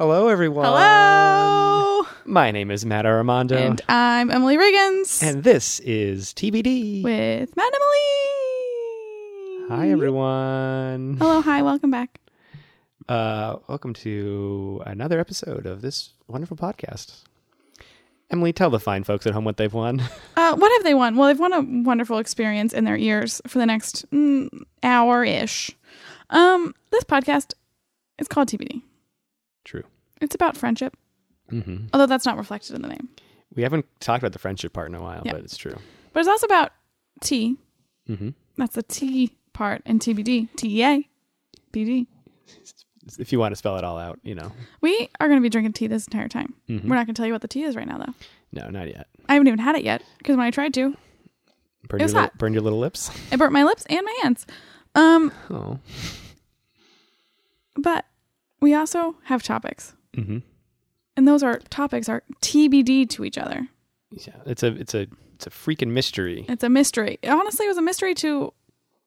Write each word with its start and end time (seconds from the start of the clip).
Hello, 0.00 0.28
everyone. 0.28 0.64
Hello. 0.64 2.06
My 2.24 2.50
name 2.52 2.70
is 2.70 2.86
Matt 2.86 3.04
Armando. 3.04 3.58
And 3.58 3.82
I'm 3.86 4.30
Emily 4.30 4.56
Riggins 4.56 5.22
and 5.22 5.44
this 5.44 5.78
is 5.80 6.32
TBD. 6.32 7.04
with 7.04 7.54
Matt 7.54 7.66
and 7.66 7.74
Emily. 9.68 9.68
Hi, 9.68 9.90
everyone. 9.90 11.18
Hello, 11.18 11.42
hi, 11.42 11.60
welcome 11.60 11.90
back. 11.90 12.18
Uh, 13.10 13.56
welcome 13.68 13.92
to 13.92 14.82
another 14.86 15.20
episode 15.20 15.66
of 15.66 15.82
this 15.82 16.14
wonderful 16.28 16.56
podcast. 16.56 17.24
Emily, 18.30 18.54
tell 18.54 18.70
the 18.70 18.80
fine 18.80 19.04
folks 19.04 19.26
at 19.26 19.34
home 19.34 19.44
what 19.44 19.58
they've 19.58 19.74
won. 19.74 20.02
Uh, 20.34 20.56
what 20.56 20.72
have 20.72 20.82
they 20.84 20.94
won? 20.94 21.14
Well, 21.18 21.28
they've 21.28 21.38
won 21.38 21.52
a 21.52 21.60
wonderful 21.60 22.16
experience 22.16 22.72
in 22.72 22.84
their 22.84 22.96
ears 22.96 23.42
for 23.46 23.58
the 23.58 23.66
next 23.66 24.10
mm, 24.10 24.48
hour 24.82 25.22
ish. 25.22 25.70
Um, 26.30 26.74
this 26.90 27.04
podcast 27.04 27.52
is 28.18 28.26
called 28.26 28.48
TBD. 28.48 28.80
True. 29.64 29.82
It's 30.20 30.34
about 30.34 30.56
friendship, 30.56 30.96
hmm 31.48 31.86
although 31.92 32.06
that's 32.06 32.26
not 32.26 32.36
reflected 32.36 32.76
in 32.76 32.82
the 32.82 32.88
name. 32.88 33.08
We 33.54 33.62
haven't 33.62 33.86
talked 34.00 34.22
about 34.22 34.32
the 34.32 34.38
friendship 34.38 34.72
part 34.72 34.88
in 34.88 34.94
a 34.94 35.02
while, 35.02 35.22
Yeah. 35.24 35.32
but 35.32 35.42
it's 35.42 35.56
true. 35.56 35.76
But 36.12 36.20
it's 36.20 36.28
also 36.28 36.46
about 36.46 36.72
T. 37.20 37.56
hmm 38.06 38.30
That's 38.56 38.74
the 38.74 38.82
T 38.82 39.32
part 39.52 39.82
in 39.86 39.98
TBD. 39.98 40.48
TEA. 40.56 41.08
BD. 41.72 42.06
If 43.18 43.32
you 43.32 43.40
want 43.40 43.52
to 43.52 43.56
spell 43.56 43.76
it 43.76 43.82
all 43.82 43.98
out, 43.98 44.20
you 44.22 44.34
know. 44.36 44.52
We 44.82 45.08
are 45.18 45.26
going 45.26 45.38
to 45.38 45.42
be 45.42 45.48
drinking 45.48 45.72
tea 45.72 45.86
this 45.88 46.06
entire 46.06 46.28
time. 46.28 46.54
Mhm. 46.68 46.84
We're 46.84 46.94
not 46.96 47.06
going 47.06 47.14
to 47.14 47.20
tell 47.20 47.26
you 47.26 47.32
what 47.32 47.40
the 47.42 47.48
tea 47.48 47.62
is 47.64 47.74
right 47.74 47.86
now, 47.86 47.98
though. 47.98 48.14
No, 48.52 48.68
not 48.68 48.86
yet. 48.88 49.08
I 49.28 49.32
haven't 49.32 49.48
even 49.48 49.58
had 49.58 49.74
it 49.74 49.82
yet 49.82 50.02
because 50.18 50.36
when 50.36 50.46
I 50.46 50.50
tried 50.50 50.74
to, 50.74 50.94
Burn 51.88 52.00
It 52.00 52.04
was 52.04 52.12
your, 52.12 52.20
li- 52.20 52.26
hot. 52.28 52.38
burn 52.38 52.52
your 52.52 52.62
little 52.62 52.78
lips. 52.78 53.10
it 53.32 53.38
burnt 53.38 53.52
my 53.54 53.64
lips 53.64 53.84
and 53.88 54.04
my 54.04 54.16
hands. 54.22 54.46
Um, 54.94 55.32
Oh. 55.50 55.78
but 57.76 58.04
we 58.60 58.74
also 58.74 59.16
have 59.24 59.42
topics, 59.42 59.94
hmm 60.14 60.38
and 61.16 61.26
those 61.28 61.42
are 61.42 61.58
topics 61.70 62.08
are 62.08 62.22
TBD 62.40 63.08
to 63.10 63.24
each 63.24 63.36
other. 63.36 63.66
Yeah, 64.10 64.36
it's 64.46 64.62
a 64.62 64.68
it's 64.74 64.94
a 64.94 65.06
it's 65.34 65.46
a 65.46 65.50
freaking 65.50 65.88
mystery. 65.88 66.46
It's 66.48 66.64
a 66.64 66.68
mystery. 66.68 67.18
Honestly, 67.26 67.66
it 67.66 67.68
was 67.68 67.78
a 67.78 67.82
mystery 67.82 68.14
to 68.16 68.52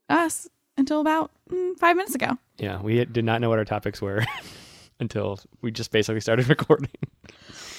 us 0.09 0.47
until 0.77 1.01
about 1.01 1.31
mm, 1.49 1.77
five 1.79 1.95
minutes 1.95 2.13
ago. 2.15 2.37
Yeah, 2.57 2.81
we 2.81 3.03
did 3.05 3.25
not 3.25 3.41
know 3.41 3.49
what 3.49 3.57
our 3.59 3.65
topics 3.65 4.01
were 4.01 4.23
until 4.99 5.39
we 5.61 5.71
just 5.71 5.91
basically 5.91 6.21
started 6.21 6.47
recording. 6.49 6.89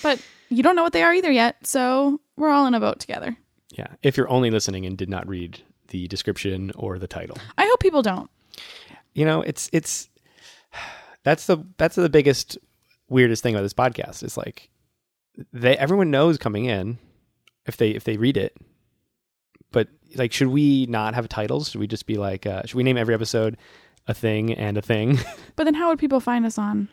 But 0.03 0.21
you 0.49 0.63
don't 0.63 0.75
know 0.77 0.83
what 0.83 0.93
they 0.93 1.03
are 1.03 1.15
either 1.15 1.31
yet, 1.31 1.67
so 1.67 2.21
we're 2.37 2.51
all 2.51 2.67
in 2.67 2.75
a 2.75 2.81
boat 2.81 2.99
together. 3.01 3.37
Yeah, 3.71 3.89
if 4.03 4.17
you're 4.17 4.29
only 4.31 4.51
listening 4.51 4.87
and 4.87 4.97
did 4.99 5.09
not 5.09 5.29
read 5.29 5.61
the 5.89 6.07
description 6.09 6.73
or 6.77 6.99
the 6.99 7.09
title, 7.09 7.37
I 7.59 7.67
hope 7.67 7.81
people 7.81 8.03
don't. 8.03 8.31
you 9.15 9.25
know, 9.25 9.43
it's 9.43 9.69
it's 9.73 10.09
that's 11.25 11.47
the 11.47 11.59
that's 11.77 11.97
the 11.97 12.09
biggest 12.09 12.57
weirdest 13.09 13.43
thing 13.43 13.55
about 13.55 13.63
this 13.63 13.75
podcast. 13.75 14.23
Is 14.23 14.37
like 14.37 14.71
they 15.53 15.77
everyone 15.77 16.11
knows 16.11 16.39
coming 16.39 16.67
in 16.67 16.99
if 17.67 17.77
they 17.77 17.91
if 17.91 18.05
they 18.05 18.17
read 18.17 18.37
it, 18.37 18.57
but 19.73 19.89
like, 20.15 20.33
should 20.33 20.49
we 20.49 20.87
not 20.87 21.15
have 21.15 21.29
titles? 21.29 21.71
Should 21.71 21.81
we 21.81 21.87
just 21.89 22.07
be 22.07 22.17
like, 22.17 22.47
uh, 22.47 22.63
should 22.65 22.77
we 22.77 22.83
name 22.85 22.97
every 22.97 23.15
episode 23.15 23.57
a 24.07 24.15
thing 24.15 24.53
and 24.55 24.79
a 24.79 24.83
thing? 24.83 25.19
But 25.57 25.65
then, 25.65 25.75
how 25.75 25.89
would 25.89 25.99
people 25.99 26.21
find 26.21 26.45
us 26.47 26.59
on, 26.59 26.89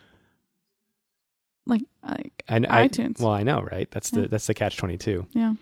like, 1.66 1.82
like 2.08 2.44
And 2.48 2.66
I, 2.68 2.88
iTunes? 2.88 3.20
well, 3.20 3.32
I 3.32 3.42
know, 3.42 3.60
right? 3.60 3.90
That's 3.90 4.10
the 4.10 4.28
that's 4.28 4.46
the 4.46 4.54
catch 4.54 4.76
twenty 4.76 4.96
two. 4.98 5.26
yeah. 5.32 5.54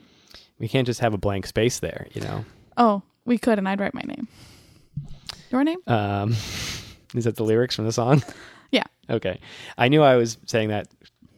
We 0.58 0.68
can't 0.68 0.86
just 0.86 1.00
have 1.00 1.14
a 1.14 1.18
blank 1.18 1.46
space 1.46 1.78
there, 1.80 2.06
you 2.12 2.20
know. 2.20 2.44
Oh, 2.76 3.02
we 3.24 3.38
could, 3.38 3.56
and 3.58 3.66
I'd 3.66 3.80
write 3.80 3.94
my 3.94 4.02
name. 4.02 4.28
Your 5.50 5.64
name? 5.64 5.78
Um, 5.86 6.32
is 7.14 7.24
that 7.24 7.36
the 7.36 7.44
lyrics 7.44 7.74
from 7.76 7.86
the 7.86 7.92
song? 7.92 8.22
Okay. 9.10 9.40
I 9.76 9.88
knew 9.88 10.02
I 10.02 10.16
was 10.16 10.38
saying 10.46 10.68
that 10.68 10.88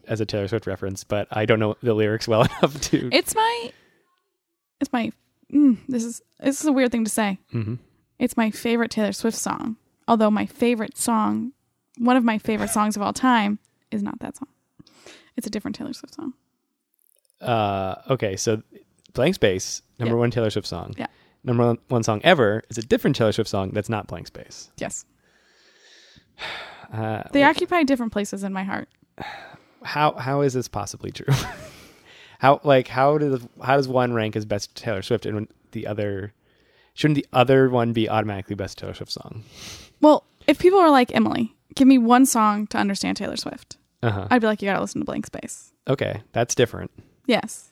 as 0.07 0.21
a 0.21 0.27
Taylor 0.27 0.49
Swift 0.49 0.67
reference, 0.67 1.05
but 1.05 1.27
I 1.31 1.47
don't 1.47 1.59
know 1.61 1.77
the 1.83 1.95
lyrics 1.95 2.29
well 2.29 2.43
enough 2.61 2.81
to. 2.83 3.09
It's 3.13 3.35
my. 3.35 3.73
It's 4.81 4.93
my. 4.93 5.11
Mm, 5.53 5.79
this 5.89 6.05
is 6.05 6.23
this 6.41 6.61
is 6.61 6.67
a 6.67 6.73
weird 6.73 6.93
thing 6.93 7.05
to 7.05 7.11
say. 7.11 7.39
hmm 7.51 7.75
It's 8.19 8.37
my 8.37 8.51
favorite 8.51 8.91
Taylor 8.91 9.13
Swift 9.13 9.37
song. 9.37 9.77
Although 10.09 10.31
my 10.31 10.47
favorite 10.47 10.99
song, 10.99 11.53
one 11.99 12.17
of 12.17 12.25
my 12.25 12.39
favorite 12.39 12.71
songs 12.71 12.97
of 12.97 13.03
all 13.03 13.13
time, 13.13 13.59
is 13.91 14.03
not 14.03 14.19
that 14.21 14.37
song. 14.37 14.49
It's 15.37 15.47
a 15.47 15.51
different 15.51 15.77
Taylor 15.77 15.93
Swift 15.93 16.15
song. 16.15 16.35
Uh, 17.41 17.95
okay. 18.11 18.37
So, 18.37 18.63
Blank 19.15 19.35
Space, 19.37 19.83
number 19.99 20.15
Yeah. 20.15 20.19
one 20.21 20.31
Taylor 20.31 20.51
Swift 20.51 20.67
song. 20.67 20.95
Yeah. 20.99 21.07
Number 21.45 21.65
one, 21.67 21.79
one 21.89 22.03
song 22.03 22.21
ever 22.25 22.63
is 22.71 22.79
a 22.79 22.83
different 22.83 23.17
Taylor 23.17 23.33
Swift 23.33 23.49
song 23.51 23.71
that's 23.71 23.89
not 23.89 24.07
Blank 24.09 24.27
Space. 24.29 24.71
Yes, 24.79 25.05
Uh, 26.93 27.23
they 27.33 27.43
occupy 27.43 27.83
different 27.83 28.13
places 28.13 28.43
in 28.45 28.53
my 28.53 28.65
heart. 28.65 28.89
how 29.83 30.13
how 30.15 30.41
is 30.41 30.53
this 30.55 30.69
possibly 30.69 31.11
true? 31.11 31.27
how 32.39 32.61
like 32.65 32.89
how 32.89 33.19
does 33.19 33.47
how 33.63 33.77
does 33.77 33.89
one 33.89 34.13
rank 34.13 34.37
as 34.37 34.45
best 34.45 34.75
Taylor 34.75 35.03
Swift 35.03 35.27
and 35.27 35.49
the 35.73 35.87
other 35.87 36.33
shouldn't 36.95 37.17
the 37.17 37.27
other 37.33 37.69
one 37.71 37.93
be 37.93 38.09
automatically 38.09 38.55
best 38.57 38.79
Taylor 38.79 38.95
Swift 38.95 39.13
song? 39.13 39.45
Well, 40.01 40.25
if 40.47 40.59
people 40.59 40.79
are 40.79 40.91
like 40.91 41.15
Emily, 41.15 41.55
give 41.75 41.89
me 41.89 41.99
one 41.99 42.27
song 42.27 42.67
to 42.69 42.79
understand 42.79 43.17
Taylor 43.17 43.37
Swift, 43.37 43.77
Uh 44.03 44.11
huh. 44.11 44.29
I'd 44.31 44.41
be 44.41 44.47
like, 44.47 44.61
you 44.63 44.67
gotta 44.69 44.81
listen 44.81 45.01
to 45.01 45.05
Blank 45.05 45.27
Space. 45.27 45.73
Okay, 45.89 46.23
that's 46.33 46.55
different. 46.55 46.91
Yes, 47.27 47.71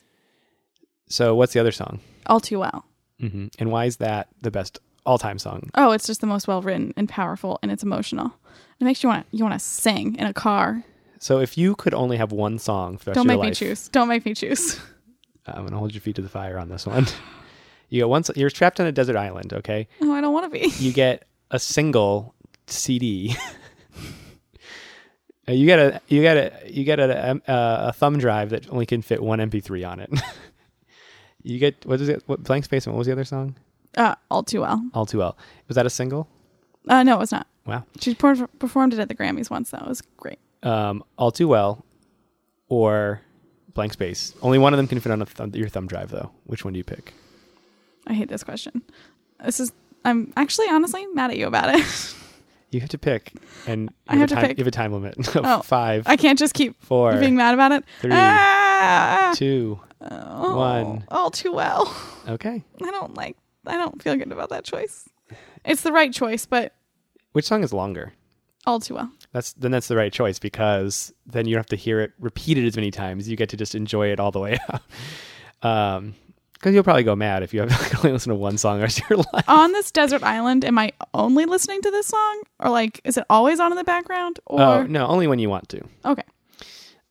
So 1.07 1.35
what's 1.35 1.53
the 1.53 1.59
other 1.59 1.71
song? 1.71 1.99
all 2.27 2.39
too 2.39 2.59
well. 2.59 2.85
hmm 3.19 3.47
And 3.59 3.71
why 3.71 3.85
is 3.85 3.97
that 3.97 4.29
the 4.41 4.51
best 4.51 4.79
all 5.05 5.17
time 5.17 5.39
song? 5.39 5.69
Oh, 5.75 5.91
it's 5.91 6.07
just 6.07 6.21
the 6.21 6.27
most 6.27 6.47
well 6.47 6.61
written 6.61 6.93
and 6.97 7.07
powerful, 7.09 7.59
and 7.61 7.71
it's 7.71 7.83
emotional. 7.83 8.33
It 8.81 8.83
makes 8.83 9.03
you 9.03 9.09
want 9.09 9.27
you 9.31 9.43
want 9.45 9.53
to 9.53 9.59
sing 9.59 10.15
in 10.15 10.25
a 10.25 10.33
car. 10.33 10.83
So 11.19 11.39
if 11.39 11.55
you 11.57 11.75
could 11.75 11.93
only 11.93 12.17
have 12.17 12.31
one 12.31 12.57
song 12.57 12.97
for 12.97 13.05
the 13.05 13.11
rest 13.11 13.15
Don't 13.15 13.27
of 13.27 13.31
your 13.31 13.37
make 13.37 13.43
me 13.43 13.49
life, 13.49 13.57
choose. 13.57 13.87
Don't 13.89 14.07
make 14.07 14.25
me 14.25 14.33
choose. 14.33 14.79
I'm 15.45 15.65
gonna 15.65 15.77
hold 15.77 15.93
your 15.93 16.01
feet 16.01 16.15
to 16.15 16.21
the 16.21 16.29
fire 16.29 16.57
on 16.57 16.67
this 16.69 16.85
one. 16.87 17.05
you 17.89 18.01
got 18.01 18.09
one. 18.09 18.23
You're 18.35 18.49
trapped 18.49 18.79
on 18.79 18.87
a 18.87 18.91
desert 18.91 19.15
island. 19.15 19.53
Okay, 19.53 19.87
Oh, 20.01 20.11
I 20.11 20.19
don't 20.21 20.33
want 20.33 20.51
to 20.51 20.59
be. 20.59 20.67
you 20.83 20.91
get 20.91 21.25
a 21.51 21.59
single 21.59 22.33
CD. 22.67 23.35
Uh, 25.49 25.53
you 25.53 25.65
get 25.65 25.79
a 25.79 25.99
you 26.07 26.21
get 26.21 26.37
a 26.37 26.71
you 26.71 26.83
get 26.83 26.99
a, 26.99 27.31
um, 27.31 27.41
uh, 27.47 27.87
a 27.89 27.93
thumb 27.93 28.19
drive 28.19 28.51
that 28.51 28.69
only 28.69 28.85
can 28.85 29.01
fit 29.01 29.21
one 29.23 29.39
MP3 29.39 29.89
on 29.89 29.99
it. 29.99 30.11
you 31.43 31.57
get 31.57 31.83
what 31.83 31.99
is 31.99 32.09
it? 32.09 32.21
What 32.27 32.43
blank 32.43 32.63
space? 32.65 32.85
and 32.85 32.93
What 32.93 32.99
was 32.99 33.07
the 33.07 33.13
other 33.13 33.23
song? 33.23 33.55
Uh, 33.97 34.13
all 34.29 34.43
too 34.43 34.61
well. 34.61 34.81
All 34.93 35.07
too 35.07 35.17
well. 35.17 35.35
Was 35.67 35.75
that 35.75 35.85
a 35.87 35.89
single? 35.89 36.27
Uh, 36.87 37.01
no, 37.01 37.15
it 37.15 37.19
was 37.19 37.31
not. 37.31 37.47
Wow. 37.65 37.85
She 37.99 38.15
per- 38.15 38.47
performed 38.59 38.93
it 38.93 38.99
at 38.99 39.07
the 39.07 39.15
Grammys 39.15 39.49
once. 39.49 39.69
That 39.71 39.87
was 39.87 40.01
great. 40.17 40.39
Um, 40.63 41.03
all 41.17 41.31
too 41.31 41.47
well, 41.47 41.85
or 42.69 43.21
blank 43.73 43.93
space. 43.93 44.33
Only 44.41 44.57
one 44.57 44.73
of 44.73 44.77
them 44.77 44.87
can 44.87 44.99
fit 44.99 45.11
on 45.11 45.21
a 45.21 45.25
thumb, 45.25 45.51
your 45.53 45.69
thumb 45.69 45.87
drive, 45.87 46.09
though. 46.11 46.31
Which 46.45 46.63
one 46.65 46.73
do 46.73 46.77
you 46.77 46.83
pick? 46.83 47.13
I 48.07 48.13
hate 48.13 48.29
this 48.29 48.43
question. 48.43 48.81
This 49.43 49.59
is. 49.59 49.71
I'm 50.03 50.33
actually 50.35 50.67
honestly 50.69 51.05
mad 51.13 51.29
at 51.31 51.37
you 51.37 51.45
about 51.47 51.75
it. 51.75 52.15
You 52.71 52.79
have 52.79 52.89
to 52.89 52.97
pick, 52.97 53.33
and 53.67 53.83
you 53.83 53.89
I 54.07 54.15
have 54.15 54.29
to 54.29 54.35
a 54.35 54.37
time, 54.37 54.47
pick. 54.47 54.57
You 54.57 54.61
have 54.63 54.67
a 54.67 54.71
time 54.71 54.93
limit 54.93 55.17
of 55.35 55.43
Oh. 55.45 55.61
five, 55.61 56.03
I 56.07 56.15
can't 56.15 56.39
just 56.39 56.53
keep 56.53 56.81
four, 56.81 57.17
being 57.17 57.35
mad 57.35 57.53
about 57.53 57.73
it. 57.73 57.83
three, 57.99 58.11
Ah! 58.13 59.33
two. 59.35 59.79
Oh, 59.99 60.55
one. 60.57 61.03
All 61.09 61.29
too 61.29 61.51
well. 61.51 61.93
Okay. 62.27 62.63
I 62.81 62.91
don't 62.91 63.13
like. 63.15 63.35
I 63.67 63.75
don't 63.77 64.01
feel 64.01 64.15
good 64.15 64.31
about 64.31 64.49
that 64.49 64.63
choice. 64.63 65.07
It's 65.65 65.81
the 65.81 65.91
right 65.91 66.11
choice, 66.13 66.45
but 66.45 66.73
Which 67.33 67.45
song 67.45 67.63
is 67.63 67.73
longer? 67.73 68.13
all 68.67 68.79
too 68.79 68.93
well. 68.93 69.11
That's 69.31 69.53
then 69.53 69.71
that's 69.71 69.87
the 69.87 69.95
right 69.95 70.13
choice 70.13 70.37
because 70.37 71.11
then 71.25 71.47
you 71.47 71.55
don't 71.55 71.61
have 71.61 71.65
to 71.67 71.75
hear 71.75 71.99
it 71.99 72.11
repeated 72.19 72.63
as 72.65 72.75
many 72.75 72.91
times. 72.91 73.27
You 73.27 73.35
get 73.35 73.49
to 73.49 73.57
just 73.57 73.73
enjoy 73.73 74.11
it 74.11 74.19
all 74.19 74.29
the 74.31 74.39
way 74.39 74.59
out. 74.71 74.81
Um, 75.97 76.13
because 76.53 76.75
you'll 76.75 76.83
probably 76.83 77.01
go 77.03 77.15
mad 77.15 77.41
if 77.41 77.55
you 77.55 77.61
have 77.61 77.69
to 77.89 77.97
only 77.97 78.11
listen 78.11 78.29
to 78.29 78.35
one 78.35 78.59
song 78.59 78.77
the 78.77 78.83
rest 78.83 79.01
of 79.01 79.09
your 79.09 79.17
life. 79.33 79.45
On 79.49 79.71
this 79.71 79.89
desert 79.89 80.21
island, 80.21 80.63
am 80.63 80.77
I 80.77 80.91
only 81.15 81.45
listening 81.45 81.81
to 81.81 81.89
this 81.89 82.05
song, 82.05 82.41
or 82.59 82.69
like, 82.69 83.01
is 83.03 83.17
it 83.17 83.25
always 83.31 83.59
on 83.59 83.71
in 83.71 83.77
the 83.77 83.83
background? 83.83 84.39
Or 84.45 84.61
Oh 84.61 84.83
no, 84.83 85.07
only 85.07 85.25
when 85.25 85.39
you 85.39 85.49
want 85.49 85.67
to. 85.69 85.81
okay, 86.05 86.21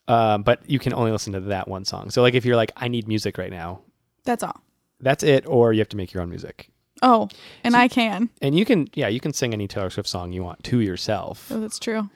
Um, 0.06 0.44
but 0.44 0.60
you 0.70 0.78
can 0.78 0.94
only 0.94 1.10
listen 1.10 1.32
to 1.32 1.40
that 1.40 1.66
one 1.66 1.84
song. 1.84 2.10
So 2.10 2.22
like 2.22 2.34
if 2.34 2.44
you're 2.44 2.54
like, 2.54 2.70
I 2.76 2.86
need 2.86 3.08
music 3.08 3.38
right 3.38 3.50
now, 3.50 3.80
that's 4.24 4.44
all. 4.44 4.60
that's 5.00 5.24
it, 5.24 5.46
or 5.48 5.72
you 5.72 5.80
have 5.80 5.88
to 5.88 5.96
make 5.96 6.12
your 6.12 6.22
own 6.22 6.30
music. 6.30 6.70
Oh, 7.02 7.28
and 7.64 7.74
I 7.76 7.88
can. 7.88 8.28
And 8.42 8.54
you 8.54 8.64
can, 8.64 8.88
yeah, 8.94 9.08
you 9.08 9.20
can 9.20 9.32
sing 9.32 9.52
any 9.52 9.66
Taylor 9.66 9.90
Swift 9.90 10.08
song 10.08 10.32
you 10.32 10.42
want 10.42 10.62
to 10.64 10.80
yourself. 10.80 11.50
Oh, 11.50 11.60
that's 11.60 11.78
true. 11.78 12.08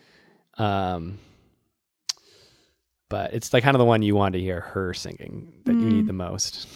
Um, 0.58 1.18
but 3.08 3.32
it's 3.34 3.52
like 3.52 3.62
kind 3.64 3.74
of 3.74 3.78
the 3.78 3.84
one 3.84 4.02
you 4.02 4.14
want 4.14 4.34
to 4.34 4.40
hear 4.40 4.60
her 4.60 4.92
singing 4.94 5.52
that 5.64 5.72
you 5.74 5.80
need 5.88 6.04
Mm. 6.04 6.06
the 6.08 6.12
most. 6.12 6.66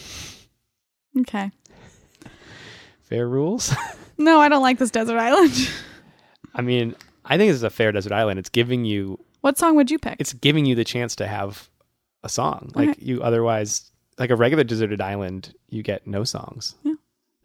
Okay. 1.20 1.50
Fair 3.02 3.28
rules. 3.28 3.74
No, 4.20 4.40
I 4.40 4.48
don't 4.48 4.62
like 4.62 4.78
this 4.78 4.90
desert 4.90 5.16
island. 5.16 5.70
I 6.56 6.60
mean, 6.60 6.96
I 7.24 7.36
think 7.38 7.50
this 7.50 7.54
is 7.54 7.62
a 7.62 7.70
fair 7.70 7.92
desert 7.92 8.10
island. 8.10 8.40
It's 8.40 8.48
giving 8.48 8.84
you, 8.84 9.24
what 9.42 9.56
song 9.56 9.76
would 9.76 9.92
you 9.92 9.98
pick? 10.00 10.16
it's 10.18 10.32
giving 10.32 10.66
you 10.66 10.74
the 10.74 10.82
chance 10.82 11.14
to 11.16 11.28
have 11.28 11.70
a 12.24 12.28
song. 12.28 12.72
Like 12.74 12.88
Okay. 12.88 12.98
you 13.00 13.22
otherwise, 13.22 13.92
like 14.18 14.30
a 14.30 14.34
regular 14.34 14.64
deserted 14.64 15.00
island, 15.00 15.54
you 15.68 15.84
get 15.84 16.04
no 16.04 16.24
songs. 16.24 16.74
Yeah. 16.82 16.94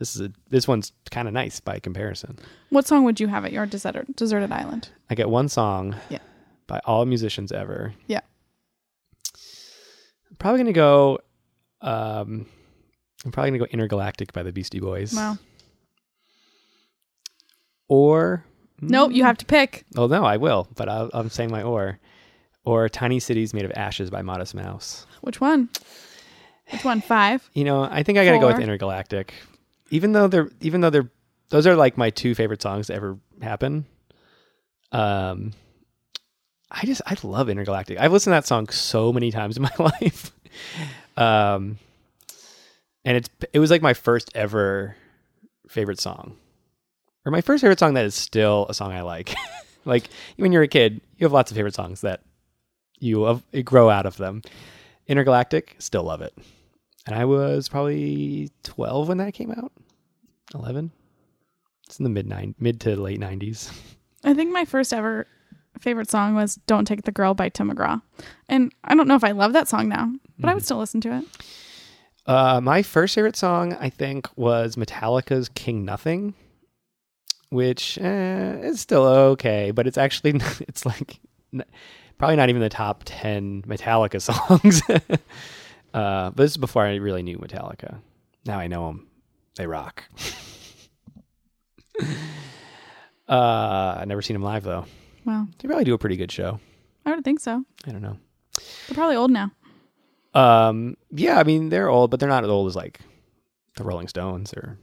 This 0.04 0.18
is 0.18 0.22
a 0.22 0.32
this 0.50 0.68
one's 0.68 0.92
kind 1.12 1.30
of 1.30 1.34
nice 1.34 1.62
by 1.62 1.80
comparison. 1.80 2.38
what 2.72 2.86
song 2.86 3.06
would 3.06 3.22
you 3.22 3.28
have 3.28 3.46
at 3.46 3.54
your 3.54 3.66
deserted 3.66 4.14
deserted 4.18 4.52
island? 4.52 4.90
I 5.10 5.16
get 5.16 5.30
one 5.30 5.48
song 5.48 5.96
Yeah. 6.10 6.18
by 6.68 6.82
all 6.84 7.06
musicians 7.06 7.54
ever. 7.54 7.94
Yeah. 8.08 8.20
I'm 10.30 10.36
probably 10.40 10.60
gonna 10.60 10.74
go. 10.74 11.20
Um, 11.80 12.48
I'm 13.24 13.32
probably 13.32 13.52
gonna 13.52 13.60
go 13.60 13.68
Intergalactic 13.72 14.34
by 14.34 14.44
the 14.44 14.52
Beastie 14.52 14.82
Boys. 14.82 15.14
Wow. 15.14 15.38
Or 17.88 18.44
Nope, 18.82 19.14
you 19.14 19.24
have 19.24 19.38
to 19.38 19.46
pick. 19.46 19.86
Oh 19.96 20.08
no, 20.08 20.26
I 20.26 20.36
will, 20.36 20.68
but 20.76 20.90
I'll, 20.90 21.10
I'm 21.14 21.30
saying 21.30 21.50
my 21.50 21.64
or. 21.64 21.98
Or 22.66 22.90
Tiny 22.90 23.22
Cities 23.22 23.54
Made 23.54 23.64
of 23.64 23.72
Ashes 23.74 24.10
by 24.10 24.22
Modest 24.22 24.54
Mouse. 24.54 25.06
Which 25.22 25.40
one? 25.40 25.70
Which 26.74 26.84
one? 26.84 27.00
Five. 27.00 27.50
You 27.54 27.64
know, 27.64 27.84
I 27.84 28.04
think 28.04 28.18
I 28.18 28.26
gotta 28.26 28.40
go 28.40 28.48
with 28.48 28.60
Intergalactic. 28.60 29.34
Even 29.94 30.12
though 30.12 30.28
they're 30.28 30.50
even 30.60 30.82
though 30.82 30.90
they're 30.90 31.12
those 31.50 31.68
are 31.68 31.76
like 31.76 31.98
my 31.98 32.10
two 32.10 32.34
favorite 32.34 32.64
songs 32.64 32.88
to 32.88 32.96
ever 32.96 33.20
happen. 33.44 33.86
Um 34.92 35.52
I 36.72 36.84
just 36.88 37.04
I 37.06 37.16
love 37.22 37.48
Intergalactic. 37.48 38.00
I've 38.00 38.12
listened 38.12 38.32
to 38.32 38.38
that 38.38 38.48
song 38.48 38.68
so 38.70 39.14
many 39.14 39.30
times 39.30 39.56
in 39.56 39.62
my 39.62 39.72
life. 39.80 40.32
um 41.16 41.78
and 43.06 43.18
it's 43.18 43.30
it 43.54 43.60
was 43.60 43.70
like 43.70 43.84
my 43.84 43.94
first 43.94 44.32
ever 44.34 44.96
favorite 45.70 46.00
song. 46.00 46.38
Or 47.24 47.32
my 47.32 47.42
first 47.42 47.62
favorite 47.62 47.78
song 47.80 47.94
that 47.94 48.06
is 48.06 48.16
still 48.16 48.66
a 48.70 48.74
song 48.74 48.94
I 48.94 49.02
like. 49.02 49.36
like 49.86 50.10
when 50.38 50.52
you're 50.52 50.64
a 50.64 50.68
kid, 50.68 51.02
you 51.18 51.26
have 51.26 51.32
lots 51.32 51.52
of 51.52 51.56
favorite 51.56 51.76
songs 51.76 52.02
that 52.02 52.22
you 52.98 53.26
of, 53.26 53.44
grow 53.64 53.92
out 53.92 54.08
of 54.08 54.18
them. 54.18 54.42
Intergalactic, 55.08 55.76
still 55.78 56.04
love 56.04 56.22
it. 56.24 56.34
And 57.06 57.16
I 57.16 57.26
was 57.26 57.68
probably 57.68 58.50
12 58.64 59.10
when 59.10 59.18
that 59.18 59.34
came 59.34 59.52
out. 59.52 59.72
11. 60.56 60.92
It's 61.88 62.00
in 62.00 62.04
the 62.04 62.10
mid 62.10 62.28
nine 62.28 62.56
mid 62.60 62.80
to 62.82 62.96
late 62.96 63.20
90s. 63.20 63.72
I 64.24 64.34
think 64.34 64.52
my 64.52 64.66
first 64.66 64.94
ever 64.94 65.28
favorite 65.80 66.10
song 66.10 66.36
was 66.36 66.56
"Don't 66.68 66.86
Take 66.86 67.04
the 67.04 67.12
Girl" 67.12 67.34
by 67.34 67.50
Tim 67.50 67.70
McGraw, 67.70 68.02
and 68.48 68.74
I 68.84 68.96
don't 68.96 69.08
know 69.08 69.16
if 69.16 69.24
I 69.24 69.32
love 69.32 69.54
that 69.54 69.68
song 69.68 69.90
now, 69.90 70.12
but 70.40 70.50
I 70.50 70.54
would 70.54 70.64
still 70.64 70.78
listen 70.78 71.02
to 71.02 71.18
it. 71.18 71.26
Uh, 72.26 72.62
my 72.62 72.82
first 72.82 73.16
favorite 73.16 73.36
song, 73.36 73.74
I 73.74 73.90
think, 73.90 74.30
was 74.38 74.76
Metallica's 74.76 75.50
"King 75.50 75.84
Nothing," 75.84 76.36
which 77.50 77.98
eh, 77.98 78.54
is 78.62 78.80
still 78.80 79.04
okay, 79.04 79.72
but 79.72 79.88
it's 79.88 79.98
actually 79.98 80.32
it's 80.62 80.86
like 80.86 81.20
probably 82.18 82.38
not 82.38 82.50
even 82.50 82.62
the 82.62 82.70
top 82.70 83.04
ten 83.06 83.62
Metallica 83.64 84.22
songs. 84.22 84.82
Uh, 85.94 86.30
but 86.32 86.38
this 86.38 86.52
is 86.52 86.58
before 86.58 86.84
I 86.86 86.96
really 86.96 87.24
knew 87.24 87.38
Metallica. 87.38 88.00
Now 88.46 88.60
I 88.60 88.68
know 88.68 88.88
them; 88.88 89.08
they 89.56 89.68
rock. 89.68 90.04
uh, 93.30 93.96
I've 94.00 94.08
never 94.08 94.22
seen 94.22 94.34
them 94.36 94.44
live 94.44 94.64
though. 94.64 94.86
Wow, 95.26 95.48
They 95.60 95.68
probably 95.68 95.86
do 95.86 95.94
a 95.94 95.98
pretty 95.98 96.18
good 96.18 96.32
show. 96.32 96.60
I 97.06 97.16
would 97.16 97.24
think 97.24 97.40
so. 97.40 97.64
I 97.86 97.92
don't 97.92 98.02
know. 98.02 98.18
They're 98.88 98.96
probably 98.96 99.16
old 99.16 99.32
now. 99.32 99.52
Um, 100.34 100.98
yeah, 101.12 101.40
I 101.40 101.44
mean 101.44 101.70
they're 101.70 101.90
old, 101.90 102.12
but 102.12 102.20
they're 102.20 102.30
not 102.30 102.44
as 102.44 102.50
old 102.50 102.68
as 102.68 102.76
like 102.76 103.00
the 103.78 103.84
Rolling 103.84 104.08
Stones 104.08 104.54
or 104.54 104.78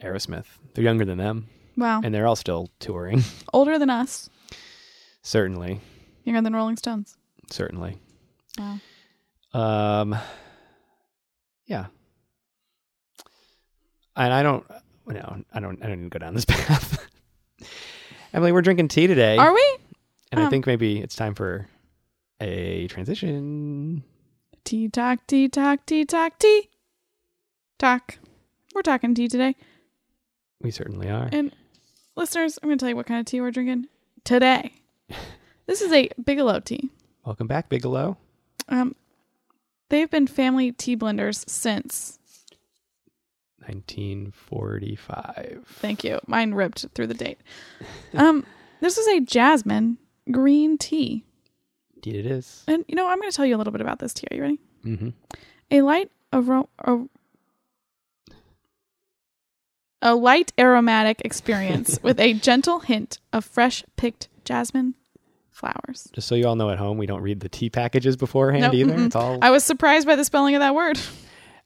Aerosmith. 0.00 0.46
They're 0.74 0.84
younger 0.84 1.04
than 1.04 1.18
them, 1.18 1.46
Wow, 1.76 2.00
and 2.02 2.14
they're 2.14 2.26
all 2.26 2.36
still 2.36 2.70
touring. 2.80 3.22
older 3.52 3.78
than 3.78 3.90
us, 3.90 4.28
certainly, 5.22 5.80
younger 6.24 6.40
than 6.42 6.54
Rolling 6.56 6.76
Stones. 6.76 7.16
certainly. 7.50 7.98
Wow. 8.58 8.78
Um, 9.52 10.16
yeah. 11.66 11.86
And 14.16 14.32
I 14.32 14.42
don't, 14.42 14.64
no, 15.06 15.42
I 15.52 15.60
don't, 15.60 15.82
I 15.82 15.86
don't 15.86 16.00
need 16.00 16.10
to 16.10 16.10
go 16.10 16.18
down 16.18 16.34
this 16.34 16.44
path. 16.48 17.06
Emily, 18.34 18.52
we're 18.52 18.62
drinking 18.62 18.88
tea 18.88 19.06
today, 19.06 19.36
Are 19.36 19.54
we? 19.54 19.76
and 20.32 20.40
I 20.40 20.44
um, 20.44 20.50
think 20.50 20.66
maybe 20.66 20.98
it's 21.00 21.16
time 21.16 21.34
for 21.34 21.66
a 22.40 22.86
transition. 22.88 24.02
Tea 24.64 24.88
talk, 24.88 25.26
tea 25.26 25.48
talk, 25.48 25.86
tea 25.86 26.04
talk, 26.04 26.38
tea 26.38 26.68
talk. 27.78 28.18
We're 28.74 28.82
talking 28.82 29.14
tea 29.14 29.28
today, 29.28 29.56
We 30.60 30.70
certainly 30.70 31.08
are. 31.08 31.28
and 31.32 31.52
listeners, 32.16 32.58
I'm 32.62 32.68
going 32.68 32.78
to 32.78 32.82
tell 32.82 32.90
you 32.90 32.96
what 32.96 33.06
kind 33.06 33.18
of 33.20 33.26
tea 33.26 33.40
we're 33.40 33.50
drinking 33.50 33.86
today. 34.24 34.72
This 35.66 35.82
is 35.82 35.92
a 35.92 36.08
Bigelow 36.24 36.60
tea. 36.60 36.88
Welcome 37.26 37.46
back, 37.46 37.68
Bigelow. 37.68 38.16
Um, 38.70 38.96
they've 39.88 40.10
been 40.10 40.26
family 40.26 40.72
tea 40.72 40.96
blenders 40.96 41.48
since. 41.48 42.18
1945. 43.60 45.64
Thank 45.66 46.04
you. 46.04 46.20
Mine 46.26 46.54
ripped 46.54 46.86
through 46.94 47.08
the 47.08 47.14
date. 47.14 47.38
Um, 48.14 48.44
this 48.80 48.98
is 48.98 49.06
a 49.08 49.20
jasmine 49.20 49.98
green 50.30 50.78
tea, 50.78 51.24
Indeed, 51.96 52.16
it 52.16 52.26
is. 52.26 52.64
and 52.68 52.84
you 52.88 52.94
know 52.94 53.08
I'm 53.08 53.18
going 53.18 53.30
to 53.30 53.36
tell 53.36 53.46
you 53.46 53.56
a 53.56 53.58
little 53.58 53.72
bit 53.72 53.80
about 53.80 53.98
this 53.98 54.14
tea. 54.14 54.26
Are 54.30 54.36
you 54.36 54.42
ready? 54.42 54.60
Mm-hmm. 54.84 55.08
A 55.70 55.82
light 55.82 56.10
aroma. 56.32 56.68
A 60.00 60.14
light 60.14 60.52
aromatic 60.58 61.20
experience 61.24 61.98
with 62.02 62.20
a 62.20 62.34
gentle 62.34 62.80
hint 62.80 63.18
of 63.32 63.44
fresh 63.44 63.84
picked 63.96 64.28
jasmine 64.44 64.94
flowers. 65.58 66.08
Just 66.12 66.28
so 66.28 66.34
you 66.34 66.46
all 66.46 66.56
know 66.56 66.70
at 66.70 66.78
home, 66.78 66.98
we 66.98 67.06
don't 67.06 67.20
read 67.22 67.40
the 67.40 67.48
tea 67.48 67.68
packages 67.70 68.16
beforehand 68.16 68.62
Nope, 68.62 68.74
either. 68.74 68.92
mm-mm. 68.94 69.06
It's 69.06 69.16
all. 69.16 69.38
I 69.42 69.50
was 69.50 69.64
surprised 69.64 70.06
by 70.06 70.16
the 70.16 70.24
spelling 70.24 70.54
of 70.54 70.60
that 70.60 70.74
word. 70.74 70.98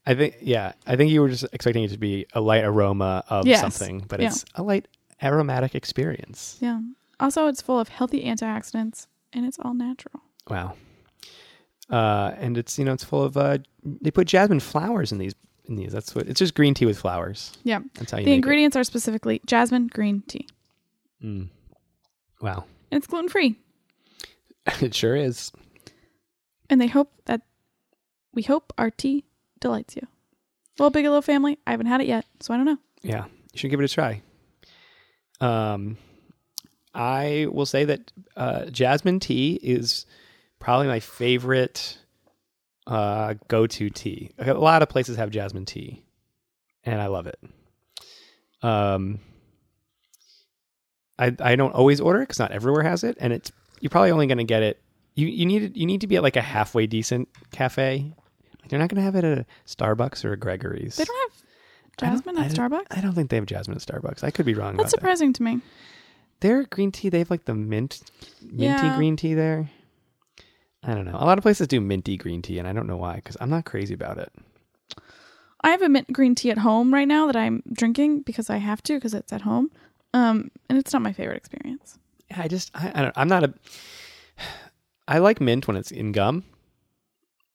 I 0.07 0.15
think, 0.15 0.37
yeah, 0.41 0.73
I 0.87 0.97
think 0.97 1.13
you 1.13 1.21
were 1.21 1.29
just 1.29 1.45
expecting 1.53 1.85
it 1.85 1.91
to 1.91 1.99
be 1.99 2.27
a 2.33 2.41
light 2.41 2.65
aroma 2.65 3.23
of 3.29 3.47
Yes, 3.47 3.61
something, 3.61 4.05
but 4.09 4.21
yeah. 4.21 4.29
it's 4.29 4.45
a 4.57 4.63
light 4.63 4.89
aromatic 5.23 5.75
experience. 5.77 6.57
Yeah. 6.61 6.81
Also, 7.21 7.47
it's 7.47 7.63
full 7.63 7.79
of 7.79 7.89
healthy 7.89 8.25
antioxidants 8.25 9.07
and 9.33 9.47
it's 9.47 9.59
all 9.61 9.75
natural. 9.75 10.21
Wow. 10.49 10.75
Uh, 11.91 12.33
and 12.39 12.57
it's 12.59 12.79
you 12.79 12.85
know 12.85 12.93
it's 12.93 13.05
full 13.05 13.23
of 13.23 13.37
uh, 13.37 13.59
they 13.85 14.11
put 14.11 14.27
jasmine 14.27 14.61
flowers 14.61 15.13
in 15.13 15.19
these 15.19 15.35
in 15.67 15.77
these. 15.77 15.93
That's 15.93 16.15
what 16.15 16.27
it's 16.27 16.39
just 16.39 16.55
green 16.55 16.75
tea 16.75 16.87
with 16.87 16.99
flowers. 16.99 17.53
Yeah. 17.63 17.81
That's 17.95 18.11
how 18.11 18.19
you 18.19 18.25
The 18.25 18.33
ingredients 18.33 18.77
are 18.77 18.83
specifically 18.85 19.41
jasmine 19.47 19.87
green 19.89 20.23
tea. 20.27 20.49
Mm. 21.23 21.49
Wow, 22.41 22.65
And 22.91 22.99
it's 22.99 23.07
gluten 23.07 23.29
free. 23.29 23.57
it 24.81 24.95
sure 24.95 25.17
is. 25.17 25.53
And 26.71 26.81
they 26.81 26.87
hope 26.87 27.13
that 27.27 27.43
we 28.33 28.43
hope 28.43 28.73
our 28.79 28.91
tea 28.91 29.25
delights 29.61 29.97
you. 29.97 30.07
Well, 30.79 30.91
Bigelow 30.91 31.21
family, 31.21 31.59
I 31.67 31.73
haven't 31.73 31.87
had 31.87 32.01
it 32.01 32.07
yet, 32.07 32.25
so 32.41 32.55
I 32.55 32.57
don't 32.57 32.67
know. 32.67 32.79
Yeah, 33.03 33.25
you 33.53 33.59
should 33.59 33.71
give 33.71 33.81
it 33.81 33.85
a 33.85 33.89
try. 33.89 34.23
Um, 35.41 35.99
I 36.95 37.47
will 37.51 37.67
say 37.67 37.85
that 37.85 38.13
uh, 38.37 38.67
jasmine 38.67 39.21
tea 39.21 39.59
is 39.63 40.07
probably 40.59 40.87
my 40.87 41.01
favorite 41.01 41.99
uh, 42.87 43.35
go-to 43.49 43.91
tea. 43.91 44.31
A 44.39 44.55
lot 44.55 44.83
of 44.83 44.89
places 44.89 45.17
have 45.17 45.31
jasmine 45.31 45.67
tea, 45.67 46.05
and 46.85 47.01
I 47.01 47.07
love 47.07 47.27
it. 47.27 47.39
Um, 48.63 49.19
I 51.19 51.35
I 51.41 51.57
don't 51.57 51.75
always 51.75 52.01
order 52.01 52.21
it 52.21 52.29
because 52.29 52.39
not 52.39 52.53
everywhere 52.53 52.83
has 52.83 53.05
it, 53.05 53.17
and 53.21 53.33
it's 53.33 53.53
you're 53.83 53.91
probably 53.91 54.11
only 54.13 54.27
going 54.27 54.39
to 54.39 54.45
get 54.45 54.63
it. 54.63 54.81
You 55.15 55.27
you 55.27 55.45
need 55.45 55.77
you 55.77 55.85
need 55.85 56.01
to 56.01 56.07
be 56.07 56.17
at 56.17 56.23
like 56.23 56.37
a 56.37 56.41
halfway 56.41 56.87
decent 56.87 57.29
cafe. 57.51 58.15
You're 58.71 58.79
not 58.81 58.89
going 58.89 58.97
to 58.97 59.03
have 59.03 59.17
it 59.17 59.25
at 59.25 59.39
a 59.39 59.47
Starbucks 59.67 60.25
or 60.25 60.33
a 60.33 60.37
Gregory's. 60.39 60.97
They 60.97 61.05
don't 61.05 61.31
have 61.31 61.43
jasmine 61.99 62.39
at 62.39 62.51
Starbucks? 62.53 62.87
I 62.91 63.01
don't 63.03 63.13
think 63.13 63.29
they 63.29 63.37
have 63.37 63.45
jasmine 63.45 63.77
at 63.77 63.83
Starbucks. 63.83 64.25
I 64.25 64.31
could 64.31 64.47
be 64.47 64.55
wrong 64.55 64.77
That's 64.77 64.93
about 64.95 65.01
that. 65.03 65.17
surprising 65.19 65.33
to 65.35 65.43
me. 65.43 65.61
Their 66.41 66.63
green 66.65 66.91
tea, 66.93 67.09
they 67.11 67.19
have 67.19 67.31
like 67.31 67.45
the 67.45 67.55
mint, 67.55 68.01
minty 68.41 68.87
Yeah. 68.87 68.97
green 68.97 69.17
tea 69.17 69.35
there. 69.35 69.69
I 70.85 70.95
don't 70.95 71.05
know. 71.05 71.17
A 71.17 71.27
lot 71.27 71.39
of 71.39 71.43
places 71.43 71.67
do 71.69 71.81
minty 71.81 72.17
green 72.17 72.41
tea, 72.41 72.59
and 72.59 72.67
I 72.67 72.73
don't 72.73 72.87
know 72.87 72.97
why 72.97 73.17
because 73.17 73.37
I'm 73.41 73.51
not 73.51 73.65
crazy 73.65 73.95
about 73.95 74.19
it. 74.19 74.33
I 75.61 75.71
have 75.71 75.83
a 75.83 75.89
mint 75.89 76.11
green 76.13 76.35
tea 76.35 76.51
at 76.51 76.59
home 76.59 76.93
right 76.95 77.07
now 77.07 77.27
that 77.27 77.37
I'm 77.37 77.63
drinking 77.73 78.23
because 78.23 78.49
I 78.51 78.57
have 78.57 78.83
to 78.85 78.95
because 78.95 79.13
it's 79.15 79.33
at 79.33 79.43
home. 79.43 79.71
Um, 80.15 80.51
and 80.69 80.79
it's 80.79 80.93
not 80.93 81.03
my 81.03 81.13
favorite 81.13 81.37
experience. 81.37 81.99
I 82.37 82.49
just 82.49 82.71
I, 82.75 82.93
I 82.95 83.03
don't, 83.03 83.15
I'm 83.17 83.29
not 83.29 83.45
a. 83.45 83.55
I 85.09 85.19
like 85.19 85.41
mint 85.41 85.67
when 85.67 85.77
it's 85.77 85.91
in 85.91 86.13
gum, 86.13 86.45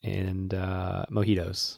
and 0.04 0.54
uh, 0.54 1.06
mojitos, 1.12 1.78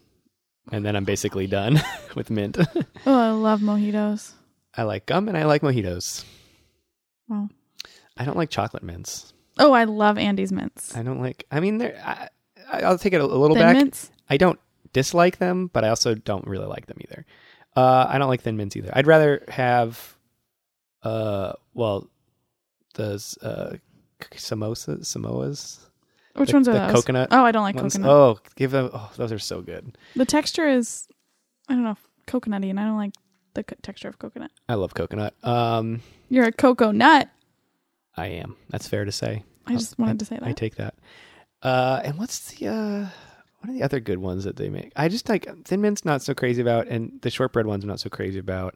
and 0.72 0.86
then 0.86 0.96
I'm 0.96 1.06
basically 1.06 1.48
done 1.48 1.82
with 2.16 2.30
mint. 2.30 2.58
Oh, 3.06 3.18
I 3.18 3.30
love 3.32 3.62
mojitos. 3.62 4.34
I 4.76 4.84
like 4.84 5.06
gum 5.06 5.30
and 5.30 5.38
I 5.38 5.46
like 5.46 5.62
mojitos. 5.62 6.26
Wow. 7.30 7.50
I 8.18 8.26
don't 8.26 8.36
like 8.38 8.50
chocolate 8.50 8.84
mints. 8.84 9.34
Oh, 9.58 9.72
I 9.72 9.86
love 9.86 10.18
Andes 10.18 10.52
mints. 10.52 10.96
I 10.96 11.02
don't 11.04 11.22
like. 11.22 11.46
I 11.50 11.60
mean, 11.62 11.78
they're. 11.78 11.98
I- 12.04 12.30
I'll 12.72 13.00
take 13.00 13.14
it 13.14 13.22
a, 13.22 13.24
a 13.24 13.26
little 13.26 13.56
Thin 13.56 13.64
back. 13.66 13.76
mints. 13.78 14.12
I 14.30 14.38
don't 14.38 14.60
dislike 14.94 15.38
them, 15.38 15.68
but 15.74 15.84
I 15.84 15.90
also 15.90 16.14
don't 16.14 16.46
really 16.46 16.68
like 16.68 16.86
them 16.86 16.98
either. 17.02 17.26
Uh, 17.76 18.06
I 18.08 18.18
don't 18.20 18.28
like 18.30 18.42
thin 18.42 18.58
mints 18.58 18.76
either. 18.76 18.92
I'd 18.94 19.08
rather 19.08 19.44
have, 19.48 20.16
uh, 21.02 21.54
well, 21.74 22.08
those 22.96 23.38
uh, 23.42 23.78
samosas, 24.36 25.02
samoas, 25.06 25.80
Which 26.36 26.50
the, 26.50 26.56
ones 26.56 26.68
are 26.68 26.74
the 26.74 26.80
those? 26.80 26.92
coconut. 26.94 27.30
Oh, 27.32 27.44
I 27.44 27.52
don't 27.52 27.64
like 27.64 27.76
ones. 27.76 27.94
coconut. 27.94 28.12
Oh, 28.12 28.40
give 28.56 28.72
them. 28.72 28.90
Oh, 28.94 29.12
those 29.18 29.32
are 29.32 29.40
so 29.40 29.62
good. 29.62 29.98
The 30.16 30.26
texture 30.26 30.68
is, 30.68 31.08
I 31.68 31.74
don't 31.74 31.84
know, 31.84 31.98
coconutty, 32.28 32.70
and 32.70 32.80
I 32.80 32.84
don't 32.86 32.98
like 32.98 33.14
the 33.54 33.64
co- 33.64 33.76
texture 33.82 34.08
of 34.08 34.20
coconut. 34.20 34.52
I 34.68 34.76
love 34.76 34.94
coconut. 34.94 35.34
Um, 35.44 36.02
You're 36.30 36.46
a 36.46 36.52
cocoa 36.52 36.92
nut. 36.92 37.30
I 38.18 38.28
am. 38.28 38.56
That's 38.70 38.88
fair 38.88 39.06
to 39.06 39.12
say. 39.12 39.44
I 39.66 39.74
just 39.74 39.98
wanted 40.00 40.20
to 40.20 40.26
say 40.26 40.36
that. 40.38 40.44
I 40.48 40.52
take 40.54 40.76
that. 40.76 40.96
Uh, 41.62 42.02
and 42.04 42.18
what's 42.18 42.52
the 42.52 42.68
uh, 42.68 43.06
what 43.60 43.70
are 43.70 43.74
the 43.74 43.84
other 43.84 44.00
good 44.00 44.18
ones 44.20 44.44
that 44.46 44.56
they 44.56 44.70
make? 44.70 44.92
I 44.96 45.10
just 45.10 45.30
like 45.30 45.48
Thin 45.66 45.82
Mint's 45.82 46.06
not 46.06 46.22
so 46.22 46.34
crazy 46.34 46.62
about, 46.62 46.88
and 46.88 47.20
the 47.22 47.30
shortbread 47.30 47.66
ones 47.68 47.84
I'm 47.84 47.90
not 47.90 48.00
so 48.00 48.10
crazy 48.10 48.40
about. 48.40 48.76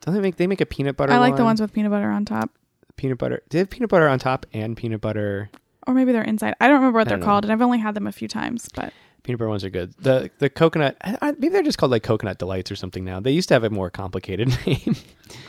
Don't 0.00 0.14
they 0.14 0.20
make 0.20 0.36
they 0.36 0.46
make 0.46 0.60
a 0.60 0.66
peanut 0.66 0.96
butter? 0.96 1.12
I 1.12 1.18
like 1.18 1.36
the 1.36 1.44
ones 1.44 1.60
with 1.60 1.72
peanut 1.72 1.90
butter 1.92 2.10
on 2.10 2.24
top. 2.24 2.50
Peanut 2.96 3.18
butter. 3.18 3.42
Do 3.48 3.56
they 3.56 3.58
have 3.60 3.70
peanut 3.70 3.90
butter 3.90 4.08
on 4.08 4.18
top 4.18 4.46
and 4.52 4.76
peanut 4.76 5.00
butter. 5.00 5.50
Or 5.86 5.94
maybe 5.94 6.12
they're 6.12 6.22
inside. 6.22 6.54
I 6.60 6.68
don't 6.68 6.76
remember 6.76 6.98
what 6.98 7.08
I 7.08 7.10
they're 7.10 7.18
don't 7.18 7.26
know. 7.26 7.26
called, 7.26 7.44
and 7.44 7.52
I've 7.52 7.62
only 7.62 7.78
had 7.78 7.94
them 7.94 8.06
a 8.06 8.12
few 8.12 8.28
times. 8.28 8.68
But 8.74 8.92
Peanut 9.24 9.38
butter 9.38 9.48
ones 9.48 9.64
are 9.64 9.70
good. 9.70 9.94
The 9.98 10.30
the 10.38 10.48
coconut. 10.50 10.96
I, 11.02 11.16
I, 11.22 11.30
maybe 11.32 11.48
they're 11.50 11.62
just 11.62 11.78
called 11.78 11.90
like 11.92 12.02
coconut 12.02 12.38
delights 12.38 12.70
or 12.70 12.76
something 12.76 13.04
now. 13.04 13.20
They 13.20 13.32
used 13.32 13.48
to 13.48 13.54
have 13.54 13.64
a 13.64 13.70
more 13.70 13.90
complicated 13.90 14.48
name. 14.66 14.96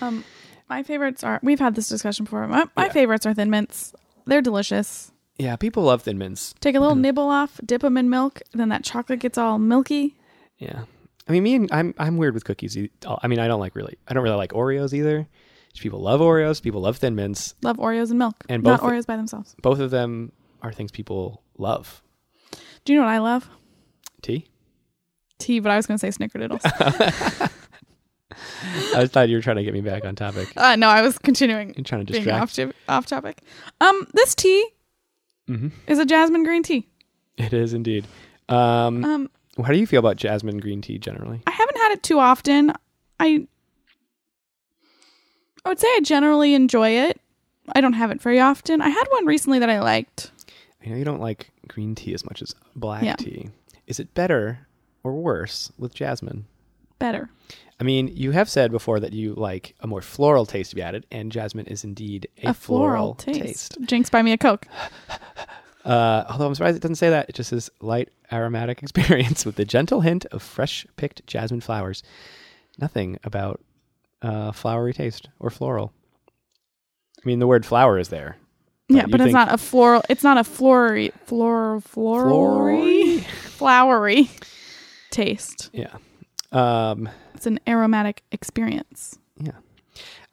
um, 0.01 0.23
my 0.69 0.83
favorites 0.83 1.23
are. 1.23 1.39
We've 1.43 1.59
had 1.59 1.75
this 1.75 1.87
discussion 1.89 2.25
before. 2.25 2.47
My, 2.47 2.65
my 2.75 2.85
Yeah. 2.85 2.91
favorites 2.91 3.25
are 3.25 3.33
Thin 3.33 3.49
Mints. 3.49 3.93
They're 4.25 4.41
delicious. 4.41 5.11
yeah, 5.37 5.55
people 5.55 5.83
love 5.83 6.01
Thin 6.03 6.17
Mints. 6.17 6.53
Take 6.61 6.75
a 6.75 6.79
little 6.79 6.95
Mhm. 6.95 7.01
nibble 7.01 7.29
off, 7.29 7.59
dip 7.65 7.81
them 7.81 7.97
in 7.97 8.09
milk, 8.09 8.41
then 8.53 8.69
that 8.69 8.83
chocolate 8.83 9.19
gets 9.19 9.37
all 9.37 9.57
milky. 9.59 10.15
Yeah. 10.57 10.83
I 11.27 11.31
mean, 11.31 11.43
me 11.43 11.55
and 11.55 11.69
I'm 11.71 11.93
I'm 11.97 12.17
weird 12.17 12.33
with 12.33 12.43
cookies. 12.45 12.77
I 13.07 13.27
mean, 13.27 13.39
I 13.39 13.47
don't 13.47 13.59
like 13.59 13.75
really. 13.75 13.97
I 14.07 14.13
don't 14.13 14.23
really 14.23 14.35
like 14.37 14.51
Oreos 14.51 14.93
either. 14.93 15.27
People 15.79 15.99
love 16.01 16.21
Oreos. 16.21 16.61
People 16.61 16.81
love 16.81 16.97
Thin 16.97 17.15
Mints. 17.15 17.55
Love 17.61 17.77
Oreos 17.77 18.09
and 18.09 18.19
milk, 18.19 18.43
And 18.49 18.63
not 18.63 18.79
both- 18.81 18.89
Oreos 18.91 19.05
by 19.05 19.15
themselves. 19.17 19.55
Both 19.61 19.79
of 19.79 19.91
them 19.91 20.31
are 20.61 20.71
things 20.71 20.91
people 20.91 21.41
love. 21.57 22.01
Do 22.85 22.93
you 22.93 22.99
know 22.99 23.05
what 23.05 23.11
I 23.13 23.19
love? 23.19 23.49
Tea. 24.21 24.47
Tea, 25.39 25.59
but 25.59 25.71
I 25.71 25.75
was 25.77 25.85
going 25.87 25.97
to 25.97 26.11
say 26.11 26.17
Snickerdoodles. 26.17 26.61
I 28.95 29.07
thought 29.07 29.29
you 29.29 29.35
were 29.37 29.41
trying 29.41 29.57
to 29.57 29.63
get 29.63 29.73
me 29.73 29.81
back 29.81 30.05
on 30.05 30.15
topic. 30.15 30.51
uh, 30.57 30.75
no, 30.75 30.87
I 30.89 31.01
was 31.01 31.17
continuing 31.17 31.73
You're 31.75 31.83
trying 31.83 32.05
to 32.05 32.13
distract. 32.13 32.41
off, 32.41 32.53
to- 32.53 32.73
off 32.87 33.05
topic. 33.05 33.41
Um, 33.81 34.07
this 34.13 34.33
tea 34.35 34.65
mm-hmm. 35.49 35.69
is 35.87 35.99
a 35.99 36.05
jasmine 36.05 36.43
green 36.43 36.63
tea. 36.63 36.87
It 37.37 37.53
is 37.53 37.73
indeed. 37.73 38.05
Um, 38.49 39.03
Um, 39.03 39.29
how 39.63 39.71
do 39.71 39.77
you 39.77 39.87
feel 39.87 39.99
about 39.99 40.15
jasmine 40.17 40.59
green 40.59 40.81
tea 40.81 40.97
generally? 40.97 41.41
I 41.47 41.51
haven't 41.51 41.77
had 41.77 41.91
it 41.91 42.03
too 42.03 42.19
often. 42.19 42.73
I 43.19 43.47
I 45.65 45.69
would 45.69 45.79
say 45.79 45.87
I 45.87 45.99
generally 46.03 46.53
enjoy 46.53 46.89
it. 46.89 47.19
I 47.75 47.81
don't 47.81 47.93
have 47.93 48.11
it 48.11 48.21
very 48.21 48.39
often. 48.39 48.81
I 48.81 48.89
had 48.89 49.05
one 49.09 49.25
recently 49.25 49.59
that 49.59 49.69
I 49.69 49.79
liked. 49.79 50.31
I 50.85 50.89
know 50.89 50.95
you 50.97 51.05
don't 51.05 51.21
like 51.21 51.51
green 51.67 51.95
tea 51.95 52.13
as 52.13 52.25
much 52.25 52.41
as 52.41 52.53
black 52.75 53.03
Yeah. 53.03 53.15
tea. 53.15 53.49
Is 53.87 53.99
it 53.99 54.13
better 54.13 54.67
or 55.03 55.13
worse 55.13 55.71
with 55.77 55.93
jasmine? 55.95 56.45
Better. 56.99 57.29
I 57.79 57.83
mean, 57.83 58.09
you 58.13 58.31
have 58.31 58.49
said 58.49 58.71
before 58.71 58.99
that 58.99 59.13
you 59.13 59.33
like 59.33 59.75
a 59.79 59.87
more 59.87 60.01
floral 60.01 60.45
taste 60.45 60.69
to 60.71 60.75
be 60.75 60.81
added, 60.81 61.05
and 61.11 61.31
jasmine 61.31 61.65
is 61.67 61.83
indeed 61.83 62.27
a, 62.43 62.49
A, 62.49 62.53
floral, 62.53 63.15
taste. 63.15 63.77
Jinx, 63.85 64.09
buy 64.09 64.21
me 64.21 64.31
a 64.33 64.37
Coke. 64.37 64.67
Uh, 65.85 66.23
although 66.29 66.47
I'm 66.47 66.55
surprised 66.55 66.77
it 66.77 66.81
doesn't 66.81 66.95
say 66.95 67.09
that. 67.09 67.27
It 67.27 67.35
just 67.35 67.49
says 67.49 67.69
light 67.81 68.07
aromatic 68.31 68.81
experience 68.83 69.45
with 69.45 69.59
a 69.59 69.65
gentle 69.65 69.99
hint 69.99 70.25
of 70.27 70.41
fresh 70.41 70.87
picked 70.95 71.27
jasmine 71.27 71.59
flowers. 71.59 72.03
Nothing 72.79 73.19
about 73.25 73.59
uh, 74.23 74.51
flowery 74.51 74.93
taste 74.93 75.29
or 75.39 75.49
floral. 75.49 75.93
I 77.17 77.21
mean, 77.27 77.39
the 77.39 77.47
word 77.47 77.65
flower 77.65 77.99
is 77.99 78.09
there. 78.09 78.37
yeah, 78.89 79.05
but 79.05 79.21
it's 79.21 79.33
not 79.33 79.53
a 79.53 79.57
floral. 79.57 80.01
It's 80.09 80.23
not 80.23 80.37
a 80.37 80.43
flory, 80.43 81.11
floral, 81.25 81.79
flowery, 81.81 83.17
flowery 83.57 84.29
taste. 85.11 85.69
Yeah. 85.73 85.95
Um, 86.51 87.09
It's 87.35 87.45
an 87.45 87.59
aromatic 87.67 88.23
experience. 88.31 89.17
yeah. 89.39 89.51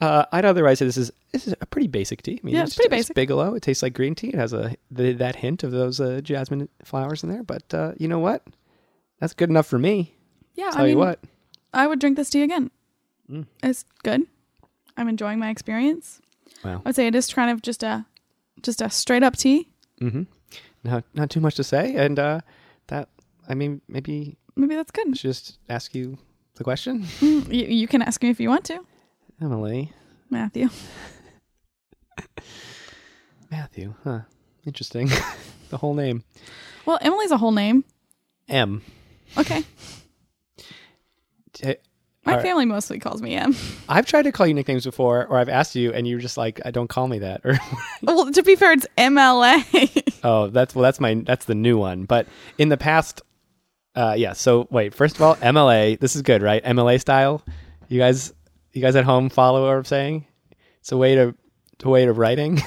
Uh, 0.00 0.24
I'd 0.32 0.46
otherwise 0.46 0.78
say 0.78 0.86
this 0.86 0.96
is 0.96 1.12
this 1.32 1.46
is 1.46 1.54
a 1.60 1.66
pretty 1.66 1.86
basic 1.86 2.22
tea. 2.22 2.40
I 2.42 2.46
mean, 2.46 2.54
Yeah, 2.54 2.62
it's 2.62 2.74
pretty 2.74 2.88
basic. 2.88 3.14
Bigelow. 3.14 3.54
It 3.54 3.62
tastes 3.62 3.82
like 3.82 3.92
green 3.92 4.14
tea. 4.14 4.28
It 4.28 4.34
has 4.34 4.52
a 4.54 4.74
the, 4.90 5.12
that 5.12 5.36
hint 5.36 5.62
of 5.62 5.70
those 5.72 6.00
uh, 6.00 6.20
jasmine 6.22 6.68
flowers 6.84 7.22
in 7.22 7.28
there. 7.28 7.42
But 7.42 7.72
uh, 7.74 7.92
you 7.98 8.08
know 8.08 8.18
what? 8.18 8.42
That's 9.20 9.34
good 9.34 9.50
enough 9.50 9.66
for 9.66 9.78
me. 9.78 10.14
Yeah, 10.54 10.70
Tell 10.70 10.80
I 10.80 10.84
mean, 10.84 10.90
you 10.92 10.98
what. 10.98 11.20
I 11.74 11.86
would 11.86 11.98
drink 12.00 12.16
this 12.16 12.30
tea 12.30 12.42
again. 12.42 12.70
Mm. 13.30 13.46
It's 13.62 13.84
good. 14.02 14.22
I'm 14.96 15.08
enjoying 15.08 15.38
my 15.38 15.50
experience. 15.50 16.20
Wow. 16.64 16.82
I 16.84 16.88
would 16.88 16.96
say 16.96 17.06
it 17.06 17.14
is 17.14 17.32
kind 17.32 17.50
of 17.50 17.62
just 17.62 17.82
a 17.82 18.04
just 18.62 18.82
a 18.82 18.90
straight 18.90 19.22
up 19.22 19.36
tea. 19.36 19.68
Mm-hmm. 20.00 20.22
Not 20.84 21.04
not 21.14 21.30
too 21.30 21.40
much 21.40 21.54
to 21.56 21.64
say, 21.64 21.94
and 21.94 22.18
uh, 22.18 22.40
that 22.88 23.08
I 23.48 23.54
mean 23.54 23.80
maybe 23.88 24.36
Maybe 24.56 24.74
that's 24.74 24.90
good. 24.90 25.14
Just 25.14 25.58
ask 25.68 25.94
you 25.94 26.18
the 26.56 26.64
question, 26.64 27.04
Mm, 27.20 27.52
you, 27.52 27.64
you 27.66 27.88
can 27.88 28.02
ask 28.02 28.22
me 28.22 28.28
if 28.30 28.40
you 28.40 28.48
want 28.50 28.64
to, 28.64 28.80
Emily 29.40 29.92
Matthew. 30.28 30.68
Matthew. 33.50 33.94
Huh? 34.04 34.20
Interesting. 34.66 35.08
the 35.70 35.78
whole 35.78 35.94
name 35.94 36.24
Well, 36.84 36.98
Emily's 37.00 37.30
a 37.30 37.38
whole 37.38 37.52
name. 37.52 37.84
M. 38.48 38.82
Okay. 39.38 39.64
My 42.30 42.36
right. 42.36 42.42
family 42.42 42.64
mostly 42.64 42.98
calls 42.98 43.20
me 43.20 43.34
Em. 43.34 43.56
I've 43.88 44.06
tried 44.06 44.22
to 44.22 44.32
call 44.32 44.46
you 44.46 44.54
nicknames 44.54 44.84
before, 44.84 45.26
or 45.26 45.38
I've 45.38 45.48
asked 45.48 45.74
you, 45.74 45.92
and 45.92 46.06
you're 46.06 46.20
just 46.20 46.36
like, 46.36 46.60
"I 46.64 46.70
don't 46.70 46.88
call 46.88 47.08
me 47.08 47.18
that." 47.18 47.40
Or 47.44 47.58
well, 48.02 48.30
to 48.30 48.42
be 48.42 48.56
fair, 48.56 48.72
it's 48.72 48.86
MLA. 48.96 50.20
oh, 50.24 50.48
that's 50.48 50.74
well, 50.74 50.82
that's 50.82 51.00
my 51.00 51.14
that's 51.14 51.46
the 51.46 51.54
new 51.54 51.76
one. 51.76 52.04
But 52.04 52.26
in 52.56 52.68
the 52.68 52.76
past, 52.76 53.22
uh, 53.94 54.14
yeah. 54.16 54.34
So 54.34 54.68
wait, 54.70 54.94
first 54.94 55.16
of 55.16 55.22
all, 55.22 55.34
MLA. 55.36 55.98
This 55.98 56.14
is 56.14 56.22
good, 56.22 56.42
right? 56.42 56.62
MLA 56.64 57.00
style. 57.00 57.42
You 57.88 57.98
guys, 57.98 58.32
you 58.72 58.80
guys 58.80 58.94
at 58.94 59.04
home 59.04 59.28
follow 59.28 59.66
what 59.66 59.76
I'm 59.76 59.84
saying? 59.84 60.26
It's 60.78 60.92
a 60.92 60.96
way 60.96 61.16
to 61.16 61.34
a 61.82 61.88
way 61.88 62.04
of 62.04 62.18
writing 62.18 62.62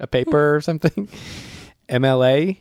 a 0.00 0.06
paper 0.06 0.56
or 0.56 0.60
something. 0.60 1.08
MLA, 1.88 2.56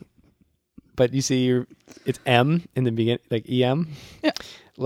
but 0.95 1.13
you 1.13 1.21
see, 1.21 1.45
you're, 1.45 1.67
it's 2.05 2.19
M 2.25 2.67
in 2.75 2.83
the 2.83 2.91
beginning, 2.91 3.23
like 3.29 3.49
EM. 3.49 3.89
Yeah. 4.23 4.31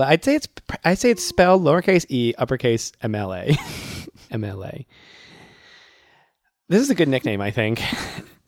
I'd 0.00 0.24
say 0.24 0.34
it's 0.34 0.48
I'd 0.84 0.98
say 0.98 1.10
it's 1.10 1.24
spelled 1.24 1.62
lowercase 1.62 2.06
e, 2.08 2.34
uppercase 2.38 2.92
MLA, 3.02 3.56
MLA. 4.30 4.86
This 6.68 6.82
is 6.82 6.90
a 6.90 6.94
good 6.94 7.08
nickname, 7.08 7.40
I 7.40 7.50
think. 7.50 7.82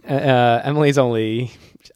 Uh, 0.09 0.63
Emily's 0.65 0.97
only, 0.97 1.51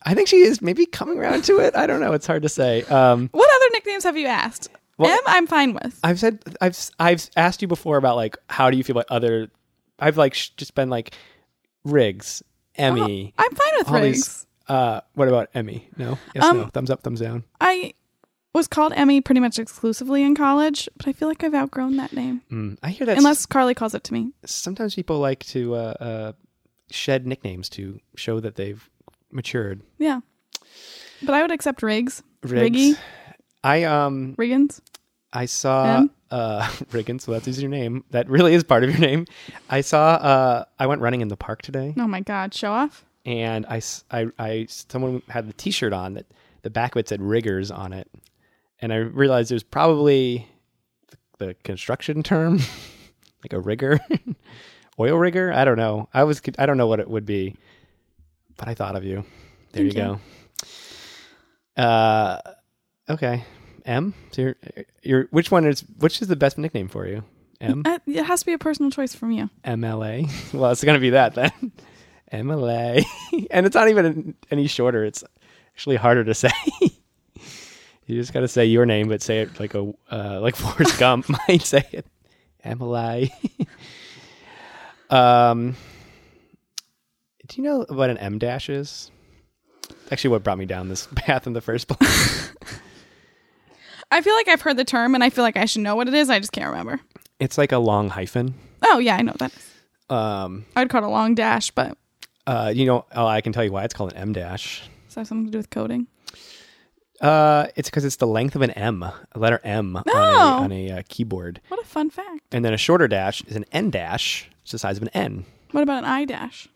I 0.04 0.12
think 0.12 0.28
she 0.28 0.36
is 0.42 0.60
maybe 0.60 0.84
coming 0.84 1.18
around 1.18 1.44
to 1.44 1.60
it. 1.60 1.74
I 1.74 1.86
don't 1.86 1.98
know. 2.00 2.12
It's 2.12 2.26
hard 2.26 2.42
to 2.42 2.48
say. 2.50 2.82
Um, 2.82 3.30
what 3.32 3.48
other 3.56 3.70
nicknames 3.72 4.04
have 4.04 4.18
you 4.18 4.26
asked? 4.26 4.68
Well- 4.98 5.10
M, 5.10 5.18
I'm 5.24 5.46
fine 5.46 5.72
with. 5.72 5.98
I've 6.04 6.18
said 6.20 6.42
I've 6.60 6.78
I've 6.98 7.30
asked 7.38 7.62
you 7.62 7.68
before 7.68 7.96
about 7.96 8.16
like 8.16 8.36
how 8.50 8.70
do 8.70 8.76
you 8.76 8.84
feel 8.84 8.98
about 8.98 9.06
other. 9.08 9.50
I've 9.98 10.18
like 10.18 10.34
sh- 10.34 10.50
just 10.58 10.74
been 10.74 10.90
like 10.90 11.14
Riggs, 11.84 12.42
Emmy. 12.74 13.32
I'm 13.38 13.54
fine 13.54 13.72
with 13.78 13.88
all 13.88 13.94
these- 13.94 14.04
Riggs. 14.04 14.46
Uh, 14.68 15.00
what 15.14 15.28
about 15.28 15.48
Emmy? 15.54 15.88
No, 15.96 16.18
yes, 16.34 16.44
Um, 16.44 16.58
no, 16.58 16.66
thumbs 16.66 16.90
up, 16.90 17.02
thumbs 17.02 17.20
down. 17.20 17.44
I 17.62 17.94
was 18.54 18.68
called 18.68 18.92
Emmy 18.94 19.20
pretty 19.20 19.40
much 19.40 19.58
exclusively 19.58 20.22
in 20.22 20.34
college, 20.34 20.88
but 20.96 21.08
I 21.08 21.12
feel 21.12 21.28
like 21.28 21.42
I've 21.42 21.54
outgrown 21.54 21.96
that 21.96 22.12
name. 22.12 22.42
Mm, 22.50 22.78
I 22.82 22.90
hear 22.90 23.06
that. 23.06 23.16
Unless 23.18 23.46
Carly 23.46 23.74
calls 23.74 23.94
it 23.94 24.04
to 24.04 24.12
me. 24.12 24.32
sometimes 24.44 24.94
people 24.94 25.18
like 25.18 25.44
to 25.46 25.74
uh, 25.74 25.78
uh, 26.00 26.32
shed 26.90 27.26
nicknames 27.26 27.68
to 27.70 27.98
show 28.16 28.40
that 28.40 28.56
they've 28.56 28.88
matured. 29.30 29.82
Yeah. 29.98 30.20
But 31.22 31.34
I 31.34 31.42
would 31.42 31.50
accept 31.52 31.82
Riggs. 31.82 32.22
Riggs. 32.42 32.76
Riggy. 32.76 32.98
I 33.64 33.84
um 33.84 34.34
Riggins. 34.36 34.80
I 35.32 35.46
saw 35.46 35.98
M? 35.98 36.10
uh 36.30 36.62
Riggins, 36.90 37.22
so 37.22 37.32
that's 37.32 37.58
your 37.58 37.70
name. 37.70 38.04
That 38.10 38.28
really 38.28 38.54
is 38.54 38.64
part 38.64 38.82
of 38.84 38.90
your 38.90 38.98
name. 38.98 39.26
I 39.70 39.80
saw 39.82 40.14
uh 40.14 40.64
I 40.78 40.86
went 40.86 41.00
running 41.00 41.20
in 41.20 41.28
the 41.28 41.36
park 41.36 41.62
today 41.62 41.94
Oh 41.96 42.08
my 42.08 42.20
God. 42.20 42.52
Show 42.52 42.72
off. 42.72 43.04
and 43.24 43.64
I 43.66 43.80
I 44.10 44.26
I 44.38 44.66
someone 44.68 45.22
had 45.28 45.48
the 45.48 45.52
t-shirt 45.52 45.92
on 45.92 46.14
that 46.14 46.26
the 46.62 46.70
back 46.70 46.94
of 46.96 46.98
it 47.00 47.08
said 47.08 47.22
riggers 47.22 47.70
on 47.70 47.92
it. 47.92 48.08
And 48.82 48.92
I 48.92 48.96
realized 48.96 49.50
it 49.50 49.54
was 49.54 49.62
probably 49.62 50.46
the, 51.38 51.54
construction 51.64 52.22
term 52.22 52.58
like 53.42 53.52
a 53.52 53.60
rigger. 53.60 53.98
Oil 55.00 55.16
rigger? 55.16 55.52
I 55.52 55.64
don't 55.64 55.78
know. 55.78 56.08
I 56.12 56.24
was 56.24 56.42
I 56.58 56.66
don't 56.66 56.76
know 56.76 56.86
what 56.88 57.00
it 57.00 57.08
would 57.08 57.24
be. 57.24 57.56
But 58.56 58.68
I 58.68 58.74
thought 58.74 58.94
of 58.96 59.04
you. 59.04 59.24
There 59.72 59.84
Thank 59.84 59.94
you, 59.94 60.02
you. 60.02 60.20
go. 61.76 61.82
Uh 61.82 62.38
okay. 63.08 63.44
M. 63.84 64.14
So 64.32 64.42
you're, 64.42 64.56
you're 65.02 65.24
which 65.30 65.50
one 65.50 65.64
is 65.66 65.80
which 65.98 66.20
is 66.20 66.28
the 66.28 66.36
best 66.36 66.58
nickname 66.58 66.88
for 66.88 67.06
you? 67.06 67.24
M 67.60 67.82
Uh, 67.86 67.98
it 68.06 68.24
has 68.24 68.40
to 68.40 68.46
be 68.46 68.52
a 68.52 68.58
personal 68.58 68.90
choice 68.90 69.14
from 69.14 69.30
you. 69.30 69.48
MLA. 69.64 70.30
Well, 70.52 70.70
it's 70.70 70.84
gonna 70.84 71.00
be 71.00 71.10
that 71.10 71.34
then. 71.34 71.72
MLA, 72.32 73.04
and 73.50 73.66
it's 73.66 73.74
not 73.74 73.88
even 73.88 74.34
any 74.50 74.66
shorter. 74.66 75.04
It's 75.04 75.22
actually 75.74 75.96
harder 75.96 76.24
to 76.24 76.34
say. 76.34 76.50
You 78.06 78.16
just 78.20 78.32
gotta 78.32 78.48
say 78.48 78.66
your 78.66 78.86
name, 78.86 79.08
but 79.08 79.22
say 79.22 79.40
it 79.40 79.58
like 79.60 79.74
a 79.74 79.92
uh, 80.10 80.40
like 80.40 80.56
Forrest 80.62 80.98
Gump 80.98 81.26
might 81.48 81.62
say 81.62 81.84
it. 81.92 82.06
MLA. 82.64 83.30
um, 85.10 85.76
do 87.48 87.60
you 87.60 87.62
know 87.62 87.84
what 87.88 88.10
an 88.10 88.18
M 88.18 88.38
dash 88.38 88.68
is? 88.68 89.10
Actually, 90.10 90.30
what 90.30 90.42
brought 90.44 90.58
me 90.58 90.66
down 90.66 90.88
this 90.88 91.08
path 91.14 91.46
in 91.46 91.52
the 91.52 91.60
first 91.60 91.88
place. 91.88 92.52
I 94.10 94.20
feel 94.20 94.34
like 94.34 94.48
I've 94.48 94.60
heard 94.60 94.76
the 94.76 94.84
term 94.84 95.14
and 95.14 95.24
I 95.24 95.30
feel 95.30 95.42
like 95.42 95.56
I 95.56 95.64
should 95.64 95.82
know 95.82 95.96
what 95.96 96.06
it 96.06 96.14
is. 96.14 96.28
I 96.28 96.38
just 96.38 96.52
can't 96.52 96.68
remember. 96.70 97.00
it's 97.40 97.56
like 97.56 97.72
a 97.72 97.78
long 97.78 98.10
hyphen. 98.10 98.54
Oh, 98.82 98.98
yeah, 98.98 99.16
I 99.16 99.22
know 99.22 99.34
that. 99.38 99.52
Um, 100.10 100.66
I'd 100.76 100.90
call 100.90 101.02
it 101.02 101.06
a 101.06 101.10
long 101.10 101.34
dash, 101.34 101.70
but 101.70 101.96
Uh, 102.46 102.70
you 102.74 102.84
know, 102.84 103.06
oh, 103.14 103.26
I 103.26 103.40
can 103.40 103.52
tell 103.54 103.64
you 103.64 103.72
why 103.72 103.84
it's 103.84 103.94
called 103.94 104.12
an 104.12 104.18
M 104.18 104.32
dash. 104.34 104.82
Does 105.06 105.14
that 105.14 105.20
have 105.22 105.28
something 105.28 105.46
to 105.46 105.52
do 105.52 105.58
with 105.58 105.70
coding? 105.70 106.06
Uh, 107.22 107.68
it's 107.76 107.88
because 107.88 108.04
it's 108.04 108.16
the 108.16 108.26
length 108.26 108.56
of 108.56 108.62
an 108.62 108.72
M, 108.72 109.02
a 109.04 109.14
letter 109.36 109.60
M 109.62 109.96
on 109.96 110.04
a, 110.08 110.12
on 110.12 110.72
a 110.72 110.90
uh, 110.90 111.02
keyboard, 111.08 111.60
What 111.68 111.80
a 111.80 111.84
fun 111.84 112.10
fact. 112.10 112.40
and 112.50 112.64
then 112.64 112.74
a 112.74 112.76
shorter 112.76 113.06
dash 113.06 113.42
is 113.44 113.54
an 113.54 113.64
N 113.70 113.90
dash. 113.90 114.50
It's 114.62 114.72
the 114.72 114.78
size 114.78 114.96
of 114.96 115.04
an 115.04 115.10
N. 115.10 115.44
What 115.70 115.82
about 115.82 115.98
an 115.98 116.10
I 116.10 116.24
dash? 116.24 116.68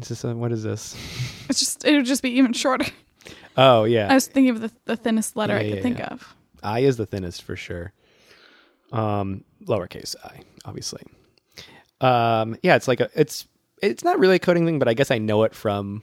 Is 0.00 0.08
this 0.08 0.24
a, 0.24 0.34
what 0.34 0.50
is 0.50 0.62
this? 0.62 0.96
It's 1.50 1.58
just 1.58 1.84
it 1.84 1.94
would 1.94 2.06
just 2.06 2.22
be 2.22 2.30
even 2.30 2.54
shorter. 2.54 2.86
Oh 3.56 3.84
yeah, 3.84 4.10
I 4.10 4.14
was 4.14 4.26
thinking 4.26 4.48
of 4.54 4.62
the, 4.62 4.72
the 4.86 4.96
thinnest 4.96 5.36
letter 5.36 5.54
I 5.54 5.62
could 5.62 5.76
yeah, 5.76 5.82
think 5.82 5.98
yeah. 5.98 6.06
of. 6.06 6.34
I 6.62 6.80
is 6.80 6.96
the 6.96 7.04
thinnest 7.06 7.42
for 7.42 7.54
sure. 7.54 7.92
Um, 8.92 9.44
lowercase 9.64 10.16
i, 10.24 10.40
obviously. 10.64 11.02
Um, 12.00 12.56
yeah, 12.62 12.76
it's 12.76 12.88
like 12.88 13.00
a, 13.00 13.10
it's 13.14 13.46
it's 13.82 14.02
not 14.02 14.18
really 14.18 14.36
a 14.36 14.38
coding 14.38 14.64
thing, 14.64 14.78
but 14.78 14.88
I 14.88 14.94
guess 14.94 15.10
I 15.10 15.18
know 15.18 15.42
it 15.42 15.54
from 15.54 16.02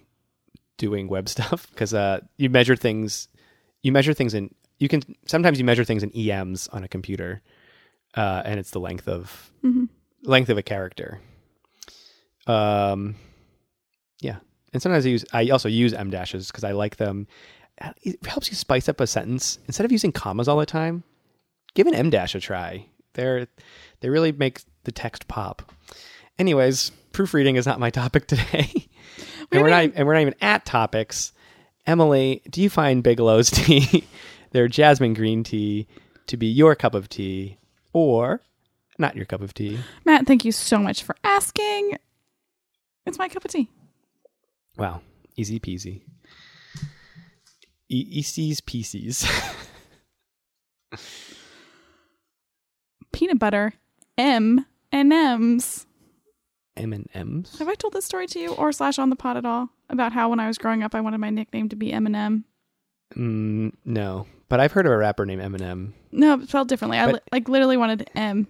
doing 0.81 1.07
web 1.07 1.29
stuff 1.35 1.67
because 1.69 1.93
uh, 1.93 2.19
you 2.38 2.50
measure 2.50 2.75
things, 2.75 3.27
you 3.83 3.91
measure 3.91 4.13
things 4.13 4.33
in 4.33 4.50
you 4.79 4.88
can 4.89 5.01
sometimes 5.27 5.59
you 5.59 5.63
measure 5.65 5.85
things 5.85 6.01
in 6.03 6.11
EMs 6.17 6.67
on 6.73 6.83
a 6.83 6.88
computer, 6.88 7.41
uh, 8.17 8.41
and 8.43 8.59
it's 8.59 8.71
the 8.71 8.79
length 8.79 9.07
of 9.07 9.51
Mhm. 9.63 9.88
length 10.23 10.50
of 10.50 10.57
a 10.57 10.63
character. 10.63 11.19
Um, 12.47 13.15
yeah, 14.21 14.38
and 14.73 14.81
sometimes 14.81 15.05
I 15.05 15.09
use 15.09 15.25
I 15.33 15.50
also 15.50 15.69
use 15.69 15.93
M 15.93 16.09
dashes 16.09 16.47
because 16.47 16.63
I 16.63 16.71
like 16.71 16.95
them. 16.97 17.27
It 18.03 18.23
helps 18.25 18.50
you 18.50 18.55
spice 18.55 18.89
up 18.89 19.00
a 19.00 19.07
sentence 19.07 19.57
instead 19.67 19.85
of 19.85 19.91
using 19.91 20.11
commas 20.11 20.47
all 20.47 20.57
the 20.59 20.65
time. 20.65 21.03
Give 21.75 21.88
an 21.88 21.93
M 21.95 22.09
dash 22.09 22.35
a 22.35 22.39
try. 22.39 22.88
They're 23.13 23.47
they 24.00 24.09
really 24.09 24.31
make 24.31 24.61
the 24.83 24.91
text 24.91 25.27
pop. 25.27 25.71
Anyways, 26.39 26.91
proofreading 27.22 27.56
is 27.56 27.68
not 27.68 27.80
my 27.80 27.92
topic 27.92 28.25
today, 28.25 28.72
and 29.51 29.62
we're 29.62 29.70
not 29.70 29.92
and 29.94 30.08
we're 30.08 30.13
not 30.16 30.22
even 30.22 30.36
at 30.42 30.66
topics. 30.66 31.34
Emily, 31.86 32.42
do 32.50 32.63
you 32.63 32.70
find 32.70 33.04
Bigelow's 33.04 33.51
tea, 33.51 34.08
their 34.50 34.68
jasmine 34.68 35.13
green 35.13 35.44
tea, 35.44 35.88
to 36.25 36.36
be 36.36 36.48
your 36.48 36.74
cup 36.75 36.96
of 36.96 37.10
tea, 37.10 37.60
or 37.94 38.42
not 38.98 39.16
your 39.16 39.25
cup 39.25 39.42
of 39.42 39.54
tea? 39.54 39.78
Matt, 40.04 40.25
thank 40.25 40.44
you 40.44 40.51
so 40.51 40.80
much 40.80 41.04
for 41.04 41.16
asking. 41.24 41.96
It's 43.06 43.20
my 43.20 43.30
cup 43.30 43.46
of 43.46 43.51
tea. 43.51 43.70
Wow, 44.78 45.01
easy 45.36 45.60
peasy. 45.60 46.01
E- 47.88 48.20
Easties 48.20 48.66
pieces. 48.66 49.30
Peanut 53.13 53.38
butter, 53.38 53.74
M 54.18 54.66
and 54.92 55.13
M's. 55.13 55.86
M 56.81 56.93
and 56.93 57.07
M's. 57.13 57.57
Have 57.59 57.67
I 57.69 57.75
told 57.75 57.93
this 57.93 58.05
story 58.05 58.27
to 58.27 58.39
you 58.39 58.53
or 58.53 58.71
slash 58.71 58.97
on 59.00 59.09
the 59.09 59.15
pod 59.15 59.38
at 59.38 59.45
all 59.45 59.69
about 59.89 60.11
how 60.13 60.29
when 60.29 60.39
I 60.39 60.47
was 60.47 60.57
growing 60.57 60.83
up 60.83 60.95
I 60.95 61.01
wanted 61.01 61.19
my 61.19 61.29
nickname 61.29 61.69
to 61.69 61.75
be 61.75 61.91
Eminem? 61.91 62.43
Mm, 63.15 63.73
no, 63.85 64.25
but 64.50 64.59
I've 64.59 64.71
heard 64.71 64.85
of 64.85 64.91
a 64.91 64.97
rapper 64.97 65.25
named 65.25 65.41
Eminem. 65.41 65.91
No, 66.11 66.39
it 66.39 66.47
spelled 66.50 66.67
differently. 66.69 66.97
I 66.97 67.07
li- 67.11 67.19
like 67.31 67.50
literally 67.50 67.77
wanted 67.77 68.09
M, 68.15 68.47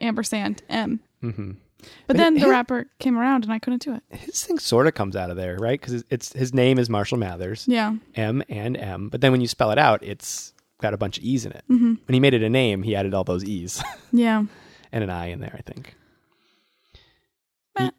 ampersand 0.00 0.62
M. 0.68 1.00
hmm 1.20 1.52
But 1.78 1.88
But 2.08 2.16
then 2.16 2.36
it- 2.36 2.40
the 2.40 2.48
rapper 2.48 2.86
came 3.00 3.18
around 3.18 3.44
and 3.44 3.52
I 3.52 3.58
couldn't 3.58 3.82
do 3.82 3.94
it. 3.94 4.02
His 4.10 4.44
thing 4.44 4.58
sort 4.58 4.86
of 4.86 4.94
comes 4.94 5.16
out 5.16 5.30
of 5.30 5.36
there, 5.36 5.56
right? 5.56 5.80
Because 5.80 6.04
it's 6.10 6.32
his 6.32 6.54
name 6.54 6.78
is 6.78 6.88
Marshall 6.88 7.18
Mathers, 7.18 7.64
Yeah. 7.68 7.94
M 8.14 8.42
and 8.48 8.76
M. 8.76 9.08
But 9.08 9.20
then 9.20 9.32
when 9.32 9.40
you 9.40 9.48
spell 9.48 9.70
it 9.72 9.78
out, 9.78 10.02
it's 10.04 10.52
got 10.80 10.94
a 10.94 10.96
bunch 10.98 11.18
of 11.18 11.24
E's 11.24 11.44
in 11.46 11.52
it. 11.52 11.64
hmm 11.66 11.94
When 12.06 12.14
he 12.14 12.20
made 12.20 12.34
it 12.34 12.42
a 12.42 12.50
name, 12.50 12.82
he 12.84 12.94
added 12.94 13.12
all 13.14 13.24
those 13.24 13.44
E's 13.44 13.82
Yeah. 14.12 14.44
and 14.92 15.02
an 15.04 15.10
I 15.10 15.26
in 15.30 15.40
there. 15.40 15.54
I 15.58 15.62
think. 15.62 15.96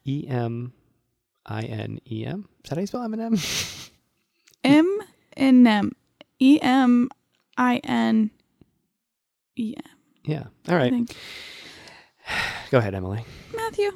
E 0.05 0.25
M 0.27 0.73
I 1.45 1.63
N 1.63 1.99
E 2.09 2.25
M. 2.25 2.47
Is 2.63 2.69
that 2.69 2.75
how 2.75 2.81
you 2.81 2.87
spell 2.87 3.01
Eminem? 3.07 3.89
M 4.63 4.99
and 5.33 5.67
M. 5.67 5.91
E 6.39 6.59
M 6.61 7.09
I 7.57 7.77
N 7.83 8.31
E 9.55 9.73
M. 9.75 9.83
yeah. 10.25 10.43
All 10.69 10.75
right. 10.75 10.93
Go 12.71 12.77
ahead, 12.79 12.93
Emily. 12.95 13.23
Matthew, 13.55 13.91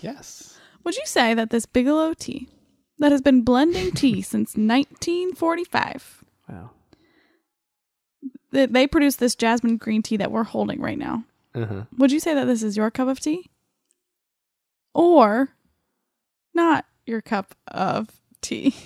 Yes. 0.00 0.58
would 0.84 0.96
you 0.96 1.02
say 1.06 1.34
that 1.34 1.50
this 1.50 1.66
Bigelow 1.66 2.14
tea 2.14 2.48
that 2.98 3.10
has 3.12 3.20
been 3.20 3.42
blending 3.42 3.90
tea 3.94 4.22
since 4.22 4.50
1945, 4.56 6.24
Wow. 6.48 6.70
that 8.52 8.72
they 8.72 8.86
produce 8.86 9.16
this 9.16 9.34
jasmine 9.34 9.76
green 9.78 10.02
tea 10.02 10.16
that 10.16 10.30
we're 10.30 10.44
holding 10.44 10.80
right 10.80 10.98
now? 10.98 11.24
Uh 11.54 11.66
huh. 11.66 11.82
Would 11.98 12.12
you 12.12 12.20
say 12.20 12.34
that 12.34 12.44
this 12.46 12.62
is 12.62 12.76
your 12.76 12.90
cup 12.90 13.08
of 13.08 13.18
tea? 13.20 13.50
Or 14.94 15.50
not 16.54 16.86
your 17.06 17.20
cup 17.20 17.54
of 17.68 18.08
tea? 18.40 18.74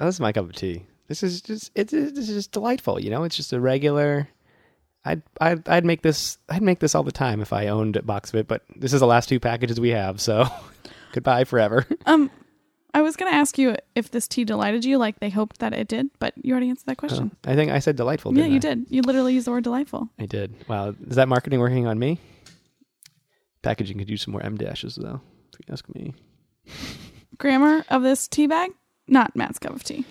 Oh, 0.00 0.06
this 0.06 0.14
is 0.14 0.20
my 0.20 0.30
cup 0.32 0.44
of 0.44 0.54
tea. 0.54 0.84
This 1.08 1.24
is 1.24 1.40
just 1.40 1.72
it's 1.74 1.92
it's 1.92 2.28
just 2.28 2.52
delightful. 2.52 3.00
You 3.00 3.10
know, 3.10 3.24
it's 3.24 3.36
just 3.36 3.52
a 3.52 3.58
regular. 3.60 4.28
I'd 5.04 5.22
I'd 5.40 5.68
I'd 5.68 5.84
make 5.84 6.02
this 6.02 6.38
I'd 6.48 6.62
make 6.62 6.78
this 6.78 6.94
all 6.94 7.02
the 7.02 7.10
time 7.10 7.40
if 7.40 7.52
I 7.52 7.66
owned 7.66 7.96
a 7.96 8.02
box 8.02 8.30
of 8.30 8.36
it. 8.36 8.46
But 8.46 8.62
this 8.76 8.92
is 8.92 9.00
the 9.00 9.08
last 9.08 9.28
two 9.28 9.40
packages 9.40 9.80
we 9.80 9.88
have, 9.88 10.20
so 10.20 10.46
goodbye 11.12 11.42
forever. 11.42 11.84
Um, 12.06 12.30
I 12.94 13.02
was 13.02 13.16
going 13.16 13.30
to 13.30 13.36
ask 13.36 13.58
you 13.58 13.74
if 13.96 14.12
this 14.12 14.28
tea 14.28 14.44
delighted 14.44 14.84
you 14.84 14.98
like 14.98 15.18
they 15.18 15.30
hoped 15.30 15.58
that 15.58 15.72
it 15.74 15.88
did, 15.88 16.10
but 16.20 16.32
you 16.36 16.52
already 16.52 16.70
answered 16.70 16.86
that 16.86 16.96
question. 16.96 17.32
I 17.44 17.54
think 17.56 17.72
I 17.72 17.80
said 17.80 17.96
delightful. 17.96 18.38
yeah, 18.38 18.46
you 18.46 18.56
I? 18.56 18.58
did. 18.58 18.86
You 18.88 19.02
literally 19.02 19.34
used 19.34 19.46
the 19.46 19.50
word 19.50 19.64
delightful. 19.64 20.08
I 20.18 20.26
did. 20.26 20.54
Wow, 20.68 20.94
is 21.08 21.16
that 21.16 21.28
marketing 21.28 21.58
working 21.58 21.86
on 21.88 21.98
me? 21.98 22.20
Packaging 23.68 23.98
could 23.98 24.08
use 24.08 24.22
some 24.22 24.32
more 24.32 24.42
M 24.42 24.56
dashes 24.56 24.94
though. 24.96 25.20
If 25.52 25.58
you 25.68 25.72
ask 25.72 25.86
me. 25.94 26.14
Grammar 27.38 27.84
of 27.90 28.02
this 28.02 28.26
tea 28.26 28.46
bag, 28.46 28.70
not 29.06 29.36
Matt's 29.36 29.58
cup 29.58 29.72
of 29.74 29.84
tea. 29.84 30.06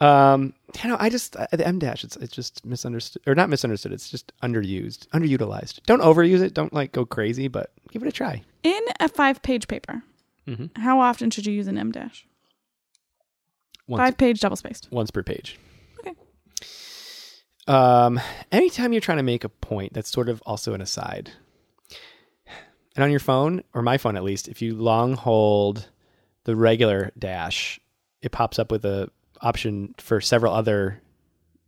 Um, 0.00 0.52
you 0.82 0.90
know, 0.90 0.96
I 0.98 1.08
just 1.08 1.36
uh, 1.36 1.46
the 1.52 1.66
M 1.66 1.78
dash. 1.78 2.02
It's 2.04 2.16
it's 2.16 2.32
just 2.32 2.64
misunderstood 2.66 3.22
or 3.26 3.34
not 3.36 3.48
misunderstood. 3.50 3.92
It's 3.92 4.10
just 4.10 4.32
underused, 4.42 5.06
underutilized. 5.08 5.82
Don't 5.86 6.02
overuse 6.02 6.40
it. 6.40 6.54
Don't 6.54 6.72
like 6.72 6.90
go 6.92 7.04
crazy, 7.06 7.46
but 7.48 7.70
give 7.92 8.02
it 8.02 8.08
a 8.08 8.12
try. 8.12 8.42
In 8.64 8.80
a 9.00 9.08
five 9.08 9.42
page 9.42 9.68
paper, 9.68 10.02
Mm-hmm. 10.48 10.80
how 10.80 10.98
often 11.00 11.30
should 11.30 11.46
you 11.46 11.52
use 11.52 11.66
an 11.68 11.76
M 11.78 11.92
dash? 11.92 12.26
Once 13.86 14.00
Five 14.00 14.16
page 14.18 14.40
double 14.40 14.56
spaced. 14.56 14.88
once 14.90 15.10
per 15.10 15.22
page. 15.22 15.58
Okay. 16.00 16.14
Um, 17.66 18.20
anytime 18.52 18.92
you're 18.92 19.00
trying 19.00 19.18
to 19.18 19.22
make 19.22 19.44
a 19.44 19.48
point 19.48 19.92
that's 19.94 20.10
sort 20.10 20.28
of 20.28 20.42
also 20.46 20.74
an 20.74 20.80
aside. 20.80 21.32
And 22.98 23.04
on 23.04 23.10
your 23.12 23.20
phone, 23.20 23.62
or 23.74 23.82
my 23.82 23.96
phone 23.96 24.16
at 24.16 24.24
least, 24.24 24.48
if 24.48 24.60
you 24.60 24.74
long 24.74 25.14
hold 25.14 25.88
the 26.42 26.56
regular 26.56 27.12
dash, 27.16 27.78
it 28.22 28.32
pops 28.32 28.58
up 28.58 28.72
with 28.72 28.84
a 28.84 29.08
option 29.40 29.94
for 29.98 30.20
several 30.20 30.52
other 30.52 31.00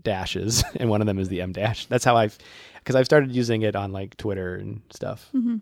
dashes, 0.03 0.65
and 0.81 0.91
one 0.91 1.01
of 1.01 1.07
them 1.07 1.21
is 1.21 1.29
the 1.29 1.41
M 1.41 1.53
dash. 1.53 1.87
That's 1.87 2.03
how 2.05 2.17
I've, 2.17 2.37
because 2.81 2.97
I've 2.97 3.05
started 3.05 3.31
using 3.31 3.63
it 3.63 3.77
on 3.77 3.93
like 3.93 4.17
Twitter 4.17 4.57
and 4.57 4.83
stuff. 4.91 5.29
hmm 5.31 5.59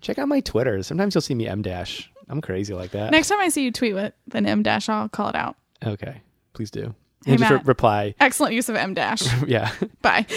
Check 0.00 0.18
out 0.18 0.26
my 0.26 0.40
Twitter. 0.40 0.82
Sometimes 0.82 1.14
you'll 1.14 1.22
see 1.22 1.36
me 1.36 1.46
M 1.46 1.62
dash. 1.62 2.10
I'm 2.28 2.40
crazy 2.40 2.74
like 2.74 2.90
that. 2.90 3.12
Next 3.12 3.28
time 3.28 3.38
I 3.38 3.48
see 3.48 3.62
you 3.62 3.70
tweet 3.70 3.94
with 3.94 4.12
an 4.32 4.44
M 4.44 4.64
dash, 4.64 4.88
I'll 4.88 5.08
call 5.08 5.28
it 5.28 5.36
out. 5.36 5.54
Okay, 5.86 6.20
please 6.52 6.72
do. 6.72 6.96
Hey, 7.24 7.32
and 7.34 7.38
just 7.38 7.52
re- 7.52 7.60
reply, 7.64 8.16
Excellent 8.18 8.54
use 8.54 8.68
of 8.68 8.74
M 8.74 8.92
dash. 8.94 9.22
yeah. 9.46 9.70
Bye. 10.02 10.26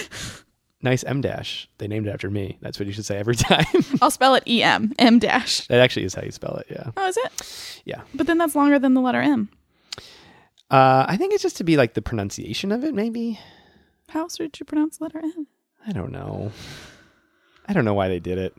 nice 0.83 1.03
M 1.03 1.21
dash. 1.21 1.67
They 1.79 1.87
named 1.87 2.07
it 2.07 2.11
after 2.11 2.29
me. 2.29 2.57
That's 2.61 2.77
what 2.79 2.85
you 2.87 2.93
should 2.93 3.05
say 3.05 3.17
every 3.17 3.35
time. 3.37 3.65
I'll 4.01 4.11
spell 4.11 4.35
it 4.35 4.43
E 4.47 4.61
M 4.61 4.93
M 4.99 5.19
dash. 5.19 5.65
that 5.67 5.79
actually 5.79 6.05
is 6.05 6.13
how 6.13 6.21
you 6.23 6.31
spell 6.31 6.55
it. 6.57 6.67
Yeah. 6.69 6.91
Oh, 6.97 7.07
is 7.07 7.17
it? 7.17 7.81
Yeah. 7.85 8.01
But 8.13 8.27
then 8.27 8.37
that's 8.37 8.55
longer 8.55 8.79
than 8.79 8.93
the 8.93 9.01
letter 9.01 9.21
M. 9.21 9.49
Uh, 10.69 11.05
I 11.07 11.17
think 11.17 11.33
it's 11.33 11.43
just 11.43 11.57
to 11.57 11.63
be 11.63 11.77
like 11.77 11.93
the 11.93 12.01
pronunciation 12.01 12.71
of 12.71 12.83
it. 12.83 12.93
Maybe 12.93 13.39
How 14.09 14.21
else 14.21 14.39
would 14.39 14.59
you 14.59 14.65
pronounce 14.65 14.97
the 14.97 15.05
letter 15.05 15.19
M? 15.19 15.47
I 15.87 15.91
don't 15.91 16.11
know. 16.11 16.51
I 17.67 17.73
don't 17.73 17.85
know 17.85 17.93
why 17.93 18.07
they 18.07 18.19
did 18.19 18.37
it. 18.37 18.55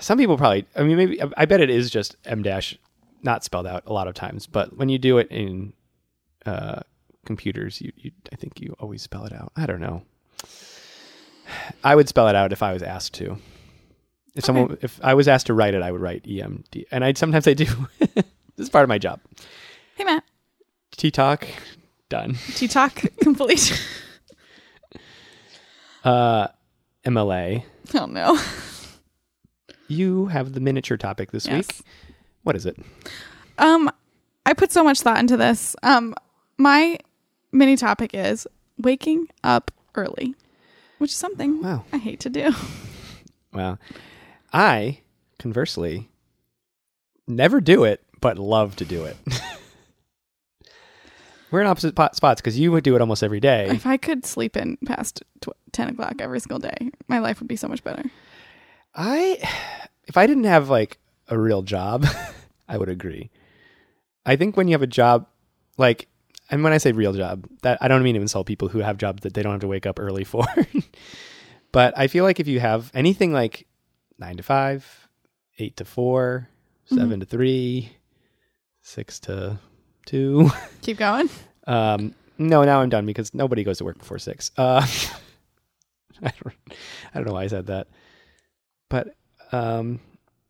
Some 0.00 0.18
people 0.18 0.36
probably. 0.36 0.66
I 0.76 0.82
mean, 0.82 0.96
maybe. 0.96 1.20
I 1.36 1.44
bet 1.46 1.60
it 1.60 1.70
is 1.70 1.90
just 1.90 2.16
M 2.24 2.42
dash, 2.42 2.78
not 3.22 3.42
spelled 3.44 3.66
out 3.66 3.82
a 3.86 3.92
lot 3.92 4.06
of 4.08 4.14
times. 4.14 4.46
But 4.46 4.76
when 4.76 4.88
you 4.88 4.98
do 4.98 5.18
it 5.18 5.28
in 5.30 5.72
uh, 6.46 6.80
computers, 7.26 7.80
you, 7.80 7.92
you 7.96 8.12
I 8.32 8.36
think 8.36 8.60
you 8.60 8.76
always 8.78 9.02
spell 9.02 9.24
it 9.24 9.32
out. 9.32 9.52
I 9.56 9.66
don't 9.66 9.80
know. 9.80 10.02
I 11.84 11.94
would 11.94 12.08
spell 12.08 12.28
it 12.28 12.34
out 12.36 12.52
if 12.52 12.62
I 12.62 12.72
was 12.72 12.82
asked 12.82 13.14
to. 13.14 13.36
If 14.34 14.44
someone, 14.44 14.78
if 14.80 14.98
I 15.02 15.14
was 15.14 15.28
asked 15.28 15.46
to 15.48 15.54
write 15.54 15.74
it, 15.74 15.82
I 15.82 15.92
would 15.92 16.00
write 16.00 16.26
E 16.26 16.40
M 16.40 16.64
D, 16.70 16.86
and 16.90 17.04
I 17.04 17.12
sometimes 17.12 17.46
I 17.46 17.52
do. 17.54 17.66
this 17.98 18.24
is 18.58 18.70
part 18.70 18.82
of 18.84 18.88
my 18.88 18.98
job. 18.98 19.20
Hey, 19.96 20.04
Matt. 20.04 20.24
T 20.96 21.10
talk, 21.10 21.46
done. 22.08 22.36
Tea 22.54 22.68
talk 22.68 23.02
complete. 23.20 23.78
Uh, 26.04 26.48
MLA, 27.04 27.64
oh, 27.94 28.06
no. 28.06 28.38
you 29.88 30.26
have 30.26 30.52
the 30.52 30.60
miniature 30.60 30.96
topic 30.96 31.30
this 31.30 31.46
Yes. 31.46 31.56
week. 31.68 31.80
What 32.42 32.56
is 32.56 32.66
it? 32.66 32.76
Um, 33.58 33.90
I 34.46 34.52
put 34.54 34.72
so 34.72 34.82
much 34.82 35.00
thought 35.00 35.18
into 35.20 35.36
this. 35.36 35.76
Um, 35.82 36.14
my 36.58 36.98
mini 37.52 37.76
topic 37.76 38.12
is 38.14 38.46
waking 38.78 39.28
up 39.44 39.70
early, 39.94 40.34
which 40.98 41.10
is 41.12 41.16
something 41.16 41.62
Wow. 41.62 41.84
I 41.92 41.98
hate 41.98 42.20
to 42.20 42.30
do. 42.30 42.52
Well, 43.54 43.78
I 44.50 45.00
conversely 45.38 46.08
never 47.28 47.60
do 47.60 47.84
it, 47.84 48.02
but 48.18 48.38
love 48.38 48.76
to 48.76 48.86
do 48.86 49.04
it. 49.04 49.14
We're 51.50 51.60
in 51.60 51.66
opposite 51.66 51.94
pot 51.94 52.16
spots 52.16 52.40
because 52.40 52.58
you 52.58 52.72
would 52.72 52.82
do 52.82 52.94
it 52.94 53.02
almost 53.02 53.22
every 53.22 53.40
day. 53.40 53.68
If 53.68 53.84
I 53.84 53.98
could 53.98 54.24
sleep 54.24 54.56
in 54.56 54.78
past 54.86 55.22
tw- 55.42 55.50
10 55.72 55.90
o'clock 55.90 56.14
every 56.20 56.40
single 56.40 56.58
day, 56.58 56.90
my 57.08 57.18
life 57.18 57.40
would 57.40 57.48
be 57.48 57.56
so 57.56 57.68
much 57.68 57.84
better. 57.84 58.04
I, 58.94 59.36
if 60.06 60.16
I 60.16 60.26
didn't 60.26 60.44
have 60.44 60.70
like 60.70 60.98
a 61.28 61.38
real 61.38 61.60
job, 61.60 62.06
I 62.68 62.78
would 62.78 62.88
agree. 62.88 63.30
I 64.24 64.36
think 64.36 64.56
when 64.56 64.66
you 64.66 64.72
have 64.72 64.82
a 64.82 64.86
job, 64.86 65.26
like, 65.76 66.08
and 66.52 66.62
when 66.62 66.74
I 66.74 66.78
say 66.78 66.92
real 66.92 67.14
job, 67.14 67.48
that 67.62 67.78
I 67.80 67.88
don't 67.88 68.02
mean 68.02 68.14
to 68.14 68.20
insult 68.20 68.46
people 68.46 68.68
who 68.68 68.80
have 68.80 68.98
jobs 68.98 69.22
that 69.22 69.32
they 69.32 69.42
don't 69.42 69.52
have 69.52 69.62
to 69.62 69.68
wake 69.68 69.86
up 69.86 69.98
early 69.98 70.22
for. 70.22 70.44
but 71.72 71.96
I 71.96 72.06
feel 72.06 72.24
like 72.24 72.38
if 72.38 72.46
you 72.46 72.60
have 72.60 72.90
anything 72.94 73.32
like 73.32 73.66
nine 74.18 74.36
to 74.36 74.42
five, 74.42 75.08
eight 75.58 75.78
to 75.78 75.84
4 75.86 76.48
7 76.84 77.20
to 77.20 77.26
three, 77.26 77.90
six 78.82 79.18
to 79.20 79.58
two. 80.04 80.50
Keep 80.82 80.98
going. 80.98 81.30
Um, 81.66 82.14
no, 82.36 82.64
now 82.64 82.82
I'm 82.82 82.90
done 82.90 83.06
because 83.06 83.32
nobody 83.32 83.64
goes 83.64 83.78
to 83.78 83.84
work 83.84 83.98
before 83.98 84.18
six. 84.18 84.50
Uh, 84.58 84.86
I 86.22 86.32
don't, 86.42 86.54
I 87.14 87.18
don't 87.18 87.26
know 87.26 87.32
why 87.32 87.44
I 87.44 87.46
said 87.46 87.68
that, 87.68 87.88
but 88.90 89.16
um, 89.52 90.00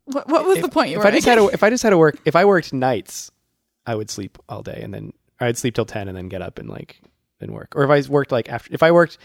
What, 0.03 0.27
what 0.27 0.45
was 0.45 0.57
if, 0.57 0.63
the 0.63 0.69
point 0.69 0.89
you 0.89 0.97
if 0.97 1.03
were 1.03 1.07
I 1.07 1.11
just 1.11 1.25
had 1.25 1.35
to, 1.35 1.47
if 1.47 1.63
I 1.63 1.69
just 1.69 1.81
had 1.81 1.91
to 1.91 1.97
work, 1.97 2.19
if 2.25 2.35
I 2.35 2.43
worked 2.43 2.73
nights, 2.73 3.31
I 3.85 3.95
would 3.95 4.09
sleep 4.09 4.37
all 4.49 4.63
day 4.63 4.81
and 4.83 4.93
then 4.93 5.13
I'd 5.39 5.57
sleep 5.57 5.75
till 5.75 5.85
ten 5.85 6.07
and 6.07 6.17
then 6.17 6.29
get 6.29 6.41
up 6.41 6.59
and 6.59 6.69
like 6.69 7.01
and 7.41 7.51
work. 7.51 7.73
Or 7.75 7.83
if 7.83 7.89
I 7.89 8.09
worked 8.09 8.31
like 8.31 8.49
after, 8.49 8.73
if 8.73 8.83
I 8.83 8.91
worked 8.91 9.17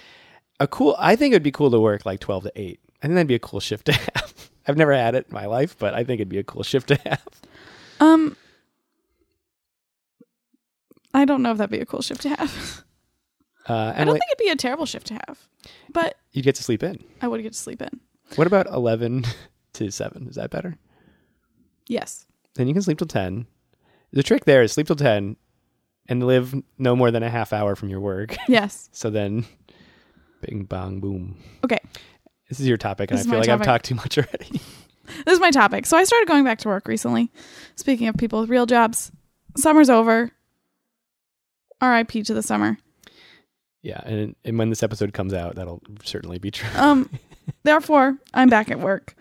a 0.60 0.66
cool, 0.66 0.96
I 0.98 1.16
think 1.16 1.32
it'd 1.32 1.42
be 1.42 1.52
cool 1.52 1.70
to 1.70 1.80
work 1.80 2.04
like 2.06 2.20
twelve 2.20 2.42
to 2.44 2.52
eight. 2.56 2.80
I 3.02 3.06
think 3.06 3.14
that'd 3.14 3.28
be 3.28 3.34
a 3.34 3.38
cool 3.38 3.60
shift 3.60 3.86
to 3.86 3.92
have. 4.14 4.50
I've 4.66 4.76
never 4.76 4.92
had 4.92 5.14
it 5.14 5.26
in 5.28 5.34
my 5.34 5.46
life, 5.46 5.78
but 5.78 5.94
I 5.94 6.04
think 6.04 6.20
it'd 6.20 6.28
be 6.28 6.38
a 6.38 6.44
cool 6.44 6.62
shift 6.62 6.88
to 6.88 6.96
have. 6.96 7.26
Um, 8.00 8.36
I 11.14 11.24
don't 11.24 11.42
know 11.42 11.52
if 11.52 11.58
that'd 11.58 11.70
be 11.70 11.80
a 11.80 11.86
cool 11.86 12.02
shift 12.02 12.22
to 12.22 12.28
have. 12.30 12.84
Uh, 13.68 13.92
I 13.94 14.04
don't 14.04 14.14
like, 14.14 14.20
think 14.20 14.30
it'd 14.32 14.44
be 14.46 14.50
a 14.50 14.56
terrible 14.56 14.86
shift 14.86 15.06
to 15.08 15.14
have, 15.14 15.38
but 15.92 16.16
you'd 16.32 16.44
get 16.44 16.54
to 16.56 16.62
sleep 16.62 16.82
in. 16.82 17.02
I 17.20 17.28
would 17.28 17.42
get 17.42 17.52
to 17.52 17.58
sleep 17.58 17.82
in. 17.82 18.00
What 18.36 18.46
about 18.46 18.66
eleven 18.66 19.24
to 19.74 19.90
seven? 19.90 20.26
Is 20.28 20.36
that 20.36 20.50
better? 20.50 20.76
Yes. 21.86 22.26
then 22.54 22.66
you 22.68 22.74
can 22.74 22.82
sleep 22.82 22.98
till 22.98 23.06
10. 23.06 23.46
The 24.12 24.22
trick 24.22 24.44
there 24.44 24.62
is 24.62 24.72
sleep 24.72 24.86
till 24.88 24.96
10 24.96 25.36
and 26.08 26.26
live 26.26 26.54
no 26.78 26.96
more 26.96 27.10
than 27.10 27.22
a 27.22 27.30
half 27.30 27.52
hour 27.52 27.76
from 27.76 27.88
your 27.88 28.00
work. 28.00 28.36
Yes. 28.48 28.88
So 28.92 29.10
then, 29.10 29.44
bing, 30.40 30.64
bang, 30.64 31.00
boom. 31.00 31.36
Okay. 31.64 31.78
This 32.48 32.60
is 32.60 32.66
your 32.68 32.78
topic, 32.78 33.10
and 33.10 33.18
This 33.18 33.26
I 33.26 33.30
feel 33.30 33.40
like 33.40 33.48
I've 33.48 33.62
talked 33.62 33.84
too 33.84 33.94
much 33.94 34.18
already. 34.18 34.60
This 35.24 35.32
is 35.34 35.40
my 35.40 35.50
topic. 35.50 35.86
So 35.86 35.96
I 35.96 36.04
started 36.04 36.28
going 36.28 36.44
back 36.44 36.58
to 36.58 36.68
work 36.68 36.86
recently. 36.86 37.30
Speaking 37.76 38.08
of 38.08 38.16
people 38.18 38.40
with 38.42 38.50
real 38.50 38.66
jobs, 38.66 39.10
summer's 39.56 39.88
over. 39.88 40.30
RIP 41.82 42.10
to 42.24 42.34
the 42.34 42.42
summer. 42.42 42.76
yeah, 43.80 44.02
and, 44.04 44.36
and 44.44 44.58
when 44.58 44.68
this 44.68 44.82
episode 44.82 45.14
comes 45.14 45.32
out, 45.32 45.54
that'll 45.54 45.80
certainly 46.04 46.38
be 46.38 46.50
true. 46.50 46.68
Um, 46.76 47.08
therefore, 47.62 48.18
I'm 48.34 48.50
back 48.50 48.70
at 48.70 48.80
work. 48.80 49.14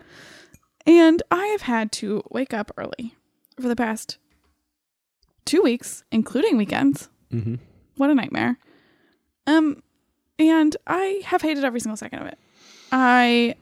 And 0.86 1.22
I 1.30 1.46
have 1.46 1.62
had 1.62 1.90
to 1.92 2.22
wake 2.30 2.52
up 2.52 2.70
early 2.76 3.14
for 3.58 3.68
the 3.68 3.76
past 3.76 4.18
two 5.48 5.62
weeks, 5.62 6.04
including 6.12 6.56
weekends. 6.56 7.08
Mm-hmm. 7.32 7.56
What 7.96 8.10
a 8.10 8.14
nightmare. 8.14 8.58
Um, 9.46 9.82
and 10.38 10.76
I 10.86 11.22
have 11.24 11.42
hated 11.42 11.64
every 11.64 11.80
single 11.80 11.96
second 11.96 12.20
of 12.20 12.26
it. 12.26 12.38
I 12.92 13.56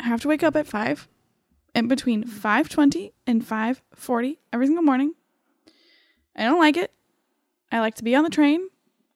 have 0.00 0.20
to 0.22 0.28
wake 0.28 0.42
up 0.42 0.56
at 0.56 0.66
five, 0.66 1.06
and 1.74 1.88
between 1.88 2.24
five 2.24 2.68
twenty 2.68 3.12
and 3.26 3.46
five 3.46 3.82
forty 3.94 4.40
every 4.52 4.66
single 4.66 4.82
morning. 4.82 5.12
I 6.34 6.44
don't 6.44 6.58
like 6.58 6.76
it. 6.76 6.90
I 7.70 7.80
like 7.80 7.94
to 7.96 8.04
be 8.04 8.14
on 8.14 8.24
the 8.24 8.30
train 8.30 8.68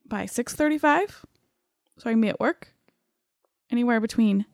by 0.06 0.26
six 0.26 0.54
thirty-five, 0.54 1.24
so 1.96 2.10
I 2.10 2.12
can 2.12 2.20
be 2.20 2.28
at 2.28 2.38
work 2.38 2.74
anywhere 3.70 4.00
between 4.00 4.46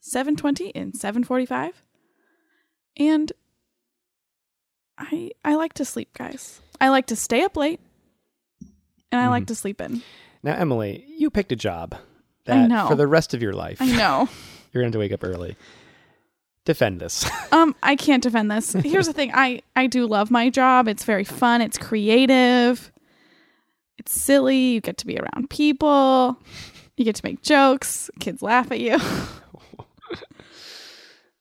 seven 0.00 0.34
twenty 0.34 0.74
and 0.74 0.96
seven 0.96 1.24
forty-five. 1.24 1.82
And 2.96 3.32
I 4.98 5.30
I 5.44 5.54
like 5.54 5.74
to 5.74 5.84
sleep, 5.84 6.12
guys. 6.14 6.62
I 6.80 6.88
like 6.88 7.06
to 7.06 7.16
stay 7.16 7.42
up 7.42 7.56
late 7.56 7.80
and 9.12 9.20
I 9.20 9.28
like 9.28 9.44
Mhm. 9.44 9.48
to 9.48 9.54
sleep 9.54 9.80
in. 9.80 10.02
Now, 10.42 10.54
Emily, 10.54 11.04
you 11.18 11.30
picked 11.30 11.52
a 11.52 11.56
job 11.56 11.94
that 12.46 12.88
for 12.88 12.94
the 12.94 13.06
rest 13.06 13.34
of 13.34 13.42
your 13.42 13.52
life, 13.52 13.80
I 13.82 13.86
know. 13.86 14.28
you're 14.72 14.82
going 14.82 14.92
to 14.92 14.98
wake 14.98 15.12
up 15.12 15.22
early. 15.22 15.56
Defend 16.64 17.00
this. 17.00 17.28
um, 17.52 17.74
I 17.82 17.96
can't 17.96 18.22
defend 18.22 18.50
this. 18.50 18.72
Here's 18.72 19.06
the 19.06 19.12
thing. 19.12 19.30
I 19.34 19.62
I 19.76 19.86
do 19.86 20.06
love 20.06 20.30
my 20.30 20.50
job. 20.50 20.88
It's 20.88 21.04
very 21.04 21.24
fun. 21.24 21.60
It's 21.62 21.76
creative. 21.78 22.90
It's 23.98 24.18
silly. 24.18 24.56
You 24.74 24.80
get 24.80 24.96
to 24.98 25.06
be 25.06 25.18
around 25.18 25.50
people. 25.50 26.38
You 26.96 27.04
get 27.04 27.16
to 27.16 27.24
make 27.24 27.42
jokes. 27.42 28.10
Kids 28.20 28.42
laugh 28.42 28.70
at 28.72 28.80
you. 28.80 28.98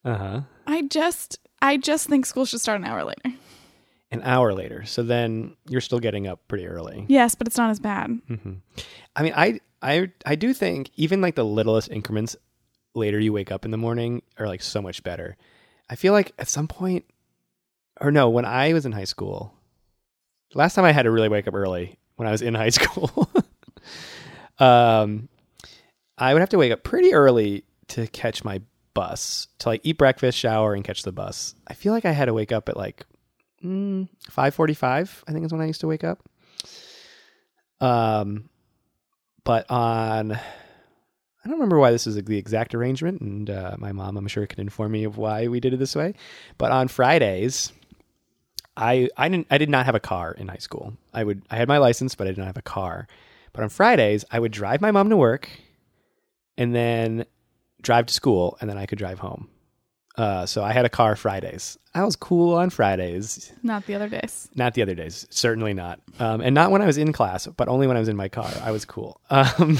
Uh 0.05 0.15
huh. 0.17 0.41
I 0.65 0.83
just 0.83 1.39
I 1.61 1.75
just 1.77 2.07
think 2.07 2.25
school 2.25 2.45
should 2.45 2.61
start 2.61 2.79
an 2.79 2.85
hour 2.85 3.03
later. 3.03 3.35
An 4.11 4.21
hour 4.23 4.53
later. 4.53 4.85
So 4.85 5.03
then 5.03 5.55
you're 5.67 5.81
still 5.81 5.99
getting 5.99 6.25
up 6.25 6.47
pretty 6.47 6.65
early. 6.65 7.05
Yes, 7.07 7.35
but 7.35 7.45
it's 7.47 7.57
not 7.57 7.69
as 7.69 7.79
bad. 7.79 8.07
hmm 8.27 8.53
I 9.15 9.21
mean, 9.23 9.33
I, 9.35 9.59
I, 9.81 10.11
I 10.25 10.35
do 10.35 10.53
think 10.53 10.89
even 10.95 11.21
like 11.21 11.35
the 11.35 11.45
littlest 11.45 11.91
increments 11.91 12.35
later 12.95 13.19
you 13.19 13.31
wake 13.33 13.51
up 13.51 13.65
in 13.65 13.71
the 13.71 13.77
morning 13.77 14.23
are 14.37 14.47
like 14.47 14.61
so 14.63 14.81
much 14.81 15.03
better. 15.03 15.37
I 15.89 15.95
feel 15.95 16.13
like 16.13 16.31
at 16.39 16.47
some 16.47 16.67
point, 16.67 17.05
or 18.01 18.11
no, 18.11 18.29
when 18.29 18.45
I 18.45 18.73
was 18.73 18.85
in 18.85 18.93
high 18.93 19.03
school, 19.03 19.53
last 20.55 20.73
time 20.73 20.85
I 20.85 20.91
had 20.91 21.03
to 21.03 21.11
really 21.11 21.29
wake 21.29 21.47
up 21.47 21.53
early 21.53 21.99
when 22.15 22.27
I 22.27 22.31
was 22.31 22.41
in 22.41 22.55
high 22.55 22.69
school, 22.69 23.29
um, 24.59 25.29
I 26.17 26.33
would 26.33 26.39
have 26.41 26.49
to 26.49 26.57
wake 26.57 26.71
up 26.71 26.83
pretty 26.83 27.13
early 27.13 27.63
to 27.89 28.07
catch 28.07 28.43
my 28.43 28.61
bus 28.93 29.47
to 29.59 29.69
like 29.69 29.81
eat 29.83 29.97
breakfast, 29.97 30.37
shower, 30.37 30.73
and 30.73 30.83
catch 30.83 31.03
the 31.03 31.11
bus. 31.11 31.55
I 31.67 31.73
feel 31.73 31.93
like 31.93 32.05
I 32.05 32.11
had 32.11 32.25
to 32.25 32.33
wake 32.33 32.51
up 32.51 32.69
at 32.69 32.77
like 32.77 33.05
mm, 33.63 34.07
five 34.29 34.53
forty-five. 34.53 35.23
I 35.27 35.31
think 35.31 35.45
is 35.45 35.51
when 35.51 35.61
I 35.61 35.67
used 35.67 35.81
to 35.81 35.87
wake 35.87 36.03
up. 36.03 36.19
Um, 37.81 38.49
but 39.43 39.69
on, 39.69 40.33
I 40.33 40.39
don't 41.45 41.53
remember 41.53 41.79
why 41.79 41.91
this 41.91 42.07
is 42.07 42.15
the 42.15 42.37
exact 42.37 42.75
arrangement, 42.75 43.21
and 43.21 43.49
uh, 43.49 43.75
my 43.77 43.91
mom, 43.91 44.17
I'm 44.17 44.27
sure, 44.27 44.45
can 44.45 44.59
inform 44.59 44.91
me 44.91 45.05
of 45.05 45.17
why 45.17 45.47
we 45.47 45.59
did 45.59 45.73
it 45.73 45.77
this 45.77 45.95
way. 45.95 46.13
But 46.57 46.71
on 46.71 46.87
Fridays, 46.87 47.71
I 48.75 49.09
I 49.15 49.29
didn't 49.29 49.47
I 49.49 49.57
did 49.57 49.69
not 49.69 49.85
have 49.85 49.95
a 49.95 49.99
car 49.99 50.33
in 50.33 50.47
high 50.47 50.57
school. 50.57 50.93
I 51.13 51.23
would 51.23 51.43
I 51.49 51.55
had 51.55 51.67
my 51.67 51.77
license, 51.77 52.15
but 52.15 52.27
I 52.27 52.31
did 52.31 52.37
not 52.37 52.47
have 52.47 52.57
a 52.57 52.61
car. 52.61 53.07
But 53.53 53.63
on 53.63 53.69
Fridays, 53.69 54.25
I 54.29 54.39
would 54.39 54.51
drive 54.51 54.81
my 54.81 54.91
mom 54.91 55.09
to 55.09 55.17
work, 55.17 55.49
and 56.57 56.75
then 56.75 57.25
drive 57.81 58.05
to 58.07 58.13
school, 58.13 58.57
and 58.59 58.69
then 58.69 58.77
I 58.77 58.85
could 58.85 58.97
drive 58.97 59.19
home. 59.19 59.49
Uh, 60.19 60.45
so 60.45 60.61
I 60.61 60.73
had 60.73 60.83
a 60.83 60.89
car 60.89 61.15
Fridays. 61.15 61.77
I 61.95 62.03
was 62.03 62.17
cool 62.17 62.55
on 62.55 62.71
Fridays. 62.71 63.53
Not 63.63 63.85
the 63.85 63.95
other 63.95 64.09
days. 64.09 64.49
Not 64.53 64.73
the 64.73 64.81
other 64.81 64.93
days, 64.93 65.25
certainly 65.29 65.73
not. 65.73 66.01
Um, 66.19 66.41
and 66.41 66.53
not 66.53 66.71
when 66.71 66.81
I 66.81 66.85
was 66.85 66.97
in 66.97 67.13
class, 67.13 67.47
but 67.47 67.69
only 67.69 67.87
when 67.87 67.95
I 67.95 68.01
was 68.01 68.09
in 68.09 68.17
my 68.17 68.27
car. 68.27 68.51
I 68.61 68.71
was 68.71 68.83
cool. 68.83 69.21
Um, 69.29 69.79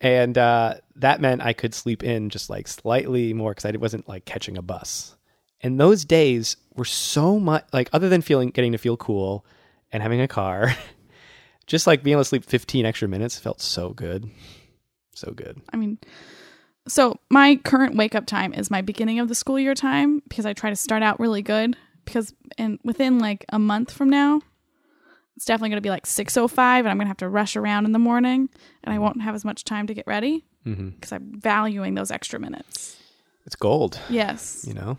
and 0.00 0.38
uh, 0.38 0.74
that 0.96 1.20
meant 1.20 1.42
I 1.42 1.52
could 1.52 1.74
sleep 1.74 2.04
in 2.04 2.30
just 2.30 2.48
like 2.48 2.68
slightly 2.68 3.34
more 3.34 3.50
because 3.50 3.66
I 3.66 3.76
wasn't 3.76 4.08
like 4.08 4.24
catching 4.24 4.56
a 4.56 4.62
bus. 4.62 5.16
And 5.60 5.78
those 5.78 6.04
days 6.04 6.56
were 6.76 6.84
so 6.84 7.38
much 7.38 7.66
like 7.72 7.90
other 7.92 8.08
than 8.08 8.22
feeling 8.22 8.50
getting 8.50 8.72
to 8.72 8.78
feel 8.78 8.96
cool 8.96 9.44
and 9.92 10.02
having 10.02 10.20
a 10.20 10.28
car, 10.28 10.74
just 11.66 11.86
like 11.86 12.04
being 12.04 12.12
able 12.12 12.22
to 12.22 12.28
sleep 12.28 12.44
15 12.44 12.86
extra 12.86 13.08
minutes 13.08 13.38
felt 13.38 13.60
so 13.60 13.90
good. 13.90 14.30
So 15.16 15.32
good. 15.32 15.60
I 15.70 15.76
mean, 15.76 15.98
so 16.90 17.18
my 17.30 17.56
current 17.64 17.96
wake 17.96 18.14
up 18.14 18.26
time 18.26 18.52
is 18.52 18.70
my 18.70 18.82
beginning 18.82 19.18
of 19.20 19.28
the 19.28 19.34
school 19.34 19.58
year 19.58 19.74
time 19.74 20.20
because 20.28 20.44
I 20.46 20.52
try 20.52 20.70
to 20.70 20.76
start 20.76 21.02
out 21.02 21.20
really 21.20 21.42
good 21.42 21.76
because 22.04 22.34
and 22.58 22.78
within 22.84 23.18
like 23.18 23.44
a 23.50 23.58
month 23.58 23.92
from 23.92 24.10
now, 24.10 24.40
it's 25.36 25.44
definitely 25.44 25.70
going 25.70 25.76
to 25.82 25.86
be 25.86 25.90
like 25.90 26.04
6:05 26.04 26.58
and 26.80 26.88
I'm 26.88 26.96
going 26.96 27.06
to 27.06 27.08
have 27.08 27.16
to 27.18 27.28
rush 27.28 27.56
around 27.56 27.84
in 27.86 27.92
the 27.92 27.98
morning 27.98 28.48
and 28.84 28.92
I 28.94 28.98
won't 28.98 29.22
have 29.22 29.34
as 29.34 29.44
much 29.44 29.64
time 29.64 29.86
to 29.86 29.94
get 29.94 30.06
ready 30.06 30.44
hmm 30.64 30.90
because 30.90 31.12
I'm 31.12 31.40
valuing 31.40 31.94
those 31.94 32.10
extra 32.10 32.38
minutes. 32.38 32.96
It's 33.46 33.56
gold, 33.56 33.98
Yes. 34.10 34.64
you 34.68 34.74
know? 34.74 34.98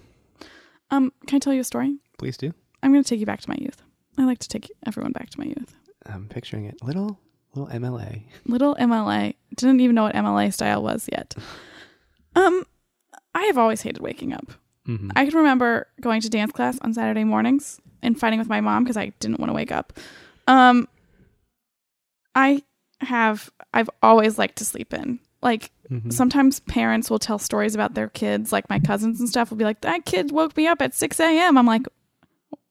Um 0.89 1.12
can 1.27 1.36
I 1.38 1.39
tell 1.39 1.54
you 1.54 1.62
a 1.62 1.65
story? 1.65 1.97
Please 2.17 2.38
do. 2.38 2.54
I'm 2.82 2.91
going 2.91 3.04
to 3.04 3.10
take 3.10 3.19
you 3.19 3.25
back 3.27 3.41
to 3.41 3.49
my 3.49 3.58
youth. 3.60 3.82
I 4.17 4.25
like 4.25 4.39
to 4.39 4.47
take 4.47 4.71
everyone 4.88 5.12
back 5.12 5.30
to 5.30 5.39
my 5.39 5.45
youth. 5.45 5.75
I'm 6.06 6.27
picturing 6.27 6.65
it. 6.65 6.82
Little, 6.82 7.19
little 7.54 7.71
MLA. 7.71 8.23
Little 8.45 8.75
MLA. 8.75 9.36
Didn't 9.56 9.80
even 9.82 9.95
know 9.95 10.04
what 10.04 10.15
MLA 10.15 10.51
style 10.51 10.82
was 10.82 11.08
yet. 11.12 11.36
Um 12.36 12.63
I 13.34 13.44
have 13.44 13.58
always 13.58 13.82
hated 13.82 14.02
waking 14.02 14.34
up. 14.34 14.52
hmm 14.86 15.10
I 15.15 15.26
can 15.26 15.36
remember 15.38 15.88
going 16.02 16.22
to 16.22 16.30
dance 16.30 16.52
class 16.52 16.78
on 16.82 16.94
Saturday 16.94 17.24
mornings 17.24 17.80
and 18.02 18.20
fighting 18.20 18.39
with 18.39 18.50
my 18.50 18.62
mom 18.62 18.84
because 18.84 18.98
I 18.98 19.08
didn't 19.20 19.39
want 19.39 19.50
to 19.50 19.54
wake 19.54 19.72
up. 19.72 19.94
Um, 20.48 20.88
I 22.36 22.63
have 23.02 23.50
I've 23.74 23.89
always 24.02 24.38
liked 24.38 24.58
to 24.58 24.65
sleep 24.65 24.94
in. 24.94 25.20
Like 25.41 25.72
hmm 25.89 26.10
sometimes 26.10 26.60
parents 26.62 27.10
will 27.10 27.20
tell 27.20 27.39
stories 27.39 27.76
about 27.76 27.94
their 27.94 28.08
kids, 28.10 28.52
like 28.52 28.70
my 28.70 28.80
cousins 28.80 29.20
and 29.20 29.28
stuff 29.30 29.50
will 29.50 29.58
be 29.58 29.65
like, 29.65 29.82
"That 29.82 30.06
kid 30.06 30.32
woke 30.32 30.56
me 30.56 30.67
up 30.67 30.82
at 30.82 30.94
six 30.94 31.20
a.m." 31.20 31.58
I'm 31.58 31.65
like, 31.65 31.86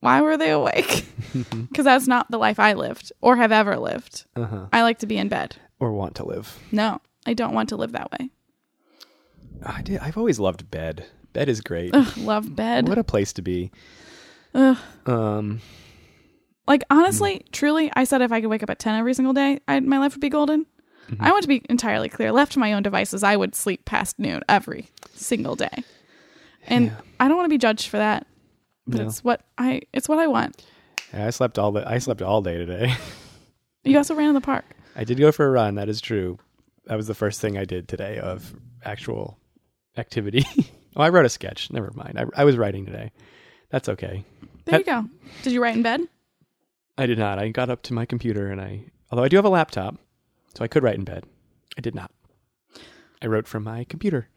why 0.00 0.20
were 0.22 0.36
they 0.36 0.50
awake? 0.50 1.06
Because 1.68 1.84
that's 1.84 2.08
not 2.08 2.28
the 2.30 2.38
life 2.38 2.58
I 2.58 2.72
lived 2.72 3.12
or 3.20 3.36
have 3.36 3.52
ever 3.52 3.78
lived. 3.78 4.24
Uh-huh. 4.34 4.66
I 4.72 4.82
like 4.82 4.98
to 5.00 5.06
be 5.06 5.16
in 5.16 5.28
bed. 5.28 5.56
Or 5.78 5.92
want 5.92 6.16
to 6.16 6.24
live. 6.24 6.58
No, 6.72 7.00
I 7.26 7.34
don't 7.34 7.54
want 7.54 7.68
to 7.68 7.76
live 7.76 7.92
that 7.92 8.10
way. 8.10 8.30
I 9.64 9.82
did. 9.82 9.98
I've 10.00 10.16
always 10.18 10.38
loved 10.40 10.70
bed. 10.70 11.06
Bed 11.32 11.48
is 11.48 11.60
great. 11.60 11.94
Ugh, 11.94 12.16
love 12.18 12.54
bed. 12.56 12.88
What 12.88 12.98
a 12.98 13.04
place 13.04 13.32
to 13.34 13.42
be. 13.42 13.70
Ugh. 14.54 14.76
Um, 15.06 15.60
Like 16.66 16.82
honestly, 16.90 17.44
truly, 17.52 17.90
I 17.94 18.04
said 18.04 18.20
if 18.22 18.32
I 18.32 18.40
could 18.40 18.48
wake 18.50 18.62
up 18.62 18.70
at 18.70 18.78
ten 18.78 18.94
every 18.98 19.14
single 19.14 19.32
day, 19.34 19.60
I, 19.68 19.80
my 19.80 19.98
life 19.98 20.14
would 20.14 20.20
be 20.20 20.28
golden. 20.28 20.66
Mm-hmm. 21.10 21.22
I 21.24 21.30
want 21.32 21.42
to 21.42 21.48
be 21.48 21.62
entirely 21.68 22.08
clear. 22.08 22.30
Left 22.32 22.52
to 22.52 22.58
my 22.58 22.72
own 22.72 22.82
devices, 22.82 23.22
I 23.22 23.36
would 23.36 23.54
sleep 23.54 23.84
past 23.84 24.18
noon 24.18 24.42
every 24.48 24.88
single 25.14 25.56
day, 25.56 25.82
and 26.66 26.86
Yeah. 26.86 27.00
I 27.18 27.28
don't 27.28 27.36
want 27.36 27.46
to 27.46 27.54
be 27.54 27.58
judged 27.58 27.88
for 27.88 27.96
that. 27.98 28.26
But 28.86 29.00
No. 29.00 29.06
it's 29.06 29.22
what 29.24 29.42
I 29.58 29.82
it's 29.92 30.08
what 30.08 30.18
I 30.18 30.26
want. 30.26 30.64
yeah, 31.12 31.26
I 31.26 31.30
slept 31.30 31.58
all 31.58 31.70
the. 31.72 31.88
I 31.88 31.98
slept 31.98 32.22
all 32.22 32.42
day 32.42 32.56
today. 32.58 32.94
You 33.82 33.96
also 33.96 34.14
ran 34.14 34.28
in 34.28 34.34
the 34.34 34.42
park. 34.42 34.66
I 34.94 35.04
did 35.04 35.16
go 35.18 35.32
for 35.32 35.46
a 35.46 35.50
run. 35.50 35.76
That 35.76 35.88
is 35.88 36.02
true. 36.02 36.38
That 36.84 36.96
was 36.96 37.06
the 37.06 37.14
first 37.14 37.40
thing 37.40 37.56
I 37.56 37.64
did 37.64 37.88
today 37.88 38.18
of 38.18 38.54
actual 38.84 39.38
activity. 39.96 40.46
oh, 40.96 41.02
I 41.02 41.08
wrote 41.08 41.26
a 41.26 41.30
sketch. 41.30 41.70
Never 41.70 41.90
mind. 41.94 42.18
I, 42.18 42.24
I 42.36 42.44
was 42.44 42.56
writing 42.56 42.86
today. 42.86 43.12
That's 43.70 43.88
okay. 43.88 44.24
There 44.64 44.78
you 44.78 44.84
go. 44.84 45.04
Did 45.42 45.52
you 45.52 45.62
write 45.62 45.76
in 45.76 45.82
bed? 45.82 46.00
I 46.98 47.06
did 47.06 47.18
not. 47.18 47.38
I 47.38 47.48
got 47.48 47.70
up 47.70 47.82
to 47.84 47.94
my 47.94 48.04
computer 48.04 48.50
and 48.50 48.60
I, 48.60 48.84
although 49.10 49.24
I 49.24 49.28
do 49.28 49.36
have 49.36 49.44
a 49.44 49.50
laptop, 49.50 49.96
so 50.54 50.64
I 50.64 50.68
could 50.68 50.82
write 50.82 50.96
in 50.96 51.04
bed. 51.04 51.24
I 51.78 51.80
did 51.80 51.94
not. 51.94 52.10
I 53.22 53.26
wrote 53.26 53.46
from 53.46 53.64
my 53.64 53.84
computer, 53.84 54.28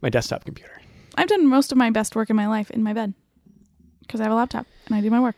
my 0.00 0.08
desktop 0.08 0.44
computer. 0.44 0.80
I've 1.16 1.28
done 1.28 1.46
most 1.46 1.72
of 1.72 1.78
my 1.78 1.90
best 1.90 2.16
work 2.16 2.30
in 2.30 2.36
my 2.36 2.48
life 2.48 2.70
in 2.70 2.82
my 2.82 2.92
bed 2.92 3.14
because 4.00 4.20
I 4.20 4.24
have 4.24 4.32
a 4.32 4.36
laptop 4.36 4.66
and 4.86 4.94
I 4.94 5.00
do 5.00 5.10
my 5.10 5.20
work 5.20 5.36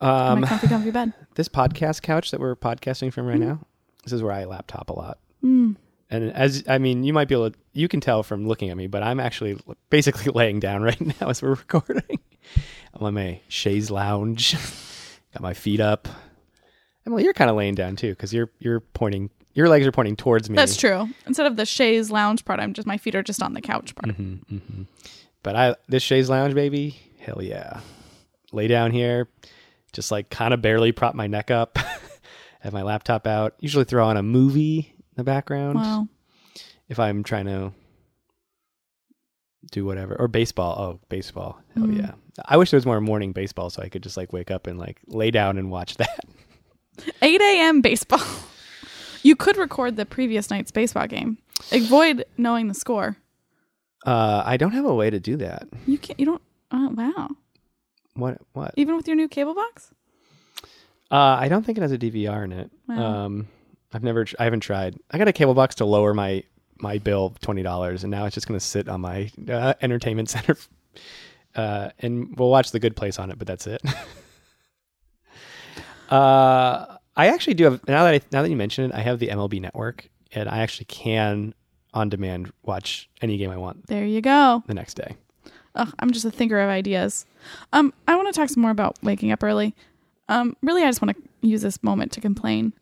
in 0.00 0.08
Um, 0.08 0.40
my 0.40 0.48
comfy, 0.48 0.68
comfy 0.68 0.90
bed. 0.90 1.12
this 1.34 1.48
podcast 1.48 2.02
couch 2.02 2.30
that 2.30 2.40
we're 2.40 2.56
podcasting 2.56 3.12
from 3.12 3.26
right 3.26 3.38
now, 3.38 3.60
this 4.04 4.12
is 4.12 4.22
where 4.22 4.32
I 4.32 4.44
laptop 4.44 4.90
a 4.90 4.94
lot. 4.94 5.18
Mm. 5.44 5.76
And 6.10 6.32
as 6.32 6.64
I 6.68 6.78
mean, 6.78 7.04
you 7.04 7.12
might 7.12 7.28
be 7.28 7.34
able 7.34 7.50
to, 7.50 7.58
you 7.76 7.88
can 7.88 8.00
tell 8.00 8.22
from 8.22 8.46
looking 8.48 8.70
at 8.70 8.76
me, 8.76 8.86
but 8.86 9.02
I'm 9.02 9.20
actually 9.20 9.58
basically 9.90 10.32
laying 10.34 10.60
down 10.60 10.82
right 10.82 11.00
now 11.20 11.28
as 11.28 11.42
we're 11.42 11.50
recording. 11.50 12.18
I'm 12.94 13.02
on 13.04 13.14
my 13.14 13.40
chaise 13.48 13.90
lounge, 13.90 14.54
got 15.32 15.42
my 15.42 15.54
feet 15.54 15.80
up. 15.80 16.08
Emily, 17.06 17.22
you're 17.24 17.34
kind 17.34 17.50
of 17.50 17.56
laying 17.56 17.74
down 17.74 17.94
too, 17.96 18.10
because 18.10 18.32
you're 18.32 18.50
you're 18.58 18.80
pointing, 18.80 19.30
your 19.54 19.68
legs 19.68 19.86
are 19.86 19.92
pointing 19.92 20.16
towards 20.16 20.48
me. 20.50 20.56
That's 20.56 20.76
true. 20.76 21.08
Instead 21.26 21.46
of 21.46 21.56
the 21.56 21.66
chaise 21.66 22.10
lounge 22.10 22.44
part, 22.44 22.58
I'm 22.58 22.72
just 22.72 22.86
my 22.86 22.96
feet 22.96 23.14
are 23.14 23.22
just 23.22 23.42
on 23.42 23.52
the 23.52 23.60
couch 23.60 23.94
part. 23.94 24.16
hmm 24.16 24.34
hmm 24.48 24.82
But 25.42 25.54
I 25.56 25.76
this 25.88 26.02
chaise 26.02 26.28
lounge, 26.30 26.54
baby, 26.54 26.98
hell 27.20 27.42
yeah. 27.42 27.80
Lay 28.52 28.68
down 28.68 28.90
here, 28.90 29.28
just 29.92 30.10
like 30.10 30.30
kind 30.30 30.54
of 30.54 30.62
barely 30.62 30.92
prop 30.92 31.14
my 31.14 31.26
neck 31.26 31.50
up, 31.50 31.78
have 32.60 32.72
my 32.72 32.82
laptop 32.82 33.26
out. 33.26 33.54
Usually 33.60 33.84
throw 33.84 34.06
on 34.06 34.16
a 34.16 34.22
movie 34.22 34.94
in 34.96 35.14
the 35.16 35.24
background 35.24 35.78
Wow. 35.80 36.08
If 36.88 36.98
I'm 36.98 37.22
trying 37.24 37.46
to 37.46 37.72
do 39.72 39.84
whatever 39.84 40.14
or 40.18 40.28
baseball. 40.28 40.76
Oh, 40.78 41.00
baseball, 41.08 41.58
hell 41.74 41.84
Mm. 41.86 41.98
yeah. 41.98 42.12
I 42.44 42.56
wish 42.56 42.70
there 42.70 42.76
was 42.78 42.86
more 42.86 43.00
morning 43.00 43.32
baseball 43.32 43.70
so 43.70 43.82
I 43.82 43.88
could 43.88 44.02
just 44.02 44.16
like 44.16 44.32
wake 44.32 44.50
up 44.50 44.66
and 44.66 44.78
like 44.78 45.00
lay 45.06 45.30
down 45.30 45.58
and 45.58 45.70
watch 45.70 45.96
that. 45.98 46.20
8 47.22 47.40
a.m. 47.40 47.80
baseball. 47.80 48.20
You 49.22 49.34
could 49.36 49.56
record 49.56 49.96
the 49.96 50.06
previous 50.06 50.50
night's 50.50 50.70
baseball 50.70 51.06
game. 51.06 51.38
Avoid 51.72 52.24
knowing 52.36 52.68
the 52.68 52.74
score. 52.74 53.16
Uh, 54.04 54.42
I 54.46 54.56
don't 54.56 54.70
have 54.72 54.84
a 54.84 54.94
way 54.94 55.10
to 55.10 55.18
do 55.18 55.36
that. 55.38 55.66
You 55.86 55.98
can't. 55.98 56.20
You 56.20 56.26
don't. 56.26 56.42
Oh 56.70 56.90
wow. 56.90 57.30
What? 58.14 58.38
What? 58.52 58.72
Even 58.76 58.96
with 58.96 59.08
your 59.08 59.16
new 59.16 59.26
cable 59.28 59.54
box. 59.54 59.90
Uh, 61.10 61.36
I 61.40 61.48
don't 61.48 61.64
think 61.64 61.78
it 61.78 61.82
has 61.82 61.92
a 61.92 61.98
DVR 61.98 62.44
in 62.44 62.52
it. 62.52 62.70
Wow. 62.88 63.24
Um, 63.24 63.48
I've 63.92 64.02
never, 64.02 64.26
I 64.38 64.44
haven't 64.44 64.60
tried. 64.60 64.96
I 65.10 65.18
got 65.18 65.28
a 65.28 65.32
cable 65.32 65.54
box 65.54 65.76
to 65.76 65.84
lower 65.84 66.12
my 66.14 66.42
my 66.80 66.98
bill 66.98 67.34
twenty 67.40 67.62
dollars, 67.62 68.04
and 68.04 68.10
now 68.10 68.26
it's 68.26 68.34
just 68.34 68.46
going 68.48 68.58
to 68.58 68.64
sit 68.64 68.88
on 68.88 69.00
my 69.00 69.30
uh, 69.48 69.74
entertainment 69.80 70.28
center. 70.34 70.56
Uh, 71.54 71.90
and 72.00 72.36
we'll 72.38 72.50
watch 72.50 72.70
The 72.70 72.78
Good 72.78 72.96
Place 72.96 73.18
on 73.18 73.30
it, 73.30 73.38
but 73.38 73.46
that's 73.46 73.66
it. 73.66 73.80
uh, 76.10 76.96
I 77.16 77.28
actually 77.28 77.54
do 77.54 77.64
have 77.64 77.88
now 77.88 78.04
that 78.04 78.14
I, 78.14 78.20
now 78.30 78.42
that 78.42 78.50
you 78.50 78.56
mention 78.56 78.84
it, 78.84 78.94
I 78.94 79.00
have 79.00 79.18
the 79.18 79.28
MLB 79.28 79.60
Network, 79.60 80.08
and 80.32 80.48
I 80.48 80.58
actually 80.58 80.84
can 80.86 81.54
on 81.94 82.08
demand 82.10 82.52
watch 82.62 83.08
any 83.22 83.38
game 83.38 83.50
I 83.50 83.56
want 83.56 83.86
There 83.86 84.04
you 84.04 84.20
go. 84.20 84.62
the 84.66 84.74
next 84.74 84.94
day. 84.94 85.16
Ugh, 85.74 85.92
I'm 85.98 86.10
just 86.10 86.24
a 86.24 86.30
thinker 86.30 86.60
of 86.60 86.68
ideas. 86.68 87.24
Um, 87.72 87.92
I 88.06 88.16
want 88.16 88.32
to 88.32 88.38
talk 88.38 88.50
some 88.50 88.62
more 88.62 88.70
about 88.70 88.96
waking 89.02 89.32
up 89.32 89.42
early. 89.42 89.74
Um, 90.28 90.56
really, 90.62 90.82
I 90.82 90.86
just 90.86 91.00
want 91.00 91.16
to 91.16 91.22
use 91.46 91.62
this 91.62 91.82
moment 91.82 92.12
to 92.12 92.20
complain. 92.20 92.72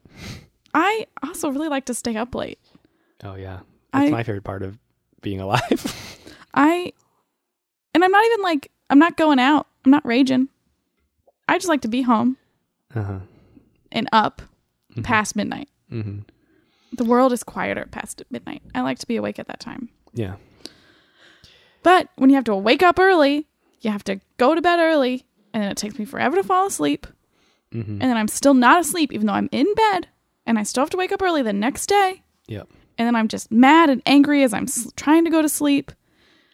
I 0.75 1.07
also 1.23 1.51
really 1.51 1.69
like 1.69 1.85
to 1.87 1.95
stay 1.95 2.17
up 2.17 2.35
late. 2.35 2.59
Oh 3.23 3.37
yeah, 3.37 3.61
that's 3.95 4.09
I- 4.09 4.11
my 4.11 4.23
favorite 4.23 4.45
part 4.45 4.63
of 4.63 4.79
being 5.23 5.41
alive. 5.41 6.21
I, 6.55 6.93
and 7.95 8.05
I'm 8.05 8.11
not 8.11 8.25
even 8.27 8.43
like 8.43 8.71
I'm 8.91 8.99
not 8.99 9.17
going 9.17 9.39
out. 9.39 9.67
I'm 9.85 9.91
not 9.91 10.05
raging. 10.07 10.49
I 11.49 11.57
just 11.59 11.69
like 11.69 11.81
to 11.83 11.89
be 11.89 12.03
home 12.03 12.37
uh-huh. 12.95 13.21
and 13.93 14.09
up 14.13 14.43
Mhm. 14.95 15.03
past 15.05 15.35
midnight. 15.37 15.69
hmm 15.89 16.21
The 16.93 17.05
world 17.05 17.33
is 17.33 17.43
quieter 17.43 17.87
past 17.91 18.23
midnight. 18.31 18.63
I 18.75 18.83
like 18.83 18.99
to 19.01 19.07
be 19.07 19.17
awake 19.17 19.39
at 19.39 19.49
that 19.49 19.61
time. 19.61 19.89
Yeah. 20.13 20.37
But 21.83 22.09
when 22.17 22.31
you 22.31 22.37
have 22.37 22.45
to 22.45 22.55
wake 22.55 22.83
up 22.83 22.99
early, 22.99 23.47
you 23.81 23.91
have 23.91 24.05
to 24.05 24.21
go 24.39 24.55
to 24.55 24.63
bed 24.63 24.79
early, 24.79 25.27
and 25.53 25.63
then 25.63 25.71
it 25.71 25.77
takes 25.77 25.99
me 25.99 26.05
forever 26.05 26.37
to 26.37 26.43
fall 26.45 26.67
asleep. 26.67 27.07
hmm 27.73 27.81
And 27.81 28.01
then 28.03 28.17
I'm 28.17 28.29
still 28.29 28.55
not 28.55 28.81
asleep, 28.81 29.13
even 29.13 29.27
though 29.27 29.35
I'm 29.35 29.49
in 29.53 29.73
bed, 29.75 30.09
and 30.47 30.59
I 30.59 30.63
still 30.63 30.83
have 30.83 30.91
to 30.91 30.97
wake 30.97 31.13
up 31.13 31.21
early 31.23 31.43
the 31.43 31.53
next 31.53 31.87
day. 31.89 32.23
Yep. 32.47 32.69
And 32.99 33.07
then 33.07 33.17
I'm 33.17 33.29
just 33.29 33.51
mad 33.51 33.91
and 33.91 34.03
angry 34.07 34.43
as 34.43 34.53
I'm 34.55 34.65
s- 34.65 34.93
trying 34.97 35.25
to 35.25 35.31
go 35.31 35.43
to 35.43 35.49
sleep. 35.49 35.93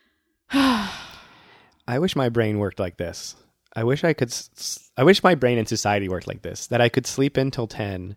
I 0.52 1.98
wish 1.98 2.16
my 2.16 2.28
brain 2.28 2.58
worked 2.58 2.78
like 2.80 2.96
this. 2.96 3.36
I 3.74 3.84
wish 3.84 4.04
I 4.04 4.12
could. 4.12 4.28
s- 4.30 4.90
I 4.96 5.04
wish 5.04 5.22
my 5.22 5.34
brain 5.34 5.58
and 5.58 5.68
society 5.68 6.08
worked 6.08 6.26
like 6.26 6.42
this. 6.42 6.66
That 6.68 6.80
I 6.80 6.88
could 6.88 7.06
sleep 7.06 7.36
until 7.36 7.66
ten, 7.66 8.16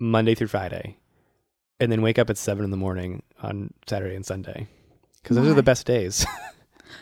Monday 0.00 0.34
through 0.34 0.48
Friday, 0.48 0.96
and 1.80 1.92
then 1.92 2.02
wake 2.02 2.18
up 2.18 2.30
at 2.30 2.38
seven 2.38 2.64
in 2.64 2.70
the 2.70 2.76
morning 2.76 3.22
on 3.42 3.72
Saturday 3.86 4.16
and 4.16 4.26
Sunday, 4.26 4.66
because 5.22 5.36
those 5.36 5.48
are 5.48 5.54
the 5.54 5.62
best 5.62 5.86
days. 5.86 6.26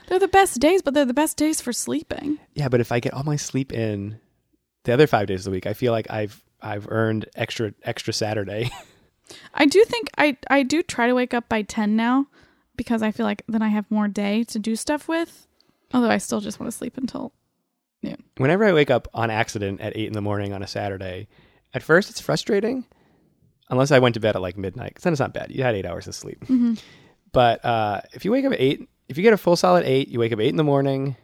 They're 0.07 0.19
the 0.21 0.29
best 0.29 0.61
days, 0.61 0.83
but 0.83 0.95
they're 0.95 1.05
the 1.05 1.13
best 1.15 1.37
days 1.37 1.61
for 1.61 1.73
sleeping. 1.73 2.39
yeah, 2.55 2.69
but 2.69 2.81
if 2.81 2.93
I 2.93 3.01
get 3.01 3.13
all 3.13 3.25
my 3.25 3.35
sleep 3.37 3.73
in, 3.73 4.21
the 4.85 4.93
other 4.93 5.07
five 5.09 5.27
days 5.27 5.41
of 5.41 5.45
the 5.47 5.51
week, 5.51 5.67
I 5.67 5.73
feel 5.73 5.93
like 5.93 6.09
I've 6.11 6.43
I've 6.63 6.87
earned 6.91 7.27
extra 7.35 7.73
extra 7.83 8.13
Saturday. 8.13 8.71
I 9.55 9.67
do 9.67 9.85
think 9.85 10.09
I 10.19 10.37
I 10.49 10.63
do 10.63 10.83
try 10.83 11.07
to 11.07 11.15
wake 11.15 11.35
up 11.35 11.49
by 11.49 11.63
10 11.63 11.97
now 11.97 12.27
because 12.77 13.03
I 13.03 13.11
feel 13.11 13.27
like 13.27 13.43
then 13.49 13.63
I 13.63 13.69
have 13.69 13.91
more 13.91 14.09
day 14.09 14.45
to 14.45 14.59
do 14.59 14.77
stuff 14.77 15.09
with. 15.09 15.47
Although 15.93 16.11
I 16.11 16.19
still 16.19 16.41
just 16.41 16.61
want 16.61 16.71
to 16.71 16.77
sleep 16.77 16.97
until 16.97 17.33
Whenever 18.39 18.65
I 18.65 18.73
wake 18.73 18.91
up 18.91 19.09
on 19.13 19.31
accident 19.31 19.81
at 19.83 19.95
eight 19.97 20.07
in 20.07 20.15
the 20.15 20.23
morning 20.23 20.53
on 20.55 20.63
a 20.63 20.67
Saturday, 20.67 21.29
at 21.75 21.83
first 21.83 22.09
it's 22.09 22.21
frustrating, 22.21 22.87
unless 23.69 23.91
I 23.91 23.99
went 23.99 24.15
to 24.15 24.21
bed 24.21 24.35
at 24.37 24.41
like 24.43 24.57
midnight. 24.57 24.91
Because 24.91 25.03
then 25.05 25.13
it's 25.13 25.21
not 25.21 25.35
bad. 25.35 25.51
You 25.51 25.63
had 25.63 25.75
eight 25.75 25.85
hours 25.85 26.07
of 26.09 26.15
sleep. 26.15 26.41
Mhm. 26.47 26.81
But 27.33 27.63
uh, 27.65 28.01
if 28.15 28.25
you 28.25 28.33
wake 28.33 28.45
up 28.47 28.53
at 28.55 28.61
eight, 28.61 28.89
if 29.09 29.17
you 29.19 29.23
get 29.23 29.33
a 29.35 29.37
full 29.39 29.57
solid 29.57 29.85
eight, 29.85 30.09
you 30.09 30.19
wake 30.19 30.33
up 30.33 30.41
eight 30.41 30.49
in 30.49 30.57
the 30.57 30.65
morning. 30.65 31.17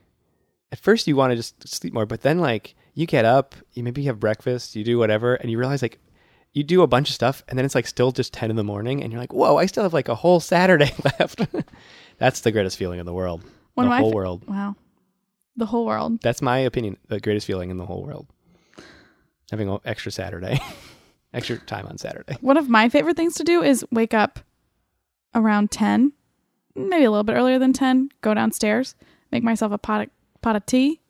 At 0.71 0.79
first, 0.79 1.07
you 1.07 1.17
want 1.17 1.31
to 1.31 1.37
just 1.37 1.67
sleep 1.67 1.95
more, 1.95 2.05
but 2.07 2.21
then 2.23 2.39
like 2.41 2.75
you 2.95 3.07
get 3.07 3.25
up, 3.25 3.55
you 3.73 3.83
maybe 3.83 4.03
have 4.05 4.21
breakfast, 4.21 4.77
you 4.77 4.85
do 4.85 4.99
whatever, 4.99 5.37
and 5.37 5.51
you 5.51 5.59
realize 5.59 5.81
like 5.81 5.99
you 6.57 6.65
do 6.65 6.81
a 6.81 6.87
bunch 6.87 7.11
of 7.11 7.15
stuff, 7.15 7.45
and 7.49 7.59
then 7.59 7.67
it's 7.67 7.75
like 7.75 7.87
still 7.87 8.13
just 8.13 8.33
ten 8.33 8.49
in 8.49 8.57
the 8.57 8.65
morning, 8.65 9.03
and 9.03 9.13
you're 9.13 9.21
like, 9.21 9.35
whoa, 9.35 9.59
I 9.59 9.67
still 9.67 9.83
have 9.83 9.93
like 9.93 10.09
a 10.09 10.15
whole 10.15 10.41
Saturday 10.41 10.91
left. 11.05 11.47
That's 12.17 12.41
the 12.41 12.51
greatest 12.51 12.79
feeling 12.79 12.99
in 12.99 13.05
the 13.05 13.13
world. 13.13 13.45
One 13.75 13.91
the 13.91 13.97
whole 13.97 14.11
world. 14.11 14.49
wow. 14.49 14.75
The 15.59 15.67
whole 15.67 15.85
world. 15.85 16.23
That's 16.23 16.41
my 16.41 16.57
opinion. 16.57 16.97
The 17.09 17.21
greatest 17.21 17.47
feeling 17.47 17.69
in 17.69 17.77
the 17.77 17.85
whole 17.85 18.03
world. 18.03 18.27
Having 19.51 19.69
an 19.69 19.79
extra 19.85 20.11
Saturday, 20.11 20.59
extra 21.35 21.59
time 21.59 21.87
on 21.89 21.99
Saturday. 21.99 22.39
One 22.41 22.57
of 22.57 22.71
my 22.71 22.89
favorite 22.89 23.19
things 23.19 23.35
to 23.35 23.45
do 23.45 23.63
is 23.63 23.85
wake 23.91 24.15
up 24.15 24.41
around 25.35 25.71
10, 25.71 26.13
maybe 26.75 27.05
a 27.05 27.11
little 27.11 27.23
bit 27.23 27.35
earlier 27.35 27.59
than 27.59 27.75
10, 27.75 28.09
go 28.23 28.33
downstairs, 28.33 28.95
make 29.31 29.43
myself 29.43 29.73
a 29.73 29.79
pot 29.79 30.01
of, 30.05 30.09
pot 30.41 30.57
of 30.57 30.65
tea, 30.65 31.01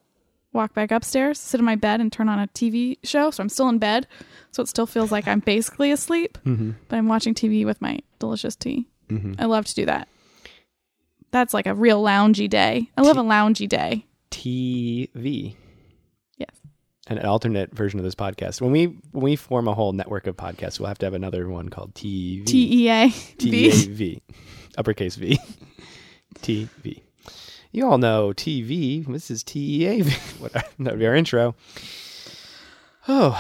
walk 0.57 0.75
back 0.75 0.90
upstairs, 0.90 1.38
sit 1.38 1.61
in 1.61 1.64
my 1.64 1.77
bed 1.77 2.01
and 2.01 2.12
turn 2.12 2.29
on 2.29 2.38
a 2.40 2.49
TV 2.49 2.99
show. 3.05 3.31
So 3.31 3.42
I'm 3.42 3.49
still 3.49 3.69
in 3.69 3.79
bed. 3.79 4.07
So 4.51 4.62
it 4.62 4.69
still 4.69 4.87
feels 4.87 5.12
like 5.12 5.29
I'm 5.29 5.40
basically 5.40 5.92
asleep, 5.92 6.38
Mm-hmm. 6.45 6.73
but 6.88 6.97
I'm 6.97 7.07
watching 7.09 7.35
TV 7.35 7.64
with 7.64 7.81
my 7.81 8.01
delicious 8.19 8.57
tea. 8.57 8.88
Mm-hmm. 9.09 9.35
I 9.38 9.45
love 9.45 9.66
to 9.66 9.75
do 9.75 9.87
that. 9.87 10.09
That's 11.31 11.53
like 11.55 11.66
a 11.66 11.75
real 11.75 12.03
loungy 12.03 12.49
day. 12.49 12.88
I 12.97 13.03
love 13.03 13.19
a 13.19 13.23
loungy 13.23 13.69
day. 13.69 14.07
TV. 14.31 15.55
Yes. 16.38 16.51
An 17.09 17.19
alternate 17.25 17.75
version 17.75 17.99
of 18.01 18.05
this 18.05 18.14
podcast. 18.14 18.61
When 18.61 18.73
we 18.73 18.87
when 19.12 19.23
we 19.25 19.37
form 19.37 19.69
a 19.69 19.75
whole 19.75 19.92
network 19.92 20.27
of 20.27 20.37
podcasts, 20.37 20.81
we'll 20.81 20.88
have 20.88 20.99
to 20.99 21.07
have 21.07 21.14
another 21.14 21.49
one 21.49 21.69
called 21.69 21.95
TV. 21.95 22.47
T 22.47 22.85
E 22.85 22.88
A 22.90 23.11
T 23.11 23.51
V. 23.51 23.69
A 23.69 23.95
V, 23.95 24.23
uppercase 24.79 25.16
V. 25.16 25.38
T 26.42 26.69
V. 26.83 27.03
You 27.76 27.86
all 27.86 27.98
know 27.98 28.32
TV. 28.34 29.04
This 29.06 29.30
is 29.30 29.44
TEA. 29.44 30.02
That 30.40 30.64
would 30.78 30.98
be 30.98 31.06
our 31.06 31.14
intro. 31.14 31.54
Oh, 33.06 33.38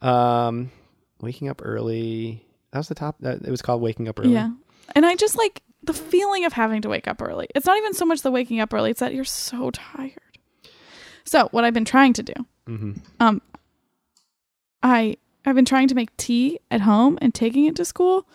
um, 0.00 0.72
waking 1.20 1.48
up 1.48 1.60
early. 1.64 2.44
That 2.72 2.78
was 2.78 2.88
the 2.88 2.96
top. 2.96 3.16
That 3.20 3.42
it 3.44 3.50
was 3.52 3.62
called 3.62 3.80
waking 3.80 4.08
up 4.08 4.18
early. 4.18 4.32
Yeah. 4.32 4.50
And 4.96 5.06
I 5.06 5.14
just 5.14 5.38
like 5.38 5.62
the 5.84 5.92
feeling 5.92 6.44
of 6.44 6.52
having 6.52 6.82
to 6.82 6.88
wake 6.88 7.06
up 7.06 7.22
early. 7.22 7.46
It's 7.54 7.64
not 7.64 7.78
even 7.78 7.94
so 7.94 8.04
much 8.04 8.22
the 8.22 8.32
waking 8.32 8.58
up 8.58 8.74
early, 8.74 8.90
it's 8.90 8.98
that 8.98 9.14
you're 9.14 9.22
so 9.22 9.70
tired. 9.70 10.38
So, 11.24 11.46
what 11.52 11.64
I've 11.64 11.72
been 11.72 11.84
trying 11.84 12.14
to 12.14 12.22
do, 12.24 12.34
hmm 12.66 12.92
um 13.20 13.40
I 14.82 15.18
I've 15.46 15.54
been 15.54 15.64
trying 15.64 15.86
to 15.86 15.94
make 15.94 16.16
tea 16.16 16.58
at 16.68 16.80
home 16.80 17.16
and 17.22 17.32
taking 17.32 17.66
it 17.66 17.76
to 17.76 17.84
school. 17.84 18.26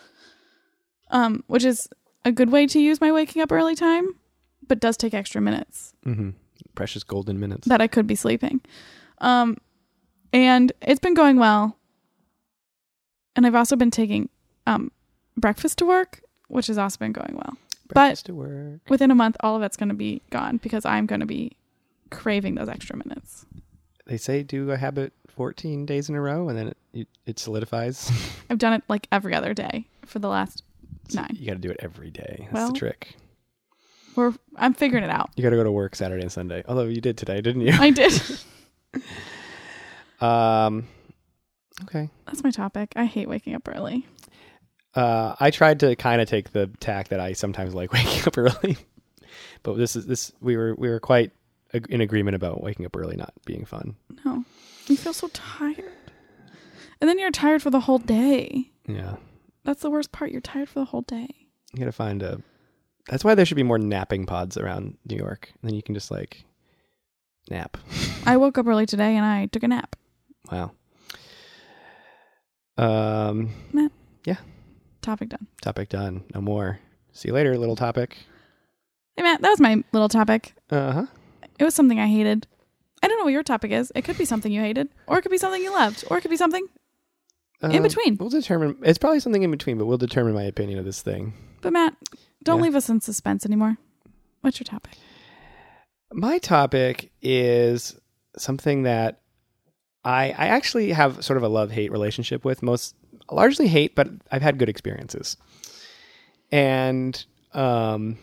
Um 1.11 1.43
which 1.47 1.65
is 1.65 1.89
a 2.23 2.31
good 2.31 2.49
way 2.49 2.65
to 2.67 2.79
use 2.79 3.01
my 3.01 3.11
waking 3.11 3.41
up 3.41 3.51
early 3.51 3.75
time, 3.75 4.15
but 4.67 4.79
does 4.79 4.97
take 4.97 5.13
extra 5.13 5.41
minutes 5.41 5.93
hmm 6.03 6.31
Precious 6.75 7.03
golden 7.03 7.39
minutes. 7.39 7.67
that 7.67 7.81
I 7.81 7.87
could 7.87 8.07
be 8.07 8.15
sleeping. 8.15 8.61
Um 9.19 9.57
and 10.33 10.71
it's 10.81 10.99
been 10.99 11.13
going 11.13 11.37
well. 11.37 11.77
And 13.35 13.45
I've 13.45 13.55
also 13.55 13.75
been 13.75 13.91
taking 13.91 14.29
um 14.65 14.91
breakfast 15.37 15.77
to 15.79 15.85
work, 15.85 16.21
which 16.47 16.67
has 16.67 16.77
also 16.77 16.97
been 16.97 17.11
going 17.13 17.33
well. 17.35 17.57
Breakfast 17.93 18.25
to 18.25 18.33
work. 18.33 18.81
within 18.89 19.11
a 19.11 19.15
month 19.15 19.37
all 19.41 19.55
of 19.55 19.61
that's 19.61 19.77
going 19.77 19.87
to 19.89 19.95
be 19.95 20.21
gone 20.29 20.57
because 20.57 20.83
i'm 20.85 21.05
going 21.05 21.21
to 21.21 21.25
be 21.25 21.55
craving 22.11 22.55
those 22.55 22.67
extra 22.67 22.97
minutes 22.97 23.45
They 24.05 24.17
say 24.17 24.43
do 24.43 24.71
a 24.71 24.77
habit 24.77 25.13
14 25.29 25.85
days 25.85 26.09
in 26.09 26.15
a 26.15 26.19
row, 26.21 26.49
and 26.49 26.57
then 26.57 26.67
it 26.69 26.77
it, 26.93 27.07
it 27.25 27.39
solidifies. 27.39 28.11
i've 28.49 28.57
done 28.57 28.73
it 28.73 28.83
like 28.89 29.07
every 29.11 29.33
other 29.33 29.53
day 29.53 29.87
for 30.05 30.19
the 30.19 30.27
last 30.27 30.63
So 31.09 31.21
Nine. 31.21 31.29
You 31.39 31.45
got 31.47 31.53
to 31.53 31.59
do 31.59 31.69
it 31.71 31.77
every 31.79 32.11
day. 32.11 32.35
That's 32.41 32.53
Well- 32.53 32.71
the 32.73 32.79
trick. 32.79 33.15
We're 34.17 34.33
i'm 34.57 34.73
figuring 34.73 35.03
it 35.05 35.09
out 35.09 35.29
You 35.37 35.43
got 35.43 35.51
to 35.51 35.55
go 35.55 35.63
to 35.63 35.71
work 35.71 35.95
Saturday 35.95 36.21
and 36.23 36.31
Sunday. 36.31 36.63
Although 36.67 36.83
you 36.85 36.99
did 36.99 37.17
today, 37.17 37.39
didn't 37.39 37.61
you? 37.61 37.73
i 37.79 37.89
did 37.91 38.11
Um, 40.19 40.87
okay. 41.83 42.09
that's 42.25 42.43
my 42.43 42.49
topic 42.49 42.91
i 42.95 43.05
hate 43.05 43.29
waking 43.29 43.53
up 43.53 43.67
early 43.67 44.05
Uh, 44.95 45.35
I 45.39 45.51
tried 45.51 45.79
to 45.81 45.95
kind 45.95 46.21
of 46.21 46.27
take 46.27 46.51
the 46.53 46.67
tack 46.79 47.09
that 47.09 47.19
I 47.19 47.33
sometimes 47.33 47.75
like 47.75 47.93
waking 47.97 48.23
up 48.25 48.35
early, 48.35 48.77
but 49.61 49.77
this 49.77 49.95
is 49.95 50.07
this 50.07 50.31
we 50.41 50.57
were 50.57 50.73
we 50.75 50.89
were 50.89 50.99
quite 50.99 51.31
ag- 51.75 51.85
in 51.91 52.01
agreement 52.01 52.33
about 52.35 52.63
waking 52.63 52.85
up 52.87 52.95
early 52.97 53.15
not 53.15 53.31
being 53.45 53.63
fun. 53.65 53.95
no 54.25 54.43
you 54.87 54.97
feel 54.97 55.13
so 55.13 55.27
tired 55.33 55.91
and 56.99 57.07
then 57.07 57.19
you're 57.19 57.29
tired 57.29 57.61
for 57.61 57.69
the 57.69 57.81
whole 57.81 57.99
day 57.99 58.71
Yeah, 58.87 59.17
that's 59.63 59.81
the 59.83 59.91
worst 59.91 60.11
part 60.11 60.31
you're 60.31 60.41
tired 60.41 60.69
for 60.69 60.79
the 60.79 60.85
whole 60.85 61.01
day 61.03 61.29
you 61.73 61.79
got 61.79 61.85
to 61.85 61.91
find 61.91 62.23
a. 62.23 62.41
That's 63.09 63.23
why 63.23 63.35
there 63.35 63.45
should 63.45 63.55
be 63.55 63.63
more 63.63 63.77
napping 63.79 64.25
pods 64.25 64.57
around 64.57 64.97
New 65.09 65.15
York. 65.15 65.49
And 65.61 65.69
then 65.69 65.75
you 65.75 65.81
can 65.83 65.95
just 65.95 66.11
like 66.11 66.43
nap. 67.49 67.77
i 68.25 68.35
woke 68.35 68.57
up 68.57 68.67
early 68.67 68.85
today 68.85 69.15
and 69.15 69.25
i 69.25 69.45
took 69.47 69.63
a 69.63 69.67
nap 69.69 69.95
Wow. 70.51 70.71
Um, 72.77 73.49
Nah. 73.73 73.89
Yeah. 74.25 74.37
topic 75.01 75.29
done 75.29 75.47
topic 75.61 75.89
done. 75.89 76.23
No 76.35 76.41
more. 76.41 76.79
See 77.13 77.29
you 77.29 77.33
later, 77.33 77.57
little 77.57 77.75
topic. 77.75 78.17
hey 79.15 79.23
matt 79.23 79.41
that 79.41 79.49
was 79.49 79.59
my 79.59 79.83
little 79.93 80.09
topic 80.09 80.53
Uh 80.69 80.91
huh. 80.91 81.05
it 81.57 81.63
was 81.63 81.73
something 81.73 81.99
i 81.99 82.07
hated 82.07 82.45
i 83.01 83.07
don't 83.07 83.17
know 83.17 83.23
what 83.23 83.33
your 83.33 83.43
topic 83.43 83.71
is 83.71 83.91
it 83.95 84.03
could 84.03 84.17
be 84.17 84.25
something 84.25 84.51
you 84.51 84.61
hated 84.61 84.89
or 85.07 85.17
it 85.17 85.21
could 85.23 85.31
be 85.31 85.37
something 85.39 85.61
you 85.63 85.71
loved 85.71 86.03
or 86.11 86.17
it 86.17 86.21
could 86.21 86.29
be 86.31 86.37
something 86.37 86.67
in 87.63 87.81
between 87.81 88.11
Um, 88.13 88.17
We'll 88.19 88.29
determine. 88.29 88.77
It's 88.83 88.99
probably 88.99 89.19
something 89.19 89.41
in 89.41 89.49
between, 89.49 89.79
but 89.79 89.85
we'll 89.87 89.97
determine 89.97 90.35
my 90.35 90.43
opinion 90.43 90.77
of 90.77 90.85
this 90.85 91.01
thing. 91.01 91.33
But 91.61 91.73
Matt, 91.73 91.95
don't 92.43 92.57
Yeah. 92.57 92.63
leave 92.63 92.75
us 92.75 92.89
in 92.89 93.01
suspense 93.01 93.45
anymore. 93.45 93.77
What's 94.41 94.59
your 94.59 94.65
topic? 94.65 94.93
My 96.13 96.37
topic 96.37 97.11
is 97.21 97.95
something 98.37 98.83
that 98.83 99.21
I 100.05 100.27
I 100.37 100.47
actually 100.47 100.91
have 100.91 101.23
sort 101.23 101.37
of 101.37 101.43
a 101.43 101.47
love 101.49 101.71
hate 101.71 101.91
relationship 101.91 102.45
with. 102.45 102.61
Most 102.63 102.95
largely 103.31 103.67
hate, 103.67 103.93
but 103.95 104.07
I've 104.31 104.41
had 104.41 104.57
good 104.57 104.69
experiences. 104.69 105.35
And 106.51 107.25
um, 107.53 108.17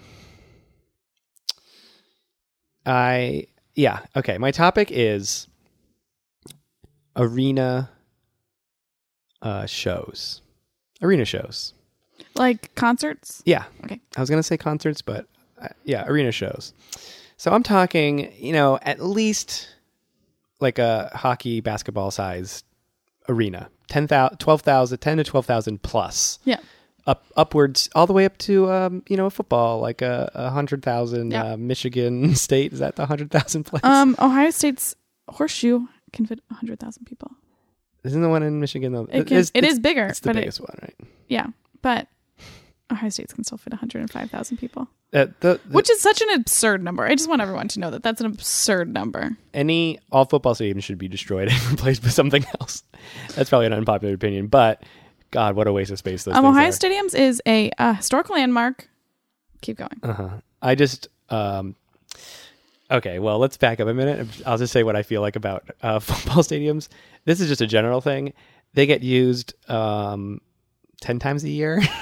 I 2.87 3.47
yeah 3.75 4.01
okay. 4.17 4.39
My 4.39 4.51
topic 4.51 4.89
is 4.91 5.47
arena 7.17 7.91
uh, 9.43 9.67
shows, 9.67 10.41
arena 11.03 11.25
shows. 11.25 11.75
Like 12.35 12.75
concerts? 12.75 13.43
Yeah. 13.45 13.65
Okay. 13.85 14.01
I 14.17 14.21
was 14.21 14.29
going 14.31 14.39
to 14.39 14.43
say 14.43 14.57
concerts, 14.57 15.03
but 15.03 15.27
uh, 15.61 15.69
yeah, 15.85 16.05
arena 16.07 16.33
shows. 16.33 16.73
So 17.37 17.53
I'm 17.53 17.63
talking, 17.63 18.33
you 18.39 18.53
know, 18.53 18.79
at 18.83 19.03
least 19.03 19.69
like 20.61 20.79
a 20.79 21.11
hockey 21.15 21.61
basketball 21.61 22.11
size 22.11 22.65
arena. 23.29 23.69
10,000 23.89 24.39
12,000 24.39 24.99
10 24.99 25.17
to 25.19 25.25
12,000 25.25 25.83
plus. 25.83 26.39
Yeah. 26.45 26.59
Up 27.07 27.25
upwards 27.37 27.91
all 27.95 28.07
the 28.07 28.15
way 28.15 28.25
up 28.25 28.39
to 28.39 28.71
um, 28.73 29.03
you 29.09 29.17
know, 29.17 29.29
football 29.29 29.81
like 29.81 30.01
a, 30.01 30.31
a 30.35 30.45
100,000 30.45 31.31
Yeah. 31.33 31.53
uh, 31.53 31.57
Michigan 31.57 32.35
State 32.35 32.73
is 32.73 32.79
that 32.79 32.97
the 32.97 33.03
100,000 33.03 33.65
place? 33.65 33.85
Um, 33.85 34.17
Ohio 34.19 34.51
State's 34.51 34.95
horseshoe 35.29 35.81
can 36.13 36.25
fit 36.27 36.41
100,000 36.49 37.05
people. 37.05 37.31
Isn't 38.05 38.23
the 38.23 38.29
one 38.29 38.43
in 38.43 38.59
Michigan 38.61 38.93
though? 38.93 39.07
It, 39.13 39.27
can, 39.27 39.37
it's, 39.39 39.51
it 39.55 39.59
it's- 39.59 39.73
is 39.75 39.79
bigger, 39.81 40.07
It's 40.07 40.21
the 40.21 40.31
but 40.31 40.37
it, 40.37 40.41
biggest 40.41 40.61
one, 40.61 40.79
right? 40.83 40.95
yeah, 41.29 41.47
but 41.85 42.09
Ohio 42.91 43.11
State's 43.11 43.33
can 43.35 43.45
still 43.45 43.59
fit 43.59 43.73
105,000 43.73 44.57
people, 44.57 44.89
Uh, 45.13 45.27
the, 45.41 45.61
the, 45.67 45.75
which 45.75 45.91
is 45.91 46.01
such 46.01 46.21
an 46.23 46.31
absurd 46.31 46.83
number. 46.83 47.05
I 47.05 47.15
just 47.15 47.29
want 47.29 47.43
everyone 47.43 47.69
to 47.69 47.81
know 47.81 47.91
that 47.91 48.03
that's 48.03 48.21
an 48.21 48.27
absurd 48.27 48.93
number. 48.93 49.37
any 49.53 49.99
all 50.11 50.25
football 50.25 50.55
stadiums 50.55 50.83
should 50.83 50.99
be 50.99 51.09
destroyed 51.09 51.49
and 51.53 51.71
replaced 51.71 52.03
with 52.03 52.13
something 52.13 52.45
else. 52.61 52.83
That's 53.37 53.49
probably 53.51 53.67
an 53.67 53.73
unpopular 53.75 54.15
opinion, 54.15 54.47
but 54.49 54.83
God, 55.31 55.57
what 55.57 55.67
a 55.67 55.73
waste 55.73 55.91
of 55.91 55.99
space 55.99 56.25
those 56.25 56.35
Um, 56.35 56.45
Ohio 56.47 56.69
are. 56.69 56.73
Stadiums 56.73 57.15
is 57.15 57.43
a 57.47 57.71
uh, 57.79 57.95
historical 57.95 58.37
landmark. 58.37 58.89
Keep 59.61 59.79
going. 59.79 60.01
uh-huh. 60.03 60.29
I 60.63 60.75
just 60.75 61.09
um, 61.29 61.75
okay. 62.91 63.19
Well, 63.19 63.39
let's 63.39 63.57
back 63.57 63.81
up 63.81 63.89
a 63.89 63.95
minute. 63.95 64.27
I'll 64.47 64.59
just 64.59 64.73
say 64.73 64.83
what 64.85 64.97
I 64.97 65.03
feel 65.03 65.21
like 65.21 65.37
about 65.37 65.69
uh, 65.83 65.99
football 66.01 66.43
stadiums. 66.43 66.89
This 67.25 67.41
is 67.41 67.49
just 67.49 67.61
a 67.61 67.67
general 67.67 68.01
thing. 68.01 68.33
They 68.75 68.87
get 68.87 69.03
used 69.03 69.55
um, 69.71 70.41
ten 71.05 71.19
times 71.19 71.45
a 71.45 71.51
year. 71.51 71.81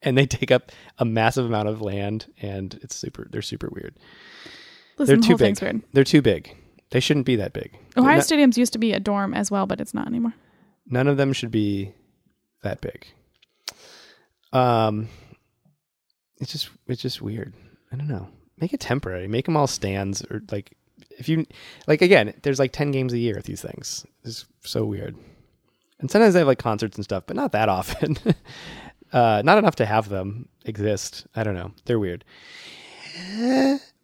And 0.00 0.16
they 0.16 0.26
take 0.26 0.52
up 0.52 0.70
a 0.98 1.04
massive 1.04 1.44
amount 1.44 1.68
of 1.68 1.82
land, 1.82 2.32
and 2.40 2.78
it's 2.82 2.94
super. 2.94 3.26
They're 3.32 3.42
super 3.42 3.68
weird. 3.68 3.96
Listen, 4.96 5.18
They're 5.20 5.28
too 5.30 5.36
thing's 5.36 5.58
big. 5.58 5.72
weird. 5.72 5.82
They're 5.92 6.04
too 6.04 6.22
big. 6.22 6.54
They 6.90 7.00
shouldn't 7.00 7.26
be 7.26 7.34
that 7.34 7.52
big. 7.52 7.76
Ohio 7.96 8.14
Not- 8.14 8.24
Stadiums 8.24 8.56
used 8.56 8.72
to 8.74 8.78
be 8.78 8.92
a 8.92 9.00
dorm 9.00 9.34
as 9.34 9.50
well, 9.50 9.66
but 9.66 9.80
it's 9.80 9.92
not 9.92 10.06
anymore. 10.06 10.34
None 10.86 11.08
of 11.08 11.16
them 11.16 11.32
should 11.32 11.50
be 11.50 11.90
that 12.62 12.80
big. 12.80 13.08
Um, 14.52 15.08
it's 16.40 16.52
just 16.52 16.70
it's 16.86 17.02
just 17.02 17.20
weird. 17.20 17.52
I 17.92 17.96
don't 17.96 18.06
know. 18.06 18.28
Make 18.60 18.72
it 18.72 18.78
temporary. 18.80 19.26
Make 19.26 19.46
them 19.46 19.56
all 19.56 19.66
stands 19.66 20.22
or 20.30 20.42
like 20.52 20.76
if 21.18 21.28
you 21.28 21.44
like 21.88 22.02
again. 22.02 22.34
There's 22.42 22.60
like 22.60 22.72
ten 22.72 22.92
games 22.92 23.12
a 23.12 23.18
year 23.18 23.36
at 23.36 23.44
these 23.44 23.62
things. 23.62 24.06
It's 24.22 24.46
so 24.62 24.84
weird. 24.84 25.16
And 26.00 26.10
sometimes 26.10 26.34
they 26.34 26.40
have 26.40 26.46
like 26.48 26.58
concerts 26.58 26.96
and 26.96 27.04
stuff, 27.04 27.24
but 27.26 27.36
not 27.36 27.52
that 27.52 27.68
often. 27.68 28.16
uh, 29.12 29.42
not 29.44 29.58
enough 29.58 29.76
to 29.76 29.86
have 29.86 30.08
them 30.08 30.48
exist. 30.64 31.26
I 31.34 31.42
don't 31.42 31.54
know. 31.54 31.72
They're 31.86 31.98
weird. 31.98 32.24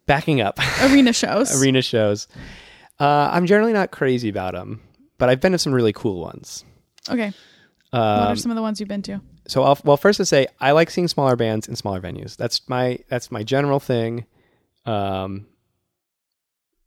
Backing 0.05 0.41
up 0.41 0.59
Arena 0.83 1.13
shows. 1.21 1.61
arena 1.61 1.81
shows. 1.81 2.27
Uh, 2.99 3.29
I'm 3.31 3.45
generally 3.45 3.73
not 3.73 3.91
crazy 3.91 4.29
about 4.29 4.53
them, 4.53 4.81
but 5.17 5.29
I've 5.29 5.39
been 5.41 5.51
to 5.53 5.57
some 5.57 5.73
really 5.73 5.93
cool 5.93 6.21
ones. 6.21 6.63
Okay. 7.09 7.31
what 7.91 7.99
are 7.99 8.29
Um, 8.31 8.37
some 8.37 8.51
of 8.51 8.55
the 8.55 8.61
ones 8.61 8.79
you've 8.79 8.89
been 8.89 9.01
to? 9.03 9.21
so 9.47 9.61
I'll, 9.63 9.77
well 9.83 9.95
first 9.95 10.17
to 10.17 10.25
say 10.25 10.47
i 10.59 10.71
like 10.71 10.89
seeing 10.89 11.07
smaller 11.07 11.35
bands 11.35 11.67
in 11.67 11.75
smaller 11.75 12.01
venues 12.01 12.35
that's 12.35 12.67
my 12.67 12.97
that's 13.09 13.29
my 13.29 13.43
general 13.43 13.79
thing 13.79 14.25
um 14.87 15.45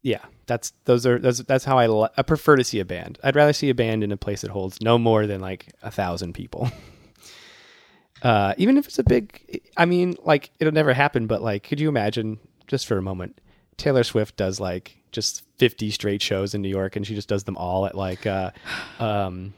yeah 0.03 0.25
that's 0.47 0.73
those 0.85 1.05
are 1.07 1.19
that's 1.19 1.41
that's 1.41 1.65
how 1.65 1.79
i 1.79 2.09
i 2.17 2.23
prefer 2.23 2.57
to 2.57 2.65
see 2.65 2.81
a 2.81 2.85
band. 2.85 3.19
I'd 3.23 3.37
rather 3.37 3.53
see 3.53 3.69
a 3.71 3.75
band 3.75 4.03
in 4.05 4.13
a 4.13 4.17
place 4.17 4.43
that 4.43 4.51
holds 4.51 4.81
no 4.81 4.99
more 4.99 5.27
than 5.27 5.41
like 5.41 5.73
a 5.83 5.91
thousand 5.91 6.35
people. 6.35 6.71
Uh 8.21 8.53
even 8.59 8.77
if 8.77 8.87
it's 8.89 8.99
a 8.99 9.05
big 9.05 9.61
i 9.77 9.85
mean 9.85 10.17
like 10.25 10.51
it'll 10.59 10.73
never 10.73 10.93
happen 10.93 11.29
but 11.29 11.41
like 11.41 11.63
could 11.63 11.79
you 11.79 11.89
imagine 11.89 12.41
just 12.67 12.85
for 12.85 12.99
a 12.99 13.03
moment 13.03 13.41
taylor 13.77 14.03
swift 14.03 14.37
does 14.37 14.59
like 14.59 14.97
just 15.13 15.45
50 15.59 15.93
straight 15.93 16.21
shows 16.21 16.53
in 16.53 16.61
new 16.61 16.69
york 16.69 16.97
and 16.97 17.07
she 17.07 17.15
just 17.15 17.29
does 17.29 17.45
them 17.45 17.57
all 17.57 17.87
at 17.87 17.95
like 17.95 18.27
uh 18.27 18.51
um 18.99 19.55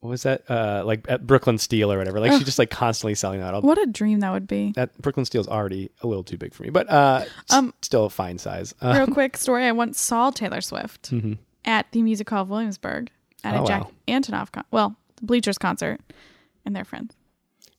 what 0.00 0.10
was 0.10 0.22
that? 0.22 0.50
Uh, 0.50 0.82
like 0.84 1.04
at 1.08 1.26
Brooklyn 1.26 1.58
Steel 1.58 1.92
or 1.92 1.98
whatever. 1.98 2.20
Like 2.20 2.32
she's 2.32 2.44
just 2.44 2.58
like 2.58 2.70
constantly 2.70 3.14
selling 3.14 3.40
that. 3.40 3.52
I'll, 3.54 3.60
What 3.62 3.78
a 3.78 3.86
dream 3.86 4.20
that 4.20 4.30
would 4.32 4.46
be. 4.48 4.72
that 4.76 4.96
Brooklyn 5.00 5.26
Steel's 5.26 5.46
already 5.48 5.90
a 6.02 6.06
little 6.06 6.24
too 6.24 6.38
big 6.38 6.54
for 6.54 6.62
me, 6.62 6.70
but 6.70 6.88
uh, 6.90 7.24
Um, 7.50 7.58
um, 7.66 7.74
still 7.82 8.06
a 8.06 8.10
fine 8.10 8.38
size. 8.38 8.74
Uh, 8.80 8.94
Real 8.96 9.06
quick 9.14 9.36
story: 9.36 9.64
I 9.66 9.72
once 9.72 10.00
saw 10.00 10.30
Taylor 10.30 10.60
Swift 10.60 11.10
mhm. 11.12 11.38
at 11.64 11.86
the 11.92 12.02
Music 12.02 12.28
Hall 12.30 12.42
of 12.42 12.50
Williamsburg 12.50 13.10
at 13.44 13.54
Oh, 13.56 13.64
a 13.64 13.66
Jack 13.66 13.84
wow. 13.84 13.90
Antonoff 14.08 14.52
con- 14.52 14.64
well, 14.70 14.96
the 15.16 15.26
Bleachers 15.26 15.58
concert, 15.58 16.00
and 16.64 16.74
their 16.74 16.84
friends. 16.84 17.14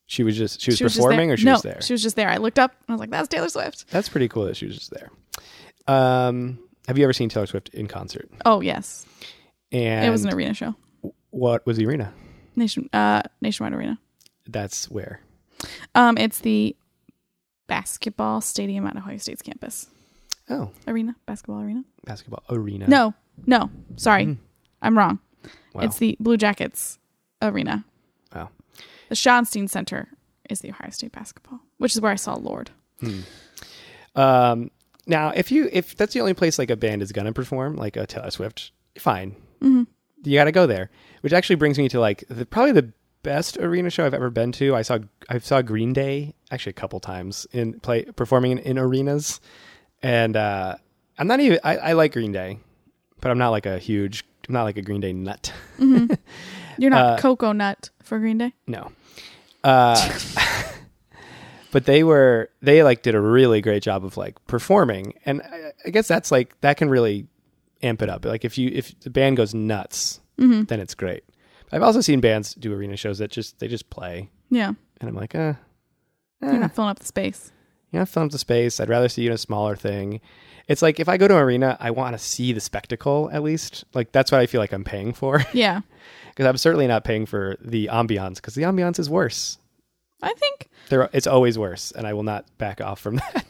She 0.05 0.23
was 0.23 0.37
just 0.37 0.59
she 0.61 0.71
was 0.71 0.77
She 0.77 0.83
was 0.83 0.93
just 0.93 1.03
performing, 1.03 1.29
there. 1.29 1.33
or 1.35 1.37
she 1.37 1.45
no, 1.45 1.53
was 1.53 1.61
there. 1.63 1.81
She 1.81 1.93
was 1.93 2.03
just 2.03 2.15
there. 2.17 2.29
I 2.29 2.37
looked 2.37 2.59
up 2.59 2.71
and 2.71 2.89
I 2.89 2.93
was 2.93 2.99
like, 2.99 3.09
"That's 3.11 3.27
Taylor 3.29 3.49
Swift." 3.49 3.89
That's 3.89 4.09
pretty 4.09 4.27
cool 4.27 4.43
that 4.45 4.57
she 4.57 4.65
was 4.67 4.75
just 4.77 4.91
there. 4.91 5.09
Um, 5.87 6.59
have 6.87 6.97
you 6.97 7.03
ever 7.03 7.13
seen 7.13 7.29
Taylor 7.29 7.45
Swift 7.47 7.69
in 7.69 7.87
concert? 7.87 8.29
Oh 8.45 8.61
yes, 8.61 9.05
And 9.71 10.05
it 10.05 10.09
was 10.09 10.23
an 10.25 10.33
arena 10.33 10.53
show, 10.53 10.75
what 11.31 11.65
was 11.65 11.77
the 11.77 11.85
arena? 11.85 12.13
nation 12.55 12.89
uh 12.93 13.21
nationwide 13.41 13.73
arena. 13.73 13.97
That's 14.47 14.89
where. 14.91 15.21
Um, 15.95 16.17
it's 16.17 16.39
the 16.39 16.75
basketball 17.67 18.41
stadium 18.41 18.85
at 18.87 18.95
Ohio 18.97 19.17
State's 19.17 19.41
campus 19.41 19.87
Oh, 20.49 20.71
arena, 20.87 21.15
basketball 21.25 21.61
arena. 21.61 21.83
basketball 22.05 22.43
arena. 22.49 22.87
No, 22.87 23.13
no, 23.45 23.69
sorry, 23.95 24.25
Mm. 24.25 24.37
I'm 24.81 24.97
wrong. 24.97 25.19
Wow. 25.73 25.83
It's 25.83 25.97
the 25.97 26.17
Blue 26.19 26.35
Jackets 26.37 26.99
arena. 27.41 27.85
Wow. 28.35 28.49
The 29.09 29.15
Schottenstein 29.15 29.69
Center 29.69 30.09
is 30.49 30.59
the 30.59 30.69
Ohio 30.69 30.89
State 30.89 31.11
basketball, 31.13 31.59
which 31.77 31.95
is 31.95 32.01
where 32.01 32.11
I 32.11 32.15
saw 32.15 32.35
Lorde. 32.35 32.71
Um, 34.15 34.71
now, 35.07 35.29
if 35.29 35.51
you 35.51 35.69
if 35.71 35.95
that's 35.95 36.13
the 36.13 36.19
only 36.19 36.33
place 36.33 36.59
like 36.59 36.69
a 36.69 36.75
band 36.75 37.01
is 37.01 37.11
gonna 37.11 37.33
perform, 37.33 37.75
like 37.75 37.95
a 37.95 38.05
Taylor 38.05 38.31
Swift, 38.31 38.71
fine. 38.97 39.35
Mhm. 39.61 39.87
You 40.23 40.35
got 40.37 40.45
to 40.45 40.51
go 40.51 40.67
there. 40.67 40.89
Which 41.21 41.33
actually 41.33 41.55
brings 41.57 41.77
me 41.77 41.87
to 41.89 41.99
like 41.99 42.23
the, 42.29 42.45
probably 42.45 42.71
the 42.71 42.91
best 43.23 43.57
arena 43.57 43.89
show 43.89 44.05
I've 44.05 44.13
ever 44.13 44.29
been 44.29 44.51
to. 44.53 44.75
I 44.75 44.81
saw 44.81 44.99
I 45.29 45.37
saw 45.39 45.61
Green 45.61 45.93
Day 45.93 46.33
actually 46.49 46.71
a 46.71 46.73
couple 46.73 46.99
times 46.99 47.45
in 47.51 47.79
play 47.79 48.05
performing 48.05 48.53
in, 48.53 48.57
in 48.59 48.77
arenas, 48.79 49.39
and 50.01 50.35
uh, 50.35 50.75
I'm 51.17 51.27
not 51.27 51.39
even 51.39 51.59
I, 51.63 51.77
I 51.77 51.93
like 51.93 52.13
Green 52.13 52.31
Day, 52.31 52.59
but 53.19 53.29
I'm 53.31 53.37
not 53.37 53.49
like 53.49 53.65
a 53.67 53.77
huge 53.77 54.25
I'm 54.47 54.53
not 54.53 54.63
like 54.63 54.77
a 54.77 54.81
Green 54.81 55.01
Day 55.01 55.13
nut. 55.13 55.53
You're 55.79 56.89
not 56.89 57.05
Uh, 57.05 57.17
cocoa 57.19 57.51
nut 57.51 57.89
for 58.01 58.17
Green 58.17 58.39
Day. 58.39 58.53
No. 58.65 58.91
Uh, 59.63 60.17
but 61.71 61.85
they 61.85 62.03
were 62.03 62.49
they 62.61 62.81
like 62.83 63.03
did 63.03 63.13
a 63.15 63.21
really 63.21 63.61
great 63.61 63.83
job 63.83 64.03
of 64.03 64.17
like 64.17 64.43
performing, 64.47 65.13
and 65.25 65.41
I, 65.43 65.71
I 65.85 65.89
guess 65.91 66.07
that's 66.07 66.31
like 66.31 66.59
that 66.61 66.77
can 66.77 66.89
really 66.89 67.27
amp 67.83 68.01
it 68.01 68.09
up. 68.09 68.25
Like 68.25 68.45
if 68.45 68.57
you 68.57 68.69
if 68.73 68.97
the 69.01 69.09
band 69.09 69.37
goes 69.37 69.53
nuts, 69.53 70.19
Mm-hmm. 70.39 70.63
then 70.63 70.79
it's 70.79 70.95
great. 70.95 71.23
I've 71.71 71.83
also 71.83 72.01
seen 72.01 72.19
bands 72.19 72.55
do 72.55 72.73
arena 72.73 72.97
shows 72.97 73.19
that 73.19 73.29
just 73.31 73.59
they 73.59 73.67
just 73.67 73.89
play, 73.91 74.29
Yeah, 74.49 74.69
and 74.99 75.09
I'm 75.09 75.15
like, 75.15 75.35
uh, 75.35 75.53
you're 76.41 76.51
eh, 76.55 76.57
not 76.57 76.73
filling 76.75 76.89
up 76.89 76.99
the 76.99 77.05
space. 77.05 77.51
You're 77.91 78.01
not 78.01 78.09
filling 78.09 78.27
up 78.27 78.31
the 78.31 78.39
space. 78.39 78.79
I'd 78.79 78.89
rather 78.89 79.07
see 79.07 79.21
you 79.21 79.29
in 79.29 79.33
a 79.35 79.37
smaller 79.37 79.75
thing. 79.75 80.19
It's 80.67 80.81
like 80.81 80.99
if 80.99 81.07
I 81.09 81.17
go 81.17 81.27
to 81.27 81.35
an 81.35 81.41
arena, 81.43 81.77
I 81.79 81.91
want 81.91 82.13
to 82.13 82.17
see 82.17 82.53
the 82.53 82.59
spectacle 82.61 83.29
at 83.31 83.43
least. 83.43 83.83
Like 83.93 84.11
that's 84.11 84.31
what 84.31 84.41
I 84.41 84.47
feel 84.47 84.59
like 84.61 84.73
I'm 84.73 84.83
paying 84.83 85.13
for 85.13 85.43
Yeah, 85.53 85.81
because 86.29 86.45
I'm 86.47 86.57
certainly 86.57 86.87
not 86.87 87.03
paying 87.03 87.25
for 87.25 87.55
the 87.61 87.87
ambiance 87.91 88.35
because 88.35 88.55
the 88.55 88.63
ambiance 88.63 88.97
is 88.99 89.09
worse. 89.09 89.57
I 90.23 90.33
think 90.33 90.69
There, 90.89 91.09
it's 91.13 91.27
always 91.27 91.57
worse, 91.59 91.91
and 91.91 92.07
I 92.07 92.13
will 92.13 92.23
not 92.23 92.45
back 92.57 92.81
off 92.81 92.99
from 92.99 93.15
that. 93.33 93.45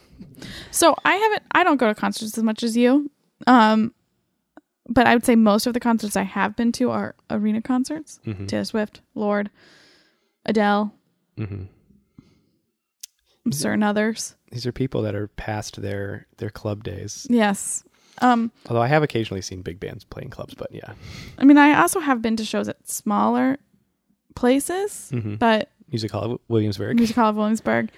so. 0.70 0.94
I 1.04 1.14
haven't. 1.16 1.42
I 1.52 1.64
don't 1.64 1.76
go 1.78 1.86
to 1.88 1.94
concerts 1.94 2.36
as 2.36 2.42
much 2.44 2.62
as 2.62 2.76
you. 2.76 3.10
Um, 3.46 3.94
but 4.88 5.06
I 5.06 5.14
would 5.14 5.24
say 5.24 5.36
most 5.36 5.66
of 5.66 5.74
the 5.74 5.80
concerts 5.80 6.16
I 6.16 6.22
have 6.22 6.56
been 6.56 6.72
to 6.72 6.90
are 6.90 7.14
arena 7.30 7.62
concerts. 7.62 8.20
Mm-hmm. 8.26 8.46
Taylor 8.46 8.64
Swift, 8.64 9.00
Lorde, 9.14 9.50
Adele, 10.44 10.92
Mm-hmm. 11.38 11.64
I'm 13.44 13.52
certain 13.52 13.82
others. 13.82 14.36
These 14.50 14.66
are 14.66 14.72
people 14.72 15.02
that 15.02 15.14
are 15.14 15.28
past 15.28 15.80
their 15.80 16.26
their 16.36 16.50
club 16.50 16.84
days. 16.84 17.26
Yes. 17.28 17.82
Um, 18.20 18.52
Although 18.68 18.82
I 18.82 18.88
have 18.88 19.02
occasionally 19.02 19.40
seen 19.40 19.62
big 19.62 19.80
bands 19.80 20.04
playing 20.04 20.30
clubs, 20.30 20.54
but 20.54 20.72
yeah, 20.72 20.92
I 21.38 21.44
mean, 21.44 21.56
I 21.56 21.80
also 21.80 21.98
have 21.98 22.20
been 22.20 22.36
to 22.36 22.44
shows 22.44 22.68
at 22.68 22.86
smaller 22.88 23.56
places, 24.34 25.10
mm-hmm. 25.12 25.36
but 25.36 25.70
Music 25.88 26.10
Hall 26.10 26.34
of 26.34 26.40
Williamsburg. 26.48 26.96
Music 26.96 27.16
Hall 27.16 27.30
of 27.30 27.36
Williamsburg, 27.36 27.90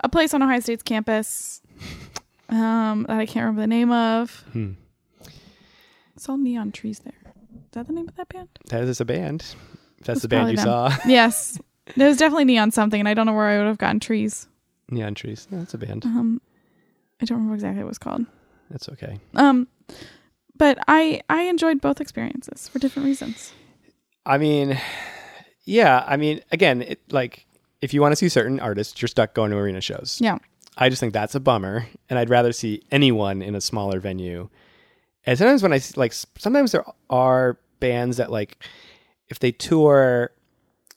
a 0.00 0.08
place 0.08 0.32
on 0.32 0.42
Ohio 0.42 0.60
State's 0.60 0.84
campus 0.84 1.60
um, 2.48 3.06
that 3.08 3.18
I 3.18 3.26
can't 3.26 3.44
remember 3.44 3.62
the 3.62 3.66
name 3.66 3.90
of. 3.90 4.44
Hmm. 4.52 4.72
Saw 6.26 6.34
neon 6.34 6.72
trees 6.72 6.98
there. 6.98 7.14
Is 7.54 7.70
that 7.70 7.86
the 7.86 7.92
name 7.92 8.08
of 8.08 8.16
that 8.16 8.28
band? 8.28 8.48
That 8.70 8.82
is 8.82 9.00
a 9.00 9.04
band. 9.04 9.42
That's 9.98 10.06
That's 10.06 10.22
the 10.22 10.28
band 10.28 10.50
you 10.50 10.56
probably 10.56 10.90
saw. 10.90 10.98
yes, 11.06 11.56
there 11.96 12.08
was 12.08 12.16
definitely 12.16 12.46
neon 12.46 12.72
something, 12.72 12.98
and 12.98 13.08
I 13.08 13.14
don't 13.14 13.26
know 13.26 13.32
where 13.32 13.46
I 13.46 13.58
would 13.58 13.68
have 13.68 13.78
gotten 13.78 14.00
trees. 14.00 14.48
Neon 14.90 15.14
Trees. 15.14 15.46
Yeah, 15.52 15.58
that's 15.58 15.74
a 15.74 15.78
band. 15.78 16.04
Um, 16.04 16.40
I 17.22 17.26
don't 17.26 17.38
remember 17.38 17.54
exactly 17.54 17.78
what 17.78 17.86
it 17.86 17.90
was 17.90 17.98
called. 17.98 18.26
That's 18.70 18.88
okay. 18.88 19.20
Um, 19.36 19.68
but 20.56 20.78
I 20.88 21.22
I 21.28 21.42
enjoyed 21.42 21.80
both 21.80 22.00
experiences 22.00 22.66
for 22.66 22.80
different 22.80 23.06
reasons. 23.06 23.52
I 24.24 24.38
mean, 24.38 24.80
yeah. 25.64 26.02
I 26.08 26.16
mean, 26.16 26.40
again, 26.50 26.82
it, 26.82 27.00
like 27.12 27.46
if 27.82 27.94
you 27.94 28.00
want 28.00 28.12
to 28.12 28.16
see 28.16 28.28
certain 28.28 28.58
artists, 28.58 29.00
you're 29.00 29.08
stuck 29.08 29.32
going 29.32 29.52
to 29.52 29.58
arena 29.58 29.80
shows. 29.80 30.18
Yeah. 30.20 30.38
I 30.76 30.88
just 30.88 30.98
think 30.98 31.12
that's 31.12 31.36
a 31.36 31.40
bummer, 31.40 31.86
and 32.10 32.18
I'd 32.18 32.30
rather 32.30 32.52
see 32.52 32.82
anyone 32.90 33.42
in 33.42 33.54
a 33.54 33.60
smaller 33.60 34.00
venue. 34.00 34.48
And 35.26 35.36
sometimes 35.36 35.62
when 35.62 35.72
I 35.72 35.80
like, 35.96 36.12
sometimes 36.12 36.72
there 36.72 36.84
are 37.10 37.58
bands 37.80 38.16
that 38.18 38.30
like, 38.30 38.58
if 39.28 39.40
they 39.40 39.50
tour, 39.52 40.30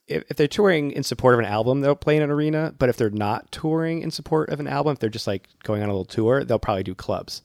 if, 0.08 0.24
if 0.30 0.38
they're 0.38 0.48
touring 0.48 0.92
in 0.92 1.04
support 1.04 1.34
of 1.34 1.40
an 1.40 1.46
album, 1.46 1.82
they'll 1.82 1.96
play 1.96 2.16
in 2.16 2.22
an 2.22 2.30
arena. 2.30 2.74
But 2.78 2.90
if 2.90 2.98
they're 2.98 3.10
not 3.10 3.52
touring 3.52 4.02
in 4.02 4.12
support 4.12 4.50
of 4.50 4.60
an 4.60 4.68
album, 4.68 4.94
if 4.94 5.00
they're 5.00 5.10
just 5.10 5.28
like 5.28 5.50
going 5.64 5.82
on 5.82 5.90
a 5.90 5.92
little 5.92 6.06
tour, 6.06 6.44
they'll 6.44 6.60
probably 6.60 6.84
do 6.84 6.96
clubs. 6.96 7.42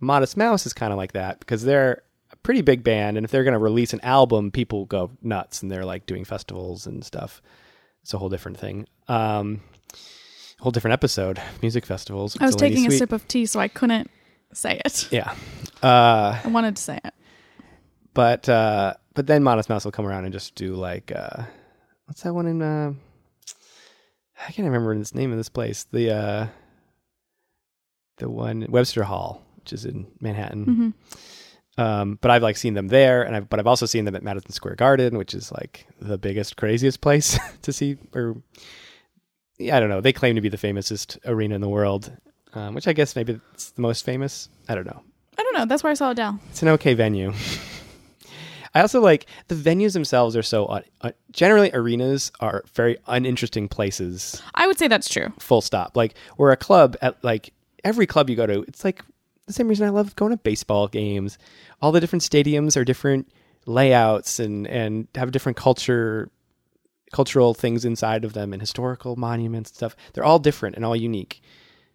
Modest 0.00 0.36
Mouse 0.36 0.66
is 0.66 0.72
kind 0.72 0.92
of 0.92 0.96
like 0.96 1.12
that 1.12 1.38
because 1.38 1.62
they're 1.62 2.02
a 2.32 2.36
pretty 2.36 2.62
big 2.62 2.82
band, 2.82 3.16
and 3.16 3.24
if 3.24 3.30
they're 3.30 3.44
going 3.44 3.52
to 3.52 3.58
release 3.58 3.92
an 3.92 4.00
album, 4.00 4.50
people 4.50 4.86
go 4.86 5.10
nuts, 5.22 5.62
and 5.62 5.70
they're 5.70 5.84
like 5.84 6.06
doing 6.06 6.24
festivals 6.24 6.86
and 6.86 7.04
stuff. 7.04 7.40
It's 8.02 8.12
a 8.12 8.18
whole 8.18 8.28
different 8.28 8.58
thing. 8.58 8.88
Um, 9.06 9.60
whole 10.58 10.72
different 10.72 10.94
episode. 10.94 11.40
Music 11.60 11.86
festivals. 11.86 12.36
I 12.40 12.46
was 12.46 12.56
taking 12.56 12.86
a 12.86 12.90
sip 12.90 13.12
of 13.12 13.28
tea, 13.28 13.46
so 13.46 13.60
I 13.60 13.68
couldn't 13.68 14.10
say 14.52 14.80
it. 14.84 15.08
Yeah. 15.12 15.34
Uh, 15.82 16.40
I 16.44 16.48
wanted 16.48 16.76
to 16.76 16.82
say 16.82 16.98
it. 17.04 17.14
but 18.14 18.48
uh, 18.48 18.94
but 19.14 19.26
then 19.26 19.42
Modest 19.42 19.68
Mouse 19.68 19.84
will 19.84 19.92
come 19.92 20.06
around 20.06 20.24
and 20.24 20.32
just 20.32 20.54
do 20.54 20.74
like 20.74 21.12
uh, 21.14 21.44
what's 22.06 22.22
that 22.22 22.34
one 22.34 22.46
in? 22.46 22.62
Uh, 22.62 22.92
I 24.48 24.52
can't 24.52 24.66
remember 24.66 24.96
the 24.96 25.10
name 25.18 25.30
of 25.30 25.36
this 25.38 25.48
place. 25.48 25.84
The 25.92 26.10
uh, 26.14 26.46
the 28.18 28.28
one 28.28 28.66
Webster 28.68 29.02
Hall, 29.04 29.42
which 29.56 29.72
is 29.72 29.84
in 29.84 30.06
Manhattan. 30.20 30.64
hmm 30.64 30.90
Um, 31.82 32.18
but 32.20 32.30
I've 32.30 32.42
like 32.42 32.56
seen 32.56 32.74
them 32.74 32.88
there, 32.88 33.22
and 33.22 33.34
I've 33.34 33.48
but 33.48 33.58
I've 33.58 33.66
also 33.66 33.86
seen 33.86 34.04
them 34.04 34.14
at 34.14 34.22
Madison 34.22 34.52
Square 34.52 34.76
Garden, 34.76 35.16
which 35.16 35.34
is 35.34 35.50
like 35.52 35.86
the 36.00 36.18
biggest, 36.18 36.56
craziest 36.56 37.00
place 37.00 37.38
to 37.62 37.72
see. 37.72 37.96
Or 38.14 38.36
yeah, 39.58 39.76
I 39.76 39.80
don't 39.80 39.88
know. 39.88 40.00
They 40.00 40.12
claim 40.12 40.34
to 40.34 40.40
be 40.40 40.48
the 40.48 40.56
famousest 40.58 41.18
arena 41.24 41.54
in 41.54 41.60
the 41.60 41.68
world, 41.68 42.12
um, 42.54 42.74
which 42.74 42.88
I 42.88 42.92
guess 42.92 43.16
maybe 43.16 43.40
it's 43.54 43.70
the 43.70 43.82
most 43.82 44.04
famous. 44.04 44.48
I 44.68 44.74
don't 44.74 44.86
know. 44.86 45.02
I 45.38 45.42
don't 45.42 45.54
know. 45.54 45.64
That's 45.64 45.82
where 45.82 45.90
I 45.90 45.94
saw 45.94 46.10
Adele. 46.10 46.38
It's 46.50 46.62
an 46.62 46.68
okay 46.68 46.94
venue. 46.94 47.32
I 48.74 48.80
also 48.80 49.00
like 49.00 49.26
the 49.48 49.54
venues 49.54 49.92
themselves 49.92 50.34
are 50.34 50.42
so 50.42 50.66
un- 50.66 50.84
un- 51.02 51.12
generally 51.30 51.70
arenas 51.74 52.32
are 52.40 52.64
very 52.74 52.96
uninteresting 53.06 53.68
places. 53.68 54.42
I 54.54 54.66
would 54.66 54.78
say 54.78 54.88
that's 54.88 55.08
true. 55.08 55.32
Full 55.38 55.60
stop. 55.60 55.96
Like 55.96 56.14
we're 56.38 56.52
a 56.52 56.56
club 56.56 56.96
at 57.02 57.22
like 57.22 57.52
every 57.84 58.06
club 58.06 58.30
you 58.30 58.36
go 58.36 58.46
to, 58.46 58.62
it's 58.62 58.84
like 58.84 59.04
the 59.46 59.52
same 59.52 59.68
reason 59.68 59.86
I 59.86 59.90
love 59.90 60.16
going 60.16 60.30
to 60.30 60.38
baseball 60.38 60.88
games. 60.88 61.36
All 61.82 61.92
the 61.92 62.00
different 62.00 62.22
stadiums 62.22 62.76
are 62.76 62.84
different 62.84 63.30
layouts 63.66 64.40
and 64.40 64.66
and 64.66 65.06
have 65.14 65.32
different 65.32 65.56
culture 65.56 66.30
cultural 67.12 67.52
things 67.52 67.84
inside 67.84 68.24
of 68.24 68.32
them 68.32 68.54
and 68.54 68.62
historical 68.62 69.16
monuments 69.16 69.70
and 69.70 69.76
stuff. 69.76 69.96
They're 70.14 70.24
all 70.24 70.38
different 70.38 70.76
and 70.76 70.84
all 70.84 70.96
unique. 70.96 71.42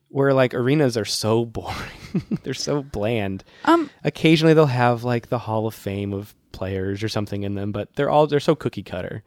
Where 0.09 0.33
like 0.33 0.53
arenas 0.53 0.95
are 0.97 1.05
so 1.05 1.43
boring. 1.45 1.75
They're 2.43 2.53
so 2.53 2.81
bland 2.81 3.43
Um, 3.65 3.89
occasionally 4.03 4.53
they'll 4.53 4.65
have 4.67 5.03
like 5.03 5.27
the 5.29 5.39
hall 5.39 5.67
of 5.67 5.73
fame 5.75 6.13
of 6.13 6.33
players 6.53 7.03
or 7.03 7.09
something 7.09 7.43
in 7.43 7.53
them 7.55 7.71
but 7.71 7.93
they're 7.95 8.09
all 8.09 8.25
they're 8.25 8.39
so 8.39 8.55
cookie 8.55 8.81
cutter 8.81 9.21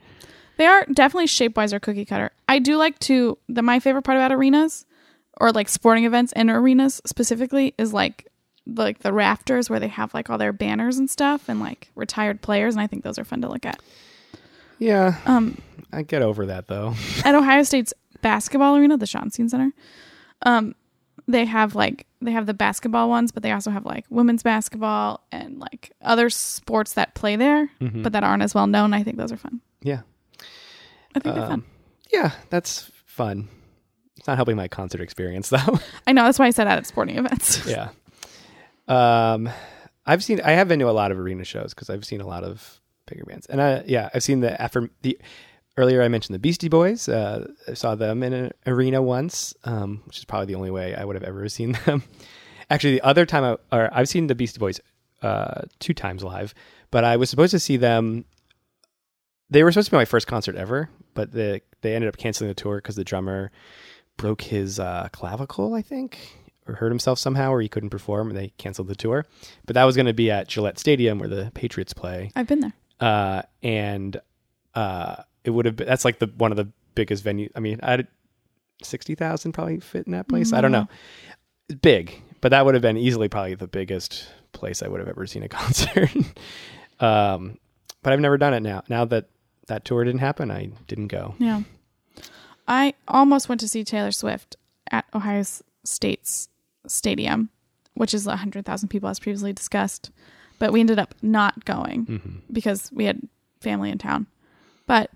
they 0.56 0.66
are 0.66 0.84
definitely 0.92 1.26
shape 1.28 1.56
wise 1.56 1.72
or 1.72 1.80
cookie 1.80 2.04
cutter. 2.04 2.32
I 2.48 2.58
do 2.58 2.76
like 2.76 2.98
to 3.00 3.38
the 3.48 3.62
my 3.62 3.78
favorite 3.80 4.02
part 4.02 4.16
about 4.18 4.32
arenas 4.32 4.84
or 5.40 5.52
like 5.52 5.68
sporting 5.68 6.04
events 6.04 6.32
and 6.34 6.50
arenas 6.50 7.00
specifically 7.06 7.74
is 7.78 7.92
like 7.94 8.26
like 8.66 8.98
the 9.00 9.12
rafters 9.12 9.70
where 9.70 9.80
they 9.80 9.88
have 9.88 10.12
like 10.12 10.28
all 10.28 10.36
their 10.38 10.52
banners 10.52 10.98
and 10.98 11.08
stuff 11.08 11.48
and 11.48 11.60
like 11.60 11.90
retired 11.94 12.42
players 12.42 12.74
and 12.74 12.82
I 12.82 12.86
think 12.86 13.04
those 13.04 13.18
are 13.18 13.24
fun 13.24 13.40
to 13.42 13.48
look 13.48 13.64
at. 13.64 13.80
yeah 14.78 15.16
Um, 15.26 15.56
i 15.92 16.02
get 16.02 16.22
over 16.22 16.46
that 16.46 16.66
though 16.68 16.94
at 17.24 17.34
Ohio 17.40 17.62
State's 17.62 17.94
basketball 18.22 18.76
arena, 18.76 18.96
the 18.98 19.06
Schottenstein 19.06 19.48
Center, 19.48 19.72
um, 20.42 20.74
they 21.28 21.44
have 21.44 21.74
like 21.74 22.06
they 22.22 22.32
have 22.32 22.46
the 22.46 22.54
basketball 22.54 23.08
ones, 23.08 23.30
but 23.32 23.42
they 23.42 23.52
also 23.52 23.70
have 23.70 23.84
like 23.86 24.04
women's 24.10 24.42
basketball 24.42 25.20
and 25.32 25.58
like 25.58 25.92
other 26.02 26.28
sports 26.30 26.94
that 26.94 27.14
play 27.14 27.36
there, 27.36 27.70
Mhm. 27.80 28.02
but 28.02 28.12
that 28.12 28.24
aren't 28.24 28.42
as 28.42 28.54
well 28.54 28.66
known. 28.66 28.92
I 28.94 29.02
think 29.02 29.16
those 29.16 29.32
are 29.32 29.36
fun. 29.36 29.60
yeah 29.82 30.00
I 31.14 31.20
think 31.20 31.34
they're 31.34 31.44
fun. 31.46 31.52
Um, 31.52 31.64
yeah 32.12 32.32
that's 32.50 32.90
fun 33.06 33.48
it's 34.16 34.26
not 34.26 34.36
helping 34.36 34.56
my 34.56 34.68
concert 34.68 35.00
experience 35.00 35.48
though 35.50 35.78
I 36.06 36.12
know 36.12 36.24
that's 36.24 36.38
why 36.38 36.46
I 36.46 36.50
said 36.50 36.64
that 36.66 36.78
at 36.78 36.86
sporting 36.86 37.16
events. 37.18 37.66
yeah 37.68 37.88
um 38.88 39.48
i've 40.06 40.22
seen 40.24 40.40
i 40.44 40.52
have 40.52 40.68
been 40.68 40.78
to 40.78 40.88
a 40.88 40.92
lot 40.92 41.10
of 41.12 41.18
arena 41.18 41.44
shows 41.44 41.72
because 41.74 41.90
i've 41.90 42.04
seen 42.04 42.20
a 42.20 42.26
lot 42.26 42.42
of 42.44 42.80
bigger 43.06 43.24
bands 43.24 43.46
and 43.46 43.60
i 43.62 43.82
yeah 43.86 44.08
i've 44.14 44.22
seen 44.22 44.40
the 44.40 44.62
affirm 44.64 44.90
the 45.02 45.18
earlier 45.76 46.02
I 46.02 46.08
mentioned 46.08 46.34
the 46.34 46.38
Beastie 46.40 46.68
Boys. 46.68 47.08
Uh, 47.08 47.46
I 47.68 47.74
saw 47.74 47.94
them 47.94 48.22
in 48.22 48.32
an 48.32 48.50
arena 48.66 49.00
once, 49.02 49.54
um, 49.64 50.02
which 50.06 50.18
is 50.18 50.24
probably 50.24 50.46
the 50.46 50.54
only 50.56 50.70
way 50.70 50.94
I 50.94 51.04
would 51.04 51.16
have 51.16 51.22
ever 51.24 51.48
seen 51.48 51.72
them. 51.86 52.02
Actually, 52.68 52.94
the 52.94 53.02
other 53.02 53.26
time 53.26 53.44
I, 53.44 53.76
or 53.76 53.90
I've 53.92 54.08
seen 54.08 54.26
the 54.28 54.34
Beastie 54.34 54.58
Boys 54.58 54.80
uh, 55.22 55.62
two 55.80 55.94
times 55.94 56.22
live, 56.22 56.54
but 56.90 57.04
I 57.04 57.16
was 57.16 57.30
supposed 57.30 57.50
to 57.52 57.58
see 57.60 57.76
them. 57.76 58.24
They 59.50 59.64
were 59.64 59.72
supposed 59.72 59.86
to 59.88 59.90
be 59.92 59.96
my 59.96 60.04
first 60.04 60.26
concert 60.26 60.54
ever, 60.56 60.88
but 61.14 61.32
they 61.32 61.62
they 61.80 61.94
ended 61.94 62.08
up 62.08 62.16
canceling 62.16 62.48
the 62.48 62.54
tour 62.54 62.76
because 62.76 62.94
the 62.96 63.04
drummer 63.04 63.50
broke 64.16 64.42
his 64.42 64.78
uh, 64.78 65.08
clavicle, 65.12 65.74
I 65.74 65.82
think, 65.82 66.18
or 66.68 66.74
hurt 66.74 66.90
himself 66.90 67.18
somehow, 67.18 67.50
or 67.50 67.60
he 67.60 67.68
couldn't 67.68 67.90
perform, 67.90 68.28
and 68.28 68.38
they 68.38 68.52
canceled 68.58 68.86
the 68.88 68.94
tour. 68.94 69.26
But 69.66 69.74
that 69.74 69.84
was 69.84 69.96
going 69.96 70.06
to 70.06 70.12
be 70.14 70.30
at 70.30 70.46
Gillette 70.46 70.78
Stadium 70.78 71.18
where 71.18 71.28
the 71.28 71.50
Patriots 71.54 71.92
play, 71.92 72.30
I've 72.36 72.46
been 72.46 72.60
there. 72.60 72.72
uh, 73.00 73.42
and 73.62 74.20
uh, 74.76 75.16
it 75.44 75.50
would 75.50 75.64
have 75.66 75.76
been 75.76 75.86
that's 75.86 76.04
like 76.04 76.18
the 76.18 76.26
one 76.36 76.50
of 76.50 76.56
the 76.56 76.68
biggest 76.94 77.24
venues. 77.24 77.50
I 77.54 77.60
mean, 77.60 77.80
I 77.82 77.90
had 77.92 78.08
sixty 78.82 79.14
thousand 79.14 79.52
probably 79.52 79.80
fit 79.80 80.06
in 80.06 80.12
that 80.12 80.28
place. 80.28 80.52
I 80.52 80.60
don't 80.60 80.72
know, 80.72 80.88
big, 81.82 82.20
but 82.40 82.50
that 82.50 82.64
would 82.64 82.74
have 82.74 82.82
been 82.82 82.96
easily 82.96 83.28
probably 83.28 83.54
the 83.54 83.68
biggest 83.68 84.28
place 84.52 84.82
I 84.82 84.88
would 84.88 85.00
have 85.00 85.08
ever 85.08 85.26
seen 85.26 85.42
a 85.42 85.48
concert. 85.60 86.10
um, 87.00 87.58
but 88.02 88.12
I've 88.12 88.20
never 88.20 88.38
done 88.38 88.54
it 88.54 88.60
now. 88.60 88.82
Now 88.88 89.04
that 89.06 89.26
that 89.66 89.84
tour 89.84 90.04
didn't 90.04 90.20
happen, 90.20 90.50
I 90.50 90.70
didn't 90.88 91.08
go. 91.08 91.34
Yeah. 91.38 91.62
I 92.66 92.94
almost 93.08 93.48
went 93.48 93.60
to 93.62 93.68
see 93.68 93.82
Taylor 93.84 94.12
Swift 94.12 94.56
at 94.90 95.04
Ohio 95.14 95.42
State's 95.84 96.48
stadium, 96.86 97.50
which 97.94 98.14
is 98.14 98.26
100,000 98.26 98.88
people, 98.88 99.08
as 99.08 99.18
previously 99.18 99.52
discussed. 99.52 100.10
But 100.60 100.72
we 100.72 100.78
ended 100.80 100.98
up 100.98 101.14
not 101.22 101.64
going 101.64 102.06
Mm-hmm. 102.06 102.38
because 102.52 102.90
we 102.92 103.06
had 103.06 103.20
family 103.60 103.90
in 103.90 103.98
town. 103.98 104.26
But 104.86 105.10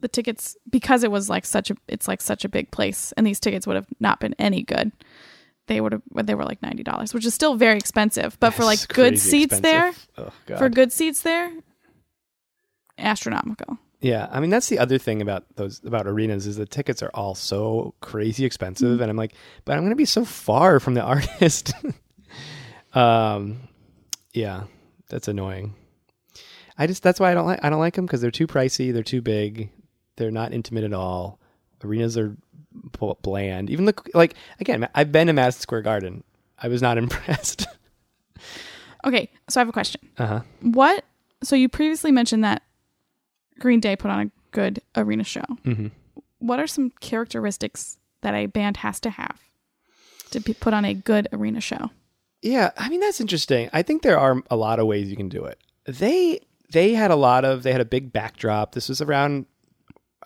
the 0.00 0.08
tickets, 0.08 0.56
because 0.70 1.04
it 1.04 1.10
was 1.10 1.28
like 1.28 1.44
such 1.44 1.70
a, 1.70 1.76
it's 1.88 2.08
like 2.08 2.20
such 2.20 2.44
a 2.44 2.48
big 2.48 2.70
place, 2.70 3.12
and 3.16 3.26
these 3.26 3.40
tickets 3.40 3.66
would 3.66 3.76
have 3.76 3.86
not 4.00 4.20
been 4.20 4.34
any 4.38 4.62
good. 4.62 4.92
They 5.66 5.80
would 5.80 5.92
have, 5.92 6.02
they 6.14 6.34
were 6.34 6.44
like 6.44 6.60
ninety 6.62 6.82
dollars, 6.82 7.14
which 7.14 7.24
is 7.24 7.32
still 7.34 7.54
very 7.54 7.76
expensive. 7.76 8.36
But 8.40 8.54
for 8.54 8.64
like 8.64 8.88
good 8.88 9.18
seats 9.18 9.60
there. 9.60 9.92
Oh, 10.18 10.30
for 10.58 10.68
good 10.68 10.92
seats 10.92 11.22
there, 11.22 11.52
astronomical. 12.98 13.78
Yeah, 14.00 14.28
I 14.32 14.40
mean 14.40 14.48
that's 14.50 14.68
the 14.68 14.78
other 14.78 14.96
thing 14.98 15.20
about 15.20 15.44
those 15.56 15.80
about 15.84 16.06
arenas 16.06 16.46
is 16.46 16.56
the 16.56 16.64
tickets 16.66 17.02
are 17.02 17.10
all 17.14 17.34
so 17.34 17.94
crazy 18.00 18.44
expensive, 18.44 18.88
Mm-hmm. 18.88 19.02
and 19.02 19.10
I'm 19.10 19.16
like, 19.16 19.34
but 19.64 19.74
I'm 19.74 19.80
going 19.80 19.90
to 19.90 19.96
be 19.96 20.06
so 20.06 20.24
far 20.24 20.80
from 20.80 20.94
the 20.94 21.02
artist. 21.14 21.72
um, 22.94 23.60
yeah, 24.32 24.64
that's 25.08 25.28
annoying. 25.28 25.74
I 26.78 26.86
just 26.86 27.02
that's 27.02 27.20
why 27.20 27.30
I 27.30 27.34
don't 27.34 27.46
like 27.46 27.62
I 27.62 27.68
don't 27.70 27.78
like 27.80 27.94
them 27.94 28.06
because 28.06 28.22
they're 28.22 28.30
too 28.30 28.46
pricey, 28.46 28.92
they're 28.92 29.02
too 29.02 29.20
big, 29.20 29.70
they're 30.20 30.30
not 30.30 30.52
intimate 30.52 30.84
at 30.84 30.92
all. 30.92 31.40
Arenas 31.82 32.16
are 32.18 32.36
bland. 33.22 33.70
Even 33.70 33.86
the 33.86 33.94
like 34.14 34.34
again, 34.60 34.86
I've 34.94 35.10
been 35.10 35.26
to 35.28 35.32
Madison 35.32 35.62
Square 35.62 35.82
Garden. 35.82 36.22
I 36.62 36.68
was 36.68 36.82
not 36.82 36.98
impressed. 37.04 37.66
Okay, 39.04 39.30
so 39.48 39.58
I 39.58 39.62
have 39.62 39.68
a 39.68 39.72
question. 39.72 40.00
uh 40.18 40.26
huh. 40.26 40.40
What? 40.60 41.04
So 41.42 41.56
you 41.56 41.68
previously 41.68 42.12
mentioned 42.12 42.44
that 42.44 42.62
Green 43.58 43.80
Day 43.80 43.96
put 43.96 44.10
on 44.10 44.20
a 44.26 44.30
good 44.50 44.80
arena 44.94 45.24
show. 45.24 45.44
hmm 45.64 45.86
What 46.38 46.58
are 46.60 46.66
some 46.66 46.90
characteristics 47.00 47.98
that 48.20 48.34
a 48.34 48.46
band 48.46 48.76
has 48.78 49.00
to 49.00 49.10
have 49.10 49.40
to 50.32 50.40
be 50.40 50.52
put 50.52 50.74
on 50.74 50.84
a 50.84 50.92
good 50.94 51.28
arena 51.32 51.60
show? 51.62 51.90
Yeah, 52.42 52.70
I 52.76 52.88
mean 52.90 53.00
that's 53.00 53.20
interesting. 53.20 53.70
I 53.72 53.82
think 53.82 54.02
there 54.02 54.18
are 54.18 54.42
a 54.50 54.56
lot 54.56 54.78
of 54.78 54.86
ways 54.86 55.08
you 55.10 55.16
can 55.16 55.28
do 55.30 55.44
it. 55.46 55.58
They 55.86 56.40
they 56.70 56.92
had 56.92 57.10
a 57.10 57.16
lot 57.16 57.44
of 57.46 57.62
they 57.62 57.72
had 57.72 57.80
a 57.80 57.86
big 57.86 58.12
backdrop. 58.12 58.74
This 58.74 58.88
was 58.90 59.00
around 59.00 59.46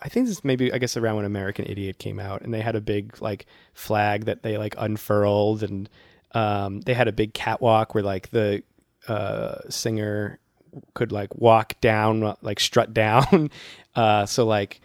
I 0.01 0.09
think 0.09 0.27
this 0.27 0.37
is 0.37 0.43
maybe 0.43 0.73
I 0.73 0.77
guess 0.77 0.97
around 0.97 1.17
when 1.17 1.25
American 1.25 1.65
Idiot 1.65 1.99
came 1.99 2.19
out 2.19 2.41
and 2.41 2.53
they 2.53 2.61
had 2.61 2.75
a 2.75 2.81
big 2.81 3.21
like 3.21 3.45
flag 3.73 4.25
that 4.25 4.43
they 4.43 4.57
like 4.57 4.75
unfurled 4.77 5.63
and 5.63 5.89
um 6.33 6.81
they 6.81 6.93
had 6.93 7.07
a 7.07 7.13
big 7.13 7.33
catwalk 7.33 7.95
where 7.95 8.03
like 8.03 8.29
the 8.31 8.63
uh 9.07 9.57
singer 9.69 10.39
could 10.93 11.11
like 11.11 11.33
walk 11.35 11.79
down 11.81 12.35
like 12.41 12.59
strut 12.59 12.93
down. 12.93 13.49
uh 13.95 14.25
so 14.25 14.45
like 14.45 14.81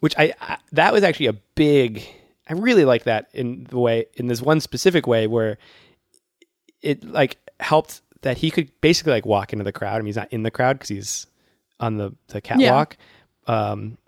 which 0.00 0.14
I, 0.18 0.32
I 0.40 0.58
that 0.72 0.92
was 0.92 1.02
actually 1.02 1.26
a 1.26 1.34
big 1.54 2.06
I 2.48 2.54
really 2.54 2.84
like 2.84 3.04
that 3.04 3.28
in 3.34 3.64
the 3.64 3.78
way 3.78 4.06
in 4.14 4.28
this 4.28 4.40
one 4.40 4.60
specific 4.60 5.06
way 5.06 5.26
where 5.26 5.58
it 6.80 7.04
like 7.04 7.38
helped 7.60 8.00
that 8.22 8.38
he 8.38 8.50
could 8.50 8.70
basically 8.80 9.12
like 9.12 9.26
walk 9.26 9.52
into 9.52 9.64
the 9.64 9.72
crowd. 9.72 9.96
I 9.96 9.98
mean, 9.98 10.06
he's 10.06 10.16
not 10.16 10.32
in 10.32 10.42
the 10.42 10.50
crowd 10.50 10.74
because 10.78 10.88
he's 10.88 11.26
on 11.80 11.96
the 11.96 12.12
the 12.28 12.40
catwalk. 12.40 12.96
Um, 13.46 13.98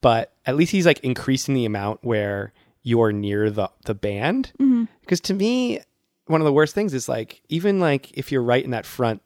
but 0.00 0.32
at 0.46 0.56
least 0.56 0.72
he's 0.72 0.86
like 0.86 1.00
increasing 1.00 1.54
the 1.54 1.64
amount 1.64 2.04
where 2.04 2.52
you're 2.82 3.12
near 3.12 3.50
the 3.50 3.70
the 3.84 3.94
band. 3.94 4.52
Because 5.00 5.20
to 5.22 5.34
me, 5.34 5.80
one 6.26 6.40
of 6.40 6.44
the 6.44 6.52
worst 6.52 6.74
things 6.74 6.94
is 6.94 7.08
like 7.08 7.42
even 7.48 7.80
like 7.80 8.10
if 8.12 8.30
you're 8.32 8.42
right 8.42 8.64
in 8.64 8.70
that 8.72 8.86
front 8.86 9.22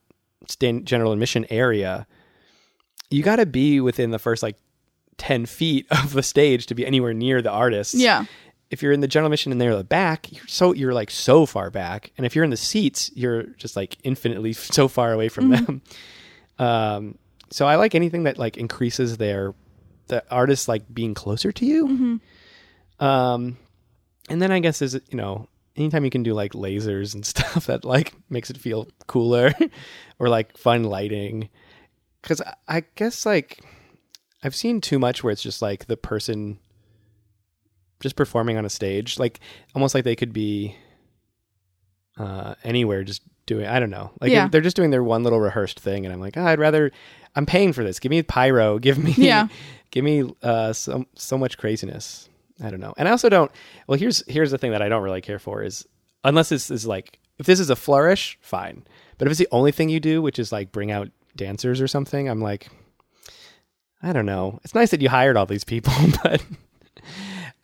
stand 0.49 0.87
general 0.87 1.12
admission 1.12 1.47
area, 1.51 2.07
you 3.11 3.23
got 3.23 3.37
to 3.37 3.47
be 3.47 3.81
within 3.81 4.11
the 4.11 4.18
first 4.18 4.43
like 4.43 4.57
ten 5.18 5.47
feet 5.47 5.87
of 5.91 6.12
the 6.12 6.23
stage 6.23 6.66
to 6.66 6.75
be 6.75 6.87
anywhere 6.87 7.12
near 7.14 7.43
the 7.43 7.51
artist 7.51 7.95
Yeah. 7.95 8.25
if 8.70 8.83
you're 8.83 8.93
in 8.93 9.01
the 9.01 9.07
general 9.09 9.29
mission 9.31 9.53
and 9.53 9.61
they're 9.61 9.77
the 9.77 9.85
back, 9.85 10.33
you're 10.33 10.47
so 10.49 10.73
you're 10.73 10.95
like 10.95 11.11
so 11.11 11.45
far 11.47 11.70
back, 11.70 12.11
and 12.16 12.25
if 12.27 12.35
you're 12.35 12.45
in 12.45 12.51
the 12.51 12.57
seats, 12.57 13.11
you're 13.14 13.43
just 13.59 13.77
like 13.77 13.99
infinitely 14.03 14.53
so 14.79 14.89
far 14.89 15.12
away 15.12 15.29
from 15.29 15.51
them. 15.51 15.83
Um, 16.59 17.18
so 17.51 17.66
I 17.66 17.77
like 17.77 17.95
anything 17.95 18.23
that 18.25 18.39
like 18.39 18.57
increases 18.57 19.18
their 19.18 19.55
the 20.09 20.24
artist 20.30 20.68
like 20.68 20.82
being 20.92 21.14
closer 21.14 21.53
to 21.53 21.64
you. 21.66 22.20
Um, 23.00 23.57
and 24.28 24.40
then 24.40 24.53
I 24.53 24.61
guess 24.61 24.82
is 24.82 24.94
you 24.94 25.16
know 25.16 25.48
anytime 25.76 26.05
you 26.05 26.11
can 26.11 26.22
do 26.22 26.34
like 26.34 26.53
lasers 26.53 27.14
and 27.14 27.24
stuff 27.32 27.66
that 27.66 27.84
like 27.84 28.12
makes 28.30 28.50
it 28.50 28.59
feel 28.59 28.88
cooler 29.07 29.53
or 30.18 30.28
like 30.28 30.57
fun 30.57 30.84
lighting, 30.84 31.48
because 32.20 32.40
I, 32.40 32.55
I 32.68 32.84
guess 32.94 33.24
like 33.26 33.61
I've 34.42 34.55
seen 34.55 34.80
too 34.80 34.98
much 34.98 35.22
where 35.24 35.32
it's 35.32 35.42
just 35.42 35.62
like 35.62 35.86
the 35.86 35.96
person 35.96 36.59
just 38.00 38.16
performing 38.16 38.57
on 38.57 38.64
a 38.64 38.70
stage, 38.70 39.18
like 39.18 39.38
almost 39.74 39.94
like 39.94 40.05
they 40.05 40.16
could 40.16 40.32
be 40.32 40.74
uh, 42.18 42.55
anywhere, 42.64 43.05
just 43.05 43.22
doing. 43.46 43.66
I 43.66 43.80
don't 43.80 43.90
know, 43.90 44.11
like 44.20 44.30
Yeah. 44.32 44.48
they're 44.48 44.61
just 44.61 44.76
doing 44.76 44.90
their 44.90 45.03
one 45.05 45.22
little 45.22 45.40
rehearsed 45.40 45.80
thing, 45.80 46.05
and 46.05 46.12
I'm 46.12 46.20
like, 46.20 46.36
"Ah, 46.36 46.46
I'd 46.46 46.59
rather. 46.59 46.90
I'm 47.35 47.47
paying 47.47 47.72
for 47.72 47.83
this. 47.85 47.99
Give 47.99 48.11
me 48.11 48.22
pyro. 48.22 48.78
Give 48.80 48.99
me, 48.99 49.12
Yeah. 49.16 49.49
give 49.91 50.05
me 50.05 50.30
uh, 50.43 50.72
so 50.72 51.07
so 51.14 51.37
much 51.39 51.59
craziness. 51.59 52.28
I 52.62 52.70
don't 52.70 52.80
know, 52.80 52.95
and 52.97 53.09
I 53.09 53.11
also 53.11 53.28
don't. 53.28 53.51
Well, 53.87 53.99
here's 53.99 54.22
here's 54.28 54.51
the 54.51 54.59
thing 54.59 54.70
that 54.72 54.83
I 54.83 54.89
don't 54.89 55.03
really 55.03 55.20
care 55.22 55.39
for 55.39 55.62
is 55.62 55.87
unless 56.24 56.49
this 56.51 56.70
is 56.70 56.87
like 56.87 57.18
if 57.39 57.47
this 57.47 57.59
is 57.61 57.70
a 57.70 57.76
flourish, 57.76 58.39
fine. 58.41 58.85
But 59.18 59.26
if 59.26 59.33
it's 59.33 59.39
the 59.39 59.49
only 59.51 59.72
thing 59.72 59.89
you 59.89 60.01
do, 60.01 60.20
which 60.22 60.39
is 60.39 60.53
like 60.53 60.70
bring 60.72 60.91
out 60.91 61.09
dancers 61.35 61.80
or 61.80 61.89
something, 61.89 62.28
I'm 62.28 62.41
like, 62.41 62.68
I 64.03 64.12
don't 64.12 64.26
know. 64.26 64.61
It's 64.64 64.74
nice 64.74 64.91
that 64.91 65.01
you 65.01 65.09
hired 65.09 65.37
all 65.37 65.47
these 65.47 65.64
people, 65.64 65.93
but 66.22 66.45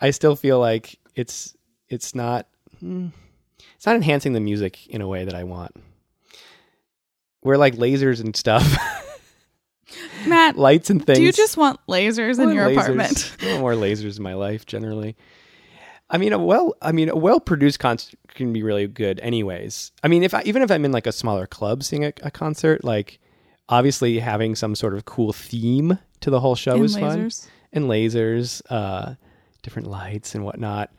I 0.00 0.10
still 0.10 0.34
feel 0.36 0.58
like 0.58 0.98
it's 1.14 1.54
it's 1.88 2.14
not 2.14 2.46
hmm, 2.80 3.08
it's 3.76 3.86
not 3.86 3.94
enhancing 3.96 4.32
the 4.32 4.40
music 4.40 4.86
in 4.88 5.00
a 5.02 5.08
way 5.08 5.24
that 5.24 5.34
I 5.34 5.44
want. 5.44 5.76
We're 7.42 7.56
like 7.56 7.76
lasers 7.76 8.20
and 8.20 8.34
stuff, 8.36 8.76
Matt, 10.28 10.56
lights 10.56 10.90
and 10.90 11.04
things. 11.04 11.18
do 11.18 11.24
you 11.24 11.32
just 11.32 11.56
want 11.56 11.80
lasers 11.88 12.38
in 12.38 12.50
your 12.52 12.68
lasers. 12.68 12.72
apartment? 12.72 13.36
I 13.42 13.46
want 13.46 13.60
more 13.60 13.72
lasers 13.74 14.16
in 14.16 14.22
my 14.22 14.34
life 14.34 14.66
generally. 14.66 15.16
I 16.10 16.18
mean, 16.18 16.32
a 16.32 16.38
well, 16.38 16.74
I 16.80 16.92
mean, 16.92 17.08
a 17.10 17.16
well-produced 17.16 17.78
concert 17.78 18.18
can 18.28 18.52
be 18.52 18.62
really 18.62 18.86
good, 18.86 19.20
anyways. 19.20 19.92
I 20.02 20.08
mean, 20.08 20.22
if 20.22 20.32
I, 20.32 20.42
even 20.44 20.62
if 20.62 20.70
I'm 20.70 20.84
in 20.84 20.92
like 20.92 21.06
a 21.06 21.12
smaller 21.12 21.46
club 21.46 21.82
seeing 21.82 22.04
a, 22.04 22.12
a 22.22 22.30
concert, 22.30 22.82
like 22.82 23.18
obviously 23.68 24.18
having 24.18 24.54
some 24.54 24.74
sort 24.74 24.94
of 24.94 25.04
cool 25.04 25.32
theme 25.32 25.98
to 26.20 26.30
the 26.30 26.40
whole 26.40 26.54
show 26.54 26.76
And 26.76 26.84
is 26.84 26.96
fun, 26.96 27.30
and 27.72 27.84
lasers, 27.84 28.62
uh, 28.70 29.14
different 29.62 29.88
lights 29.88 30.34
and 30.34 30.44
whatnot, 30.44 30.90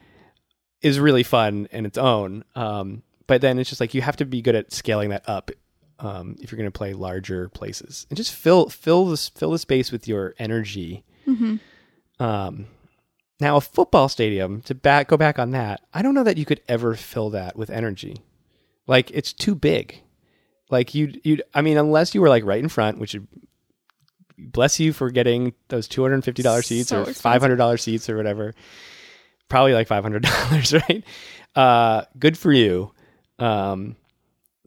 is 0.81 0.99
really 0.99 1.23
fun 1.23 1.67
in 1.71 1.85
its 1.85 1.97
own. 1.97 2.43
Um, 2.55 3.01
but 3.25 3.41
then 3.41 3.57
it's 3.59 3.69
just 3.69 3.81
like 3.81 3.93
you 3.93 4.01
have 4.01 4.17
to 4.17 4.25
be 4.25 4.41
good 4.41 4.55
at 4.55 4.71
scaling 4.71 5.09
that 5.09 5.27
up 5.27 5.51
um, 5.99 6.35
if 6.41 6.51
you're 6.51 6.57
going 6.57 6.71
to 6.71 6.77
play 6.77 6.93
larger 6.93 7.49
places, 7.49 8.07
and 8.09 8.17
just 8.17 8.33
fill 8.33 8.69
fill 8.69 9.05
this 9.05 9.29
fill 9.29 9.51
the 9.51 9.59
space 9.59 9.91
with 9.91 10.07
your 10.07 10.33
energy. 10.39 11.03
Um, 12.19 12.67
now 13.39 13.57
a 13.57 13.61
football 13.61 14.09
stadium 14.09 14.61
to 14.63 14.75
back 14.75 15.07
go 15.07 15.17
back 15.17 15.39
on 15.39 15.51
that. 15.51 15.81
I 15.93 16.01
don't 16.01 16.13
know 16.13 16.23
that 16.23 16.37
you 16.37 16.45
could 16.45 16.61
ever 16.67 16.95
fill 16.95 17.29
that 17.31 17.55
with 17.55 17.69
energy. 17.69 18.17
Like 18.87 19.11
it's 19.11 19.33
too 19.33 19.55
big. 19.55 20.01
Like 20.69 20.93
you 20.93 21.13
you 21.23 21.39
I 21.53 21.61
mean 21.61 21.77
unless 21.77 22.13
you 22.13 22.21
were 22.21 22.29
like 22.29 22.43
right 22.43 22.61
in 22.61 22.69
front, 22.69 22.99
which 22.99 23.13
would 23.13 23.27
bless 24.37 24.79
you 24.79 24.93
for 24.93 25.09
getting 25.09 25.53
those 25.69 25.87
two 25.87 26.01
hundred 26.01 26.15
and 26.15 26.25
fifty 26.25 26.43
dollars 26.43 26.67
seats 26.67 26.89
So 26.89 27.03
or 27.03 27.13
five 27.13 27.41
hundred 27.41 27.57
dollars 27.57 27.83
seats 27.83 28.09
or 28.09 28.17
whatever. 28.17 28.53
Probably 29.47 29.73
like 29.73 29.87
five 29.87 30.03
hundred 30.03 30.23
dollars, 30.23 30.73
right? 30.89 31.03
Uh, 31.55 32.03
good 32.17 32.37
for 32.37 32.51
you. 32.51 32.91
Um, 33.39 33.95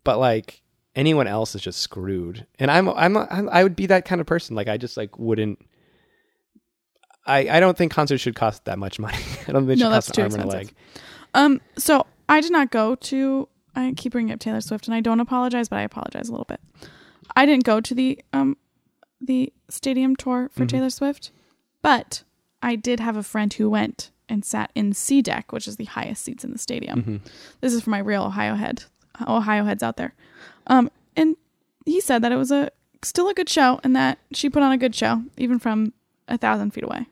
but 0.04 0.18
like 0.18 0.61
anyone 0.94 1.26
else 1.26 1.54
is 1.54 1.62
just 1.62 1.80
screwed. 1.80 2.46
And 2.58 2.70
I'm, 2.70 2.88
I'm 2.90 3.16
I'm 3.16 3.48
I 3.50 3.62
would 3.62 3.76
be 3.76 3.86
that 3.86 4.04
kind 4.04 4.20
of 4.20 4.26
person. 4.26 4.54
Like 4.56 4.68
I 4.68 4.76
just 4.76 4.96
like 4.96 5.18
wouldn't 5.18 5.58
I, 7.26 7.48
I 7.48 7.60
don't 7.60 7.76
think 7.78 7.92
concerts 7.92 8.22
should 8.22 8.34
cost 8.34 8.64
that 8.64 8.78
much 8.78 8.98
money. 8.98 9.16
I 9.48 9.52
don't 9.52 9.66
think 9.66 9.78
they 9.78 9.84
No, 9.84 9.90
should 9.90 9.94
cost 9.94 10.18
an 10.18 10.22
arm 10.24 10.32
and 10.34 10.42
a 10.42 10.46
expensive. 10.46 10.74
leg. 10.74 10.74
Um, 11.34 11.60
so 11.78 12.06
I 12.28 12.40
did 12.40 12.52
not 12.52 12.70
go 12.70 12.94
to. 12.96 13.48
I 13.74 13.94
keep 13.96 14.12
bringing 14.12 14.32
up 14.32 14.40
Taylor 14.40 14.60
Swift, 14.60 14.86
and 14.86 14.94
I 14.94 15.00
don't 15.00 15.20
apologize, 15.20 15.68
but 15.68 15.76
I 15.78 15.82
apologize 15.82 16.28
a 16.28 16.32
little 16.32 16.44
bit. 16.46 16.60
I 17.36 17.46
didn't 17.46 17.64
go 17.64 17.80
to 17.80 17.94
the 17.94 18.20
um, 18.32 18.56
the 19.20 19.52
stadium 19.70 20.16
tour 20.16 20.50
for 20.52 20.64
Mhm. 20.64 20.68
Taylor 20.68 20.90
Swift, 20.90 21.30
but 21.80 22.24
I 22.60 22.76
did 22.76 23.00
have 23.00 23.16
a 23.16 23.22
friend 23.22 23.52
who 23.54 23.70
went 23.70 24.10
and 24.28 24.44
sat 24.44 24.70
in 24.74 24.92
C 24.92 25.22
deck, 25.22 25.52
which 25.52 25.66
is 25.68 25.76
the 25.76 25.84
highest 25.86 26.22
seats 26.24 26.44
in 26.44 26.50
the 26.52 26.58
stadium. 26.58 27.02
Mhm. 27.02 27.20
This 27.60 27.72
is 27.72 27.82
for 27.82 27.90
my 27.90 27.98
real 28.00 28.24
Ohio 28.24 28.56
head, 28.56 28.84
Ohio 29.26 29.64
heads 29.64 29.82
out 29.82 29.96
there. 29.96 30.12
Um, 30.66 30.90
and 31.16 31.36
he 31.84 32.00
said 32.00 32.22
that 32.22 32.32
it 32.32 32.36
was 32.36 32.50
a 32.50 32.70
still 33.02 33.28
a 33.28 33.34
good 33.34 33.48
show, 33.48 33.80
and 33.82 33.96
that 33.96 34.18
she 34.32 34.48
put 34.48 34.62
on 34.62 34.72
a 34.72 34.78
good 34.78 34.94
show, 34.94 35.22
even 35.36 35.58
from 35.58 35.92
a 36.28 36.38
thousand 36.38 36.72
feet 36.72 36.84
away. 36.84 37.06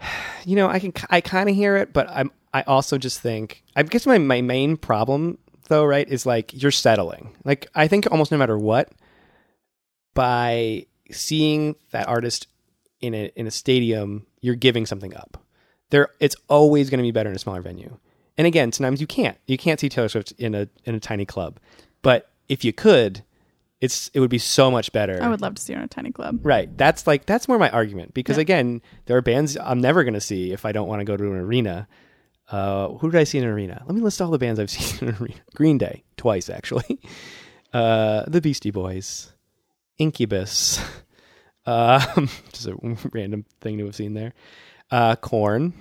you 0.44 0.56
know, 0.56 0.68
I 0.68 0.78
can 0.78 0.92
I 1.10 1.20
kind 1.20 1.48
of 1.48 1.54
hear 1.54 1.76
it, 1.76 1.92
but 1.92 2.08
I'm 2.10 2.30
I 2.52 2.62
also 2.62 2.98
just 2.98 3.20
think 3.20 3.62
I 3.76 3.82
guess 3.82 4.06
my 4.06 4.18
my 4.18 4.40
main 4.40 4.76
problem 4.76 5.38
though, 5.68 5.84
right, 5.84 6.08
is 6.08 6.26
like 6.26 6.60
you're 6.60 6.70
settling. 6.70 7.34
Like 7.44 7.68
I 7.74 7.88
think 7.88 8.10
almost 8.10 8.30
no 8.30 8.38
matter 8.38 8.58
what, 8.58 8.90
by 10.14 10.86
seeing 11.10 11.76
that 11.90 12.08
artist 12.08 12.46
in 13.00 13.14
a 13.14 13.32
in 13.36 13.46
a 13.46 13.50
stadium, 13.50 14.26
you're 14.40 14.54
giving 14.54 14.86
something 14.86 15.14
up. 15.16 15.42
There, 15.90 16.08
it's 16.20 16.36
always 16.48 16.88
going 16.88 16.98
to 16.98 17.02
be 17.02 17.10
better 17.10 17.28
in 17.28 17.36
a 17.36 17.38
smaller 17.38 17.60
venue. 17.60 17.98
And 18.38 18.46
again, 18.46 18.72
sometimes 18.72 19.00
you 19.00 19.06
can't 19.06 19.36
you 19.46 19.58
can't 19.58 19.78
see 19.78 19.88
Taylor 19.88 20.08
Swift 20.08 20.32
in 20.32 20.54
a 20.54 20.68
in 20.84 20.94
a 20.94 21.00
tiny 21.00 21.26
club, 21.26 21.58
but 22.02 22.30
if 22.52 22.64
you 22.64 22.72
could, 22.72 23.22
it's 23.80 24.10
it 24.14 24.20
would 24.20 24.30
be 24.30 24.38
so 24.38 24.70
much 24.70 24.92
better. 24.92 25.18
I 25.22 25.28
would 25.28 25.40
love 25.40 25.54
to 25.56 25.62
see 25.62 25.72
her 25.72 25.78
in 25.78 25.84
a 25.84 25.88
tiny 25.88 26.12
club. 26.12 26.40
Right. 26.44 26.68
That's 26.76 27.06
like 27.06 27.26
that's 27.26 27.48
more 27.48 27.58
my 27.58 27.70
argument 27.70 28.14
because 28.14 28.36
Yeah. 28.36 28.42
again, 28.42 28.82
there 29.06 29.16
are 29.16 29.22
bands 29.22 29.56
I'm 29.56 29.80
never 29.80 30.04
going 30.04 30.14
to 30.14 30.20
see 30.20 30.52
if 30.52 30.64
I 30.64 30.72
don't 30.72 30.86
want 30.88 31.00
to 31.00 31.04
go 31.04 31.16
to 31.16 31.24
an 31.24 31.38
arena. 31.38 31.88
Uh, 32.50 32.88
who 32.98 33.10
did 33.10 33.18
I 33.18 33.24
see 33.24 33.38
in 33.38 33.44
an 33.44 33.50
arena? 33.50 33.82
Let 33.86 33.94
me 33.94 34.02
list 34.02 34.20
all 34.20 34.30
the 34.30 34.38
bands 34.38 34.60
I've 34.60 34.70
seen 34.76 35.08
in 35.08 35.14
an 35.14 35.22
arena. 35.22 35.40
Green 35.54 35.78
Day 35.78 36.04
twice 36.16 36.48
actually. 36.50 37.00
Uh, 37.74 38.24
the 38.28 38.42
Beastie 38.42 38.70
Boys, 38.70 39.32
Incubus, 39.96 40.78
um, 41.64 42.28
just 42.52 42.66
a 42.66 42.76
random 43.14 43.46
thing 43.62 43.78
to 43.78 43.86
have 43.86 43.96
seen 43.96 44.12
there. 44.12 44.34
Uh, 44.90 45.16
Korn 45.16 45.72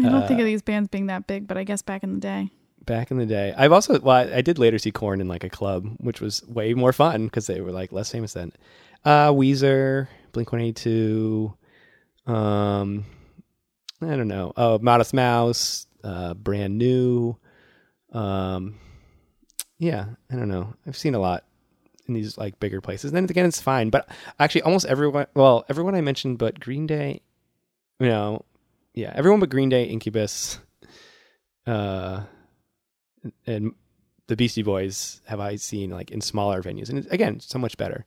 I 0.00 0.02
don't 0.02 0.14
Uh, 0.24 0.26
think 0.26 0.40
of 0.40 0.46
these 0.46 0.62
bands 0.62 0.88
being 0.88 1.06
that 1.06 1.28
big, 1.28 1.46
but 1.46 1.56
I 1.56 1.62
guess 1.62 1.80
back 1.80 2.02
in 2.02 2.12
the 2.14 2.18
day. 2.20 2.50
Back 2.86 3.10
in 3.10 3.18
the 3.18 3.26
day. 3.26 3.52
I've 3.56 3.72
also 3.72 3.98
well, 3.98 4.16
I, 4.16 4.36
I 4.36 4.40
did 4.42 4.58
later 4.58 4.78
see 4.78 4.92
Korn 4.92 5.20
in 5.20 5.26
like 5.26 5.42
a 5.42 5.50
club, 5.50 5.88
which 5.98 6.20
was 6.20 6.44
way 6.46 6.72
more 6.72 6.92
fun 6.92 7.26
because 7.26 7.48
they 7.48 7.60
were 7.60 7.72
like 7.72 7.90
less 7.90 8.12
famous 8.12 8.32
then. 8.32 8.52
Uh, 9.04 9.30
Weezer, 9.32 10.06
Blink 10.30 10.52
One 10.52 10.60
Eighty 10.60 10.72
Two, 10.72 11.54
um, 12.26 13.04
I 14.00 14.14
don't 14.16 14.28
know. 14.28 14.52
Oh, 14.56 14.78
Modest 14.78 15.14
Mouse, 15.14 15.86
uh, 16.04 16.34
brand 16.34 16.78
new. 16.78 17.36
Um, 18.12 18.78
yeah, 19.78 20.06
I 20.30 20.36
don't 20.36 20.48
know. 20.48 20.74
I've 20.86 20.96
seen 20.96 21.14
a 21.14 21.20
lot 21.20 21.44
in 22.06 22.14
these 22.14 22.38
like 22.38 22.60
bigger 22.60 22.80
places. 22.80 23.10
And 23.10 23.16
then 23.16 23.24
again, 23.24 23.46
it's 23.46 23.60
fine. 23.60 23.90
But 23.90 24.08
actually, 24.38 24.62
almost 24.62 24.86
everyone. 24.86 25.26
Well, 25.34 25.64
everyone 25.68 25.94
I 25.94 26.00
mentioned, 26.02 26.38
but 26.38 26.60
Green 26.60 26.86
Day. 26.86 27.20
You 27.98 28.08
know, 28.08 28.44
yeah, 28.94 29.12
everyone 29.14 29.40
but 29.40 29.50
Green 29.50 29.70
Day, 29.70 29.84
Incubus, 29.84 30.58
uh, 31.66 32.22
and 33.46 33.74
the 34.26 34.36
Beastie 34.36 34.62
Boys 34.62 35.20
have 35.26 35.40
I 35.40 35.56
seen 35.56 35.90
like 35.90 36.10
in 36.10 36.20
smaller 36.20 36.62
venues, 36.62 36.88
and 36.90 37.06
again, 37.10 37.40
so 37.40 37.58
much 37.58 37.76
better. 37.76 38.04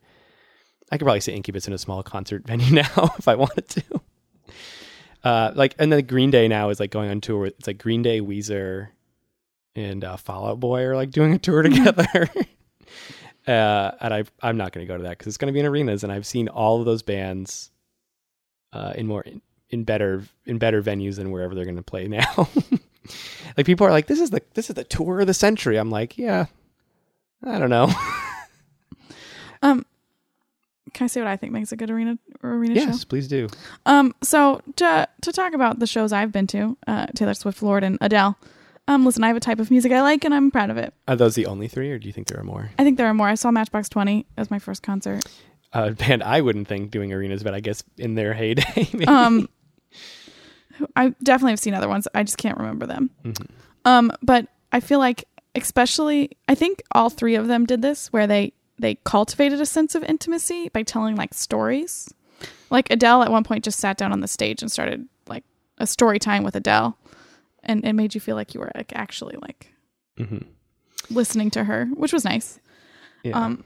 I 0.91 0.97
could 0.97 1.05
probably 1.05 1.21
say 1.21 1.33
Incubus 1.33 1.67
in 1.67 1.73
a 1.73 1.77
small 1.77 2.03
concert 2.03 2.43
venue 2.47 2.73
now 2.73 3.13
if 3.17 3.27
I 3.27 3.35
wanted 3.35 3.67
to. 3.69 3.83
Uh, 5.23 5.51
like, 5.53 5.75
and 5.77 5.91
then 5.91 6.05
Green 6.05 6.31
Day 6.31 6.47
now 6.47 6.69
is 6.69 6.79
like 6.79 6.91
going 6.91 7.09
on 7.09 7.21
tour. 7.21 7.47
It's 7.47 7.67
like 7.67 7.77
Green 7.77 8.01
Day, 8.01 8.21
Weezer, 8.21 8.89
and 9.75 10.03
uh, 10.03 10.17
Fall 10.17 10.47
Out 10.47 10.59
Boy 10.59 10.83
are 10.83 10.95
like 10.95 11.11
doing 11.11 11.33
a 11.33 11.39
tour 11.39 11.61
together. 11.63 12.29
uh, 13.47 13.91
and 13.99 14.13
I, 14.13 14.23
I'm 14.41 14.57
not 14.57 14.71
going 14.71 14.85
to 14.85 14.91
go 14.91 14.97
to 14.97 15.03
that 15.03 15.17
because 15.17 15.27
it's 15.27 15.37
going 15.37 15.47
to 15.47 15.53
be 15.53 15.59
in 15.59 15.65
arenas, 15.65 16.03
and 16.03 16.11
I've 16.11 16.25
seen 16.25 16.47
all 16.47 16.79
of 16.79 16.85
those 16.85 17.01
bands 17.01 17.71
uh, 18.71 18.93
in 18.95 19.07
more 19.07 19.21
in, 19.21 19.41
in 19.69 19.83
better 19.83 20.23
in 20.45 20.57
better 20.57 20.81
venues 20.81 21.17
than 21.17 21.31
wherever 21.31 21.53
they're 21.53 21.65
going 21.65 21.75
to 21.75 21.81
play 21.81 22.07
now. 22.07 22.49
Like 23.57 23.65
people 23.65 23.85
are 23.87 23.91
like, 23.91 24.07
this 24.07 24.19
is 24.19 24.29
the 24.29 24.41
this 24.53 24.69
is 24.69 24.75
the 24.75 24.83
tour 24.83 25.21
of 25.21 25.27
the 25.27 25.33
century. 25.33 25.77
I'm 25.77 25.89
like, 25.89 26.17
yeah, 26.17 26.45
I 27.43 27.59
don't 27.59 27.69
know. 27.69 27.91
Um, 29.61 29.85
can 30.93 31.05
I 31.05 31.07
say 31.07 31.21
what 31.21 31.27
I 31.27 31.37
think 31.37 31.53
makes 31.53 31.71
a 31.71 31.75
good 31.75 31.89
arena 31.89 32.17
arena 32.43 32.75
yes, 32.75 32.83
show? 32.83 32.89
Yes, 32.91 33.03
please 33.03 33.27
do. 33.27 33.47
Um, 33.85 34.15
so 34.21 34.61
to 34.77 35.07
to 35.21 35.31
talk 35.31 35.53
about 35.53 35.79
the 35.79 35.87
shows 35.87 36.11
I've 36.11 36.31
been 36.31 36.47
to, 36.47 36.77
uh, 36.87 37.07
Taylor 37.07 37.33
Swift, 37.33 37.61
Lorde, 37.61 37.83
and 37.83 37.97
Adele. 38.01 38.37
Um, 38.87 39.05
listen, 39.05 39.23
I 39.23 39.27
have 39.27 39.37
a 39.37 39.39
type 39.39 39.59
of 39.59 39.69
music 39.69 39.91
I 39.91 40.01
like, 40.01 40.25
and 40.25 40.33
I'm 40.33 40.49
proud 40.49 40.71
of 40.71 40.77
it. 40.77 40.95
Are 41.07 41.15
those 41.15 41.35
the 41.35 41.45
only 41.45 41.67
three, 41.67 41.91
or 41.91 41.99
do 41.99 42.07
you 42.07 42.13
think 42.13 42.27
there 42.27 42.39
are 42.39 42.43
more? 42.43 42.71
I 42.79 42.83
think 42.83 42.97
there 42.97 43.05
are 43.05 43.13
more. 43.13 43.27
I 43.27 43.35
saw 43.35 43.51
Matchbox 43.51 43.89
Twenty 43.89 44.25
as 44.37 44.49
my 44.49 44.59
first 44.59 44.83
concert. 44.83 45.23
A 45.73 45.91
band 45.91 46.23
I 46.23 46.41
wouldn't 46.41 46.67
think 46.67 46.89
doing 46.89 47.13
arenas, 47.13 47.43
but 47.43 47.53
I 47.53 47.59
guess 47.59 47.83
in 47.97 48.15
their 48.15 48.33
heyday. 48.33 48.63
maybe. 48.93 49.05
Um, 49.05 49.47
I 50.95 51.09
definitely 51.23 51.51
have 51.53 51.59
seen 51.59 51.73
other 51.73 51.87
ones. 51.89 52.07
I 52.13 52.23
just 52.23 52.37
can't 52.37 52.57
remember 52.57 52.85
them. 52.85 53.09
Mhm. 53.23 53.47
Um, 53.85 54.11
but 54.21 54.47
I 54.71 54.79
feel 54.79 54.99
like, 54.99 55.25
especially, 55.55 56.31
I 56.47 56.55
think 56.55 56.81
all 56.93 57.09
three 57.09 57.35
of 57.35 57.47
them 57.47 57.65
did 57.65 57.81
this, 57.81 58.11
where 58.13 58.27
they 58.27 58.53
they 58.77 58.95
cultivated 59.03 59.59
a 59.59 59.65
sense 59.65 59.93
of 59.93 60.03
intimacy 60.03 60.69
by 60.69 60.83
telling 60.83 61.15
like 61.15 61.33
stories. 61.33 62.13
Like 62.69 62.89
Adele 62.91 63.23
at 63.23 63.31
one 63.31 63.43
point 63.43 63.63
just 63.65 63.79
sat 63.79 63.97
down 63.97 64.11
on 64.13 64.21
the 64.21 64.27
stage 64.27 64.61
and 64.61 64.71
started 64.71 65.07
like 65.27 65.43
a 65.79 65.85
story 65.87 66.17
time 66.19 66.43
with 66.43 66.55
Adele, 66.55 66.97
and 67.63 67.83
it 67.83 67.93
made 67.93 68.15
you 68.15 68.21
feel 68.21 68.35
like 68.35 68.53
you 68.53 68.59
were 68.61 68.71
like 68.75 68.93
actually 68.95 69.35
like 69.41 69.73
Mhm. 70.17 70.45
listening 71.09 71.49
to 71.51 71.63
her, 71.65 71.85
which 71.93 72.13
was 72.13 72.23
nice. 72.23 72.59
Yeah. 73.23 73.37
Um, 73.37 73.63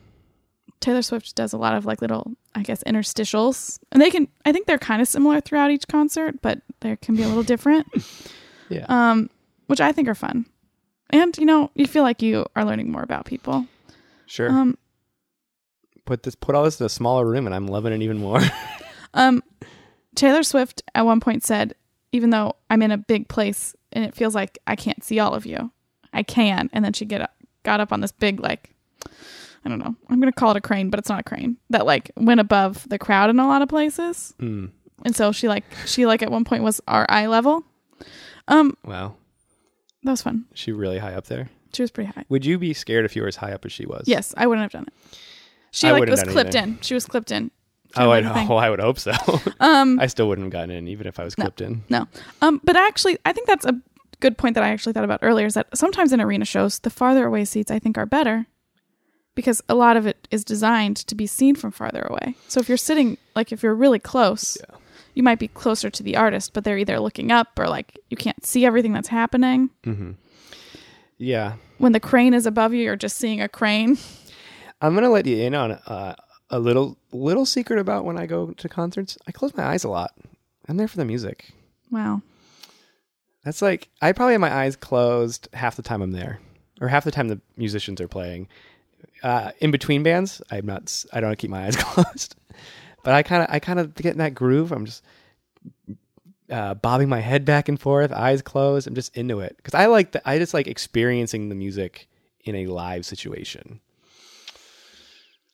Taylor 0.84 1.02
Swift 1.02 1.34
does 1.36 1.54
a 1.54 1.58
lot 1.58 1.76
of 1.76 1.86
like 1.86 2.02
little, 2.02 2.34
I 2.54 2.62
guess, 2.62 2.84
interstitials, 2.84 3.80
and 3.94 4.02
they 4.02 4.10
can. 4.10 4.28
I 4.44 4.52
think 4.52 4.68
they're 4.68 4.78
kind 4.78 5.02
of 5.02 5.08
similar 5.08 5.40
throughout 5.40 5.72
each 5.72 5.88
concert, 5.88 6.42
but 6.42 6.60
they 6.82 6.98
can 6.98 7.16
be 7.16 7.24
a 7.24 7.28
little 7.28 7.42
different. 7.42 7.88
yeah. 8.70 8.86
Um, 8.90 9.30
which 9.68 9.80
I 9.80 9.94
think 9.94 10.10
are 10.10 10.16
fun, 10.16 10.46
and 11.10 11.38
you 11.38 11.46
know, 11.46 11.72
you 11.74 11.88
feel 11.88 12.04
like 12.04 12.22
you 12.22 12.46
are 12.58 12.66
learning 12.66 12.92
more 12.92 13.02
about 13.02 13.26
people. 13.26 13.66
sure. 14.26 14.52
Um, 14.52 14.78
put 16.04 16.24
this, 16.24 16.36
put 16.36 16.54
all 16.54 16.66
this 16.66 16.82
in 16.82 16.86
a 16.86 16.90
smaller 16.90 17.26
room, 17.26 17.46
and 17.46 17.56
I'm 17.56 17.68
loving 17.68 17.94
it 17.94 18.02
even 18.02 18.18
more. 18.18 18.42
um, 19.14 19.42
Taylor 20.16 20.44
Swift 20.44 20.84
at 20.94 21.06
one 21.06 21.22
point 21.22 21.46
said, 21.46 21.76
"Even 22.12 22.32
though 22.32 22.58
I'm 22.70 22.82
in 22.82 22.92
a 22.92 22.98
big 22.98 23.30
place 23.30 23.74
and 23.94 24.04
it 24.04 24.14
feels 24.14 24.36
like 24.36 24.60
I 24.68 24.76
can't 24.76 25.02
see 25.02 25.18
all 25.18 25.34
of 25.34 25.46
you, 25.46 25.72
I 26.12 26.24
can." 26.24 26.70
And 26.74 26.84
then 26.84 26.92
she 26.92 27.06
get 27.06 27.22
up, 27.22 27.34
got 27.64 27.80
up 27.80 27.94
on 27.94 28.02
this 28.02 28.12
big 28.12 28.42
like. 28.42 28.72
I 29.66 29.70
don't 29.70 29.80
know. 29.80 29.96
I'm 30.10 30.20
gonna 30.20 30.32
call 30.32 30.52
it 30.52 30.58
a 30.58 30.62
crane, 30.62 30.90
but 30.90 31.00
it's 31.00 31.10
not 31.10 31.20
a 31.20 31.24
crane. 31.24 31.58
That 31.70 31.86
like 31.86 32.12
went 32.18 32.40
above 32.40 32.88
the 32.90 33.00
crowd 33.00 33.30
in 33.30 33.40
a 33.40 33.48
lot 33.48 33.62
of 33.62 33.70
places. 33.70 34.34
mm. 34.40 34.70
and 35.06 35.16
so 35.16 35.32
she 35.32 35.48
like 35.48 35.64
she 35.86 36.06
like 36.06 36.22
at 36.22 36.32
one 36.32 36.44
point 36.46 36.64
was 36.64 36.82
our 36.88 37.06
eye 37.10 37.28
level 37.28 37.64
um 38.48 38.76
Wow, 38.86 39.16
that 40.04 40.12
was 40.12 40.22
fun 40.22 40.46
she 40.54 40.72
really 40.72 41.00
high 41.00 41.14
up 41.14 41.26
there? 41.28 41.50
she 41.74 41.82
was 41.82 41.92
pretty 41.92 42.12
high 42.12 42.26
Would 42.30 42.46
you 42.46 42.58
be 42.60 42.74
scared 42.74 43.06
if 43.06 43.16
you 43.16 43.22
were 43.22 43.28
as 43.28 43.38
high 43.38 43.54
up 43.54 43.66
as 43.66 43.72
she 43.72 43.86
was? 43.86 44.04
yes 44.08 44.34
i 44.38 44.46
wouldn't 44.48 44.64
have 44.64 44.72
done 44.72 44.86
it 44.88 45.18
she 45.72 45.88
I 45.88 45.92
like 45.94 46.08
was 46.10 46.22
clipped 46.24 46.56
either. 46.56 46.68
in 46.68 46.80
she 46.82 46.94
was 46.94 47.06
clipped 47.06 47.32
in 47.32 47.52
Oh, 47.96 48.10
I, 48.10 48.22
didn't 48.22 48.34
like 48.36 48.48
the 48.48 48.54
oh, 48.54 48.58
I 48.58 48.70
would 48.72 48.80
hope 48.80 48.98
so. 48.98 49.12
um 49.60 50.00
I 50.00 50.08
still 50.08 50.28
wouldn't 50.28 50.46
have 50.46 50.52
gotten 50.52 50.72
in, 50.72 50.88
even 50.88 51.06
if 51.06 51.20
I 51.20 51.24
was 51.24 51.38
No. 51.38 51.44
clipped 51.46 51.62
in. 51.62 51.84
no 51.90 52.08
um 52.42 52.60
but 52.64 52.76
actually 52.76 53.18
i 53.26 53.32
think 53.34 53.48
that's 53.48 53.66
a 53.66 53.80
good 54.20 54.38
point 54.38 54.56
that 54.56 54.64
i 54.64 54.70
actually 54.70 54.94
thought 54.94 55.04
about 55.04 55.20
earlier 55.22 55.46
is 55.46 55.54
that 55.56 55.68
sometimes 55.76 56.12
in 56.14 56.20
arena 56.22 56.46
shows 56.46 56.80
the 56.80 56.90
farther 56.90 57.26
away 57.26 57.46
seats 57.46 57.70
i 57.72 57.78
think 57.80 57.98
are 57.98 58.06
better 58.06 58.46
because 59.36 59.62
a 59.70 59.76
lot 59.76 59.98
of 59.98 60.06
it 60.08 60.28
is 60.32 60.44
designed 60.44 60.98
to 60.98 61.16
be 61.16 61.26
seen 61.28 61.56
from 61.56 61.72
farther 61.72 62.02
away 62.10 62.36
so 62.48 62.60
if 62.60 62.68
you're 62.70 62.78
sitting 62.78 63.18
like 63.36 63.52
if 63.52 63.64
you're 63.64 63.76
really 63.76 64.00
close 64.00 64.58
Yeah. 64.60 64.76
you 65.14 65.24
might 65.24 65.40
be 65.40 65.48
closer 65.48 65.90
to 65.90 66.04
the 66.04 66.16
artist 66.16 66.54
but 66.54 66.64
they're 66.64 66.78
either 66.78 67.00
looking 67.00 67.32
up 67.32 67.58
or 67.60 67.68
like 67.68 67.98
you 68.10 68.18
can't 68.18 68.46
see 68.46 68.66
everything 68.66 68.94
that's 68.94 69.10
happening 69.10 69.70
Mm-hmm. 69.86 70.12
Yeah, 71.18 71.54
when 71.78 71.92
the 71.94 72.00
crane 72.00 72.34
is 72.34 72.46
above 72.46 72.74
you, 72.74 72.84
you're 72.84 72.96
just 72.98 73.18
seeing 73.18 73.40
a 73.40 73.48
crane. 73.48 73.98
I'm 74.82 74.94
gonna 74.96 75.10
let 75.10 75.26
you 75.26 75.38
in 75.38 75.56
on 75.56 75.72
uh, 75.72 76.16
a 76.50 76.60
little 76.60 76.98
little 77.14 77.46
secret 77.46 77.80
about 77.80 78.04
when 78.04 78.18
I 78.18 78.26
go 78.26 78.52
to 78.52 78.68
concerts. 78.68 79.18
I 79.28 79.32
close 79.32 79.56
my 79.56 79.64
eyes 79.64 79.84
a 79.86 79.90
lot. 79.90 80.12
I'm 80.68 80.76
there 80.76 80.88
for 80.88 80.98
the 80.98 81.06
music. 81.06 81.54
Wow. 81.92 82.24
That's 83.46 83.62
like 83.62 83.90
I 84.02 84.12
probably 84.12 84.34
have 84.34 84.42
my 84.42 84.54
eyes 84.54 84.76
closed 84.76 85.48
half 85.54 85.76
the 85.78 85.82
time 85.82 86.02
I'm 86.02 86.12
there, 86.12 86.40
or 86.82 86.88
half 86.90 87.04
the 87.06 87.12
time 87.12 87.28
the 87.30 87.40
musicians 87.56 88.02
are 88.02 88.08
playing. 88.10 88.48
Uh, 89.24 89.52
in 89.60 89.72
between 89.72 90.04
bands, 90.04 90.42
I'm 90.52 90.66
not. 90.66 91.06
I 91.14 91.22
don't 91.22 91.38
keep 91.38 91.50
my 91.50 91.66
eyes 91.66 91.76
closed, 91.80 92.36
but 93.04 93.14
I 93.14 93.24
kind 93.24 93.42
of 93.44 93.50
I 93.50 93.60
kind 93.60 93.80
of 93.80 93.96
get 93.96 94.12
in 94.12 94.18
that 94.18 94.36
groove. 94.36 94.72
I'm 94.72 94.86
just 94.86 95.04
uh, 96.50 96.74
bobbing 96.76 97.10
my 97.10 97.22
head 97.22 97.46
back 97.46 97.70
and 97.70 97.80
forth, 97.80 98.12
eyes 98.12 98.42
closed. 98.42 98.86
I'm 98.86 98.96
just 98.96 99.16
into 99.16 99.40
it 99.40 99.56
because 99.58 99.74
I 99.74 99.86
like 99.86 100.12
the, 100.12 100.30
I 100.30 100.38
just 100.38 100.54
like 100.54 100.68
experiencing 100.68 101.50
the 101.50 101.56
music 101.56 102.10
in 102.44 102.56
a 102.56 102.68
live 102.68 103.06
situation. 103.06 103.80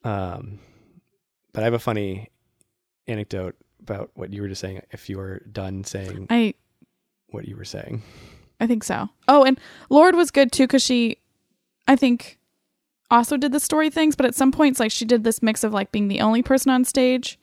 Um, 0.03 0.59
but 1.53 1.61
I 1.61 1.65
have 1.65 1.73
a 1.73 1.79
funny 1.79 2.29
anecdote 3.07 3.55
about 3.81 4.11
what 4.15 4.33
you 4.33 4.41
were 4.41 4.47
just 4.47 4.61
saying 4.61 4.81
if 4.91 5.09
you 5.09 5.17
were 5.17 5.41
done 5.51 5.83
saying 5.83 6.27
I 6.29 6.55
what 7.27 7.47
you 7.47 7.55
were 7.55 7.65
saying. 7.65 8.01
I 8.59 8.67
think 8.67 8.83
so. 8.83 9.09
Oh, 9.27 9.43
and 9.43 9.59
Lorde 9.89 10.15
was 10.15 10.31
good 10.31 10.51
too 10.51 10.63
because 10.63 10.83
she, 10.83 11.17
I 11.87 11.95
think, 11.95 12.38
also 13.11 13.37
did 13.37 13.51
the 13.51 13.59
story 13.59 13.89
things, 13.89 14.15
but 14.15 14.25
at 14.25 14.35
some 14.35 14.51
points, 14.51 14.79
like 14.79 14.91
she 14.91 15.05
did 15.05 15.23
this 15.23 15.41
mix 15.41 15.63
of 15.63 15.73
like 15.73 15.91
being 15.91 16.07
the 16.07 16.21
only 16.21 16.41
person 16.43 16.69
on 16.71 16.83
stage, 16.85 17.39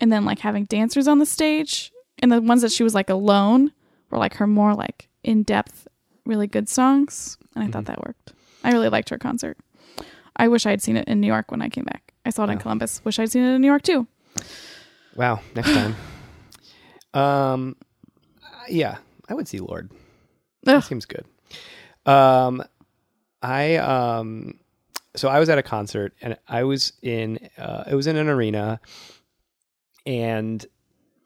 and 0.00 0.12
then 0.12 0.24
like 0.24 0.40
having 0.40 0.64
dancers 0.64 1.08
on 1.08 1.18
the 1.18 1.26
stage, 1.26 1.92
and 2.20 2.30
the 2.32 2.40
ones 2.40 2.62
that 2.62 2.72
she 2.72 2.82
was 2.82 2.94
like 2.94 3.10
alone 3.10 3.72
were 4.10 4.18
like 4.18 4.34
her 4.34 4.46
more 4.46 4.74
like 4.74 5.08
in 5.24 5.42
depth, 5.42 5.88
really 6.24 6.46
good 6.46 6.68
songs, 6.68 7.36
and 7.54 7.64
I 7.64 7.68
thought 7.68 7.84
Mhm. 7.84 7.86
that 7.86 8.06
worked. 8.06 8.32
I 8.62 8.70
really 8.72 8.88
liked 8.88 9.08
her 9.10 9.18
concert. 9.18 9.56
I 10.36 10.48
wish 10.48 10.66
I 10.66 10.70
had 10.70 10.82
seen 10.82 10.96
it 10.96 11.08
in 11.08 11.20
New 11.20 11.26
York 11.26 11.50
when 11.50 11.62
I 11.62 11.68
came 11.68 11.84
back. 11.84 12.12
I 12.24 12.30
saw 12.30 12.44
it 12.44 12.50
in 12.50 12.58
Columbus. 12.58 13.00
Wish 13.04 13.18
I'd 13.18 13.30
seen 13.30 13.42
it 13.42 13.54
in 13.54 13.60
New 13.62 13.66
York 13.68 13.82
too. 13.82 14.06
Wow, 15.14 15.40
next 15.54 15.72
time. 15.72 15.94
um 17.14 17.76
yeah, 18.68 18.98
I 19.28 19.34
would 19.34 19.48
see 19.48 19.58
Lorde. 19.60 19.90
That 20.64 20.76
Ugh. 20.76 20.82
seems 20.84 21.06
good. 21.06 21.24
Um 22.04 22.62
I 23.42 23.76
um 23.76 24.58
so 25.16 25.28
I 25.28 25.38
was 25.38 25.48
at 25.48 25.58
a 25.58 25.62
concert 25.62 26.14
and 26.20 26.36
I 26.48 26.64
was 26.64 26.92
in 27.02 27.48
uh 27.58 27.84
it 27.90 27.94
was 27.94 28.06
in 28.06 28.16
an 28.16 28.28
arena 28.28 28.80
and 30.04 30.64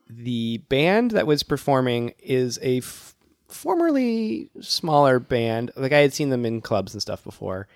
the 0.09 0.59
band 0.69 1.13
that 1.13 1.27
was 1.27 1.43
performing 1.43 2.15
is 2.19 2.59
a 2.63 2.79
f- 2.79 3.15
formerly 3.49 4.51
smaller 4.61 5.19
band. 5.21 5.71
Like 5.77 5.93
I 5.93 5.99
had 5.99 6.13
seen 6.15 6.31
them 6.31 6.45
in 6.47 6.61
clubs 6.61 6.95
and 6.95 7.03
stuff 7.03 7.23
before, 7.23 7.69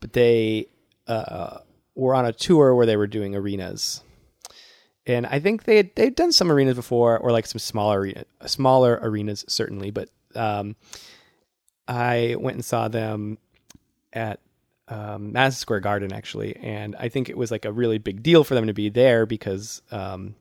but 0.00 0.12
they 0.12 0.66
uh 1.06 1.58
were 1.94 2.14
on 2.14 2.24
a 2.24 2.32
tour 2.32 2.74
where 2.74 2.86
they 2.86 2.96
were 2.96 3.06
doing 3.06 3.34
arenas 3.34 4.02
and 5.08 5.26
I 5.26 5.40
think 5.40 5.64
they 5.64 5.78
had, 5.78 5.94
they'd 5.94 6.14
done 6.14 6.32
some 6.32 6.52
arenas 6.52 6.76
before, 6.76 7.18
or 7.18 7.32
like 7.32 7.46
some 7.46 7.58
smaller 7.58 8.00
arena, 8.00 8.24
smaller 8.44 9.00
arenas 9.02 9.42
certainly. 9.48 9.90
But 9.90 10.10
um, 10.34 10.76
I 11.88 12.36
went 12.38 12.56
and 12.56 12.64
saw 12.64 12.88
them 12.88 13.38
at 14.12 14.40
um, 14.90 15.32
Madison 15.32 15.60
Square 15.60 15.80
Garden 15.80 16.12
actually, 16.12 16.56
and 16.56 16.96
I 16.98 17.08
think 17.08 17.28
it 17.28 17.36
was 17.36 17.50
like 17.50 17.64
a 17.64 17.72
really 17.72 17.98
big 17.98 18.22
deal 18.22 18.44
for 18.44 18.54
them 18.54 18.66
to 18.66 18.74
be 18.74 18.88
there 18.88 19.26
because 19.26 19.82
um, 19.90 20.34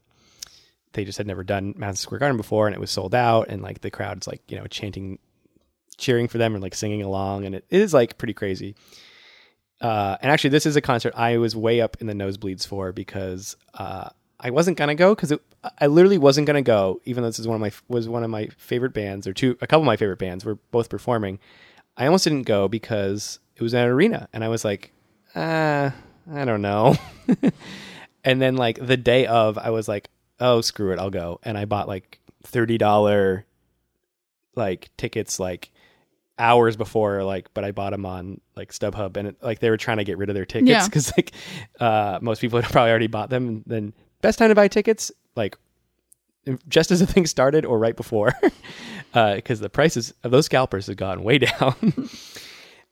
they 0.93 1.03
just 1.03 1.17
had 1.17 1.27
never 1.27 1.43
done 1.43 1.73
Madison 1.77 2.03
Square 2.03 2.19
Garden 2.19 2.37
before, 2.37 2.67
and 2.67 2.75
it 2.75 2.79
was 2.79 2.91
sold 2.91 3.13
out, 3.13 3.47
and 3.49 3.61
like 3.61 3.81
the 3.81 3.91
crowd's 3.91 4.27
like 4.27 4.41
you 4.47 4.57
know 4.57 4.65
chanting, 4.67 5.19
cheering 5.97 6.27
for 6.27 6.37
them, 6.37 6.53
and 6.53 6.63
like 6.63 6.75
singing 6.75 7.01
along, 7.01 7.45
and 7.45 7.55
it, 7.55 7.65
is 7.69 7.93
like 7.93 8.17
pretty 8.17 8.33
crazy. 8.33 8.75
Uh, 9.81 10.17
and 10.21 10.31
actually, 10.31 10.49
this 10.49 10.65
is 10.65 10.75
a 10.75 10.81
concert 10.81 11.13
I 11.15 11.37
was 11.37 11.55
way 11.55 11.81
up 11.81 11.97
in 11.99 12.07
the 12.07 12.13
nosebleeds 12.13 12.65
for 12.65 12.91
because 12.91 13.55
uh, 13.73 14.09
I 14.39 14.49
wasn't 14.49 14.77
gonna 14.77 14.95
go 14.95 15.13
because 15.13 15.33
I 15.79 15.87
literally 15.87 16.17
wasn't 16.17 16.47
gonna 16.47 16.61
go, 16.61 17.01
even 17.05 17.23
though 17.23 17.29
this 17.29 17.39
is 17.39 17.47
one 17.47 17.55
of 17.55 17.61
my 17.61 17.71
was 17.87 18.07
one 18.07 18.23
of 18.23 18.29
my 18.29 18.47
favorite 18.57 18.93
bands 18.93 19.27
or 19.27 19.33
two, 19.33 19.57
a 19.61 19.67
couple 19.67 19.81
of 19.81 19.87
my 19.87 19.97
favorite 19.97 20.19
bands 20.19 20.45
were 20.45 20.55
both 20.71 20.89
performing. 20.89 21.39
I 21.97 22.05
almost 22.05 22.23
didn't 22.23 22.43
go 22.43 22.67
because 22.67 23.39
it 23.57 23.63
was 23.63 23.73
an 23.73 23.85
arena, 23.87 24.29
and 24.33 24.43
I 24.43 24.47
was 24.49 24.63
like, 24.63 24.91
uh, 25.35 25.89
I 26.31 26.45
don't 26.45 26.61
know. 26.61 26.95
and 28.23 28.41
then 28.41 28.55
like 28.55 28.85
the 28.85 28.97
day 28.97 29.25
of, 29.25 29.57
I 29.57 29.71
was 29.71 29.87
like, 29.87 30.09
oh 30.39 30.61
screw 30.61 30.91
it, 30.93 30.99
I'll 30.99 31.09
go, 31.09 31.39
and 31.43 31.57
I 31.57 31.65
bought 31.65 31.87
like 31.87 32.19
thirty 32.43 32.77
dollar 32.77 33.45
like 34.55 34.89
tickets 34.97 35.39
like 35.39 35.71
hours 36.39 36.75
before 36.77 37.23
like 37.23 37.51
but 37.55 37.63
i 37.63 37.71
bought 37.71 37.91
them 37.91 38.05
on 38.05 38.39
like 38.55 38.71
stubhub 38.71 39.17
and 39.17 39.29
it, 39.29 39.35
like 39.41 39.57
they 39.59 39.69
were 39.71 39.77
trying 39.77 39.97
to 39.97 40.03
get 40.03 40.17
rid 40.19 40.29
of 40.29 40.35
their 40.35 40.45
tickets 40.45 40.69
Yeah. 40.69 40.85
because 40.85 41.11
like 41.17 41.31
uh 41.79 42.19
most 42.21 42.41
people 42.41 42.61
had 42.61 42.71
probably 42.71 42.89
already 42.91 43.07
bought 43.07 43.29
them 43.31 43.47
and 43.47 43.63
then 43.65 43.93
best 44.21 44.37
time 44.39 44.49
to 44.49 44.55
buy 44.55 44.67
tickets 44.67 45.11
like 45.35 45.57
just 46.69 46.91
as 46.91 46.99
the 46.99 47.07
thing 47.07 47.25
started 47.25 47.65
or 47.65 47.77
right 47.79 47.95
before 47.95 48.33
because 49.13 49.59
the 49.59 49.69
prices 49.69 50.13
of 50.23 50.29
those 50.31 50.45
scalpers 50.45 50.85
had 50.87 50.97
gone 50.97 51.23
way 51.23 51.39
down 51.39 51.75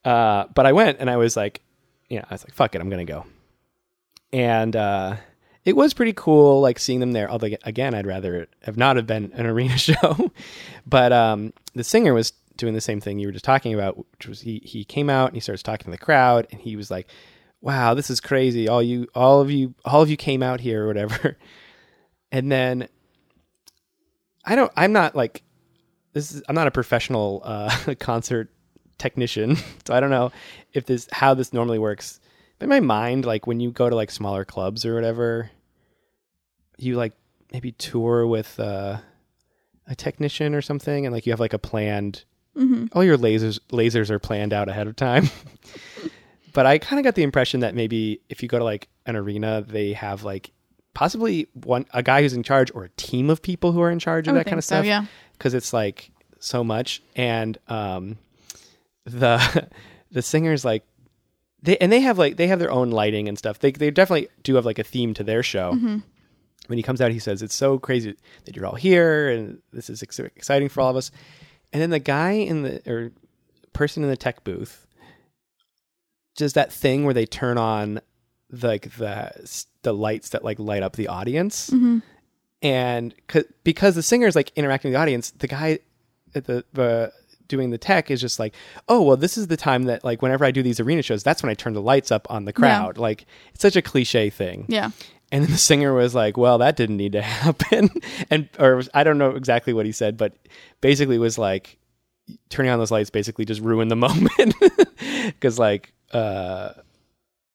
uh 0.06 0.46
but 0.54 0.66
i 0.66 0.72
went 0.72 1.00
and 1.00 1.10
i 1.10 1.18
was 1.18 1.36
like 1.36 1.62
you 2.10 2.18
know 2.18 2.26
i 2.30 2.34
was 2.34 2.44
like 2.46 2.54
fuck 2.54 2.76
it 2.76 2.82
i'm 2.82 2.90
gonna 2.90 3.04
go. 3.06 3.26
And 4.32 4.76
uh 4.76 5.18
it 5.64 5.76
was 5.76 5.94
pretty 5.94 6.14
cool 6.14 6.62
like 6.62 6.78
seeing 6.80 7.00
them 7.00 7.12
there 7.14 7.30
although 7.30 7.50
again 7.64 7.94
i'd 7.96 8.06
rather 8.06 8.48
have 8.64 8.78
not 8.78 8.96
have 8.96 9.08
been 9.08 9.32
an 9.34 9.46
arena 9.54 9.78
show. 9.78 10.32
But 10.86 11.12
um 11.12 11.54
the 11.74 11.84
singer 11.84 12.14
was 12.14 12.32
doing 12.56 12.74
the 12.74 12.82
same 12.82 13.02
thing 13.02 13.20
you 13.20 13.28
were 13.28 13.34
just 13.34 13.44
talking 13.44 13.74
about 13.74 13.98
which 13.98 14.28
was 14.28 14.42
he 14.42 14.62
he 14.64 14.86
came 14.86 15.10
out 15.10 15.28
and 15.28 15.36
he 15.36 15.42
starts 15.42 15.64
talking 15.64 15.86
to 15.86 15.92
the 15.92 15.98
crowd 15.98 16.48
and 16.52 16.62
he 16.62 16.76
was 16.76 16.90
like 16.90 17.08
wow 17.62 17.94
this 17.94 18.10
is 18.10 18.22
crazy. 18.22 18.68
All 18.68 18.84
you 18.84 19.08
all 19.16 19.42
of 19.42 19.50
you 19.50 19.74
all 19.84 20.02
of 20.02 20.10
you 20.10 20.18
came 20.18 20.44
out 20.44 20.60
here 20.62 20.84
or 20.84 20.88
whatever. 20.88 21.38
And 22.32 22.52
then 22.52 22.90
i 24.44 24.56
don't 24.56 24.72
i'm 24.76 24.92
not 24.92 25.16
like 25.16 25.44
this 26.12 26.34
is 26.34 26.44
i'm 26.50 26.56
not 26.56 26.68
a 26.68 26.72
professional 26.72 27.42
uh 27.46 27.96
concert 28.00 28.52
technician 28.98 29.56
so 29.86 29.94
i 29.94 30.00
don't 30.00 30.10
know 30.10 30.32
if 30.74 30.86
this 30.86 31.08
how 31.12 31.34
this 31.34 31.54
normally 31.54 31.80
works 31.80 32.20
but 32.60 32.66
in 32.66 32.70
my 32.70 32.80
mind 32.80 33.26
like 33.26 33.48
when 33.48 33.60
you 33.60 33.72
go 33.72 33.90
to 33.90 33.96
like 33.96 34.12
smaller 34.12 34.46
clubs 34.46 34.86
or 34.86 34.96
whatever 34.96 35.50
you 36.78 36.96
like 36.96 37.14
maybe 37.52 37.72
tour 37.74 38.26
with 38.26 38.60
uh 38.60 38.98
a 39.88 39.96
technician 39.96 40.56
or 40.56 40.62
something 40.62 41.06
and 41.06 41.14
like 41.14 41.26
you 41.26 41.32
have 41.32 41.40
like 41.40 41.54
a 41.54 41.60
planned 41.60 42.24
hmm 42.56 42.86
all 42.94 43.04
your 43.04 43.18
lasers 43.18 43.60
lasers 43.72 44.10
are 44.10 44.20
planned 44.20 44.54
out 44.54 44.70
ahead 44.70 44.88
of 44.88 44.96
time. 44.96 45.30
but 46.54 46.66
I 46.66 46.78
kind 46.78 47.00
of 47.00 47.04
got 47.04 47.16
the 47.16 47.24
impression 47.24 47.60
that 47.60 47.76
maybe 47.76 48.22
if 48.30 48.42
you 48.42 48.50
go 48.50 48.58
to 48.58 48.64
like 48.64 48.88
an 49.06 49.16
arena, 49.16 49.64
they 49.68 49.94
have 49.94 50.24
like 50.24 50.52
possibly 50.94 51.48
one 51.54 51.86
a 51.94 52.02
guy 52.02 52.22
who's 52.22 52.34
in 52.34 52.44
charge 52.44 52.72
or 52.74 52.86
a 52.86 52.90
team 52.90 53.30
of 53.30 53.42
people 53.42 53.74
who 53.74 53.82
are 53.82 53.92
in 53.92 54.00
charge 54.00 54.28
of 54.28 54.36
that 54.36 54.46
kind 54.46 54.58
of 54.58 54.64
so, 54.64 54.76
stuff 54.76 54.86
yeah. 54.86 55.06
because 55.34 55.54
it's 55.54 55.74
like 55.74 56.12
so 56.40 56.64
much 56.64 57.02
and 57.16 57.58
um 57.68 58.18
the 59.06 59.70
the 60.12 60.22
singers 60.22 60.66
like 60.66 60.84
they 61.62 61.78
and 61.78 61.92
they 61.92 62.02
have 62.02 62.18
like 62.18 62.38
they 62.38 62.48
have 62.48 62.60
their 62.60 62.72
own 62.72 62.92
lighting 62.92 63.28
and 63.28 63.38
stuff. 63.38 63.60
They 63.60 63.72
they 63.72 63.92
definitely 63.92 64.28
do 64.44 64.56
have 64.56 64.66
like 64.66 64.80
a 64.80 64.84
theme 64.84 65.14
to 65.16 65.24
their 65.24 65.44
show 65.44 65.74
hmm 65.74 65.98
when 66.68 66.78
he 66.78 66.84
comes 66.84 67.02
out, 67.02 67.12
he 67.12 67.20
says, 67.20 67.42
It's 67.42 67.56
so 67.56 67.78
crazy 67.78 68.16
that 68.46 68.56
you're 68.56 68.66
all 68.66 68.76
here 68.76 69.30
and 69.30 69.60
this 69.72 69.90
is 69.90 70.02
ex- 70.02 70.20
exciting 70.20 70.70
for 70.70 70.82
all 70.82 70.90
of 70.90 70.96
us. 70.96 71.12
And 71.72 71.82
then 71.82 71.90
the 71.90 72.00
guy 72.00 72.32
in 72.32 72.64
the, 72.64 72.92
or 72.92 73.12
person 73.74 74.04
in 74.04 74.10
the 74.10 74.18
tech 74.18 74.44
booth 74.44 74.88
does 76.36 76.54
that 76.54 76.72
thing 76.72 77.06
where 77.06 77.14
they 77.14 77.26
turn 77.26 77.58
on 77.58 78.02
like 78.52 78.96
the, 78.96 79.66
the 79.84 79.94
lights 79.94 80.30
that 80.30 80.44
like 80.44 80.60
light 80.60 80.84
up 80.84 80.96
the 80.96 81.08
audience. 81.08 81.70
hmm 81.70 82.00
And 82.62 83.14
because 83.64 83.96
the 83.96 84.04
singer 84.04 84.28
is 84.28 84.36
like 84.36 84.52
interacting 84.56 84.90
with 84.90 84.96
the 84.96 85.02
audience, 85.02 85.32
the 85.32 85.48
guy 85.48 85.80
at 86.34 86.46
the, 86.46 86.66
the, 86.74 87.14
doing 87.48 87.70
the 87.70 87.78
tech 87.78 88.10
is 88.12 88.22
just 88.22 88.40
like, 88.40 88.54
oh, 88.88 89.02
well, 89.02 89.18
this 89.18 89.38
is 89.38 89.48
the 89.48 89.58
time 89.58 89.84
that 89.84 90.04
like 90.04 90.22
whenever 90.22 90.46
I 90.46 90.52
do 90.52 90.64
these 90.64 90.80
arena 90.80 91.02
shows, 91.02 91.24
that's 91.24 91.44
when 91.44 91.50
I 91.50 91.54
turn 91.54 91.74
the 91.74 91.82
lights 91.82 92.12
up 92.12 92.28
on 92.30 92.46
the 92.46 92.54
crowd. 92.54 92.98
Like 92.98 93.26
it's 93.54 93.62
such 93.62 93.76
a 93.76 93.82
cliche 93.82 94.30
thing. 94.30 94.66
Yeah. 94.68 94.92
And 95.32 95.44
then 95.44 95.52
the 95.52 95.58
singer 95.58 95.94
was 95.94 96.14
like, 96.14 96.38
"Well, 96.38 96.60
that 96.60 96.76
didn't 96.76 96.98
need 96.98 97.14
to 97.14 97.22
happen," 97.24 97.90
and 98.30 98.48
or 98.60 98.84
I 98.94 99.04
don't 99.04 99.18
know 99.18 99.32
exactly 99.32 99.74
what 99.74 99.86
he 99.86 99.92
said, 99.92 100.18
but 100.18 100.34
basically 100.82 101.18
was 101.18 101.38
like, 101.38 101.78
turning 102.50 102.72
on 102.72 102.80
those 102.80 102.92
lights 102.92 103.10
basically 103.10 103.46
just 103.46 103.62
ruined 103.62 103.92
the 103.92 103.96
moment 104.08 104.56
because 105.26 105.60
like 105.60 105.94
uh, 106.12 106.74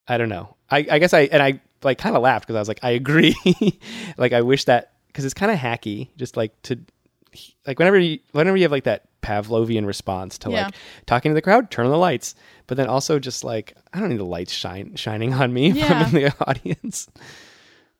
I 0.07 0.19
don't 0.19 0.29
know. 0.29 0.57
I, 0.71 0.87
I 0.91 0.99
guess 0.99 1.15
I 1.15 1.21
and 1.23 1.43
I 1.43 1.61
like 1.83 1.99
kind 1.99 2.17
of 2.17 2.23
laughed 2.23 2.47
because 2.47 2.57
I 2.57 2.61
was 2.61 2.69
like, 2.69 2.81
I 2.83 2.91
agree. 2.91 3.37
like 4.17 4.33
I 4.33 4.43
wish 4.43 4.65
that 4.65 4.93
because 5.07 5.25
it's 5.25 5.35
kind 5.35 5.51
of 5.53 5.59
hacky, 5.59 6.09
just 6.17 6.37
like 6.37 6.61
to 6.63 6.79
like 7.67 7.79
whenever 7.79 7.99
you 7.99 8.19
whenever 8.33 8.57
you 8.57 8.65
have 8.65 8.73
like 8.73 8.85
that 8.85 9.05
Pavlovian 9.23 9.87
response 9.87 10.39
to 10.39 10.51
Yeah. 10.51 10.65
like 10.67 10.75
talking 11.07 11.31
to 11.31 11.35
the 11.35 11.43
crowd, 11.43 11.71
turn 11.71 11.85
on 11.87 11.93
the 11.93 11.99
lights, 11.99 12.35
but 12.67 12.77
then 12.77 12.87
also 12.89 13.19
just 13.19 13.45
like 13.45 13.75
I 13.93 14.01
don't 14.01 14.09
need 14.09 14.19
the 14.19 14.25
lights 14.25 14.53
shine 14.53 14.97
shining 14.97 15.33
on 15.35 15.53
me 15.53 15.71
Yeah. 15.73 16.05
I'm 16.07 16.13
the 16.13 16.35
audience. 16.47 17.09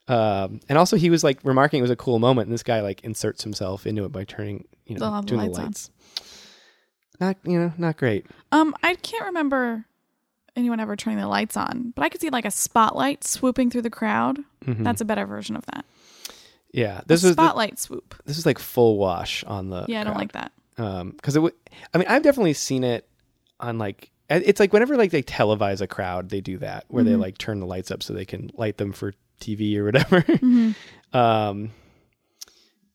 Um, 0.09 0.61
and 0.69 0.77
also 0.77 0.97
he 0.97 1.11
was 1.11 1.23
like 1.23 1.39
remarking 1.45 1.79
it 1.79 1.83
was 1.83 1.91
a 1.91 1.97
cool 1.97 2.19
moment, 2.19 2.47
and 2.47 2.53
this 2.55 2.63
guy 2.65 2.81
like 2.81 3.03
inserts 3.05 3.45
himself 3.45 3.87
into 3.87 4.05
it 4.05 4.11
by 4.13 4.25
turning, 4.25 4.67
you 4.87 4.97
know, 4.97 5.11
They'll 5.11 5.23
the 5.23 5.37
lights 5.37 5.57
the 5.59 5.63
lights. 5.65 5.91
Not 7.21 7.37
you 7.45 7.59
know, 7.61 7.73
not 7.79 7.97
great. 7.97 8.27
Um, 8.51 8.75
I 8.83 8.95
can't 8.97 9.27
remember 9.27 9.85
anyone 10.57 10.81
ever 10.81 10.97
turning 10.97 11.21
the 11.21 11.29
lights 11.29 11.57
on, 11.57 11.93
but 11.95 12.03
I 12.03 12.09
could 12.09 12.21
see 12.21 12.31
like 12.31 12.45
a 12.45 12.51
spotlight 12.51 13.23
swooping 13.25 13.71
through 13.71 13.83
the 13.83 13.91
crowd. 13.91 14.39
Mhm. 14.65 14.83
That's 14.83 15.01
a 15.01 15.05
better 15.05 15.27
version 15.27 15.55
of 15.55 15.65
that. 15.67 15.85
Yeah. 16.73 17.01
This 17.07 17.23
was 17.23 17.37
the, 17.37 17.43
spotlight 17.43 17.79
swoop. 17.79 18.15
this 18.27 18.39
is 18.39 18.47
like 18.47 18.59
full 18.59 18.99
wash 18.99 19.43
on 19.45 19.71
the 19.71 19.85
Yeah, 19.89 20.01
I 20.01 20.05
don't 20.05 20.13
crowd. 20.15 20.21
like 20.21 20.33
that. 20.33 20.53
um 20.79 21.11
because 21.11 21.37
it 21.37 21.41
would 21.41 21.53
i 21.93 21.99
mean 21.99 22.07
i've 22.09 22.23
definitely 22.23 22.53
seen 22.55 22.85
it 22.85 23.09
on 23.59 23.77
like 23.79 24.11
it's 24.29 24.61
like 24.61 24.73
whenever 24.73 24.97
like 24.97 25.11
they 25.11 25.23
televise 25.23 25.81
a 25.81 25.87
crowd 25.89 26.29
they 26.31 26.41
do 26.41 26.57
that 26.59 26.85
where 26.89 27.03
they 27.05 27.13
Mhm. 27.13 27.21
like 27.21 27.37
turn 27.39 27.59
the 27.61 27.67
lights 27.67 27.91
up 27.91 28.03
so 28.03 28.13
they 28.13 28.25
can 28.25 28.51
light 28.55 28.77
them 28.79 28.93
for 28.93 29.13
tv 29.41 29.77
or 29.77 29.85
whatever 29.85 30.21
hmm 30.41 30.71
um 31.13 31.71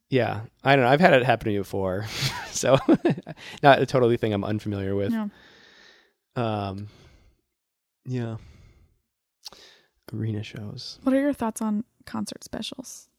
yeah 0.10 0.42
i 0.64 0.76
don't 0.76 0.86
know 0.86 0.90
i've 0.92 1.02
had 1.02 1.14
it 1.14 1.24
happen 1.26 1.46
to 1.46 1.52
me 1.52 1.58
before 1.58 2.06
so 2.52 2.78
not 3.64 3.82
a 3.82 3.86
totally 3.86 4.16
thing 4.18 4.32
i'm 4.34 4.46
unfamiliar 4.46 4.96
with 4.96 5.12
Yeah. 5.12 5.28
um 6.38 6.88
yeah 8.06 8.38
arena 10.14 10.44
shows 10.44 11.00
What 11.04 11.14
are 11.14 11.20
your 11.20 11.34
thoughts 11.34 11.62
on 11.62 11.84
concert 12.06 12.44
specials? 12.44 13.10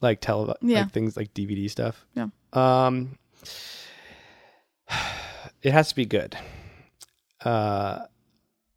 Like 0.00 0.20
tele 0.20 0.54
Yeah. 0.62 0.82
like 0.82 0.92
things 0.92 1.16
like 1.16 1.34
DVD 1.34 1.70
stuff. 1.70 2.04
Yeah. 2.14 2.28
Um, 2.52 3.18
it 5.62 5.72
has 5.72 5.88
to 5.90 5.96
be 5.96 6.06
good. 6.06 6.36
Uh, 7.44 8.00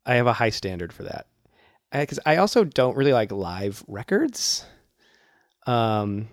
I 0.06 0.16
have 0.16 0.28
a 0.28 0.34
high 0.34 0.50
standard 0.50 0.94
for 0.94 1.04
that 1.04 1.28
because 1.92 2.20
I 2.26 2.38
also 2.38 2.64
don't 2.64 2.96
really 2.98 3.14
like 3.14 3.32
live 3.32 3.84
records. 3.88 4.66
Um, 5.68 6.28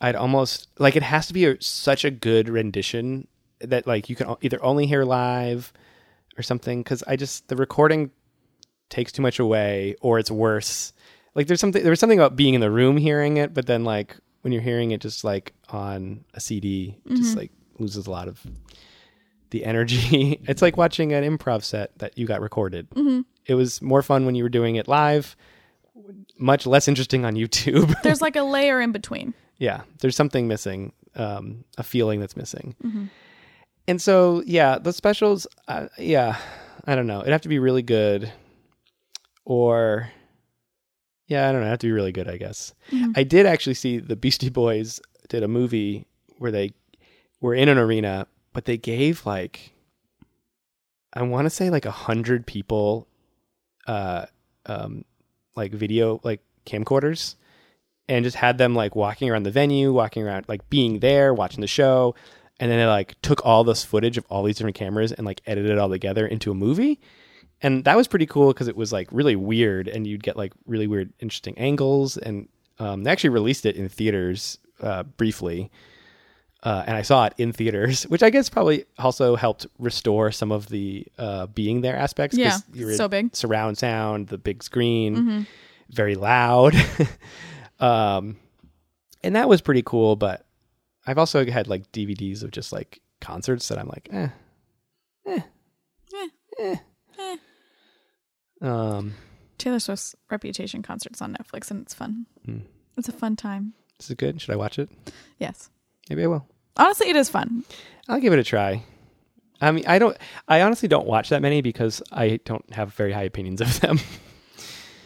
I'd 0.00 0.16
almost 0.16 0.68
like 0.78 0.96
it 0.96 1.02
has 1.02 1.26
to 1.28 1.32
be 1.32 1.44
a, 1.46 1.60
such 1.60 2.04
a 2.04 2.10
good 2.10 2.48
rendition 2.48 3.28
that 3.60 3.86
like 3.86 4.08
you 4.10 4.16
can 4.16 4.34
either 4.40 4.62
only 4.64 4.86
hear 4.86 5.04
live 5.04 5.72
or 6.36 6.42
something 6.42 6.80
because 6.82 7.04
I 7.06 7.14
just 7.16 7.48
the 7.48 7.56
recording 7.56 8.10
takes 8.90 9.12
too 9.12 9.22
much 9.22 9.38
away 9.38 9.94
or 10.00 10.18
it's 10.18 10.30
worse. 10.30 10.92
Like 11.34 11.46
there's 11.46 11.60
something 11.60 11.82
there's 11.82 12.00
something 12.00 12.18
about 12.18 12.36
being 12.36 12.54
in 12.54 12.60
the 12.60 12.70
room 12.70 12.96
hearing 12.96 13.36
it, 13.38 13.54
but 13.54 13.66
then 13.66 13.84
like 13.84 14.16
when 14.42 14.52
you're 14.52 14.62
hearing 14.62 14.90
it 14.90 15.00
just 15.00 15.24
like 15.24 15.54
on 15.70 16.24
a 16.34 16.40
CD, 16.40 16.96
it 17.06 17.16
just 17.16 17.36
like 17.36 17.50
loses 17.78 18.06
a 18.06 18.10
lot 18.10 18.28
of 18.28 18.40
the 19.50 19.64
energy. 19.64 20.40
it's 20.48 20.62
like 20.62 20.76
watching 20.76 21.12
an 21.12 21.24
improv 21.24 21.62
set 21.62 21.96
that 21.98 22.18
you 22.18 22.26
got 22.26 22.40
recorded. 22.40 22.86
It 23.46 23.54
was 23.54 23.80
more 23.82 24.02
fun 24.02 24.26
when 24.26 24.34
you 24.34 24.42
were 24.44 24.48
doing 24.50 24.76
it 24.76 24.88
live. 24.88 25.36
Much 26.38 26.66
less 26.66 26.88
interesting 26.88 27.24
on 27.24 27.34
YouTube. 27.34 27.94
There's 28.02 28.20
like 28.20 28.36
a 28.36 28.42
layer 28.42 28.80
in 28.80 28.92
between. 28.92 29.34
yeah, 29.58 29.82
there's 30.00 30.16
something 30.16 30.48
missing, 30.48 30.92
um, 31.14 31.64
a 31.78 31.82
feeling 31.84 32.18
that's 32.20 32.36
missing. 32.36 32.74
And 33.86 34.00
so, 34.02 34.42
yeah, 34.46 34.78
the 34.78 34.92
specials, 34.92 35.46
uh, 35.68 35.86
yeah, 35.98 36.36
I 36.86 36.94
don't 36.96 37.06
know. 37.06 37.20
It'd 37.20 37.32
have 37.32 37.42
to 37.42 37.48
be 37.48 37.58
really 37.60 37.82
good, 37.82 38.32
or 39.44 40.10
yeah, 41.32 41.48
I 41.48 41.52
don't 41.52 41.60
know. 41.62 41.66
It'd 41.66 41.70
have 41.70 41.78
to 41.80 41.86
be 41.86 41.92
really 41.92 42.12
good, 42.12 42.28
I 42.28 42.36
guess. 42.36 42.74
I 43.16 43.22
did 43.24 43.46
actually 43.46 43.74
see 43.74 43.98
the 43.98 44.16
Beastie 44.16 44.50
Boys 44.50 45.00
did 45.28 45.42
a 45.42 45.48
movie 45.48 46.06
where 46.38 46.50
they 46.50 46.72
were 47.40 47.54
in 47.54 47.68
an 47.68 47.78
arena, 47.78 48.26
but 48.52 48.66
they 48.66 48.76
gave 48.76 49.24
like 49.24 49.72
I 51.12 51.22
want 51.22 51.46
to 51.46 51.50
say 51.50 51.70
like 51.70 51.86
a 51.86 51.90
hundred 51.90 52.46
people, 52.46 53.06
uh, 53.86 54.26
um, 54.66 55.04
like 55.56 55.72
video 55.72 56.20
like 56.22 56.40
camcorders 56.66 57.34
and 58.08 58.24
just 58.24 58.36
had 58.36 58.58
them 58.58 58.74
like 58.74 58.94
walking 58.94 59.30
around 59.30 59.44
the 59.44 59.50
venue, 59.50 59.92
walking 59.92 60.22
around, 60.22 60.46
like 60.48 60.68
being 60.70 61.00
there, 61.00 61.32
watching 61.32 61.60
the 61.60 61.66
show. 61.66 62.14
And 62.60 62.70
then 62.70 62.78
they 62.78 62.86
like 62.86 63.20
took 63.22 63.44
all 63.44 63.64
this 63.64 63.84
footage 63.84 64.18
of 64.18 64.26
all 64.28 64.42
these 64.42 64.56
different 64.56 64.76
cameras 64.76 65.12
and 65.12 65.26
like 65.26 65.40
edited 65.46 65.70
it 65.70 65.78
all 65.78 65.88
together 65.88 66.26
into 66.26 66.50
a 66.50 66.54
movie. 66.54 67.00
And 67.62 67.84
that 67.84 67.96
was 67.96 68.08
pretty 68.08 68.26
cool 68.26 68.48
because 68.48 68.66
it 68.68 68.76
was 68.76 68.92
like 68.92 69.08
really 69.12 69.36
weird 69.36 69.86
and 69.88 70.06
you'd 70.06 70.22
get 70.22 70.36
like 70.36 70.52
really 70.66 70.86
weird, 70.88 71.12
interesting 71.20 71.56
angles. 71.58 72.16
And 72.16 72.48
um, 72.78 73.04
they 73.04 73.10
actually 73.10 73.30
released 73.30 73.64
it 73.66 73.76
in 73.76 73.88
theaters 73.88 74.58
uh, 74.80 75.04
briefly. 75.04 75.70
Uh, 76.64 76.84
and 76.86 76.96
I 76.96 77.02
saw 77.02 77.26
it 77.26 77.34
in 77.38 77.52
theaters, 77.52 78.02
which 78.08 78.22
I 78.22 78.30
guess 78.30 78.48
probably 78.48 78.84
also 78.98 79.36
helped 79.36 79.66
restore 79.78 80.30
some 80.32 80.50
of 80.52 80.68
the 80.68 81.06
uh, 81.18 81.46
being 81.46 81.80
there 81.80 81.96
aspects. 81.96 82.36
Yeah, 82.36 82.58
you're 82.72 82.94
so 82.94 83.08
big. 83.08 83.34
surround 83.34 83.78
sound, 83.78 84.28
the 84.28 84.38
big 84.38 84.62
screen, 84.62 85.46
very 85.90 86.14
loud. 86.14 86.74
um, 87.80 88.36
and 89.24 89.34
that 89.36 89.48
was 89.48 89.60
pretty 89.60 89.82
cool. 89.82 90.14
But 90.16 90.44
I've 91.06 91.18
also 91.18 91.44
had 91.46 91.66
like 91.68 91.90
DVDs 91.92 92.42
of 92.44 92.50
just 92.52 92.72
like 92.72 93.00
concerts 93.20 93.68
that 93.68 93.78
I'm 93.78 93.88
like, 93.88 94.08
eh, 94.12 94.28
eh, 95.26 95.40
Eh, 96.60 96.76
eh. 97.18 97.36
Um, 98.62 99.14
Taylor 99.58 99.78
Swift's 99.80 100.14
Reputation 100.30 100.82
concerts 100.82 101.20
on 101.20 101.34
Netflix, 101.36 101.70
and 101.70 101.82
it's 101.82 101.94
fun. 101.94 102.26
Hmm. 102.44 102.58
It's 102.96 103.08
a 103.08 103.12
fun 103.12 103.36
time. 103.36 103.74
this 103.98 104.08
is 104.10 104.16
good. 104.16 104.40
Should 104.40 104.52
I 104.52 104.56
watch 104.56 104.78
it? 104.78 104.88
Yes. 105.38 105.70
Maybe 106.08 106.24
I 106.24 106.26
will. 106.28 106.46
Honestly, 106.76 107.08
it 107.10 107.16
is 107.16 107.28
fun. 107.28 107.64
I'll 108.08 108.20
give 108.20 108.32
it 108.32 108.38
a 108.38 108.44
try. 108.44 108.82
I 109.60 109.70
mean, 109.72 109.84
I 109.86 109.98
don't. 109.98 110.16
I 110.48 110.62
honestly 110.62 110.88
don't 110.88 111.06
watch 111.06 111.28
that 111.28 111.42
many 111.42 111.60
because 111.62 112.02
I 112.10 112.40
don't 112.44 112.64
have 112.74 112.94
very 112.94 113.12
high 113.12 113.22
opinions 113.24 113.60
of 113.60 113.80
them. 113.80 113.98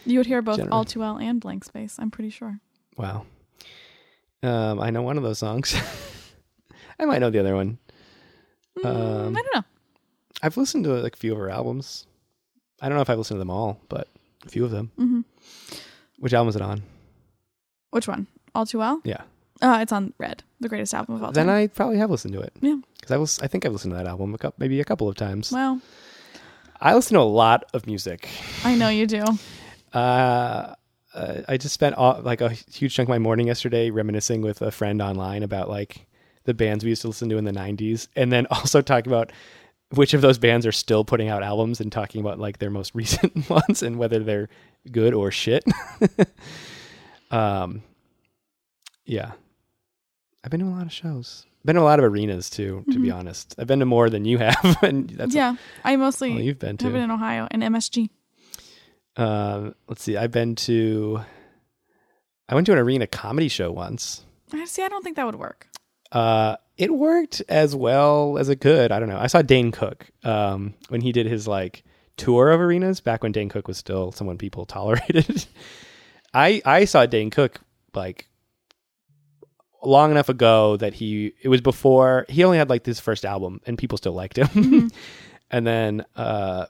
You 0.08 0.20
would 0.20 0.26
hear 0.26 0.40
both 0.40 0.58
Generally. 0.58 0.72
All 0.72 0.84
Too 0.84 1.00
Well 1.00 1.16
and 1.18 1.40
Blank 1.40 1.64
Space, 1.64 1.96
I'm 1.98 2.12
pretty 2.12 2.30
sure. 2.30 2.60
wow. 2.96 3.26
Um, 4.40 4.78
I 4.80 4.90
know 4.90 5.02
one 5.02 5.16
of 5.16 5.24
those 5.24 5.40
songs. 5.40 5.74
I 7.00 7.04
might 7.06 7.18
know 7.18 7.28
the 7.30 7.40
other 7.40 7.56
one. 7.56 7.78
Mm, 8.78 8.86
Um, 8.86 9.36
I 9.36 9.42
don't 9.42 9.54
know. 9.56 9.64
I've 10.44 10.56
listened 10.56 10.84
to 10.84 10.90
like 10.92 11.14
a 11.14 11.18
few 11.18 11.32
of 11.32 11.38
her 11.38 11.50
albums. 11.50 12.06
I 12.80 12.88
don't 12.88 12.96
know 12.96 13.02
if 13.02 13.10
I've 13.10 13.18
listened 13.18 13.36
to 13.36 13.40
them 13.40 13.50
all, 13.50 13.80
but 13.88 14.08
a 14.44 14.48
few 14.48 14.64
of 14.64 14.70
them. 14.70 14.90
hmm 14.96 15.20
Which 16.18 16.32
album 16.34 16.48
is 16.50 16.56
it 16.56 16.62
on? 16.62 16.82
Which 17.90 18.08
one? 18.08 18.26
All 18.54 18.66
Too 18.66 18.78
Well? 18.78 19.00
Yeah. 19.04 19.22
Uh, 19.62 19.78
it's 19.80 19.92
on 19.92 20.12
Red, 20.18 20.42
the 20.60 20.68
greatest 20.68 20.92
album 20.92 21.14
of 21.14 21.22
all 21.22 21.32
Then 21.32 21.46
time. 21.46 21.56
I 21.56 21.66
probably 21.68 21.96
have 21.98 22.10
listened 22.10 22.34
to 22.34 22.40
it. 22.40 22.52
Yeah. 22.60 22.76
Because 22.98 23.10
I 23.12 23.16
was, 23.16 23.38
I 23.40 23.46
think 23.46 23.64
I've 23.64 23.72
listened 23.72 23.92
to 23.92 23.96
that 23.96 24.06
album 24.06 24.34
a 24.34 24.38
couple, 24.38 24.56
maybe 24.58 24.80
a 24.80 24.84
couple 24.84 25.08
of 25.08 25.14
times. 25.16 25.50
well, 25.50 25.80
I 26.78 26.94
listen 26.94 27.14
to 27.14 27.20
a 27.20 27.22
lot 27.22 27.64
of 27.72 27.86
music. 27.86 28.28
I 28.64 28.74
know 28.74 28.88
you 28.88 29.06
do. 29.06 29.24
Uh, 29.92 30.74
uh, 31.14 31.40
I 31.48 31.56
just 31.56 31.72
spent 31.72 31.94
all, 31.94 32.20
like 32.20 32.42
a 32.42 32.50
huge 32.50 32.94
chunk 32.94 33.06
of 33.06 33.10
my 33.10 33.18
morning 33.18 33.46
yesterday 33.46 33.88
reminiscing 33.88 34.42
with 34.42 34.60
a 34.60 34.70
friend 34.70 35.00
online 35.00 35.42
about 35.42 35.70
like 35.70 36.04
the 36.44 36.52
bands 36.52 36.84
we 36.84 36.90
used 36.90 37.00
to 37.02 37.08
listen 37.08 37.30
to 37.30 37.38
in 37.38 37.44
the 37.44 37.52
90s 37.52 38.08
and 38.14 38.30
then 38.30 38.46
also 38.50 38.82
talking 38.82 39.10
about 39.10 39.32
which 39.96 40.14
of 40.14 40.20
those 40.20 40.38
bands 40.38 40.66
are 40.66 40.72
still 40.72 41.04
putting 41.04 41.28
out 41.28 41.42
albums 41.42 41.80
and 41.80 41.90
talking 41.90 42.20
about 42.20 42.38
like 42.38 42.58
their 42.58 42.70
most 42.70 42.92
recent 42.94 43.48
ones 43.50 43.82
and 43.82 43.98
whether 43.98 44.20
they're 44.20 44.48
good 44.90 45.14
or 45.14 45.30
shit. 45.30 45.64
um 47.30 47.82
yeah. 49.04 49.32
I've 50.44 50.50
been 50.50 50.60
to 50.60 50.66
a 50.66 50.68
lot 50.68 50.86
of 50.86 50.92
shows. 50.92 51.46
Been 51.64 51.74
to 51.76 51.82
a 51.82 51.84
lot 51.84 51.98
of 51.98 52.04
arenas 52.04 52.48
too, 52.48 52.84
to 52.92 53.00
be 53.00 53.10
honest. 53.10 53.56
I've 53.58 53.66
been 53.66 53.80
to 53.80 53.86
more 53.86 54.08
than 54.08 54.24
you 54.24 54.38
have 54.38 54.78
and 54.82 55.10
that's 55.10 55.34
yeah, 55.34 55.56
I 55.84 55.96
mostly 55.96 56.40
you've 56.42 56.58
been 56.58 56.76
to. 56.76 56.86
I've 56.86 56.92
been 56.92 57.02
in 57.02 57.10
Ohio 57.10 57.48
and 57.50 57.62
MSG. 57.62 58.08
Um 59.16 59.74
let's 59.88 60.02
see. 60.02 60.16
I've 60.16 60.30
been 60.30 60.54
to 60.56 61.20
I 62.48 62.54
went 62.54 62.66
to 62.66 62.72
an 62.72 62.78
arena 62.78 63.06
comedy 63.06 63.48
show 63.48 63.72
once. 63.72 64.24
I 64.52 64.64
see. 64.66 64.84
I 64.84 64.88
don't 64.88 65.02
think 65.02 65.16
that 65.16 65.26
would 65.26 65.36
work. 65.36 65.66
Uh, 66.12 66.56
it 66.76 66.94
worked 66.94 67.42
as 67.48 67.74
well 67.74 68.38
as 68.38 68.48
it 68.48 68.60
could. 68.60 68.92
I 68.92 69.00
don't 69.00 69.08
know. 69.08 69.18
I 69.18 69.26
saw 69.28 69.42
Dane 69.42 69.72
Cook 69.72 70.10
um, 70.24 70.74
when 70.88 71.00
he 71.00 71.12
did 71.12 71.26
his 71.26 71.48
like 71.48 71.84
tour 72.16 72.50
of 72.50 72.60
arenas 72.60 73.00
back 73.00 73.22
when 73.22 73.32
Dane 73.32 73.48
Cook 73.48 73.68
was 73.68 73.78
still 73.78 74.12
someone 74.12 74.38
people 74.38 74.66
tolerated. 74.66 75.46
I 76.34 76.60
I 76.64 76.84
saw 76.84 77.06
Dane 77.06 77.30
Cook 77.30 77.60
like 77.94 78.28
long 79.82 80.10
enough 80.10 80.28
ago 80.28 80.76
that 80.76 80.94
he 80.94 81.32
it 81.42 81.48
was 81.48 81.60
before 81.60 82.26
he 82.28 82.44
only 82.44 82.58
had 82.58 82.68
like 82.68 82.84
his 82.84 83.00
first 83.00 83.24
album 83.24 83.60
and 83.66 83.78
people 83.78 83.98
still 83.98 84.12
liked 84.12 84.36
him. 84.38 84.90
and 85.50 85.66
then 85.66 86.04
uh, 86.14 86.66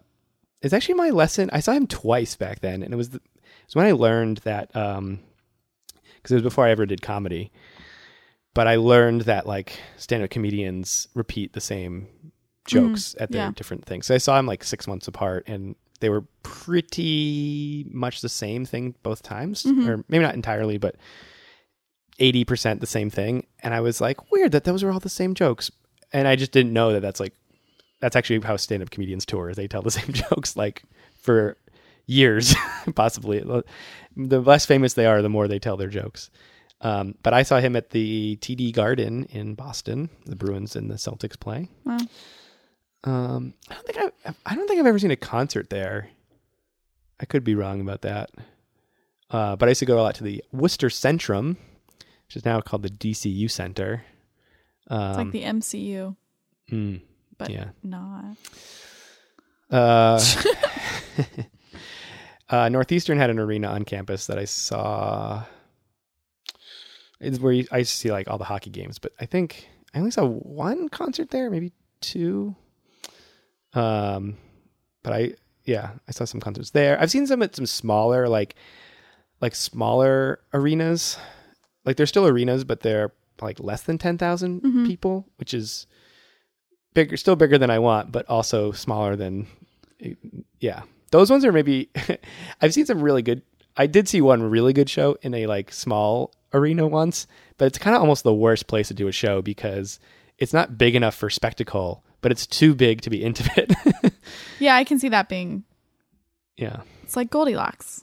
it's 0.62 0.74
actually 0.74 0.95
my 0.95 1.11
lesson. 1.11 1.51
I 1.53 1.61
saw 1.61 1.72
him 1.72 1.87
twice 1.87 2.37
back 2.37 2.61
then, 2.61 2.82
and 2.82 2.93
it 2.93 2.97
was 2.97 3.11
the, 3.11 3.18
it 3.18 3.66
was 3.66 3.74
when 3.74 3.87
I 3.87 3.93
learned 3.93 4.39
that 4.39 4.74
um 4.76 5.18
because 6.16 6.32
it 6.32 6.37
was 6.37 6.43
before 6.43 6.66
I 6.66 6.70
ever 6.70 6.87
did 6.87 7.03
comedy 7.03 7.51
but 8.57 8.66
I 8.66 8.76
learned 8.76 9.20
that 9.22 9.46
like 9.46 9.78
stand-up 9.98 10.30
comedians 10.30 11.09
repeat 11.14 11.52
the 11.52 11.61
same 11.61 12.09
jokes 12.66 13.11
mm-hmm. 13.12 13.22
at 13.22 13.30
their 13.30 13.42
yeah. 13.42 13.52
different 13.54 13.84
things. 13.84 14.07
So 14.07 14.14
I 14.14 14.18
saw 14.18 14.36
them 14.36 14.46
like 14.46 14.64
six 14.64 14.88
months 14.88 15.07
apart, 15.07 15.44
and 15.46 15.76
they 16.00 16.09
were 16.09 16.24
pretty 16.42 17.86
much 17.90 18.22
the 18.22 18.30
same 18.30 18.64
thing 18.64 18.94
both 19.02 19.22
times, 19.22 19.64
mm-hmm. 19.64 19.86
or 19.86 20.04
maybe 20.09 20.24
not 20.24 20.34
entirely, 20.34 20.78
but 20.78 20.96
eighty 22.18 22.46
percent 22.46 22.80
the 22.80 22.86
same 22.86 23.11
thing. 23.11 23.46
And 23.62 23.74
I 23.74 23.80
was 23.80 24.00
like, 24.00 24.32
weird 24.32 24.52
that 24.52 24.64
those 24.64 24.82
were 24.82 24.90
all 24.90 25.00
the 25.00 25.11
same 25.11 25.34
jokes, 25.34 25.70
and 26.14 26.26
I 26.26 26.34
just 26.34 26.52
didn't 26.52 26.72
know 26.72 26.94
that 26.94 27.02
that's 27.02 27.20
like 27.20 27.34
that's 28.00 28.16
actually 28.16 28.40
how 28.40 28.57
stand-up 28.57 28.88
comedians 28.88 29.26
tour. 29.26 29.52
They 29.52 29.68
tell 29.68 29.82
the 29.82 29.90
same 30.00 30.14
jokes 30.14 30.57
like 30.57 30.82
for 31.20 31.59
years, 32.07 32.54
possibly. 32.94 33.44
The 34.16 34.40
less 34.40 34.64
famous 34.64 34.94
they 34.94 35.04
are, 35.04 35.20
the 35.20 35.28
more 35.28 35.46
they 35.46 35.59
tell 35.59 35.76
their 35.76 35.88
jokes. 35.88 36.30
Um, 36.80 37.14
but 37.22 37.32
I 37.32 37.42
saw 37.42 37.58
him 37.58 37.74
at 37.74 37.90
the 37.90 38.36
TD 38.40 38.72
Garden 38.72 39.24
in 39.30 39.54
Boston. 39.54 40.10
The 40.26 40.36
Bruins 40.36 40.76
and 40.76 40.90
the 40.90 40.96
Celtics 40.96 41.38
play. 41.38 41.68
Wow. 41.84 41.98
Um, 43.04 43.54
I 43.70 43.74
don't 43.74 43.86
think 43.86 43.98
I, 44.26 44.34
I 44.44 44.54
don't 44.54 44.66
think 44.66 44.80
I've 44.80 44.86
ever 44.86 44.98
seen 44.98 45.10
a 45.10 45.16
concert 45.16 45.70
there. 45.70 46.10
I 47.20 47.24
could 47.24 47.44
be 47.44 47.54
wrong 47.54 47.80
about 47.80 48.02
that. 48.02 48.30
Uh, 49.30 49.56
but 49.56 49.68
I 49.68 49.70
used 49.70 49.80
to 49.80 49.86
go 49.86 49.98
a 49.98 50.02
lot 50.02 50.14
to 50.16 50.24
the 50.24 50.44
Worcester 50.52 50.88
Centrum, 50.88 51.56
which 52.26 52.36
is 52.36 52.44
now 52.44 52.60
called 52.60 52.82
the 52.82 52.90
DCU 52.90 53.50
Center. 53.50 54.04
Um, 54.88 55.08
It's 55.08 55.18
like 55.18 55.32
the 55.32 55.42
MCU, 55.42 56.16
mm, 56.70 57.00
but 57.38 57.50
yeah. 57.50 57.70
not. 57.82 58.36
Uh, 59.70 60.22
uh, 62.50 62.68
Northeastern 62.68 63.18
had 63.18 63.30
an 63.30 63.38
arena 63.38 63.68
on 63.68 63.84
campus 63.84 64.26
that 64.26 64.38
I 64.38 64.44
saw. 64.44 65.44
It's 67.20 67.38
where 67.40 67.52
you, 67.52 67.66
I 67.72 67.78
used 67.78 67.92
to 67.92 67.96
see 67.96 68.12
like 68.12 68.28
all 68.28 68.38
the 68.38 68.44
hockey 68.44 68.70
games, 68.70 68.98
but 68.98 69.12
I 69.20 69.26
think 69.26 69.68
I 69.94 69.98
only 69.98 70.10
saw 70.10 70.26
one 70.26 70.88
concert 70.88 71.30
there, 71.30 71.50
maybe 71.50 71.72
two. 72.00 72.54
Um, 73.74 74.36
but 75.02 75.12
I 75.12 75.32
yeah, 75.64 75.90
I 76.08 76.12
saw 76.12 76.24
some 76.24 76.40
concerts 76.40 76.70
there. 76.70 77.00
I've 77.00 77.10
seen 77.10 77.26
some 77.26 77.42
at 77.42 77.56
some 77.56 77.66
smaller 77.66 78.28
like 78.28 78.54
like 79.40 79.54
smaller 79.54 80.40
arenas. 80.54 81.18
like 81.84 81.96
they're 81.96 82.06
still 82.06 82.26
arenas, 82.26 82.64
but 82.64 82.80
they're 82.80 83.12
like 83.40 83.60
less 83.60 83.82
than 83.82 83.98
ten 83.98 84.16
Mhm. 84.18 84.86
people, 84.86 85.26
which 85.36 85.52
is 85.54 85.86
bigger, 86.94 87.16
still 87.16 87.36
bigger 87.36 87.58
than 87.58 87.70
I 87.70 87.78
want, 87.78 88.12
but 88.12 88.28
also 88.28 88.72
smaller 88.72 89.16
than. 89.16 89.46
Yeah, 90.60 90.82
those 91.10 91.30
ones 91.30 91.44
are 91.44 91.52
maybe. 91.52 91.90
I've 92.60 92.74
seen 92.74 92.86
some 92.86 93.00
really 93.02 93.22
good. 93.22 93.42
I 93.76 93.86
did 93.86 94.08
see 94.08 94.20
one 94.22 94.42
really 94.42 94.72
good 94.72 94.88
show 94.88 95.16
in 95.22 95.34
a 95.34 95.46
like 95.46 95.70
small 95.72 96.32
arena 96.53 96.86
once, 96.86 97.26
but 97.59 97.66
it's 97.66 97.78
kind 97.78 97.94
of 97.97 98.01
almost 98.03 98.22
the 98.24 98.34
worst 98.34 98.66
place 98.66 98.88
to 98.88 98.94
do 98.94 99.09
a 99.09 99.12
show 99.12 99.42
because 99.42 99.99
it's 100.38 100.53
not 100.53 100.76
big 100.78 100.94
enough 100.94 101.14
for 101.14 101.28
spectacle, 101.30 102.05
but 102.20 102.30
it's 102.32 102.47
too 102.47 102.74
big 102.74 103.01
to 103.03 103.11
be 103.11 103.22
intimate. 103.22 103.72
Yeah, 104.59 104.74
I 104.74 104.84
can 104.84 104.99
see 104.99 105.09
that 105.11 105.28
being. 105.28 105.64
yeah, 106.57 106.80
It's 107.05 107.14
like 107.16 107.30
Goldilocks. 107.30 108.03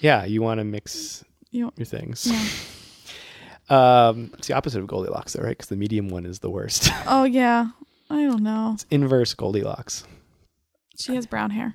yeah, 0.00 0.24
you 0.24 0.40
want 0.42 0.58
to 0.60 0.64
mix 0.64 1.24
You 1.50 1.72
your 1.76 1.86
things. 1.86 2.26
yeah. 2.26 2.44
Um, 3.70 4.30
it's 4.38 4.48
the 4.48 4.54
opposite 4.54 4.80
of 4.80 4.86
Goldilocks, 4.86 5.34
though, 5.34 5.42
right? 5.42 5.50
Because 5.50 5.68
the 5.68 5.76
medium 5.76 6.08
one 6.08 6.24
is 6.24 6.38
the 6.38 6.48
worst. 6.48 6.88
Oh 7.06 7.24
yeah. 7.24 7.66
I 8.08 8.22
don't 8.24 8.42
know. 8.42 8.70
it's 8.74 8.86
inverse 8.90 9.34
Goldilocks. 9.34 10.04
She 10.98 11.14
has 11.14 11.26
brown 11.26 11.50
hair. 11.50 11.74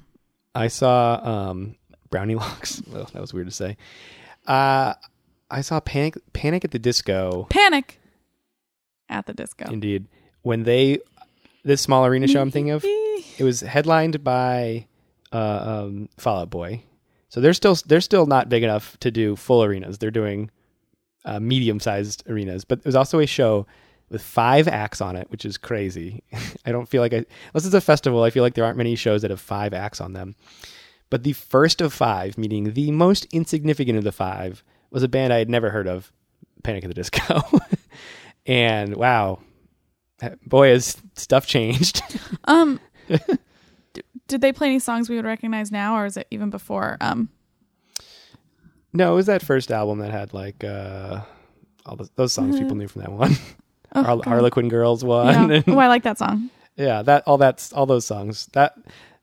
I 0.56 0.70
saw 0.70 1.20
um, 1.24 1.76
Brownie 2.10 2.34
Locks. 2.36 2.82
Well, 2.88 3.08
that 3.14 3.22
was 3.22 3.32
weird 3.32 3.46
to 3.48 3.54
say. 3.54 3.78
Uh, 4.48 4.96
I 5.54 5.62
saw 5.62 5.80
Panic 5.80 6.18
Panic 6.34 6.66
at 6.66 6.72
the 6.72 6.80
Disco. 6.80 7.48
Panic 7.50 8.00
at 9.10 9.26
the 9.28 9.34
disco. 9.34 9.66
Indeed, 9.72 10.08
when 10.42 10.64
they 10.64 11.00
this 11.64 11.82
small 11.82 12.06
arena 12.06 12.28
show 12.28 12.42
I'm 12.42 12.52
thinking 12.52 12.72
of, 12.72 12.84
it 13.38 13.44
was 13.44 13.62
headlined 13.62 14.24
by 14.24 14.88
uh, 15.32 15.84
um, 15.86 16.10
Fall 16.18 16.42
Out 16.42 16.50
Boy. 16.50 16.84
So 17.30 17.40
they're 17.40 17.54
still 17.54 17.76
they're 17.86 18.02
still 18.02 18.26
not 18.26 18.50
big 18.50 18.64
enough 18.64 18.98
to 19.00 19.12
do 19.12 19.36
full 19.36 19.64
arenas. 19.64 19.98
They're 19.98 20.12
doing 20.12 20.50
uh, 21.26 21.40
medium 21.40 21.80
sized 21.80 22.24
arenas. 22.28 22.66
But 22.66 22.80
it 22.80 22.86
was 22.86 22.96
also 22.96 23.20
a 23.20 23.28
show 23.28 23.66
with 24.10 24.22
five 24.22 24.68
acts 24.68 25.02
on 25.02 25.16
it, 25.16 25.30
which 25.32 25.46
is 25.46 25.58
crazy. 25.58 26.24
I 26.66 26.72
don't 26.72 26.88
feel 26.88 27.02
like 27.02 27.14
I 27.14 27.26
unless 27.54 27.66
it's 27.66 27.74
a 27.74 27.82
festival. 27.82 28.24
I 28.24 28.30
feel 28.30 28.44
like 28.44 28.56
there 28.56 28.66
aren't 28.66 28.78
many 28.78 28.96
shows 28.96 29.22
that 29.22 29.32
have 29.32 29.42
five 29.42 29.74
acts 29.74 30.02
on 30.02 30.14
them. 30.14 30.36
But 31.10 31.24
the 31.24 31.34
first 31.34 31.80
of 31.80 31.94
five, 31.94 32.40
meaning 32.40 32.74
the 32.74 32.90
most 32.92 33.26
insignificant 33.32 34.00
of 34.00 34.04
the 34.04 34.12
five, 34.12 34.64
was 34.94 35.04
a 35.04 35.08
band 35.10 35.34
I 35.34 35.40
had 35.40 35.50
never 35.50 35.70
heard 35.70 35.88
of, 35.88 36.12
Panic 36.64 36.84
at 36.86 36.88
the 36.88 36.94
Disco. 36.94 37.42
and 38.46 38.96
wow, 38.96 39.40
boy, 40.46 40.70
has 40.70 40.96
stuff 41.16 41.46
changed. 41.46 42.02
Um, 42.46 42.80
d- 43.08 44.02
did 44.28 44.42
they 44.42 44.52
play 44.52 44.68
any 44.68 44.80
songs 44.80 45.10
we 45.10 45.16
would 45.16 45.24
recognize 45.26 45.72
now, 45.72 45.96
or 45.98 46.06
is 46.06 46.18
it 46.18 46.28
even 46.30 46.50
before? 46.50 46.98
Um, 47.00 47.30
No, 48.92 49.14
it 49.14 49.16
was 49.16 49.26
that 49.28 49.42
first 49.42 49.72
album 49.72 50.00
that 50.00 50.12
had 50.12 50.34
like 50.34 50.64
uh 50.64 51.22
all 51.86 51.96
the, 51.96 52.10
those 52.16 52.34
songs 52.34 52.60
people 52.60 52.76
knew 52.76 52.88
from 52.88 53.02
that 53.02 53.12
one. 53.12 53.32
oh, 53.96 54.04
Har- 54.04 54.22
Harlequin 54.26 54.70
Girls 54.70 55.04
one. 55.04 55.50
Yeah. 55.52 55.62
Oh, 55.68 55.78
I 55.78 55.88
like 55.88 56.04
that 56.04 56.18
song. 56.18 56.50
yeah, 56.76 57.02
that 57.02 57.24
all 57.28 57.38
that's 57.38 57.72
all 57.74 57.86
those 57.86 58.06
songs. 58.06 58.48
That 58.54 58.76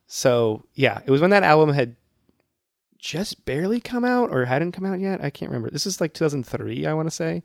so 0.06 0.64
yeah, 0.74 1.00
it 1.06 1.10
was 1.10 1.20
when 1.20 1.30
that 1.30 1.42
album 1.42 1.74
had 1.74 1.94
just 3.00 3.44
barely 3.44 3.80
come 3.80 4.04
out 4.04 4.30
or 4.30 4.44
hadn't 4.44 4.72
come 4.72 4.84
out 4.84 5.00
yet. 5.00 5.22
I 5.24 5.30
can't 5.30 5.50
remember. 5.50 5.70
This 5.70 5.86
is 5.86 6.00
like 6.00 6.12
2003, 6.12 6.86
I 6.86 6.94
want 6.94 7.06
to 7.06 7.14
say. 7.14 7.42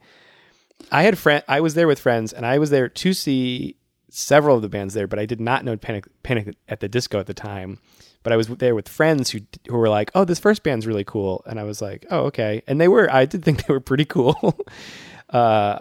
I 0.91 1.03
had 1.03 1.17
friend 1.17 1.43
I 1.47 1.61
was 1.61 1.73
there 1.73 1.87
with 1.87 1.99
friends 1.99 2.33
and 2.33 2.45
I 2.45 2.59
was 2.59 2.69
there 2.69 2.89
to 2.89 3.13
see 3.13 3.77
several 4.09 4.55
of 4.55 4.61
the 4.61 4.69
bands 4.69 4.93
there, 4.93 5.07
but 5.07 5.19
I 5.19 5.25
did 5.25 5.39
not 5.39 5.63
know 5.63 5.77
Panic 5.77 6.05
Panic 6.23 6.55
at 6.67 6.79
the 6.79 6.89
Disco 6.89 7.19
at 7.19 7.27
the 7.27 7.33
time. 7.33 7.79
But 8.23 8.33
I 8.33 8.37
was 8.37 8.47
there 8.47 8.75
with 8.75 8.89
friends 8.89 9.29
who 9.29 9.41
who 9.67 9.77
were 9.77 9.89
like, 9.89 10.11
"Oh, 10.15 10.25
this 10.25 10.39
first 10.39 10.63
band's 10.63 10.87
really 10.87 11.03
cool," 11.03 11.43
and 11.45 11.59
I 11.59 11.63
was 11.63 11.81
like, 11.81 12.05
"Oh, 12.09 12.21
okay." 12.25 12.63
And 12.65 12.81
they 12.81 12.87
were. 12.87 13.11
I 13.11 13.25
did 13.25 13.45
think 13.45 13.65
they 13.67 13.73
were 13.73 13.79
pretty 13.79 14.05
cool. 14.05 14.57
uh, 15.29 15.79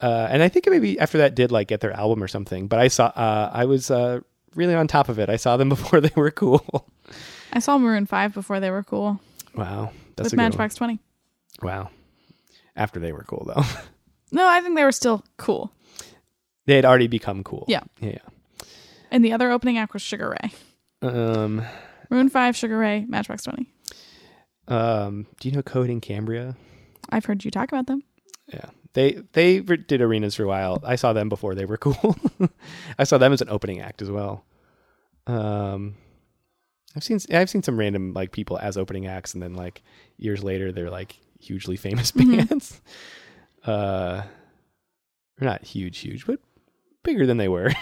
uh, 0.00 0.28
and 0.30 0.42
I 0.42 0.48
think 0.48 0.68
maybe 0.68 0.98
after 1.00 1.18
that 1.18 1.34
did 1.34 1.50
like 1.50 1.68
get 1.68 1.80
their 1.80 1.92
album 1.92 2.22
or 2.22 2.28
something. 2.28 2.68
But 2.68 2.78
I 2.78 2.88
saw. 2.88 3.06
Uh, 3.06 3.50
I 3.52 3.64
was 3.64 3.90
uh, 3.90 4.20
really 4.54 4.74
on 4.74 4.86
top 4.86 5.08
of 5.08 5.18
it. 5.18 5.28
I 5.28 5.36
saw 5.36 5.56
them 5.56 5.68
before 5.76 6.00
they 6.00 6.12
were 6.14 6.30
cool. 6.30 6.88
I 7.54 7.60
saw 7.60 7.78
Maroon 7.78 8.06
Five 8.06 8.34
before 8.34 8.60
they 8.60 8.70
were 8.70 8.82
cool 8.82 9.20
wow, 9.54 9.90
that's 10.16 10.26
with 10.26 10.32
a 10.32 10.36
good 10.36 10.42
one. 10.42 10.46
Matchbox 10.50 10.74
Twenty. 10.74 10.98
Wow. 11.62 11.90
After 12.76 12.98
they 13.00 13.12
were 13.12 13.22
cool 13.22 13.44
though, 13.46 13.62
No, 14.32 14.46
I 14.46 14.60
think 14.60 14.76
they 14.76 14.84
were 14.84 14.92
still 14.92 15.24
cool. 15.38 15.72
they 16.66 16.74
had 16.76 16.84
already 16.84 17.06
become 17.06 17.44
cool. 17.44 17.64
Yeah. 17.68 17.82
Yeah. 18.00 18.18
And 19.12 19.24
the 19.24 19.32
other 19.32 19.50
opening 19.52 19.78
act 19.78 19.92
was 19.92 20.02
Sugar 20.02 20.30
Ray. 20.42 20.52
Um. 21.08 21.62
Maroon 22.10 22.28
Five, 22.28 22.56
Sugar 22.56 22.76
Ray, 22.78 23.04
Matchbox 23.08 23.44
Twenty. 23.44 23.68
Um. 24.68 25.26
Do 25.40 25.48
you 25.48 25.54
know 25.54 25.62
Coheed 25.62 25.90
and 25.90 26.02
Cambria? 26.02 26.56
I've 27.10 27.24
heard 27.24 27.44
you 27.44 27.50
talk 27.50 27.70
about 27.70 27.86
them. 27.86 28.02
Yeah. 28.52 28.66
They 28.94 29.22
they 29.32 29.60
did 29.60 30.00
arenas 30.00 30.34
for 30.36 30.44
a 30.44 30.48
while. 30.48 30.80
I 30.84 30.96
saw 30.96 31.12
them 31.12 31.28
before 31.28 31.54
they 31.54 31.64
were 31.64 31.76
cool. 31.78 32.16
I 32.98 33.04
saw 33.04 33.18
them 33.18 33.32
as 33.32 33.40
an 33.40 33.48
opening 33.50 33.80
act 33.80 34.02
as 34.02 34.10
well. 34.10 34.44
Um, 35.26 35.94
I've 36.96 37.02
seen 37.04 37.18
I've 37.32 37.50
seen 37.50 37.62
some 37.62 37.76
random 37.78 38.12
like 38.12 38.30
people 38.32 38.58
as 38.58 38.76
opening 38.76 39.06
acts, 39.06 39.34
and 39.34 39.42
then 39.42 39.54
like 39.54 39.82
years 40.16 40.44
later 40.44 40.70
they're 40.72 40.90
like 40.90 41.16
hugely 41.40 41.76
famous 41.86 42.12
Mhm. 42.12 42.48
bands. 42.48 42.80
Uh, 43.64 44.22
or 45.40 45.44
not 45.44 45.64
huge, 45.64 45.98
huge, 45.98 46.26
but 46.26 46.38
bigger 47.02 47.26
than 47.26 47.38
they 47.38 47.48
were. 47.48 47.72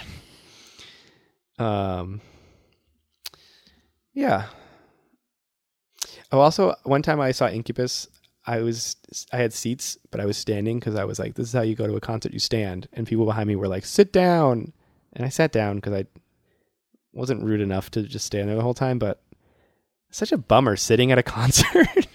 um, 1.58 2.20
yeah. 4.14 4.46
Oh, 6.30 6.40
also 6.40 6.74
one 6.84 7.02
time 7.02 7.20
I 7.20 7.32
saw 7.32 7.48
Incubus. 7.48 8.08
I 8.46 8.60
was 8.60 8.96
I 9.32 9.36
had 9.36 9.52
seats, 9.52 9.98
but 10.10 10.20
I 10.20 10.24
was 10.26 10.36
standing 10.36 10.78
because 10.80 10.96
I 10.96 11.04
was 11.04 11.18
like, 11.18 11.34
"This 11.34 11.48
is 11.48 11.52
how 11.52 11.60
you 11.62 11.74
go 11.76 11.86
to 11.86 11.96
a 11.96 12.00
concert. 12.00 12.32
You 12.32 12.38
stand." 12.40 12.88
And 12.92 13.06
people 13.06 13.24
behind 13.26 13.46
me 13.48 13.54
were 13.56 13.68
like, 13.68 13.84
"Sit 13.84 14.12
down," 14.12 14.72
and 15.12 15.24
I 15.24 15.28
sat 15.28 15.52
down 15.52 15.76
because 15.76 15.92
I 15.92 16.06
wasn't 17.12 17.42
rude 17.44 17.60
enough 17.60 17.90
to 17.92 18.02
just 18.02 18.26
stand 18.26 18.48
there 18.48 18.56
the 18.56 18.62
whole 18.62 18.74
time. 18.74 18.98
But 18.98 19.20
such 20.10 20.32
a 20.32 20.38
bummer 20.38 20.76
sitting 20.76 21.12
at 21.12 21.18
a 21.18 21.22
concert. 21.38 22.06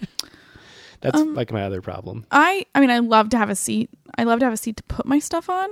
That's 1.02 1.20
Um, 1.20 1.36
like 1.36 1.52
my 1.52 1.64
other 1.64 1.82
problem. 1.82 2.26
I 2.32 2.66
I 2.74 2.80
mean 2.80 2.90
I 2.90 3.00
love 3.00 3.30
to 3.30 3.38
have 3.38 3.50
a 3.50 3.56
seat. 3.56 3.90
I 4.18 4.24
love 4.24 4.40
to 4.40 4.46
have 4.46 4.54
a 4.54 4.58
seat 4.58 4.78
to 4.78 4.84
put 4.84 5.06
my 5.06 5.20
stuff 5.20 5.50
on. 5.50 5.70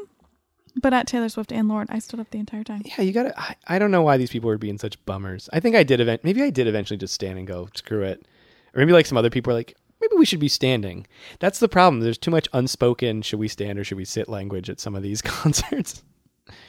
But 0.82 0.94
at 0.94 1.08
Taylor 1.08 1.30
Swift 1.30 1.54
and 1.54 1.70
Lorde, 1.70 1.88
I 1.90 2.00
stood 2.00 2.20
up 2.20 2.32
the 2.32 2.38
entire 2.38 2.64
time. 2.66 2.82
Yeah, 2.84 3.02
you 3.02 3.14
gotta. 3.14 3.34
I, 3.40 3.56
I 3.66 3.80
don't 3.80 3.92
know 3.92 4.02
why 4.02 4.18
these 4.18 4.30
people 4.30 4.50
were 4.50 4.58
being 4.58 4.78
such 4.78 5.04
bummers. 5.06 5.48
I 5.54 5.62
think 5.62 5.74
I 5.76 5.84
did 5.84 6.02
event. 6.02 6.26
Maybe 6.26 6.44
I 6.44 6.50
did 6.50 6.68
eventually 6.68 6.98
just 6.98 7.14
stand 7.14 7.38
and 7.40 7.48
go 7.48 7.70
screw 7.76 8.02
it, 8.04 8.28
or 8.74 8.80
maybe 8.80 8.92
like 8.92 9.06
some 9.06 9.18
other 9.18 9.30
people 9.30 9.54
are 9.54 9.56
like, 9.56 9.78
maybe 10.02 10.16
we 10.18 10.26
should 10.26 10.42
be 10.42 10.50
standing. 10.50 11.08
That's 11.40 11.60
the 11.60 11.70
problem. 11.70 12.02
There's 12.02 12.18
too 12.18 12.30
much 12.30 12.50
unspoken 12.52 13.22
should 13.22 13.40
we 13.40 13.48
stand 13.48 13.80
or 13.80 13.86
should 13.86 13.98
we 13.98 14.04
sit 14.04 14.28
language 14.28 14.70
at 14.70 14.82
some 14.82 14.96
of 14.96 15.02
these 15.02 15.22
concerts. 15.22 16.04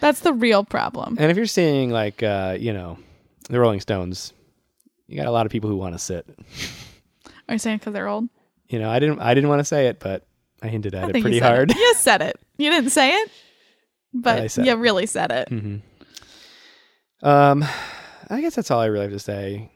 That's 0.00 0.20
the 0.20 0.32
real 0.32 0.64
problem. 0.64 1.16
And 1.18 1.30
if 1.30 1.36
you're 1.36 1.46
seeing 1.46 1.90
like 1.90 2.22
uh, 2.22 2.56
you 2.58 2.72
know 2.72 2.98
the 3.48 3.60
Rolling 3.60 3.80
Stones, 3.80 4.32
you 5.06 5.16
got 5.16 5.26
a 5.26 5.30
lot 5.30 5.46
of 5.46 5.52
people 5.52 5.70
who 5.70 5.76
want 5.76 5.94
to 5.94 5.98
sit. 5.98 6.26
Are 7.48 7.54
you 7.54 7.58
saying 7.58 7.78
because 7.78 7.92
they're 7.92 8.08
old? 8.08 8.28
You 8.68 8.78
know, 8.78 8.90
I 8.90 8.98
didn't 8.98 9.20
I 9.20 9.34
didn't 9.34 9.48
want 9.50 9.60
to 9.60 9.64
say 9.64 9.86
it, 9.88 10.00
but 10.00 10.26
I 10.62 10.68
hinted 10.68 10.94
at 10.94 11.04
I 11.04 11.08
it 11.08 11.20
pretty 11.20 11.36
you 11.36 11.42
hard. 11.42 11.70
It. 11.70 11.76
You 11.76 11.94
said 11.96 12.22
it. 12.22 12.38
You 12.58 12.70
didn't 12.70 12.90
say 12.90 13.14
it, 13.14 13.30
but 14.14 14.56
you 14.56 14.64
it. 14.72 14.78
really 14.78 15.06
said 15.06 15.30
it. 15.30 15.48
hmm 15.48 15.76
Um, 17.22 17.64
I 18.28 18.40
guess 18.40 18.54
that's 18.54 18.70
all 18.70 18.80
I 18.80 18.86
really 18.86 19.04
have 19.04 19.12
to 19.12 19.18
say. 19.18 19.70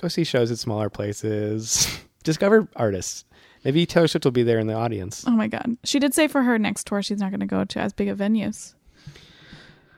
Go 0.00 0.08
see 0.08 0.24
shows 0.24 0.50
at 0.50 0.58
smaller 0.58 0.90
places. 0.90 1.86
Discover 2.24 2.68
artists. 2.76 3.24
Maybe 3.64 3.86
Taylor 3.86 4.08
Swift 4.08 4.24
will 4.24 4.32
be 4.32 4.42
there 4.42 4.58
in 4.58 4.66
the 4.66 4.74
audience. 4.74 5.24
Oh 5.26 5.30
my 5.32 5.46
god. 5.46 5.76
She 5.84 5.98
did 5.98 6.14
say 6.14 6.26
for 6.26 6.42
her 6.42 6.58
next 6.58 6.86
tour 6.86 7.02
she's 7.02 7.20
not 7.20 7.30
going 7.30 7.40
to 7.40 7.46
go 7.46 7.64
to 7.64 7.78
as 7.78 7.92
big 7.92 8.08
of 8.08 8.18
venues. 8.18 8.74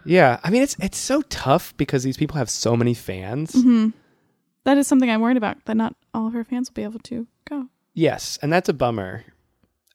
Yeah, 0.04 0.40
I 0.44 0.50
mean 0.50 0.62
it's 0.62 0.76
it's 0.80 0.98
so 0.98 1.22
tough 1.22 1.76
because 1.76 2.02
these 2.02 2.16
people 2.16 2.36
have 2.36 2.50
so 2.50 2.76
many 2.76 2.94
fans. 2.94 3.52
hmm 3.54 3.88
That 4.64 4.78
is 4.78 4.86
something 4.86 5.10
I'm 5.10 5.20
worried 5.20 5.36
about. 5.36 5.64
That 5.66 5.76
not 5.76 5.94
all 6.12 6.26
of 6.26 6.32
her 6.32 6.44
fans 6.44 6.68
will 6.70 6.74
be 6.74 6.82
able 6.84 7.00
to 7.00 7.26
go. 7.48 7.66
Yes, 7.94 8.38
and 8.42 8.52
that's 8.52 8.68
a 8.68 8.72
bummer. 8.74 9.24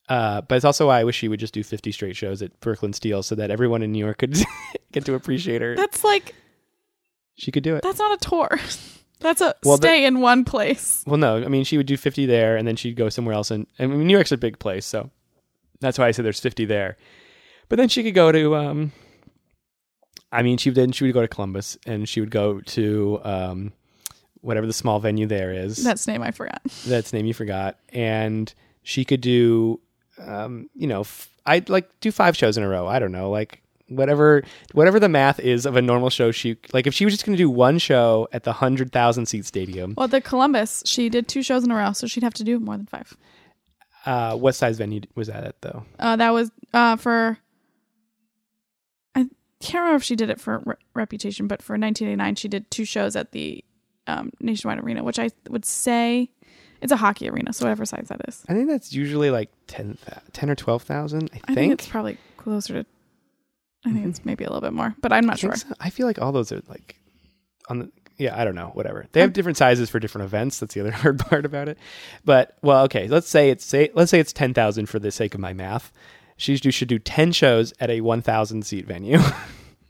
Uh, 0.07 0.41
but 0.41 0.55
it's 0.55 0.66
also 0.66 0.88
why 0.88 0.99
I 0.99 1.03
wish 1.03 1.16
she 1.18 1.28
would 1.28 1.39
just 1.39 1.53
do 1.53 1.62
50 1.64 1.91
straight 1.91 2.16
shows 2.16 2.41
at 2.41 2.60
Brooklyn 2.62 2.93
Steel 2.93 3.22
so 3.22 3.36
that 3.36 3.51
everyone 3.51 3.84
in 3.84 3.91
New 3.91 3.99
York 3.99 4.18
could 4.18 4.36
get 4.91 5.05
to 5.05 5.14
appreciate 5.14 5.62
her. 5.62 5.76
That's 5.76 6.03
like 6.03 6.34
She 7.36 7.51
could 7.51 7.62
do 7.64 7.76
it. 7.76 7.84
that's 7.84 7.99
not 7.99 8.14
a 8.24 8.30
tour. 8.30 8.60
That's 9.22 9.41
a 9.41 9.53
Well, 9.66 9.76
the- 9.76 9.86
stay 9.86 10.05
in 10.05 10.22
one 10.22 10.45
place. 10.45 11.03
Well, 11.05 11.18
no, 11.18 11.43
I 11.43 11.49
mean 11.49 11.66
she 11.66 11.76
would 11.76 11.88
do 11.88 11.97
50 11.97 12.26
there, 12.26 12.55
and 12.55 12.66
then 12.66 12.78
she'd 12.78 12.95
go 12.95 13.10
somewhere 13.10 13.36
else. 13.36 13.51
And 13.51 13.68
I 13.78 13.86
mean 13.86 14.07
New 14.07 14.14
York's 14.14 14.32
a 14.32 14.38
big 14.38 14.60
place, 14.60 14.86
so 14.86 15.10
that's 15.82 15.99
why 15.99 16.07
I 16.07 16.12
said 16.12 16.24
there's 16.24 16.39
50 16.39 16.64
there. 16.66 16.95
But 17.68 17.76
then 17.80 17.89
she 17.89 18.01
could 18.01 18.14
go 18.16 18.32
to, 18.32 18.55
um, 18.55 18.93
I 20.32 20.43
mean, 20.43 20.57
she 20.57 20.69
then 20.69 20.91
she 20.91 21.05
would 21.05 21.13
go 21.13 21.21
to 21.21 21.27
Columbus, 21.27 21.77
and 21.86 22.07
she 22.07 22.19
would 22.19 22.32
go 22.32 22.59
to 22.61 23.19
um, 23.23 23.73
whatever 24.41 24.67
the 24.67 24.73
small 24.73 24.99
venue 24.99 25.25
there 25.25 25.51
is. 25.51 25.84
That's 25.84 26.07
name 26.07 26.21
I 26.21 26.32
forgot. 26.32 26.61
that's 26.86 27.13
name 27.13 27.25
you 27.25 27.34
forgot, 27.34 27.77
and 27.89 28.53
she 28.84 29.05
could 29.05 29.21
do, 29.21 29.80
um, 30.19 30.69
you 30.75 30.88
know, 30.88 31.01
f- 31.01 31.30
I'd 31.45 31.69
like 31.69 31.89
do 31.99 32.11
five 32.11 32.38
shows 32.38 32.57
in 32.57 32.63
a 32.63 32.69
row. 32.69 32.88
I 32.88 32.99
don't 32.99 33.11
know, 33.11 33.30
like 33.30 33.61
whatever 33.88 34.43
whatever 34.73 34.99
the 34.99 35.09
math 35.09 35.39
is 35.39 35.65
of 35.65 35.75
a 35.75 35.82
normal 35.82 36.11
show. 36.11 36.32
She 36.32 36.57
like 36.73 36.86
if 36.86 36.93
she 36.93 37.05
was 37.05 37.13
just 37.13 37.25
going 37.25 37.36
to 37.36 37.41
do 37.41 37.49
one 37.49 37.80
show 37.80 38.27
at 38.32 38.43
the 38.43 38.53
hundred 38.53 38.91
thousand 38.91 39.25
seat 39.25 39.45
stadium. 39.45 39.95
Well, 39.97 40.07
the 40.07 40.21
Columbus, 40.21 40.84
she 40.86 41.09
did 41.09 41.27
two 41.27 41.41
shows 41.41 41.63
in 41.63 41.71
a 41.71 41.75
row, 41.75 41.93
so 41.93 42.05
she'd 42.07 42.23
have 42.23 42.36
to 42.36 42.43
do 42.43 42.59
more 42.59 42.77
than 42.77 42.86
five. 42.86 43.17
Uh, 44.05 44.36
what 44.36 44.55
size 44.55 44.77
venue 44.77 45.01
was 45.15 45.27
that 45.27 45.43
at 45.43 45.61
though? 45.61 45.84
Uh, 45.97 46.15
that 46.15 46.32
was 46.32 46.51
uh, 46.73 46.95
for. 46.95 47.38
I 49.62 49.66
can't 49.66 49.82
remember 49.82 49.97
if 49.97 50.03
she 50.03 50.16
did 50.16 50.30
it 50.30 50.39
for 50.39 50.62
Re- 50.66 50.76
Reputation, 50.93 51.47
but 51.47 51.62
for 51.62 51.74
1989, 51.74 52.36
she 52.36 52.47
did 52.47 52.70
two 52.72 52.86
shows 52.86 53.16
at 53.16 53.32
the 53.32 53.64
um, 54.07 54.32
Nationwide 54.39 54.80
Arena, 54.80 55.03
which 55.03 55.20
I 55.20 55.30
would 55.49 55.66
say 55.66 56.30
it's 56.82 56.91
a 56.91 56.97
hockey 56.97 57.30
arena, 57.30 57.51
so 57.53 57.66
whatever 57.66 57.86
size 57.86 58.07
that 58.10 58.22
is. 58.28 58.43
I 58.47 58.53
think 58.53 58.70
that's 58.70 58.93
usually 58.93 59.32
like 59.32 59.49
10, 59.68 59.97
10 60.32 60.49
or 60.49 60.55
twelve 60.55 60.84
thousand. 60.84 61.30
I 61.34 61.36
think. 61.36 61.49
I 61.49 61.55
think 61.55 61.74
it's 61.74 61.88
probably 61.88 62.18
closer 62.38 62.84
to. 62.84 62.89
I 63.86 63.93
think 63.93 64.05
it's 64.07 64.26
maybe 64.26 64.43
a 64.43 64.47
little 64.47 64.62
bit 64.62 64.74
more, 64.74 64.95
but 65.01 65.14
I'm 65.14 65.26
not 65.26 65.39
think 65.39 65.55
sure. 65.55 65.70
so. 65.70 65.76
I 65.80 65.89
feel 65.89 66.05
like 66.05 66.22
all 66.22 66.32
those 66.32 66.51
are 66.51 66.62
like 66.68 66.97
on 67.70 67.80
the 67.80 67.91
yeah, 68.18 68.39
I 68.39 68.43
don't 68.43 68.55
know, 68.55 68.68
whatever. 68.74 69.05
They 69.14 69.22
have 69.22 69.32
different 69.32 69.57
sizes 69.57 69.89
for 69.89 69.97
different 69.97 70.26
events. 70.26 70.60
That's 70.60 70.74
the 70.74 70.82
other 70.82 70.91
hard 71.03 71.20
part 71.20 71.45
about 71.45 71.70
it. 71.70 71.78
But 72.26 72.57
well, 72.62 72.84
okay, 72.84 73.07
let's 73.07 73.30
say 73.30 73.49
it's 73.49 73.64
say 73.66 73.89
let's 73.93 74.12
say 74.12 74.20
it's 74.20 74.34
ten 74.34 74.53
thousand 74.53 74.88
for 74.88 74.99
the 74.99 75.12
sake 75.12 75.34
of 75.34 75.39
my 75.39 75.53
math. 75.53 75.91
She 76.39 76.55
should 76.57 76.87
do, 76.87 76.97
ten 76.99 77.31
shows 77.33 77.73
at 77.79 77.89
a 77.89 77.99
one 78.01 78.21
thousand 78.21 78.65
seat 78.65 78.87
venue. 78.87 79.19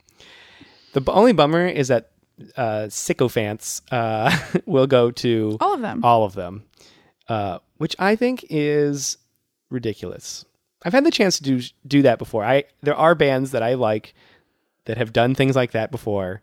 the 0.92 1.02
only 1.12 1.32
bummer 1.32 1.66
is 1.66 1.88
that 1.88 2.10
uh, 2.56 2.88
sycophants 2.88 3.82
uh, 3.92 4.36
will 4.66 4.86
go 4.88 5.10
to 5.12 5.56
All 5.60 5.74
of 5.74 5.80
them. 5.80 6.04
all 6.04 6.24
of 6.24 6.34
them, 6.34 6.64
uh, 7.28 7.60
which 7.76 7.94
I 8.00 8.16
think 8.16 8.44
is 8.50 9.16
ridiculous. 9.70 10.44
I've 10.82 10.92
had 10.92 11.04
the 11.04 11.10
chance 11.12 11.36
to 11.38 11.42
do 11.44 11.60
do 11.86 12.02
that 12.02 12.18
before. 12.18 12.44
I 12.44 12.64
there 12.82 12.96
are 12.96 13.14
bands 13.14 13.52
that 13.52 13.62
I 13.62 13.74
like 13.74 14.12
that 14.86 14.96
have 14.98 15.12
done 15.12 15.34
things 15.36 15.54
like 15.54 15.70
that 15.72 15.90
before. 15.92 16.42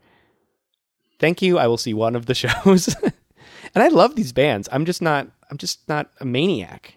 Thank 1.19 1.41
you. 1.41 1.57
I 1.57 1.67
will 1.67 1.77
see 1.77 1.93
one 1.93 2.15
of 2.15 2.27
the 2.27 2.35
shows, 2.43 2.87
and 3.03 3.83
I 3.83 3.89
love 3.89 4.15
these 4.15 4.31
bands. 4.31 4.69
I'm 4.71 4.85
just 4.85 5.01
not. 5.01 5.27
I'm 5.51 5.57
just 5.57 5.87
not 5.89 6.11
a 6.21 6.25
maniac. 6.25 6.93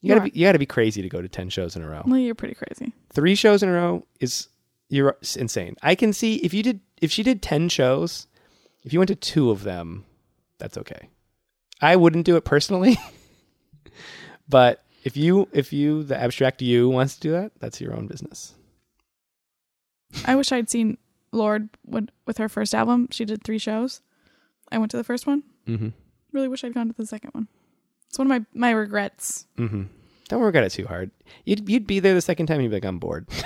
You 0.00 0.08
You 0.08 0.14
gotta 0.14 0.20
are. 0.28 0.30
be. 0.30 0.38
You 0.38 0.46
gotta 0.46 0.58
be 0.58 0.66
crazy 0.66 1.02
to 1.02 1.08
go 1.08 1.20
to 1.22 1.28
ten 1.28 1.48
shows 1.48 1.76
in 1.76 1.82
a 1.82 1.88
row. 1.88 2.02
Well, 2.06 2.18
you're 2.18 2.34
pretty 2.34 2.54
crazy. 2.54 2.92
Three 3.12 3.34
shows 3.34 3.62
in 3.62 3.68
a 3.68 3.72
row 3.72 4.06
is 4.20 4.48
you're 4.88 5.16
insane. 5.36 5.76
I 5.82 5.94
can 5.94 6.12
see 6.12 6.36
if 6.36 6.54
you 6.54 6.62
did 6.62 6.80
if 7.02 7.10
she 7.10 7.22
did 7.22 7.42
ten 7.42 7.68
shows, 7.68 8.26
if 8.84 8.92
you 8.92 8.98
went 9.00 9.08
to 9.08 9.16
two 9.16 9.50
of 9.50 9.64
them, 9.64 10.04
that's 10.58 10.78
okay. 10.78 11.08
I 11.80 11.96
wouldn't 11.96 12.26
do 12.26 12.36
it 12.36 12.44
personally, 12.44 12.96
but 14.48 14.84
if 15.04 15.16
you 15.16 15.48
if 15.52 15.72
you 15.72 16.02
the 16.02 16.20
abstract 16.20 16.62
you 16.62 16.88
wants 16.88 17.14
to 17.14 17.20
do 17.20 17.30
that, 17.32 17.52
that's 17.60 17.80
your 17.80 17.94
own 17.94 18.06
business. 18.06 18.54
I 20.26 20.36
wish 20.36 20.52
I'd 20.52 20.70
seen 20.70 20.96
Lorde 21.32 21.68
when, 21.84 22.10
with 22.26 22.38
her 22.38 22.48
first 22.48 22.74
album. 22.74 23.08
She 23.10 23.24
did 23.24 23.44
three 23.44 23.58
shows. 23.58 24.00
I 24.72 24.78
went 24.78 24.90
to 24.92 24.96
the 24.96 25.04
first 25.04 25.26
one. 25.26 25.42
Mm-hmm. 25.66 25.88
Really 26.32 26.48
wish 26.48 26.64
I'd 26.64 26.74
gone 26.74 26.88
to 26.88 26.94
the 26.94 27.06
second 27.06 27.30
one. 27.32 27.48
It's 28.08 28.18
one 28.18 28.30
of 28.30 28.40
my 28.40 28.46
my 28.54 28.70
regrets. 28.70 29.46
Mm-hmm. 29.58 29.84
Don't 30.28 30.40
work 30.40 30.54
at 30.54 30.64
it 30.64 30.70
too 30.70 30.86
hard. 30.86 31.10
You'd 31.44 31.68
you'd 31.68 31.86
be 31.86 32.00
there 32.00 32.14
the 32.14 32.20
second 32.20 32.46
time. 32.46 32.56
and 32.56 32.64
You'd 32.64 32.70
be 32.70 32.76
like, 32.76 32.84
I'm 32.84 32.98
bored. 32.98 33.26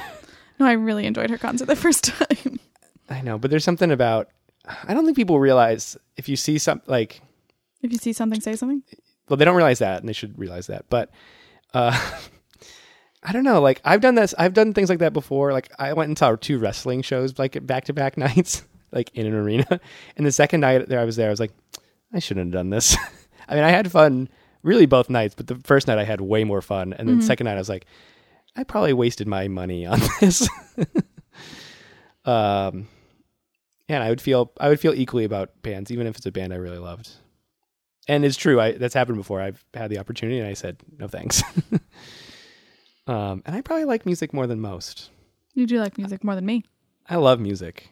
No, 0.61 0.67
I 0.67 0.73
really 0.73 1.07
enjoyed 1.07 1.31
her 1.31 1.39
concert 1.39 1.65
the 1.65 1.75
first 1.75 2.05
time. 2.05 2.61
I 3.11 3.21
know, 3.23 3.37
but 3.39 3.51
there's 3.51 3.65
something 3.65 3.91
about. 3.91 4.29
I 4.87 4.95
don't 4.95 5.05
think 5.05 5.17
people 5.17 5.41
realize 5.41 5.97
if 6.17 6.29
you 6.29 6.37
see 6.37 6.59
some 6.59 6.83
like 6.87 7.21
if 7.83 7.91
you 7.91 7.99
see 7.99 8.13
something, 8.13 8.41
say 8.41 8.55
something. 8.55 8.83
well 9.29 9.37
they 9.39 9.45
don't 9.45 9.57
realize 9.57 9.81
that 9.81 9.99
and 10.01 10.09
they 10.09 10.13
should 10.13 10.39
realize 10.39 10.69
that 10.69 10.85
but 10.89 11.11
uh 11.75 11.99
i 13.25 13.33
don't 13.33 13.43
know 13.45 13.61
like 13.61 13.81
i've 13.85 14.01
done 14.03 14.15
this 14.15 14.35
i've 14.39 14.55
done 14.55 14.73
things 14.73 14.89
like 14.89 14.99
that 15.01 15.13
before 15.13 15.53
like 15.53 15.73
i 15.81 15.93
went 15.95 16.09
and 16.09 16.19
saw 16.19 16.37
two 16.37 16.59
wrestling 16.59 17.03
shows 17.03 17.39
like 17.39 17.67
back 17.67 17.85
to 17.87 17.93
back 17.93 18.17
nights 18.17 18.63
like 18.93 19.11
in 19.15 19.27
an 19.27 19.35
arena 19.35 19.81
and 20.17 20.27
the 20.27 20.31
second 20.33 20.61
night 20.61 20.89
there 20.89 21.01
i 21.01 21.05
was 21.05 21.17
there 21.17 21.29
i 21.29 21.31
was 21.31 21.41
like 21.41 21.53
i 22.13 22.19
shouldn't 22.21 22.47
have 22.47 22.53
done 22.53 22.71
this 22.71 22.97
i 23.49 23.55
mean 23.55 23.65
i 23.65 23.71
had 23.71 23.91
fun 23.91 24.29
really 24.63 24.87
both 24.87 25.11
nights 25.11 25.35
but 25.35 25.47
the 25.47 25.57
first 25.65 25.87
night 25.87 25.99
i 25.99 26.05
had 26.05 26.21
way 26.21 26.45
more 26.45 26.63
fun 26.63 26.93
and 26.93 27.09
then 27.09 27.19
the 27.19 27.25
second 27.25 27.45
night 27.45 27.55
i 27.55 27.59
was 27.59 27.69
like 27.69 27.87
i 28.57 28.65
probably 28.65 28.93
wasted 28.93 29.27
my 29.27 29.49
money 29.49 29.87
on 29.87 30.01
this 30.21 30.49
um 32.25 32.87
and 33.89 34.03
i 34.03 34.09
would 34.09 34.21
feel 34.21 34.53
i 34.61 34.69
would 34.69 34.81
feel 34.81 34.95
equally 34.95 35.25
about 35.25 35.51
bands 35.63 35.91
even 35.91 36.07
if 36.07 36.17
it's 36.17 36.27
a 36.27 36.33
band 36.33 36.53
i 36.53 36.57
really 36.57 36.79
loved 36.79 37.11
and 38.09 38.25
it's 38.25 38.37
true. 38.37 38.61
I 38.61 38.73
that's 38.73 38.95
happened 38.95 39.19
before. 39.19 39.41
I've 39.41 39.65
had 39.75 39.91
the 39.91 39.99
opportunity, 39.99 40.39
and 40.39 40.49
I 40.49 40.55
said 40.55 40.79
no 40.99 41.09
thanks. 41.09 41.43
um, 43.07 43.43
and 43.47 43.55
I 43.55 43.61
probably 43.61 43.85
like 43.85 44.07
music 44.07 44.33
more 44.33 44.47
than 44.47 44.61
most. 44.61 45.11
You 45.55 45.67
do 45.67 45.79
like 45.79 45.99
music 45.99 46.25
more 46.25 46.35
than 46.35 46.47
me. 46.47 46.65
I 47.09 47.17
love 47.17 47.41
music, 47.41 47.91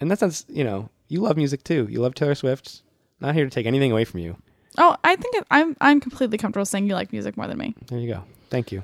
and 0.00 0.10
that 0.10 0.18
sounds 0.18 0.44
you 0.48 0.64
know 0.64 0.88
you 1.08 1.20
love 1.20 1.36
music 1.36 1.64
too. 1.64 1.86
You 1.90 2.00
love 2.00 2.14
Taylor 2.14 2.34
Swift. 2.34 2.82
Not 3.20 3.34
here 3.34 3.44
to 3.44 3.50
take 3.50 3.66
anything 3.66 3.92
away 3.92 4.04
from 4.04 4.18
you. 4.20 4.36
Oh, 4.78 4.96
I 5.04 5.16
think 5.16 5.34
it, 5.36 5.46
I'm 5.50 5.76
I'm 5.80 6.00
completely 6.00 6.38
comfortable 6.38 6.64
saying 6.64 6.86
you 6.88 6.94
like 6.94 7.12
music 7.12 7.36
more 7.36 7.46
than 7.46 7.58
me. 7.58 7.74
There 7.88 7.98
you 7.98 8.12
go. 8.12 8.24
Thank 8.50 8.72
you. 8.72 8.82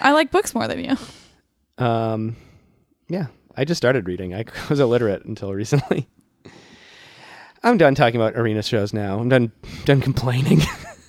I 0.00 0.12
like 0.12 0.30
books 0.30 0.54
more 0.54 0.68
than 0.68 0.84
you. 0.84 0.96
Um, 1.76 2.36
yeah, 3.08 3.26
I 3.56 3.64
just 3.64 3.78
started 3.78 4.06
reading. 4.06 4.32
I 4.32 4.44
was 4.70 4.78
illiterate 4.78 5.24
until 5.24 5.52
recently. 5.52 6.08
I'm 7.64 7.78
done 7.78 7.96
talking 7.96 8.14
about 8.20 8.36
arena 8.36 8.62
shows 8.62 8.92
now. 8.92 9.18
I'm 9.18 9.28
done 9.28 9.50
done 9.84 10.00
complaining. 10.00 10.60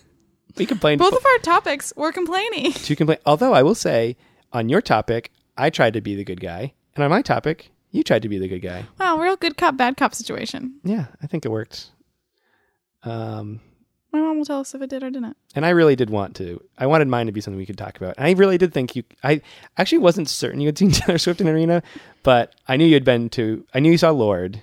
we 0.58 0.66
complained. 0.66 0.98
Both 0.98 1.14
of 1.14 1.24
our 1.24 1.38
topics 1.40 1.94
were 1.96 2.12
complaining. 2.12 2.72
to 2.72 2.96
complain. 2.96 3.20
Although 3.28 3.54
I 3.54 3.62
will 3.62 3.76
say, 3.76 4.18
on 4.54 4.70
your 4.70 4.82
topic, 4.82 5.32
I 5.56 5.70
tried 5.70 5.94
to 5.94 6.02
be 6.02 6.16
the 6.16 6.24
good 6.24 6.40
guy, 6.40 6.74
and 6.96 7.04
on 7.04 7.12
my 7.12 7.22
topic, 7.22 7.72
you 7.92 8.02
tried 8.04 8.24
to 8.24 8.30
be 8.30 8.40
the 8.40 8.48
good 8.48 8.64
guy. 8.64 8.86
Wow, 9.00 9.20
real 9.20 9.36
good 9.36 9.56
cop, 9.58 9.78
bad 9.78 9.98
cop 9.98 10.16
situation. 10.16 10.80
Yeah, 10.84 11.08
I 11.22 11.28
think 11.28 11.46
it 11.46 11.50
worked. 11.50 11.92
Um, 13.06 13.62
My 14.12 14.20
mom 14.20 14.38
will 14.38 14.46
tell 14.46 14.60
us 14.60 14.74
if 14.76 14.82
it 14.82 14.90
did 14.90 15.04
or 15.04 15.10
didn't. 15.10 15.38
and 15.56 15.66
I 15.66 15.70
really 15.70 15.96
did 15.96 16.10
want 16.10 16.36
to. 16.38 16.62
I 16.78 16.88
wanted 16.88 17.08
mine 17.08 17.26
to 17.28 17.32
be 17.32 17.42
something 17.42 17.58
we 17.58 17.66
could 17.66 17.78
talk 17.78 17.98
about. 17.98 18.16
And 18.18 18.26
I 18.26 18.32
really 18.32 18.58
did 18.58 18.74
think 18.74 18.96
you. 18.96 19.04
I 19.24 19.42
actually 19.78 20.00
wasn't 20.00 20.30
certain 20.30 20.60
you 20.60 20.68
had 20.68 20.78
seen 20.78 20.92
Taylor 20.92 21.18
Swift 21.18 21.42
in 21.42 21.48
Arena, 21.48 21.84
but 22.24 22.54
I 22.68 22.78
knew 22.78 22.86
you 22.86 22.94
had 22.96 23.06
been 23.06 23.30
to. 23.32 23.66
I 23.74 23.80
knew 23.80 23.92
you 23.92 23.98
saw 23.98 24.10
Lorde. 24.12 24.62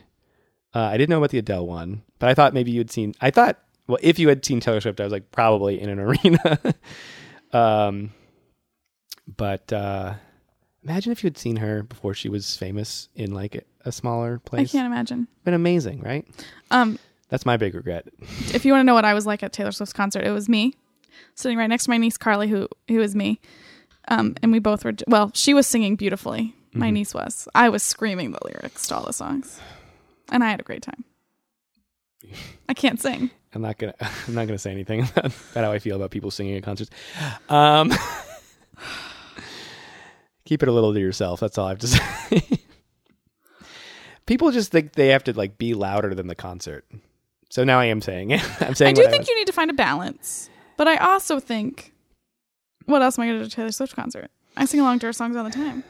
Uh, 0.75 0.81
I 0.81 0.97
didn't 0.97 1.11
know 1.11 1.19
about 1.19 1.31
the 1.31 1.39
Adele 1.39 1.67
one, 1.67 2.03
but 2.19 2.29
I 2.31 2.35
thought 2.35 2.55
maybe 2.55 2.71
you 2.71 2.79
had 2.81 2.91
seen. 2.91 3.15
I 3.21 3.31
thought, 3.31 3.59
well, 3.87 3.99
if 4.03 4.19
you 4.19 4.29
had 4.29 4.45
seen 4.45 4.59
Taylor 4.61 4.81
Swift, 4.81 5.01
I 5.01 5.05
was 5.05 5.13
like 5.13 5.31
probably 5.31 5.81
in 5.81 5.91
an 5.91 5.99
arena. 6.01 6.59
um, 7.53 8.11
but 9.37 9.73
uh, 9.73 10.15
imagine 10.83 11.13
if 11.13 11.23
you 11.23 11.27
had 11.29 11.39
seen 11.39 11.57
her 11.57 11.83
before 11.83 12.15
she 12.15 12.29
was 12.29 12.57
famous 12.57 13.09
in 13.15 13.33
like 13.35 13.55
a, 13.55 13.63
a 13.85 13.93
smaller 13.93 14.39
place. 14.39 14.71
I 14.75 14.79
can't 14.79 14.87
imagine. 14.87 15.29
Been 15.45 15.55
amazing, 15.55 16.01
right? 16.01 16.27
Um, 16.71 16.99
That's 17.33 17.47
my 17.47 17.57
big 17.57 17.75
regret. 17.75 18.07
if 18.55 18.67
you 18.67 18.73
want 18.73 18.83
to 18.83 18.85
know 18.85 18.93
what 18.93 19.07
I 19.07 19.15
was 19.15 19.25
like 19.25 19.43
at 19.43 19.55
Taylor 19.55 19.73
Swift's 19.73 19.95
concert, 19.95 20.23
it 20.25 20.31
was 20.33 20.51
me 20.51 20.75
sitting 21.35 21.57
right 21.57 21.67
next 21.67 21.85
to 21.85 21.91
my 21.91 21.97
niece 21.97 22.19
Carly, 22.19 22.47
who 22.47 22.69
who 22.89 23.01
is 23.01 23.15
me. 23.17 23.41
Um, 24.09 24.35
and 24.43 24.53
we 24.53 24.59
both 24.59 24.85
were 24.85 24.93
well. 25.09 25.31
She 25.35 25.55
was 25.55 25.67
singing 25.67 25.97
beautifully. 25.97 26.55
My 26.75 26.87
Mm-hmm. 26.87 26.95
niece 26.95 27.15
was. 27.15 27.49
I 27.55 27.69
was 27.71 27.83
screaming 27.83 28.33
the 28.33 28.39
lyrics 28.45 28.87
to 28.89 28.97
all 28.97 29.05
the 29.07 29.13
songs, 29.15 29.61
and 30.31 30.45
I 30.45 30.51
had 30.51 30.61
a 30.61 30.63
great 30.63 30.83
time. 30.83 31.05
I 32.69 32.75
can't 32.75 33.01
sing. 33.01 33.31
I'm 33.55 33.63
not 33.63 33.79
gonna. 33.79 33.95
I'm 34.29 34.35
not 34.35 34.47
gonna 34.47 34.59
say 34.59 34.71
anything 34.73 35.01
about, 35.01 35.27
about 35.53 35.65
how 35.65 35.73
I 35.73 35.79
feel 35.79 35.97
about 35.97 36.11
people 36.11 36.31
singing 36.31 36.57
at 36.57 36.63
concerts. 36.63 36.91
Um, 37.49 37.93
keep 40.45 40.63
it 40.63 40.69
a 40.69 40.73
little 40.73 40.93
to 40.93 41.01
yourself. 41.01 41.41
That's 41.41 41.57
all 41.57 41.67
I 41.67 41.71
have 41.71 41.79
to 41.79 41.87
say. 41.89 42.43
people 44.27 44.51
just 44.51 44.71
think 44.71 44.93
they 44.93 45.09
have 45.09 45.25
to 45.25 45.33
like 45.33 45.57
be 45.59 45.75
louder 45.75 46.15
than 46.15 46.27
the 46.27 46.35
concert. 46.35 46.85
So 47.53 47.65
now 47.65 47.79
I 47.79 47.85
am 47.85 48.01
saying 48.01 48.31
it. 48.31 48.43
I'm 48.63 48.75
saying. 48.75 48.99
I 48.99 49.03
do 49.03 49.07
think 49.11 49.29
you 49.29 49.37
need 49.37 49.47
to 49.47 49.53
find 49.53 49.71
a 49.71 49.75
balance, 49.75 50.49
but 50.79 50.89
I 50.89 50.97
also 50.97 51.39
think, 51.39 51.93
what 52.87 53.03
else 53.03 53.19
am 53.19 53.25
I 53.25 53.27
going 53.27 53.41
to 53.41 53.45
do 53.45 53.47
a 53.47 53.51
Taylor 53.51 53.71
Swift 53.71 53.95
concert? 53.95 54.31
I 54.57 54.65
sing 54.65 54.81
along 54.81 55.01
to 55.01 55.07
her 55.07 55.13
songs 55.13 55.37
all 55.37 55.45
the 55.45 55.51
time. 55.51 55.85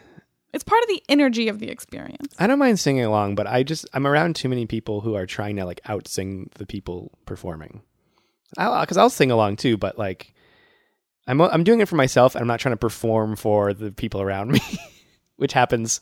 It's 0.51 0.65
part 0.65 0.83
of 0.83 0.89
the 0.89 1.01
energy 1.07 1.47
of 1.47 1.59
the 1.59 1.69
experience. 1.69 2.35
I 2.37 2.47
don't 2.47 2.59
mind 2.59 2.81
singing 2.81 3.05
along, 3.05 3.35
but 3.35 3.47
I 3.47 3.63
just 3.63 3.87
I'm 3.93 4.05
around 4.05 4.35
too 4.35 4.49
many 4.49 4.65
people 4.65 4.99
who 4.99 5.15
are 5.15 5.25
trying 5.25 5.55
to 5.55 5.63
like 5.63 5.79
out 5.85 6.05
sing 6.05 6.49
the 6.55 6.65
people 6.65 7.13
performing. 7.25 7.81
Because 8.49 8.97
uh, 8.97 9.01
I'll 9.01 9.09
sing 9.09 9.31
along 9.31 9.55
too, 9.55 9.77
but 9.77 9.97
like 9.97 10.33
I'm 11.27 11.39
I'm 11.39 11.63
doing 11.63 11.79
it 11.79 11.87
for 11.87 11.95
myself, 11.95 12.35
and 12.35 12.41
I'm 12.41 12.47
not 12.49 12.59
trying 12.59 12.73
to 12.73 12.77
perform 12.77 13.37
for 13.37 13.73
the 13.73 13.93
people 13.93 14.21
around 14.21 14.51
me, 14.51 14.59
which 15.37 15.53
happens 15.53 16.01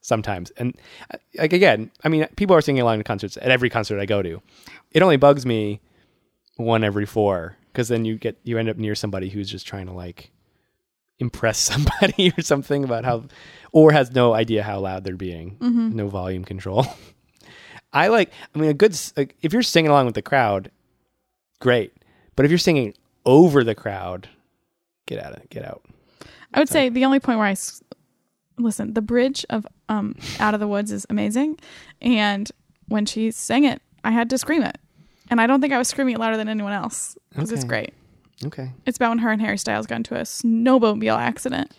sometimes. 0.00 0.50
And 0.52 0.76
uh, 1.12 1.18
like 1.38 1.52
again, 1.52 1.90
I 2.04 2.08
mean, 2.08 2.26
people 2.36 2.56
are 2.56 2.60
singing 2.60 2.82
along 2.82 2.98
to 2.98 3.04
concerts 3.04 3.36
at 3.36 3.50
every 3.50 3.70
concert 3.70 4.00
I 4.00 4.06
go 4.06 4.22
to. 4.22 4.40
It 4.92 5.02
only 5.02 5.16
bugs 5.16 5.44
me 5.46 5.80
one 6.56 6.84
every 6.84 7.06
four 7.06 7.56
because 7.72 7.88
then 7.88 8.04
you 8.04 8.16
get 8.18 8.36
you 8.44 8.58
end 8.58 8.68
up 8.68 8.76
near 8.76 8.94
somebody 8.94 9.28
who's 9.30 9.50
just 9.50 9.66
trying 9.66 9.86
to 9.86 9.92
like 9.92 10.30
impress 11.18 11.58
somebody 11.72 12.32
or 12.36 12.42
something 12.42 12.84
about 12.84 13.04
how 13.04 13.24
or 13.72 13.92
has 13.92 14.10
no 14.12 14.34
idea 14.34 14.62
how 14.62 14.80
loud 14.80 15.04
they're 15.04 15.16
being. 15.16 15.56
No 15.96 16.08
volume 16.08 16.44
control. 16.44 16.86
I 17.92 18.06
like 18.06 18.30
i 18.54 18.58
mean 18.58 18.70
a 18.70 18.74
good 18.74 18.96
like, 19.16 19.34
if 19.42 19.52
you're 19.52 19.62
singing 19.62 19.90
along 19.90 20.06
with 20.06 20.14
the 20.14 20.22
crowd 20.22 20.70
great. 21.58 21.92
But 22.36 22.44
if 22.44 22.50
you're 22.52 22.58
singing 22.58 22.94
over 23.26 23.64
the 23.64 23.74
crowd 23.74 24.28
get 25.06 25.18
out 25.22 25.36
of 25.36 25.48
get 25.50 25.64
out. 25.64 25.82
I 26.54 26.58
would 26.60 26.68
say 26.68 26.88
the 26.88 27.04
only 27.04 27.18
point 27.20 27.38
where 27.38 27.48
I 27.48 27.52
s- 27.52 27.82
listen, 28.62 28.94
the 28.94 29.02
bridge 29.02 29.44
of 29.50 29.66
um 29.88 30.16
Out 30.38 30.54
of 30.54 30.60
the 30.60 30.68
Woods 30.68 30.92
is 30.92 31.06
amazing, 31.10 31.58
and 32.00 32.50
when 32.88 33.06
she 33.06 33.30
sang 33.30 33.64
it, 33.64 33.80
I 34.04 34.10
had 34.10 34.30
to 34.30 34.38
scream 34.38 34.62
it, 34.62 34.78
and 35.30 35.40
I 35.40 35.46
don't 35.46 35.60
think 35.60 35.72
I 35.72 35.78
was 35.78 35.88
screaming 35.88 36.14
it 36.14 36.18
louder 36.18 36.36
than 36.36 36.48
anyone 36.48 36.72
else 36.72 37.16
because 37.30 37.52
it's 37.52 37.64
great. 37.64 37.94
Okay. 38.44 38.70
It's 38.86 38.96
about 38.96 39.10
when 39.10 39.18
her 39.18 39.30
and 39.30 39.40
Harry 39.42 39.58
Styles 39.58 39.86
got 39.86 39.96
into 39.96 40.14
a 40.14 40.22
snowmobile 40.22 41.18
accident. 41.18 41.72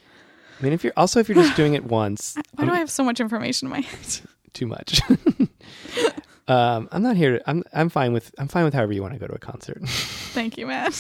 I 0.60 0.64
mean, 0.64 0.74
if 0.74 0.84
you're 0.84 0.94
also 0.96 1.20
if 1.20 1.28
you're 1.28 1.42
just 1.42 1.56
doing 1.56 1.74
it 1.74 1.86
once, 1.86 2.38
Why 2.56 2.66
do 2.66 2.72
I 2.72 2.78
have 2.78 2.92
so 2.92 3.04
much 3.04 3.20
information 3.20 3.68
in 3.68 3.72
my 3.72 3.82
head? 3.82 4.22
too 4.54 4.68
much. 4.68 5.02
um, 6.48 6.88
I'm 6.92 7.02
not 7.02 7.18
here. 7.18 7.40
To, 7.40 7.50
I'm 7.50 7.64
I'm 7.74 7.90
fine 7.90 8.14
with 8.14 8.34
I'm 8.38 8.48
fine 8.48 8.64
with 8.64 8.74
however 8.74 8.94
you 8.94 9.02
want 9.02 9.14
to 9.14 9.20
go 9.20 9.28
to 9.28 9.34
a 9.34 9.40
concert. 9.40 9.82
Thank 9.88 10.58
you, 10.58 10.68
Matt. 10.68 10.94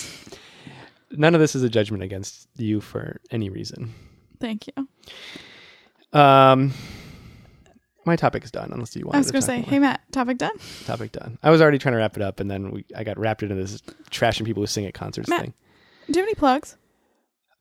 None 1.12 1.36
of 1.36 1.42
this 1.42 1.56
is 1.56 1.62
a 1.62 1.70
judgment 1.70 2.04
against 2.04 2.48
you 2.56 2.82
for 2.82 3.20
any 3.30 3.50
reason. 3.50 3.94
Thank 4.40 4.68
you. 4.68 4.88
Um, 6.14 6.74
my 8.06 8.16
topic 8.16 8.44
is 8.44 8.52
done. 8.52 8.72
Unless 8.74 8.96
you 8.96 9.06
want. 9.06 9.16
I 9.16 9.20
was 9.20 9.32
going 9.32 9.42
to 9.42 9.46
say, 9.46 9.62
hey, 9.62 9.80
Matt, 9.80 10.02
topic 10.12 10.38
done? 10.38 10.58
topic 10.86 11.12
done. 11.12 11.38
I 11.44 11.50
was 11.52 11.62
already 11.62 11.78
trying 11.78 11.94
to 11.94 11.98
wrap 12.00 12.18
it 12.18 12.24
up, 12.24 12.40
and 12.40 12.50
then 12.50 12.72
we 12.72 12.86
I 12.96 13.04
got 13.04 13.18
wrapped 13.20 13.44
into 13.44 13.56
this 13.56 13.82
trashing 14.10 14.46
people 14.46 14.64
who 14.64 14.68
sing 14.68 14.86
at 14.86 14.94
concerts 14.94 15.30
Matt. 15.30 15.42
thing. 15.42 15.54
Do 16.08 16.14
you 16.20 16.22
have 16.22 16.28
any 16.28 16.36
plugs? 16.36 16.78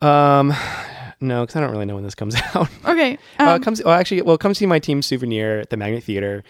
Um, 0.02 0.54
no, 1.20 1.42
because 1.42 1.56
I 1.56 1.60
don't 1.60 1.70
really 1.70 1.84
know 1.84 1.94
when 1.94 2.04
this 2.04 2.14
comes 2.14 2.34
out. 2.54 2.68
Okay. 2.86 3.18
uh, 3.38 3.54
Um, 3.54 3.62
come 3.62 3.76
see, 3.76 3.84
well, 3.84 3.94
actually, 3.94 4.22
well, 4.22 4.38
come 4.38 4.54
see 4.54 4.66
my 4.66 4.78
team 4.78 5.02
souvenir 5.02 5.60
at 5.60 5.70
the 5.70 5.76
Magnet 5.76 6.04
Theater. 6.04 6.42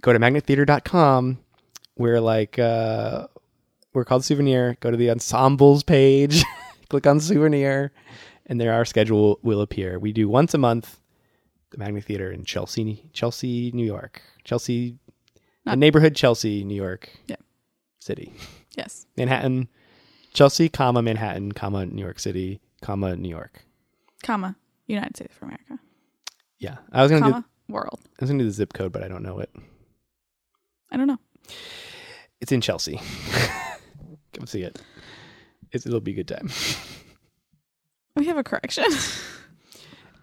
Go 0.00 0.12
to 0.12 0.18
magnettheater.com. 0.20 1.38
We're 1.96 2.20
like, 2.20 2.56
uh, 2.60 3.26
we're 3.92 4.04
called 4.04 4.24
Souvenir. 4.24 4.76
Go 4.78 4.92
to 4.92 4.96
the 4.96 5.10
ensembles 5.10 5.82
page, 5.82 6.44
click 6.88 7.08
on 7.08 7.18
Souvenir, 7.18 7.90
and 8.46 8.60
there 8.60 8.72
our 8.72 8.84
schedule 8.84 9.40
will 9.42 9.60
appear. 9.60 9.98
We 9.98 10.12
do 10.12 10.28
once 10.28 10.54
a 10.54 10.58
month 10.58 11.00
the 11.70 11.78
Magnet 11.78 12.04
Theater 12.04 12.30
in 12.30 12.44
Chelsea, 12.44 13.04
Chelsea, 13.12 13.70
New 13.72 13.84
York. 13.84 14.22
Chelsea, 14.44 14.98
the 15.64 15.76
neighborhood 15.76 16.14
Chelsea, 16.16 16.64
New 16.64 16.74
York 16.74 17.10
Yeah. 17.26 17.36
City. 18.00 18.32
yes. 18.76 19.06
Manhattan, 19.16 19.68
Chelsea, 20.32 20.68
comma, 20.68 21.02
Manhattan, 21.02 21.52
comma, 21.52 21.84
New 21.86 22.02
York 22.02 22.18
City, 22.18 22.60
comma, 22.80 23.16
New 23.16 23.28
York. 23.28 23.64
Comma. 24.22 24.56
United 24.86 25.16
States 25.16 25.36
of 25.36 25.42
America. 25.42 25.78
Yeah. 26.58 26.78
I 26.92 27.02
was 27.02 27.10
going 27.10 27.22
to 27.22 27.28
do 27.28 27.32
Comma. 27.34 27.44
World. 27.68 28.00
I 28.18 28.24
was 28.24 28.30
gonna 28.30 28.42
do 28.42 28.46
the 28.46 28.50
zip 28.50 28.72
code, 28.72 28.92
but 28.92 29.02
I 29.02 29.08
don't 29.08 29.22
know 29.22 29.40
it. 29.40 29.50
I 30.90 30.96
don't 30.96 31.06
know. 31.06 31.18
It's 32.40 32.50
in 32.50 32.62
Chelsea. 32.62 32.98
Come 34.32 34.46
see 34.46 34.62
it. 34.62 34.80
It's, 35.70 35.84
it'll 35.84 36.00
be 36.00 36.12
a 36.12 36.14
good 36.14 36.28
time. 36.28 36.48
We 38.16 38.24
have 38.24 38.38
a 38.38 38.42
correction. 38.42 38.86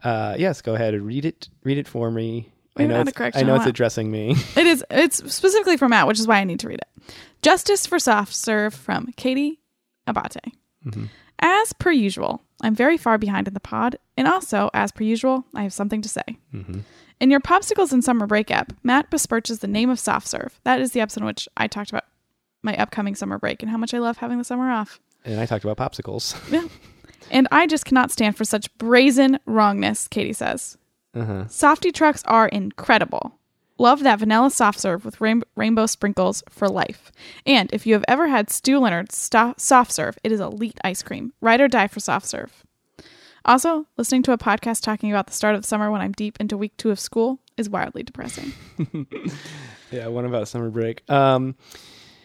Uh, 0.05 0.35
yes, 0.37 0.61
go 0.61 0.75
ahead 0.75 0.93
and 0.93 1.05
read 1.05 1.25
it. 1.25 1.49
Read 1.63 1.77
it 1.77 1.87
for 1.87 2.11
me. 2.11 2.51
I 2.77 2.85
know, 2.85 2.95
haven't 2.97 3.15
had 3.17 3.25
a 3.25 3.27
it's, 3.29 3.37
I 3.37 3.41
know 3.41 3.55
it's 3.55 3.65
addressing 3.65 4.11
me. 4.11 4.31
it 4.55 4.67
is. 4.67 4.83
It's 4.91 5.17
specifically 5.33 5.77
for 5.77 5.89
Matt, 5.89 6.07
which 6.07 6.19
is 6.19 6.27
why 6.27 6.37
I 6.37 6.43
need 6.43 6.59
to 6.59 6.67
read 6.67 6.79
it. 6.79 7.13
Justice 7.41 7.85
for 7.85 7.99
soft 7.99 8.33
serve 8.33 8.73
from 8.73 9.07
Katie 9.17 9.59
Abate. 10.07 10.53
Mhm. 10.85 11.09
As 11.39 11.73
per 11.73 11.91
usual, 11.91 12.41
I'm 12.61 12.75
very 12.75 12.97
far 12.97 13.17
behind 13.17 13.47
in 13.47 13.53
the 13.53 13.59
pod, 13.59 13.97
and 14.17 14.27
also, 14.27 14.69
as 14.73 14.91
per 14.91 15.03
usual, 15.03 15.45
I 15.55 15.63
have 15.63 15.73
something 15.73 16.01
to 16.01 16.09
say. 16.09 16.23
Mhm. 16.53 16.83
In 17.19 17.31
your 17.31 17.39
Popsicles 17.39 17.91
and 17.93 18.03
Summer 18.03 18.27
Break 18.27 18.51
app, 18.51 18.73
Matt 18.83 19.09
besmirches 19.09 19.59
the 19.61 19.67
name 19.67 19.89
of 19.89 19.99
soft 19.99 20.27
serve. 20.27 20.59
That 20.65 20.81
is 20.81 20.91
the 20.91 20.99
episode 21.01 21.21
in 21.21 21.25
which 21.27 21.47
I 21.57 21.67
talked 21.67 21.89
about 21.89 22.03
my 22.61 22.75
upcoming 22.77 23.15
summer 23.15 23.37
break 23.37 23.61
and 23.61 23.71
how 23.71 23.77
much 23.77 23.93
I 23.93 23.99
love 23.99 24.17
having 24.17 24.37
the 24.37 24.43
summer 24.43 24.69
off. 24.69 24.99
And 25.23 25.39
I 25.39 25.45
talked 25.45 25.63
about 25.65 25.77
popsicles. 25.77 26.35
And 27.31 27.47
I 27.51 27.67
just 27.67 27.85
cannot 27.85 28.11
stand 28.11 28.37
for 28.37 28.45
such 28.45 28.75
brazen 28.77 29.39
wrongness, 29.45 30.07
Katie 30.07 30.33
says. 30.33 30.77
Uh-huh. 31.13 31.45
Softee 31.45 31.93
trucks 31.93 32.23
are 32.25 32.47
incredible. 32.47 33.39
Love 33.77 34.03
that 34.03 34.19
vanilla 34.19 34.49
soft 34.51 34.79
serve 34.79 35.03
with 35.03 35.19
rain- 35.19 35.43
rainbow 35.55 35.85
sprinkles 35.85 36.43
for 36.49 36.69
life. 36.69 37.11
And 37.45 37.69
if 37.73 37.85
you 37.85 37.93
have 37.93 38.05
ever 38.07 38.27
had 38.27 38.49
Stew 38.49 38.79
Leonard's 38.79 39.17
sto- 39.17 39.53
soft 39.57 39.91
serve, 39.91 40.17
it 40.23 40.31
is 40.31 40.39
elite 40.39 40.79
ice 40.83 41.03
cream. 41.03 41.33
Ride 41.41 41.61
or 41.61 41.67
die 41.67 41.87
for 41.87 41.99
soft 41.99 42.25
serve. 42.27 42.63
Also, 43.43 43.85
listening 43.97 44.23
to 44.23 44.31
a 44.31 44.37
podcast 44.37 44.81
talking 44.81 45.11
about 45.11 45.27
the 45.27 45.33
start 45.33 45.55
of 45.55 45.61
the 45.61 45.67
summer 45.67 45.91
when 45.91 46.01
I'm 46.01 46.13
deep 46.13 46.37
into 46.39 46.57
week 46.57 46.75
two 46.77 46.89
of 46.89 46.99
school 46.99 47.39
is 47.57 47.69
wildly 47.69 48.03
depressing. 48.03 48.53
Yeah, 49.91 50.07
one 50.07 50.25
about 50.25 50.47
summer 50.47 50.69
break. 50.69 51.09
Um, 51.09 51.55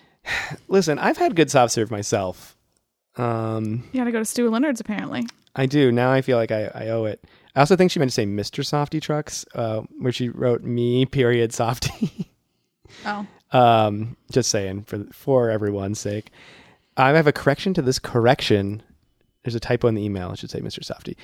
listen, 0.69 0.99
I've 0.99 1.19
had 1.19 1.37
good 1.37 1.51
soft 1.51 1.73
serve 1.73 1.91
myself. 1.91 2.57
Um, 3.17 3.85
You 3.93 4.01
gotta 4.01 4.13
go 4.13 4.19
to 4.19 4.25
Stew 4.25 4.49
Leonard's 4.51 4.81
apparently. 4.81 5.27
I 5.57 5.67
do. 5.67 5.91
Now 5.93 6.13
I 6.13 6.23
feel 6.23 6.37
like 6.39 6.53
I, 6.53 6.71
I 6.75 6.89
owe 6.89 7.05
it. 7.05 7.25
I 7.57 7.61
also 7.61 7.75
think 7.77 7.91
she 7.91 7.99
meant 7.99 8.11
to 8.11 8.15
say 8.15 8.27
Mr. 8.27 8.65
Softee 8.65 9.03
Trucks, 9.03 9.45
uh, 9.55 9.81
where 9.99 10.13
she 10.13 10.29
wrote 10.29 10.63
me, 10.63 11.07
period, 11.07 11.51
Softee. 11.51 12.27
Oh. 13.07 13.25
Um, 13.53 14.17
just 14.33 14.51
saying 14.51 14.83
for 14.83 15.05
for 15.13 15.49
everyone's 15.49 16.01
sake. 16.01 16.33
I 16.97 17.11
have 17.11 17.29
a 17.29 17.33
correction 17.33 17.73
to 17.75 17.83
this 17.83 18.01
correction. 18.01 18.83
There's 19.45 19.55
a 19.55 19.61
typo 19.61 19.87
in 19.87 19.95
the 19.95 20.03
email. 20.03 20.33
It 20.33 20.41
should 20.41 20.51
say 20.51 20.61
Mr. 20.61 20.81
Softee. 20.81 21.15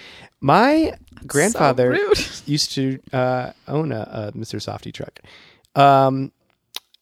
My 0.41 0.93
grandfather 1.27 2.15
So 2.15 2.43
used 2.47 2.71
to 2.73 3.01
uh, 3.13 3.51
own 3.67 3.91
a, 3.91 4.31
a 4.33 4.39
Mr. 4.39 4.61
Softee 4.61 4.95
truck. 4.95 5.19
Um, 5.75 6.31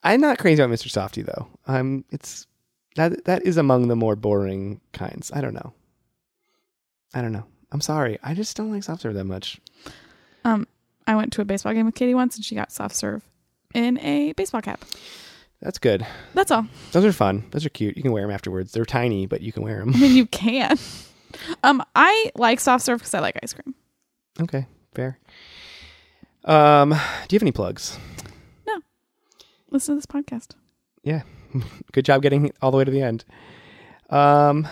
I'm 0.02 0.22
not 0.22 0.38
crazy 0.38 0.62
about 0.62 0.74
Mr. 0.74 0.88
Softee 0.88 1.26
though. 1.26 1.46
I'm. 1.66 2.06
It's 2.10 2.46
that 2.96 3.24
that 3.24 3.42
is 3.44 3.56
among 3.56 3.88
the 3.88 3.96
more 3.96 4.16
boring 4.16 4.80
kinds. 4.92 5.32
I 5.32 5.40
don't 5.40 5.54
know. 5.54 5.72
I 7.12 7.22
don't 7.22 7.32
know. 7.32 7.46
I'm 7.72 7.80
sorry. 7.80 8.18
I 8.22 8.34
just 8.34 8.56
don't 8.56 8.70
like 8.70 8.82
soft 8.84 9.02
serve 9.02 9.14
that 9.14 9.24
much. 9.24 9.60
Um, 10.44 10.66
I 11.06 11.16
went 11.16 11.32
to 11.34 11.40
a 11.40 11.44
baseball 11.44 11.72
game 11.72 11.86
with 11.86 11.94
Katie 11.94 12.14
once 12.14 12.36
and 12.36 12.44
she 12.44 12.54
got 12.54 12.72
soft 12.72 12.94
serve 12.94 13.22
in 13.74 13.98
a 13.98 14.32
baseball 14.32 14.62
cap. 14.62 14.84
That's 15.60 15.78
good. 15.78 16.06
That's 16.34 16.50
all. 16.50 16.66
Those 16.92 17.04
are 17.04 17.12
fun. 17.12 17.44
Those 17.50 17.64
are 17.64 17.70
cute. 17.70 17.96
You 17.96 18.02
can 18.02 18.12
wear 18.12 18.22
them 18.22 18.30
afterwards. 18.30 18.72
They're 18.72 18.84
tiny, 18.84 19.26
but 19.26 19.40
you 19.40 19.52
can 19.52 19.62
wear 19.62 19.78
them. 19.80 19.94
I 19.94 19.98
mean, 19.98 20.14
you 20.16 20.26
can. 20.26 20.78
Um, 21.62 21.82
I 21.96 22.30
like 22.36 22.60
soft 22.60 22.84
serve 22.84 23.00
because 23.00 23.14
I 23.14 23.20
like 23.20 23.38
ice 23.42 23.54
cream. 23.54 23.74
Okay, 24.40 24.66
fair. 24.94 25.18
Um, 26.44 26.90
do 26.90 26.96
you 27.34 27.36
have 27.36 27.42
any 27.42 27.52
plugs? 27.52 27.98
No. 28.66 28.80
Listen 29.70 29.94
to 29.94 29.98
this 29.98 30.06
podcast. 30.06 30.50
Good 31.92 32.04
job 32.04 32.22
getting 32.22 32.52
all 32.62 32.70
the 32.70 32.76
way 32.76 32.84
to 32.84 32.90
the 32.90 33.02
end. 33.02 33.24
Um, 34.10 34.66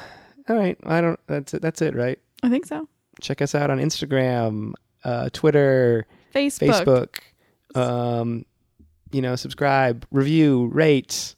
all 0.48 0.56
right. 0.56 0.76
I 0.84 1.00
don't. 1.00 1.18
That's 1.26 1.54
it. 1.54 1.62
That's 1.62 1.82
it, 1.82 1.94
right? 1.94 2.18
I 2.42 2.48
think 2.48 2.66
so. 2.66 2.88
Check 3.20 3.40
us 3.42 3.54
out 3.54 3.70
on 3.70 3.78
Instagram, 3.78 4.72
uh, 5.04 5.28
Twitter, 5.32 6.06
Facebook. 6.34 7.20
Facebook. 7.74 7.80
Um, 7.80 8.44
you 9.12 9.22
know, 9.22 9.36
subscribe, 9.36 10.06
review, 10.10 10.66
rate, 10.72 11.34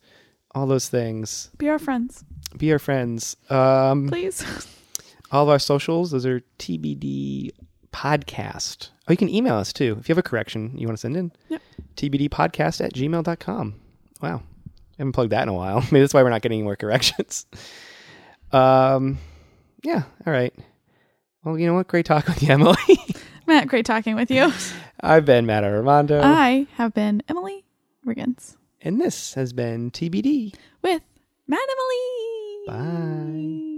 all 0.55 0.67
those 0.67 0.89
things. 0.89 1.51
Be 1.59 1.69
our 1.69 1.79
friends, 1.79 2.25
Be 2.57 2.73
our 2.73 2.79
friends. 2.79 3.37
Um, 3.51 4.09
please. 4.09 4.45
all 5.33 5.43
of 5.43 5.49
our 5.49 5.59
socials. 5.59 6.13
Those 6.13 6.25
are 6.27 6.41
TBD 6.59 7.51
podcast. 7.93 8.91
Oh, 9.07 9.13
you 9.13 9.17
can 9.17 9.29
email 9.29 9.57
us 9.57 9.73
too. 9.73 9.97
If 10.01 10.09
you 10.09 10.13
have 10.15 10.19
a 10.25 10.29
correction 10.29 10.73
you 10.77 10.87
want 10.87 10.97
to 10.97 11.01
send 11.01 11.17
in, 11.17 11.33
Yep. 11.49 11.63
TBD 11.97 12.29
podcast 12.31 12.85
at 12.85 12.95
gmail.com. 12.95 13.75
Wow. 14.23 14.43
I 14.95 15.03
haven't 15.03 15.13
plugged 15.13 15.33
that 15.33 15.43
in 15.43 15.49
a 15.49 15.55
while. 15.55 15.81
Maybe 15.91 16.01
that's 16.01 16.15
why 16.15 16.23
we're 16.23 16.31
not 16.31 16.43
getting 16.43 16.59
any 16.59 16.65
more 16.65 16.77
corrections. 16.77 17.47
Um, 18.53 19.19
yeah. 19.83 20.05
All 20.25 20.33
right. 20.33 20.55
Well, 21.43 21.59
you 21.59 21.67
know 21.67 21.75
what? 21.75 21.89
Great 21.89 22.07
talk 22.07 22.29
with 22.29 22.41
you, 22.41 22.49
Emily. 22.53 22.77
Matt, 23.49 23.67
great 23.67 23.85
talking 23.85 24.15
with 24.15 24.31
you. 24.31 24.53
I've 25.01 25.25
been 25.25 25.45
Matt 25.45 25.65
Armando, 25.65 26.21
I 26.23 26.69
have 26.75 26.95
been 26.95 27.21
Emily 27.29 27.65
Riggins 28.07 28.57
and 28.81 29.01
this 29.01 29.35
has 29.35 29.53
been 29.53 29.91
TBD. 29.91 30.55
with 30.83 31.03
Matt 31.49 31.67
Emily. 31.69 32.67
Bye. 32.69 33.74